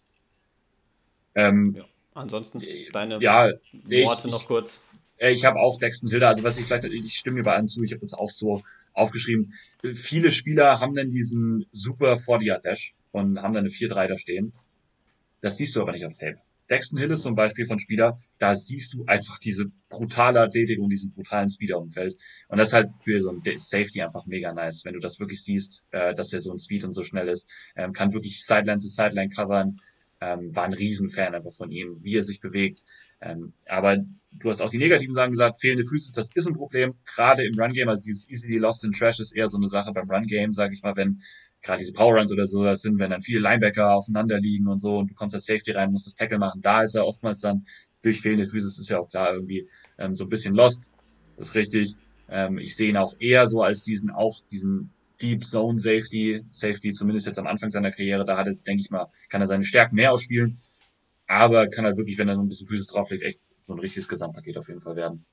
Ähm, 1.36 1.76
ja. 1.78 1.86
Ansonsten 2.16 2.62
äh, 2.62 2.90
deine 2.92 3.22
ja, 3.22 3.46
Worte 3.46 4.28
ich, 4.28 4.34
noch 4.34 4.46
kurz. 4.46 4.82
Ich, 5.18 5.38
ich 5.38 5.46
habe 5.46 5.58
auch 5.58 5.80
Dexton 5.80 6.10
Hilder, 6.10 6.28
also 6.28 6.44
was 6.44 6.58
ich 6.58 6.66
vielleicht, 6.66 6.84
ich 6.84 7.14
stimme 7.14 7.38
mir 7.38 7.44
bei 7.44 7.56
allen 7.56 7.70
zu, 7.70 7.82
ich 7.82 7.92
habe 7.94 8.02
das 8.02 8.14
auch 8.14 8.30
so 8.30 8.62
aufgeschrieben. 8.92 9.54
Viele 9.94 10.34
Spieler 10.34 10.82
haben 10.82 10.96
dann 10.96 11.12
diesen 11.12 11.66
super 11.72 12.18
40 12.18 12.62
Dash 12.62 12.94
und 13.14 13.42
haben 13.42 13.54
dann 13.54 13.64
eine 13.64 13.70
4-3 13.70 14.08
da 14.10 14.18
stehen. 14.18 14.52
Das 15.40 15.56
siehst 15.56 15.78
du 15.78 15.82
aber 15.82 15.94
nicht 15.94 16.06
auf 16.06 16.14
Tape. 16.16 16.40
Dexton 16.70 17.00
Hill 17.00 17.12
ist 17.12 17.24
zum 17.24 17.36
Beispiel 17.36 17.66
von 17.66 17.80
Spieler, 17.80 18.20
da 18.38 18.56
siehst 18.56 18.94
du 18.94 19.06
einfach 19.06 19.40
diese 19.40 19.66
brutale 19.90 20.40
Athletik 20.40 20.80
und 20.80 20.90
diesen 20.90 21.12
brutalen 21.12 21.50
Speeder 21.50 21.80
umfeld. 21.80 22.16
Und 22.48 22.58
das 22.58 22.70
ist 22.70 22.74
halt 22.74 22.90
für 23.04 23.22
so 23.22 23.32
ein 23.32 23.42
Safety 23.58 24.02
einfach 24.02 24.26
mega 24.26 24.54
nice, 24.54 24.86
wenn 24.86 24.94
du 24.94 25.00
das 25.00 25.20
wirklich 25.20 25.44
siehst, 25.44 25.84
äh, 25.92 26.14
dass 26.14 26.32
er 26.32 26.42
so 26.42 26.52
ein 26.52 26.60
Speed 26.60 26.84
und 26.84 26.94
so 26.94 27.04
schnell 27.04 27.28
ist, 27.28 27.48
ähm, 27.76 27.94
kann 27.94 28.14
wirklich 28.14 28.46
Sideline 28.46 28.80
to 28.80 28.88
Sideline 28.88 29.30
covern, 29.30 29.82
ähm, 30.22 30.56
war 30.56 30.66
ein 30.66 30.74
Riesenfan 30.74 31.34
einfach 31.34 31.54
von 31.54 31.72
ihm, 31.72 31.98
wie 32.02 32.16
er 32.16 32.24
sich 32.24 32.40
bewegt. 32.40 32.84
Ähm, 33.22 33.54
aber 33.66 33.98
du 34.32 34.50
hast 34.50 34.62
auch 34.62 34.70
die 34.70 34.78
negativen 34.78 35.14
Sachen 35.14 35.32
gesagt, 35.32 35.60
fehlende 35.60 35.86
Füße, 35.86 36.14
das 36.16 36.30
ist 36.34 36.48
ein 36.48 36.54
Problem, 36.54 36.94
gerade 37.06 37.44
im 37.46 37.60
Run-Game, 37.60 37.90
also 37.90 38.04
dieses 38.04 38.30
easily 38.30 38.58
lost 38.58 38.84
in 38.86 38.94
trash 38.94 39.20
ist 39.20 39.36
eher 39.36 39.50
so 39.50 39.58
eine 39.58 39.68
Sache 39.68 39.92
beim 39.92 40.10
Run-Game, 40.10 40.54
sage 40.54 40.74
ich 40.74 40.82
mal, 40.84 40.96
wenn 40.96 41.22
gerade 41.70 41.80
diese 41.80 41.94
Power 41.94 42.18
Runs 42.18 42.32
oder 42.32 42.46
so, 42.46 42.64
das 42.64 42.82
sind, 42.82 42.98
wenn 42.98 43.12
dann 43.12 43.22
viele 43.22 43.40
Linebacker 43.40 43.94
aufeinander 43.94 44.40
liegen 44.40 44.68
und 44.68 44.80
so 44.80 44.98
und 44.98 45.12
du 45.12 45.14
kommst 45.14 45.36
als 45.36 45.46
Safety 45.46 45.72
rein, 45.72 45.92
musst 45.92 46.08
das 46.08 46.16
Tackle 46.16 46.40
machen, 46.40 46.62
da 46.62 46.82
ist 46.82 46.96
er 46.96 47.06
oftmals 47.06 47.42
dann 47.42 47.66
durch 48.02 48.22
fehlende 48.22 48.46
das 48.46 48.80
ist 48.80 48.90
ja 48.90 49.00
auch 49.00 49.10
klar 49.10 49.34
irgendwie 49.34 49.68
ähm, 49.98 50.16
so 50.16 50.24
ein 50.24 50.30
bisschen 50.30 50.56
lost. 50.56 50.90
Das 51.38 51.50
ist 51.50 51.56
richtig. 51.56 51.96
Ähm, 52.30 52.58
ich 52.58 52.76
sehe 52.76 52.90
ihn 52.90 52.98
auch 52.98 53.14
eher 53.20 53.48
so 53.50 53.62
als 53.62 53.84
diesen, 53.84 54.10
auch 54.10 54.40
diesen 54.52 54.92
Deep 55.22 55.44
Zone 55.44 55.78
Safety, 55.78 56.44
Safety 56.50 56.92
zumindest 56.92 57.28
jetzt 57.28 57.40
am 57.40 57.48
Anfang 57.48 57.70
seiner 57.70 57.92
Karriere, 57.92 58.26
da 58.26 58.38
hat 58.38 58.48
er, 58.48 58.56
denke 58.56 58.82
ich 58.82 58.90
mal, 58.90 59.08
kann 59.30 59.42
er 59.42 59.48
seine 59.48 59.66
Stärken 59.66 59.96
mehr 59.96 60.14
ausspielen, 60.14 60.60
aber 61.28 61.68
kann 61.68 61.86
halt 61.86 61.98
wirklich, 61.98 62.18
wenn 62.18 62.30
er 62.30 62.36
so 62.36 62.42
ein 62.42 62.48
bisschen 62.48 62.68
Füße 62.68 62.92
drauflegt, 62.92 63.24
echt 63.24 63.42
so 63.60 63.74
ein 63.74 63.80
richtiges 63.80 64.08
Gesamtpaket 64.08 64.58
auf 64.58 64.70
jeden 64.70 64.82
Fall 64.82 64.96
werden. 64.96 65.26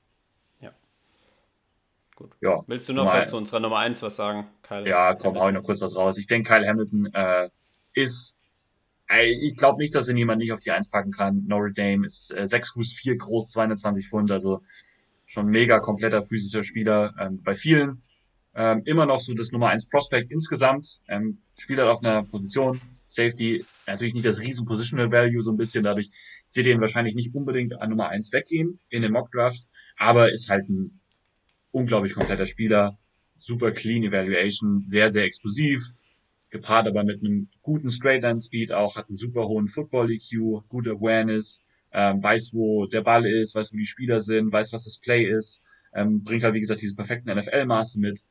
Gut. 2.17 2.31
Ja, 2.41 2.63
Willst 2.65 2.89
du 2.89 2.93
noch 2.93 3.05
Nummer 3.05 3.19
dazu 3.19 3.37
unserer 3.37 3.59
Nummer 3.59 3.77
1 3.77 4.01
was 4.01 4.15
sagen, 4.15 4.47
Kyle? 4.63 4.89
Ja, 4.89 5.13
komm, 5.13 5.39
hau 5.39 5.49
ich 5.49 5.53
noch 5.53 5.61
kurz 5.61 5.81
was 5.81 5.95
raus. 5.95 6.17
Ich 6.17 6.25
denke, 6.25 6.49
Kyle 6.49 6.67
Hamilton 6.67 7.13
äh, 7.13 7.49
ist, 7.93 8.35
äh, 9.07 9.27
ich 9.27 9.55
glaube 9.55 9.77
nicht, 9.77 9.93
dass 9.93 10.09
ihn 10.09 10.17
jemand 10.17 10.39
nicht 10.39 10.51
auf 10.51 10.59
die 10.59 10.71
1 10.71 10.89
packen 10.89 11.11
kann. 11.11 11.43
Notre 11.45 11.73
Dame 11.73 12.07
ist 12.07 12.33
äh, 12.35 12.47
6 12.47 12.71
Fuß 12.71 12.93
4 12.93 13.17
groß, 13.17 13.51
220 13.51 14.09
Pfund, 14.09 14.31
also 14.31 14.63
schon 15.27 15.45
mega 15.45 15.77
kompletter 15.77 16.23
physischer 16.23 16.63
Spieler. 16.63 17.13
Ähm, 17.19 17.43
bei 17.43 17.53
vielen 17.53 18.01
ähm, 18.55 18.81
immer 18.85 19.05
noch 19.05 19.19
so 19.19 19.35
das 19.35 19.51
Nummer 19.51 19.69
1 19.69 19.87
Prospect 19.87 20.31
insgesamt. 20.31 20.99
Ähm, 21.07 21.37
spielt 21.55 21.77
halt 21.77 21.89
auf 21.89 22.03
einer 22.03 22.23
Position, 22.23 22.81
Safety, 23.05 23.63
natürlich 23.85 24.15
nicht 24.15 24.25
das 24.25 24.41
riesen 24.41 24.65
Positional 24.65 25.11
Value 25.11 25.43
so 25.43 25.51
ein 25.51 25.57
bisschen, 25.57 25.83
dadurch 25.83 26.09
seht 26.47 26.65
ihr 26.65 26.73
ihn 26.73 26.81
wahrscheinlich 26.81 27.13
nicht 27.13 27.35
unbedingt 27.35 27.79
an 27.79 27.91
Nummer 27.91 28.09
1 28.09 28.33
weggehen 28.33 28.79
in 28.89 29.03
den 29.03 29.11
Mock 29.11 29.31
Drafts, 29.31 29.69
aber 29.97 30.31
ist 30.31 30.49
halt 30.49 30.67
ein 30.67 30.99
unglaublich 31.71 32.13
kompletter 32.13 32.45
Spieler, 32.45 32.97
super 33.37 33.71
clean 33.71 34.03
Evaluation, 34.03 34.79
sehr, 34.79 35.09
sehr 35.09 35.23
explosiv, 35.23 35.83
gepaart 36.49 36.87
aber 36.87 37.03
mit 37.03 37.19
einem 37.21 37.49
guten 37.61 37.89
Straight-Line-Speed 37.89 38.71
auch, 38.71 38.95
hat 38.95 39.07
einen 39.07 39.15
super 39.15 39.47
hohen 39.47 39.67
Football-EQ, 39.67 40.67
gute 40.69 40.91
Awareness, 40.91 41.61
ähm, 41.91 42.21
weiß, 42.21 42.51
wo 42.53 42.85
der 42.85 43.01
Ball 43.01 43.25
ist, 43.25 43.55
weiß, 43.55 43.73
wo 43.73 43.77
die 43.77 43.85
Spieler 43.85 44.21
sind, 44.21 44.51
weiß, 44.51 44.73
was 44.73 44.85
das 44.85 44.99
Play 44.99 45.25
ist, 45.25 45.61
ähm, 45.93 46.23
bringt 46.23 46.43
halt, 46.43 46.53
wie 46.53 46.59
gesagt, 46.59 46.81
diese 46.81 46.95
perfekten 46.95 47.29
NFL-Maße 47.29 47.99
mit, 47.99 48.21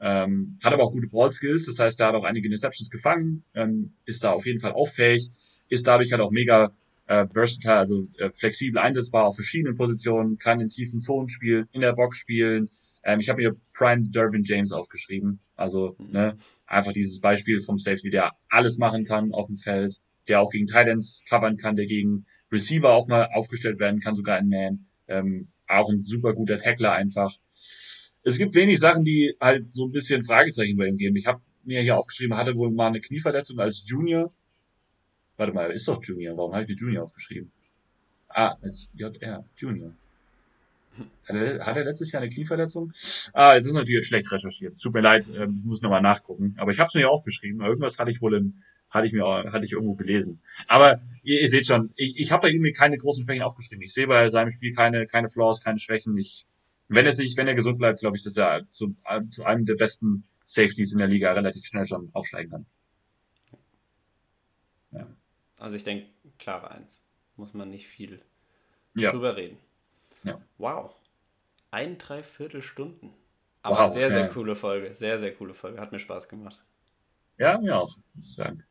ähm, 0.00 0.58
hat 0.62 0.72
aber 0.72 0.84
auch 0.84 0.92
gute 0.92 1.08
Ball-Skills, 1.08 1.66
das 1.66 1.78
heißt, 1.78 2.00
er 2.00 2.08
hat 2.08 2.14
auch 2.14 2.24
einige 2.24 2.46
Interceptions 2.46 2.90
gefangen, 2.90 3.44
ähm, 3.54 3.92
ist 4.04 4.24
da 4.24 4.32
auf 4.32 4.46
jeden 4.46 4.60
Fall 4.60 4.72
auffähig, 4.72 5.30
ist 5.68 5.86
dadurch 5.86 6.12
halt 6.12 6.20
auch 6.20 6.30
mega 6.30 6.72
äh, 7.06 7.26
versatile, 7.26 7.74
also 7.74 8.08
äh, 8.18 8.30
flexibel 8.30 8.80
einsetzbar 8.80 9.26
auf 9.26 9.36
verschiedenen 9.36 9.76
Positionen, 9.76 10.38
kann 10.38 10.60
in 10.60 10.68
tiefen 10.68 11.00
Zonen 11.00 11.28
spielen, 11.28 11.68
in 11.72 11.80
der 11.80 11.92
Box 11.92 12.18
spielen. 12.18 12.70
Ähm, 13.04 13.20
ich 13.20 13.28
habe 13.28 13.42
mir 13.42 13.56
Prime 13.72 14.08
Dervin 14.08 14.44
James 14.44 14.72
aufgeschrieben. 14.72 15.40
Also 15.56 15.96
mhm. 15.98 16.12
ne, 16.12 16.36
einfach 16.66 16.92
dieses 16.92 17.20
Beispiel 17.20 17.60
vom 17.60 17.78
Safety, 17.78 18.10
der 18.10 18.32
alles 18.48 18.78
machen 18.78 19.04
kann 19.04 19.32
auf 19.32 19.46
dem 19.46 19.56
Feld, 19.56 20.00
der 20.28 20.40
auch 20.40 20.50
gegen 20.50 20.66
Titans 20.66 21.22
covern 21.28 21.56
kann, 21.56 21.76
der 21.76 21.86
gegen 21.86 22.26
Receiver 22.50 22.90
auch 22.90 23.08
mal 23.08 23.28
aufgestellt 23.32 23.78
werden 23.78 24.00
kann, 24.00 24.14
sogar 24.14 24.38
in 24.38 24.48
Man. 24.48 24.86
Ähm, 25.08 25.48
auch 25.66 25.90
ein 25.90 26.02
super 26.02 26.34
guter 26.34 26.58
Tackler 26.58 26.92
einfach. 26.92 27.34
Es 28.22 28.38
gibt 28.38 28.54
wenig 28.54 28.80
Sachen, 28.80 29.04
die 29.04 29.34
halt 29.40 29.72
so 29.72 29.86
ein 29.86 29.92
bisschen 29.92 30.24
Fragezeichen 30.24 30.76
bei 30.76 30.86
ihm 30.86 30.96
geben. 30.96 31.16
Ich 31.16 31.26
habe 31.26 31.40
mir 31.64 31.80
hier 31.80 31.98
aufgeschrieben, 31.98 32.36
hatte 32.36 32.54
wohl 32.56 32.70
mal 32.70 32.88
eine 32.88 33.00
Knieverletzung 33.00 33.58
als 33.58 33.84
Junior, 33.86 34.32
Warte 35.36 35.52
mal, 35.52 35.66
er 35.66 35.72
ist 35.72 35.88
doch 35.88 36.02
Junior. 36.02 36.36
Warum 36.36 36.54
habe 36.54 36.70
ich 36.70 36.78
Junior 36.78 37.04
aufgeschrieben? 37.04 37.50
Ah, 38.28 38.56
ist 38.62 38.90
JR, 38.94 39.44
Junior. 39.56 39.92
Hat 41.26 41.76
er, 41.76 41.84
letztes 41.84 42.12
Jahr 42.12 42.22
eine 42.22 42.30
Knieverletzung? 42.30 42.92
Ah, 43.32 43.54
jetzt 43.54 43.66
ist 43.66 43.72
natürlich 43.72 44.06
schlecht 44.06 44.30
recherchiert. 44.30 44.72
Es 44.72 44.80
tut 44.80 44.94
mir 44.94 45.00
leid, 45.00 45.28
ähm, 45.34 45.52
das 45.52 45.64
muss 45.64 45.78
ich 45.78 45.82
nochmal 45.82 46.02
nachgucken. 46.02 46.54
Aber 46.58 46.70
ich 46.70 46.78
habe 46.78 46.88
es 46.88 46.94
mir 46.94 47.00
hier 47.00 47.10
aufgeschrieben. 47.10 47.62
Irgendwas 47.62 47.98
hatte 47.98 48.10
ich 48.10 48.20
wohl 48.20 48.34
im, 48.34 48.62
hatte 48.90 49.06
ich 49.06 49.12
mir, 49.12 49.24
hatte 49.24 49.64
ich 49.64 49.72
irgendwo 49.72 49.94
gelesen. 49.94 50.40
Aber 50.68 51.00
ihr, 51.22 51.40
ihr 51.40 51.48
seht 51.48 51.66
schon, 51.66 51.92
ich, 51.96 52.16
ich 52.16 52.32
habe 52.32 52.42
bei 52.42 52.50
ihm 52.50 52.62
keine 52.74 52.98
großen 52.98 53.24
Schwächen 53.24 53.42
aufgeschrieben. 53.42 53.82
Ich 53.82 53.94
sehe 53.94 54.06
bei 54.06 54.30
seinem 54.30 54.50
Spiel 54.50 54.74
keine, 54.74 55.06
keine 55.06 55.28
Flaws, 55.28 55.62
keine 55.62 55.78
Schwächen. 55.78 56.16
Ich, 56.18 56.46
wenn 56.88 57.06
er 57.06 57.12
sich, 57.12 57.36
wenn 57.36 57.48
er 57.48 57.54
gesund 57.54 57.78
bleibt, 57.78 58.00
glaube 58.00 58.16
ich, 58.16 58.22
dass 58.22 58.36
er 58.36 58.68
zu, 58.68 58.94
zu 59.30 59.44
einem 59.44 59.64
der 59.64 59.74
besten 59.74 60.24
Safeties 60.44 60.92
in 60.92 60.98
der 60.98 61.08
Liga 61.08 61.32
relativ 61.32 61.64
schnell 61.64 61.86
schon 61.86 62.10
aufsteigen 62.12 62.50
kann. 62.50 62.66
Ja. 64.92 65.06
Also 65.58 65.76
ich 65.76 65.84
denke, 65.84 66.06
klare 66.38 66.70
Eins. 66.70 67.02
Muss 67.36 67.52
man 67.54 67.70
nicht 67.70 67.88
viel 67.88 68.22
ja. 68.94 69.10
drüber 69.10 69.36
reden. 69.36 69.58
Ja. 70.24 70.40
Wow. 70.58 70.94
Ein 71.70 71.98
Dreiviertel 71.98 72.62
Stunden. 72.62 73.14
Aber 73.62 73.78
wow, 73.78 73.92
sehr, 73.92 74.10
sehr 74.10 74.20
ja. 74.20 74.28
coole 74.28 74.56
Folge. 74.56 74.92
Sehr, 74.94 75.18
sehr 75.18 75.34
coole 75.34 75.54
Folge. 75.54 75.80
Hat 75.80 75.92
mir 75.92 75.98
Spaß 75.98 76.28
gemacht. 76.28 76.62
Ja, 77.38 77.58
mir 77.58 77.78
auch, 77.78 77.96
muss 78.14 78.26
ich 78.26 78.34
sagen. 78.34 78.64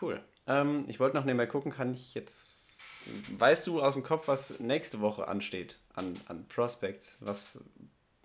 Cool. 0.00 0.20
Ähm, 0.46 0.84
ich 0.88 1.00
wollte 1.00 1.16
noch 1.16 1.24
nebenbei 1.24 1.46
gucken, 1.46 1.70
kann 1.70 1.92
ich 1.92 2.14
jetzt. 2.14 2.80
Weißt 3.38 3.66
du 3.66 3.80
aus 3.80 3.94
dem 3.94 4.02
Kopf, 4.02 4.28
was 4.28 4.58
nächste 4.60 5.00
Woche 5.00 5.28
ansteht 5.28 5.78
an, 5.94 6.14
an 6.26 6.46
Prospects? 6.48 7.18
Was 7.20 7.62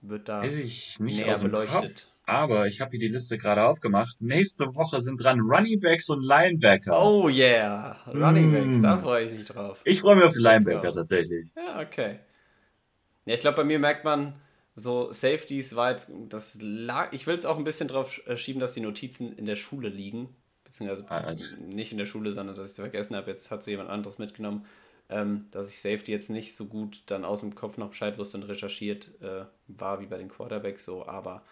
wird 0.02 0.28
da 0.30 0.42
näher 0.42 1.40
beleuchtet? 1.40 1.82
Kopf, 1.82 2.15
aber 2.26 2.68
ich 2.68 2.82
habe 2.82 2.92
hier 2.92 3.00
die 3.00 3.08
Liste 3.08 3.38
gerade 3.38 3.64
aufgemacht. 3.64 4.22
Nächste 4.22 4.74
Woche 4.76 5.02
sind 5.02 5.18
dran 5.18 5.40
Running 5.42 5.80
Backs 5.80 6.10
und 6.10 6.22
Linebacker. 6.22 6.92
Oh 7.00 7.30
yeah, 7.30 7.98
Running 8.08 8.52
Backs, 8.52 8.78
mm. 8.78 8.82
da 8.82 8.98
freue 8.98 9.26
ich 9.26 9.38
mich 9.38 9.48
drauf. 9.48 9.82
Ich 9.86 10.02
freue 10.02 10.16
mich 10.16 10.26
auf 10.26 10.34
die 10.34 10.40
Linebacker 10.40 10.92
tatsächlich. 10.92 11.50
Ja, 11.56 11.82
okay. 11.82 12.20
Ja, 13.26 13.34
ich 13.34 13.40
glaube, 13.40 13.58
bei 13.58 13.64
mir 13.64 13.80
merkt 13.80 14.06
man, 14.06 14.34
so 14.76 15.12
Safeties 15.12 15.76
war 15.76 15.92
jetzt, 15.92 16.12
das 16.30 16.58
lag, 16.62 17.14
ich 17.14 17.28
will 17.28 17.36
es 17.36 17.46
auch 17.46 17.58
ein 17.58 17.64
bisschen 17.64 17.88
drauf 17.88 18.22
äh, 18.28 18.36
schieben, 18.38 18.60
dass 18.60 18.74
die 18.74 18.82
Notizen 18.82 19.34
in 19.38 19.46
der 19.46 19.56
Schule 19.56 19.90
liegen. 19.90 20.30
Beziehungsweise 20.64 21.06
ah, 21.10 21.22
also. 21.22 21.56
nicht 21.62 21.92
in 21.92 21.98
der 21.98 22.06
Schule, 22.06 22.34
sondern 22.34 22.56
dass 22.56 22.70
ich 22.70 22.76
sie 22.76 22.82
vergessen 22.82 23.16
habe. 23.16 23.32
Jetzt 23.32 23.52
hat 23.52 23.64
sie 23.64 23.72
jemand 23.72 23.90
anderes 23.90 24.18
mitgenommen. 24.18 24.66
Ähm, 25.08 25.46
dass 25.52 25.70
ich 25.70 25.80
Safety 25.80 26.12
jetzt 26.12 26.32
nicht 26.32 26.56
so 26.56 26.66
gut 26.66 27.04
dann 27.06 27.26
aus 27.26 27.42
dem 27.42 27.54
Kopf 27.54 27.78
noch 27.78 27.90
Bescheid 27.90 28.18
wusste 28.18 28.38
und 28.38 28.44
recherchiert 28.44 29.12
äh, 29.22 29.46
war 29.68 30.00
wie 30.00 30.08
bei 30.08 30.18
den 30.18 30.30
Quarterbacks 30.30 30.84
so, 30.84 31.06
aber 31.06 31.44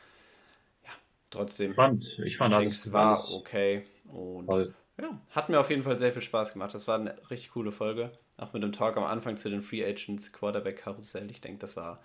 trotzdem. 1.34 1.72
Ich 1.72 1.76
fand, 1.76 2.20
ich 2.24 2.38
fand 2.38 2.52
ich 2.52 2.58
alles, 2.58 2.86
es 2.86 2.92
war 2.92 3.10
alles 3.10 3.32
okay. 3.32 3.84
Und 4.08 4.46
toll. 4.46 4.74
ja, 5.00 5.20
hat 5.32 5.50
mir 5.50 5.60
auf 5.60 5.70
jeden 5.70 5.84
Fall 5.84 5.98
sehr 5.98 6.12
viel 6.12 6.22
Spaß 6.22 6.54
gemacht. 6.54 6.74
Das 6.74 6.88
war 6.88 7.00
eine 7.00 7.16
richtig 7.30 7.52
coole 7.52 7.72
Folge. 7.72 8.12
Auch 8.38 8.54
mit 8.54 8.64
dem 8.64 8.72
Talk 8.72 8.98
am 8.98 9.04
Anfang 9.04 9.38
zu 9.38 9.50
den 9.50 9.62
Free 9.62 9.86
Agents, 9.86 10.32
Quarterback 10.32 10.78
Karussell. 10.78 11.30
Ich 11.30 11.42
denke, 11.42 11.60
das 11.60 11.76
war, 11.76 12.00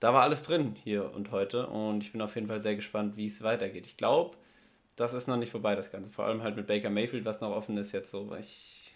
da 0.00 0.12
war 0.12 0.22
alles 0.22 0.42
drin 0.42 0.76
hier 0.82 1.14
und 1.14 1.30
heute. 1.30 1.66
Und 1.66 2.02
ich 2.02 2.12
bin 2.12 2.20
auf 2.20 2.34
jeden 2.34 2.48
Fall 2.48 2.60
sehr 2.60 2.76
gespannt, 2.76 3.16
wie 3.16 3.26
es 3.26 3.42
weitergeht. 3.42 3.86
Ich 3.86 3.96
glaube, 3.96 4.36
das 4.96 5.14
ist 5.14 5.28
noch 5.28 5.36
nicht 5.36 5.50
vorbei, 5.50 5.74
das 5.74 5.90
Ganze. 5.90 6.10
Vor 6.10 6.26
allem 6.26 6.42
halt 6.42 6.56
mit 6.56 6.66
Baker 6.66 6.90
Mayfield, 6.90 7.24
was 7.24 7.40
noch 7.40 7.54
offen 7.54 7.76
ist 7.76 7.92
jetzt 7.92 8.10
so. 8.10 8.34
Ich 8.38 8.94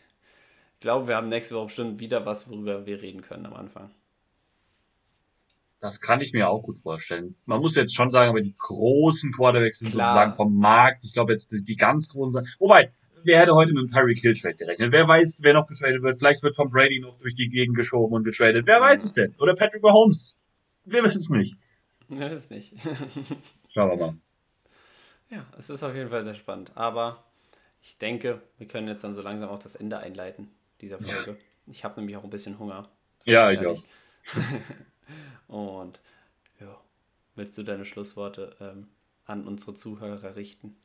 glaube, 0.80 1.08
wir 1.08 1.16
haben 1.16 1.28
nächste 1.28 1.54
Woche 1.54 1.66
bestimmt 1.66 2.00
wieder 2.00 2.26
was, 2.26 2.50
worüber 2.50 2.86
wir 2.86 3.00
reden 3.00 3.22
können 3.22 3.46
am 3.46 3.54
Anfang. 3.54 3.90
Das 5.86 6.00
kann 6.00 6.20
ich 6.20 6.32
mir 6.32 6.48
auch 6.48 6.62
gut 6.62 6.76
vorstellen. 6.76 7.36
Man 7.44 7.60
muss 7.60 7.76
jetzt 7.76 7.94
schon 7.94 8.10
sagen, 8.10 8.30
aber 8.30 8.40
die 8.40 8.56
großen 8.56 9.32
Quarterbacks 9.32 9.78
sind 9.78 9.92
Klar. 9.92 10.08
sozusagen 10.08 10.34
vom 10.34 10.56
Markt. 10.58 11.04
Ich 11.04 11.12
glaube 11.12 11.32
jetzt 11.32 11.52
die, 11.52 11.62
die 11.62 11.76
ganz 11.76 12.08
großen. 12.08 12.46
Wobei, 12.58 12.92
wer 13.22 13.40
hätte 13.40 13.54
heute 13.54 13.72
mit 13.72 13.84
dem 13.84 13.90
Tyreek 13.92 14.18
Hill 14.18 14.34
Trade 14.34 14.56
gerechnet? 14.56 14.90
Wer 14.92 15.06
weiß, 15.06 15.40
wer 15.42 15.54
noch 15.54 15.66
getradet 15.66 16.02
wird? 16.02 16.18
Vielleicht 16.18 16.42
wird 16.42 16.56
Tom 16.56 16.70
Brady 16.70 16.98
noch 16.98 17.18
durch 17.18 17.34
die 17.34 17.48
Gegend 17.48 17.76
geschoben 17.76 18.14
und 18.14 18.24
getradet. 18.24 18.66
Wer 18.66 18.80
weiß 18.80 19.04
es 19.04 19.14
denn? 19.14 19.34
Oder 19.38 19.54
Patrick 19.54 19.82
Mahomes? 19.82 20.36
Wir 20.84 21.04
wissen 21.04 21.18
es 21.18 21.30
nicht. 21.30 21.56
Wir 22.08 22.30
wissen 22.30 22.36
es 22.36 22.50
nicht. 22.50 22.74
Schauen 23.72 23.90
wir 23.90 23.96
mal. 23.96 24.16
Ja, 25.30 25.46
es 25.56 25.70
ist 25.70 25.82
auf 25.82 25.94
jeden 25.94 26.10
Fall 26.10 26.24
sehr 26.24 26.34
spannend. 26.34 26.72
Aber 26.74 27.24
ich 27.80 27.98
denke, 27.98 28.42
wir 28.58 28.66
können 28.66 28.88
jetzt 28.88 29.04
dann 29.04 29.12
so 29.14 29.22
langsam 29.22 29.48
auch 29.50 29.58
das 29.58 29.76
Ende 29.76 29.98
einleiten 29.98 30.50
dieser 30.80 30.98
Folge. 30.98 31.30
Ja. 31.30 31.36
Ich 31.68 31.84
habe 31.84 32.00
nämlich 32.00 32.16
auch 32.16 32.24
ein 32.24 32.30
bisschen 32.30 32.58
Hunger. 32.58 32.88
Ja, 33.24 33.50
ich 33.50 33.64
auch. 33.64 33.82
Und 35.48 36.00
ja, 36.60 36.80
willst 37.34 37.56
du 37.58 37.62
deine 37.62 37.84
Schlussworte 37.84 38.56
ähm, 38.60 38.88
an 39.24 39.46
unsere 39.46 39.74
Zuhörer 39.74 40.36
richten? 40.36 40.76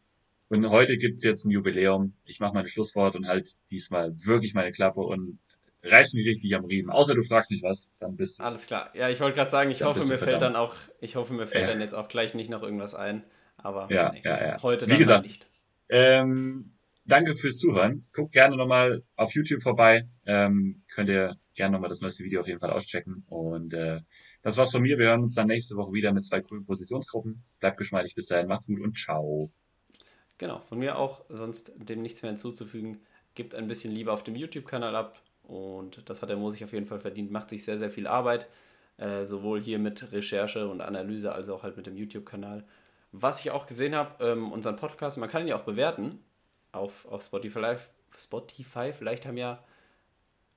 Und 0.49 0.69
heute 0.69 0.97
gibt 0.97 1.17
es 1.17 1.23
jetzt 1.23 1.45
ein 1.45 1.51
Jubiläum. 1.51 2.13
Ich 2.25 2.41
mache 2.41 2.53
meine 2.53 2.67
Schlussworte 2.67 3.17
und 3.17 3.27
halt 3.27 3.47
diesmal 3.69 4.13
wirklich 4.25 4.53
meine 4.53 4.71
Klappe 4.71 4.99
und 4.99 5.39
reiß 5.83 6.13
mich 6.13 6.27
richtig 6.27 6.53
am 6.55 6.65
Riemen. 6.65 6.91
Außer 6.91 7.15
du 7.15 7.23
fragst 7.23 7.51
mich 7.51 7.63
was, 7.63 7.91
dann 7.99 8.15
bist 8.15 8.37
du. 8.37 8.43
Alles 8.43 8.67
klar. 8.67 8.91
Ja, 8.93 9.09
ich 9.09 9.19
wollte 9.21 9.37
gerade 9.37 9.49
sagen, 9.49 9.71
ich 9.71 9.83
hoffe, 9.83 10.05
mir 10.05 10.19
fällt 10.19 10.41
dann 10.41 10.55
auch, 10.55 10.75
ich 10.99 11.15
hoffe, 11.15 11.33
mir 11.33 11.47
fällt 11.47 11.67
ja. 11.67 11.71
dann 11.71 11.81
jetzt 11.81 11.95
auch 11.95 12.09
gleich 12.09 12.33
nicht 12.33 12.49
noch 12.49 12.63
irgendwas 12.63 12.95
ein. 12.95 13.23
Aber 13.57 13.91
ja, 13.91 14.11
nee, 14.11 14.21
ja, 14.23 14.45
ja. 14.45 14.61
heute 14.61 14.89
Wie 14.89 14.97
gesagt, 14.97 15.23
nicht. 15.23 15.47
Ähm, 15.89 16.71
danke 17.11 17.35
fürs 17.35 17.57
Zuhören. 17.57 18.05
Guckt 18.13 18.31
gerne 18.31 18.55
nochmal 18.55 19.03
auf 19.17 19.33
YouTube 19.33 19.61
vorbei. 19.61 20.07
Ähm, 20.25 20.83
könnt 20.93 21.09
ihr 21.09 21.37
gerne 21.55 21.73
nochmal 21.73 21.89
das 21.89 21.99
neueste 21.99 22.23
Video 22.23 22.39
auf 22.39 22.47
jeden 22.47 22.59
Fall 22.59 22.71
auschecken. 22.71 23.25
Und 23.27 23.73
äh, 23.73 23.99
das 24.43 24.55
war's 24.55 24.71
von 24.71 24.81
mir. 24.81 24.97
Wir 24.97 25.07
hören 25.07 25.21
uns 25.21 25.35
dann 25.35 25.47
nächste 25.47 25.75
Woche 25.75 25.91
wieder 25.91 26.13
mit 26.13 26.23
zwei 26.23 26.39
coolen 26.41 26.65
Positionsgruppen. 26.65 27.35
Bleibt 27.59 27.77
geschmeidig 27.77 28.15
bis 28.15 28.27
dahin. 28.27 28.47
Macht's 28.47 28.65
gut 28.65 28.79
und 28.79 28.97
ciao. 28.97 29.51
Genau, 30.37 30.59
von 30.61 30.79
mir 30.79 30.97
auch, 30.97 31.25
sonst 31.29 31.73
dem 31.75 32.01
nichts 32.01 32.21
mehr 32.21 32.31
hinzuzufügen. 32.31 33.01
Gibt 33.35 33.55
ein 33.55 33.67
bisschen 33.67 33.93
Liebe 33.93 34.11
auf 34.11 34.23
dem 34.23 34.35
YouTube-Kanal 34.35 34.95
ab. 34.95 35.21
Und 35.43 36.09
das 36.09 36.21
hat 36.21 36.29
der 36.29 36.37
Mo 36.37 36.47
auf 36.47 36.73
jeden 36.73 36.85
Fall 36.85 36.99
verdient. 36.99 37.29
Macht 37.29 37.49
sich 37.49 37.65
sehr, 37.65 37.77
sehr 37.77 37.91
viel 37.91 38.07
Arbeit. 38.07 38.47
Äh, 38.97 39.25
sowohl 39.25 39.61
hier 39.61 39.79
mit 39.79 40.13
Recherche 40.13 40.67
und 40.69 40.79
Analyse 40.79 41.33
als 41.33 41.49
auch 41.49 41.63
halt 41.63 41.75
mit 41.75 41.87
dem 41.87 41.97
YouTube-Kanal. 41.97 42.63
Was 43.11 43.41
ich 43.41 43.51
auch 43.51 43.67
gesehen 43.67 43.95
habe, 43.95 44.23
ähm, 44.23 44.51
unseren 44.51 44.77
Podcast, 44.77 45.17
man 45.17 45.29
kann 45.29 45.41
ihn 45.41 45.49
ja 45.49 45.57
auch 45.57 45.63
bewerten 45.63 46.19
auf, 46.71 47.05
auf 47.05 47.23
Spotify. 47.23 47.75
Spotify, 48.15 48.93
vielleicht 48.93 49.25
haben 49.25 49.37
ja, 49.37 49.63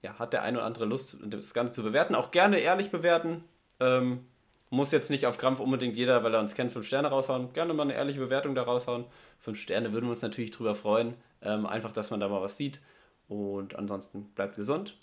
ja, 0.03 0.19
hat 0.19 0.33
der 0.33 0.43
eine 0.43 0.59
oder 0.59 0.67
andere 0.67 0.85
Lust, 0.85 1.17
das 1.25 1.55
Ganze 1.55 1.73
zu 1.73 1.83
bewerten. 1.83 2.15
Auch 2.15 2.31
gerne 2.31 2.59
ehrlich 2.59 2.91
bewerten. 2.91 3.45
Ähm, 3.81 4.27
muss 4.71 4.91
jetzt 4.93 5.11
nicht 5.11 5.27
auf 5.27 5.39
Krampf 5.39 5.61
unbedingt 5.61 5.97
jeder, 5.97 6.25
weil 6.25 6.35
er 6.35 6.41
uns 6.41 6.55
kennt, 6.55 6.73
fünf 6.73 6.87
Sterne 6.87 7.09
raushauen. 7.09 7.53
Gerne 7.53 7.75
mal 7.75 7.85
eine 7.85 7.95
ehrliche 7.95 8.19
Bewertung 8.19 8.55
da 8.55 8.63
raushauen. 8.63 9.05
Fünf 9.39 9.59
Sterne 9.61 9.93
würden 9.93 10.07
wir 10.07 10.13
uns 10.13 10.23
natürlich 10.23 10.51
drüber 10.51 10.75
freuen. 10.75 11.15
Ähm, 11.43 11.67
einfach, 11.67 11.93
dass 11.93 12.11
man 12.11 12.21
da 12.21 12.29
mal 12.29 12.43
was 12.43 12.57
sieht. 12.57 12.81
Und 13.29 13.77
ansonsten 13.77 14.25
bleibt 14.35 14.57
gesund. 14.57 14.99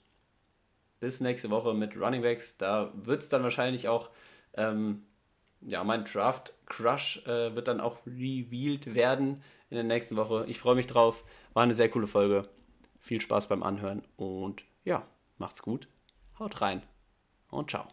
Bis 0.99 1.21
nächste 1.21 1.49
Woche 1.49 1.73
mit 1.73 1.95
Running 1.95 2.21
Backs. 2.21 2.57
Da 2.57 2.91
wird 2.95 3.23
es 3.23 3.29
dann 3.29 3.43
wahrscheinlich 3.43 3.87
auch, 3.87 4.09
ähm, 4.55 5.03
ja, 5.61 5.83
mein 5.83 6.05
Draft 6.05 6.53
Crush 6.65 7.25
äh, 7.25 7.55
wird 7.55 7.67
dann 7.67 7.81
auch 7.81 8.05
revealed 8.05 8.93
werden 8.93 9.41
in 9.71 9.75
der 9.75 9.83
nächsten 9.85 10.17
Woche. 10.17 10.45
Ich 10.47 10.59
freue 10.59 10.75
mich 10.75 10.85
drauf. 10.85 11.23
War 11.53 11.63
eine 11.63 11.73
sehr 11.73 11.89
coole 11.89 12.05
Folge. 12.05 12.47
Viel 12.99 13.21
Spaß 13.21 13.47
beim 13.47 13.63
Anhören 13.63 14.03
und 14.17 14.63
ja, 14.83 15.03
macht's 15.37 15.63
gut. 15.63 15.87
Haut 16.37 16.61
rein 16.61 16.83
und 17.49 17.71
ciao. 17.71 17.87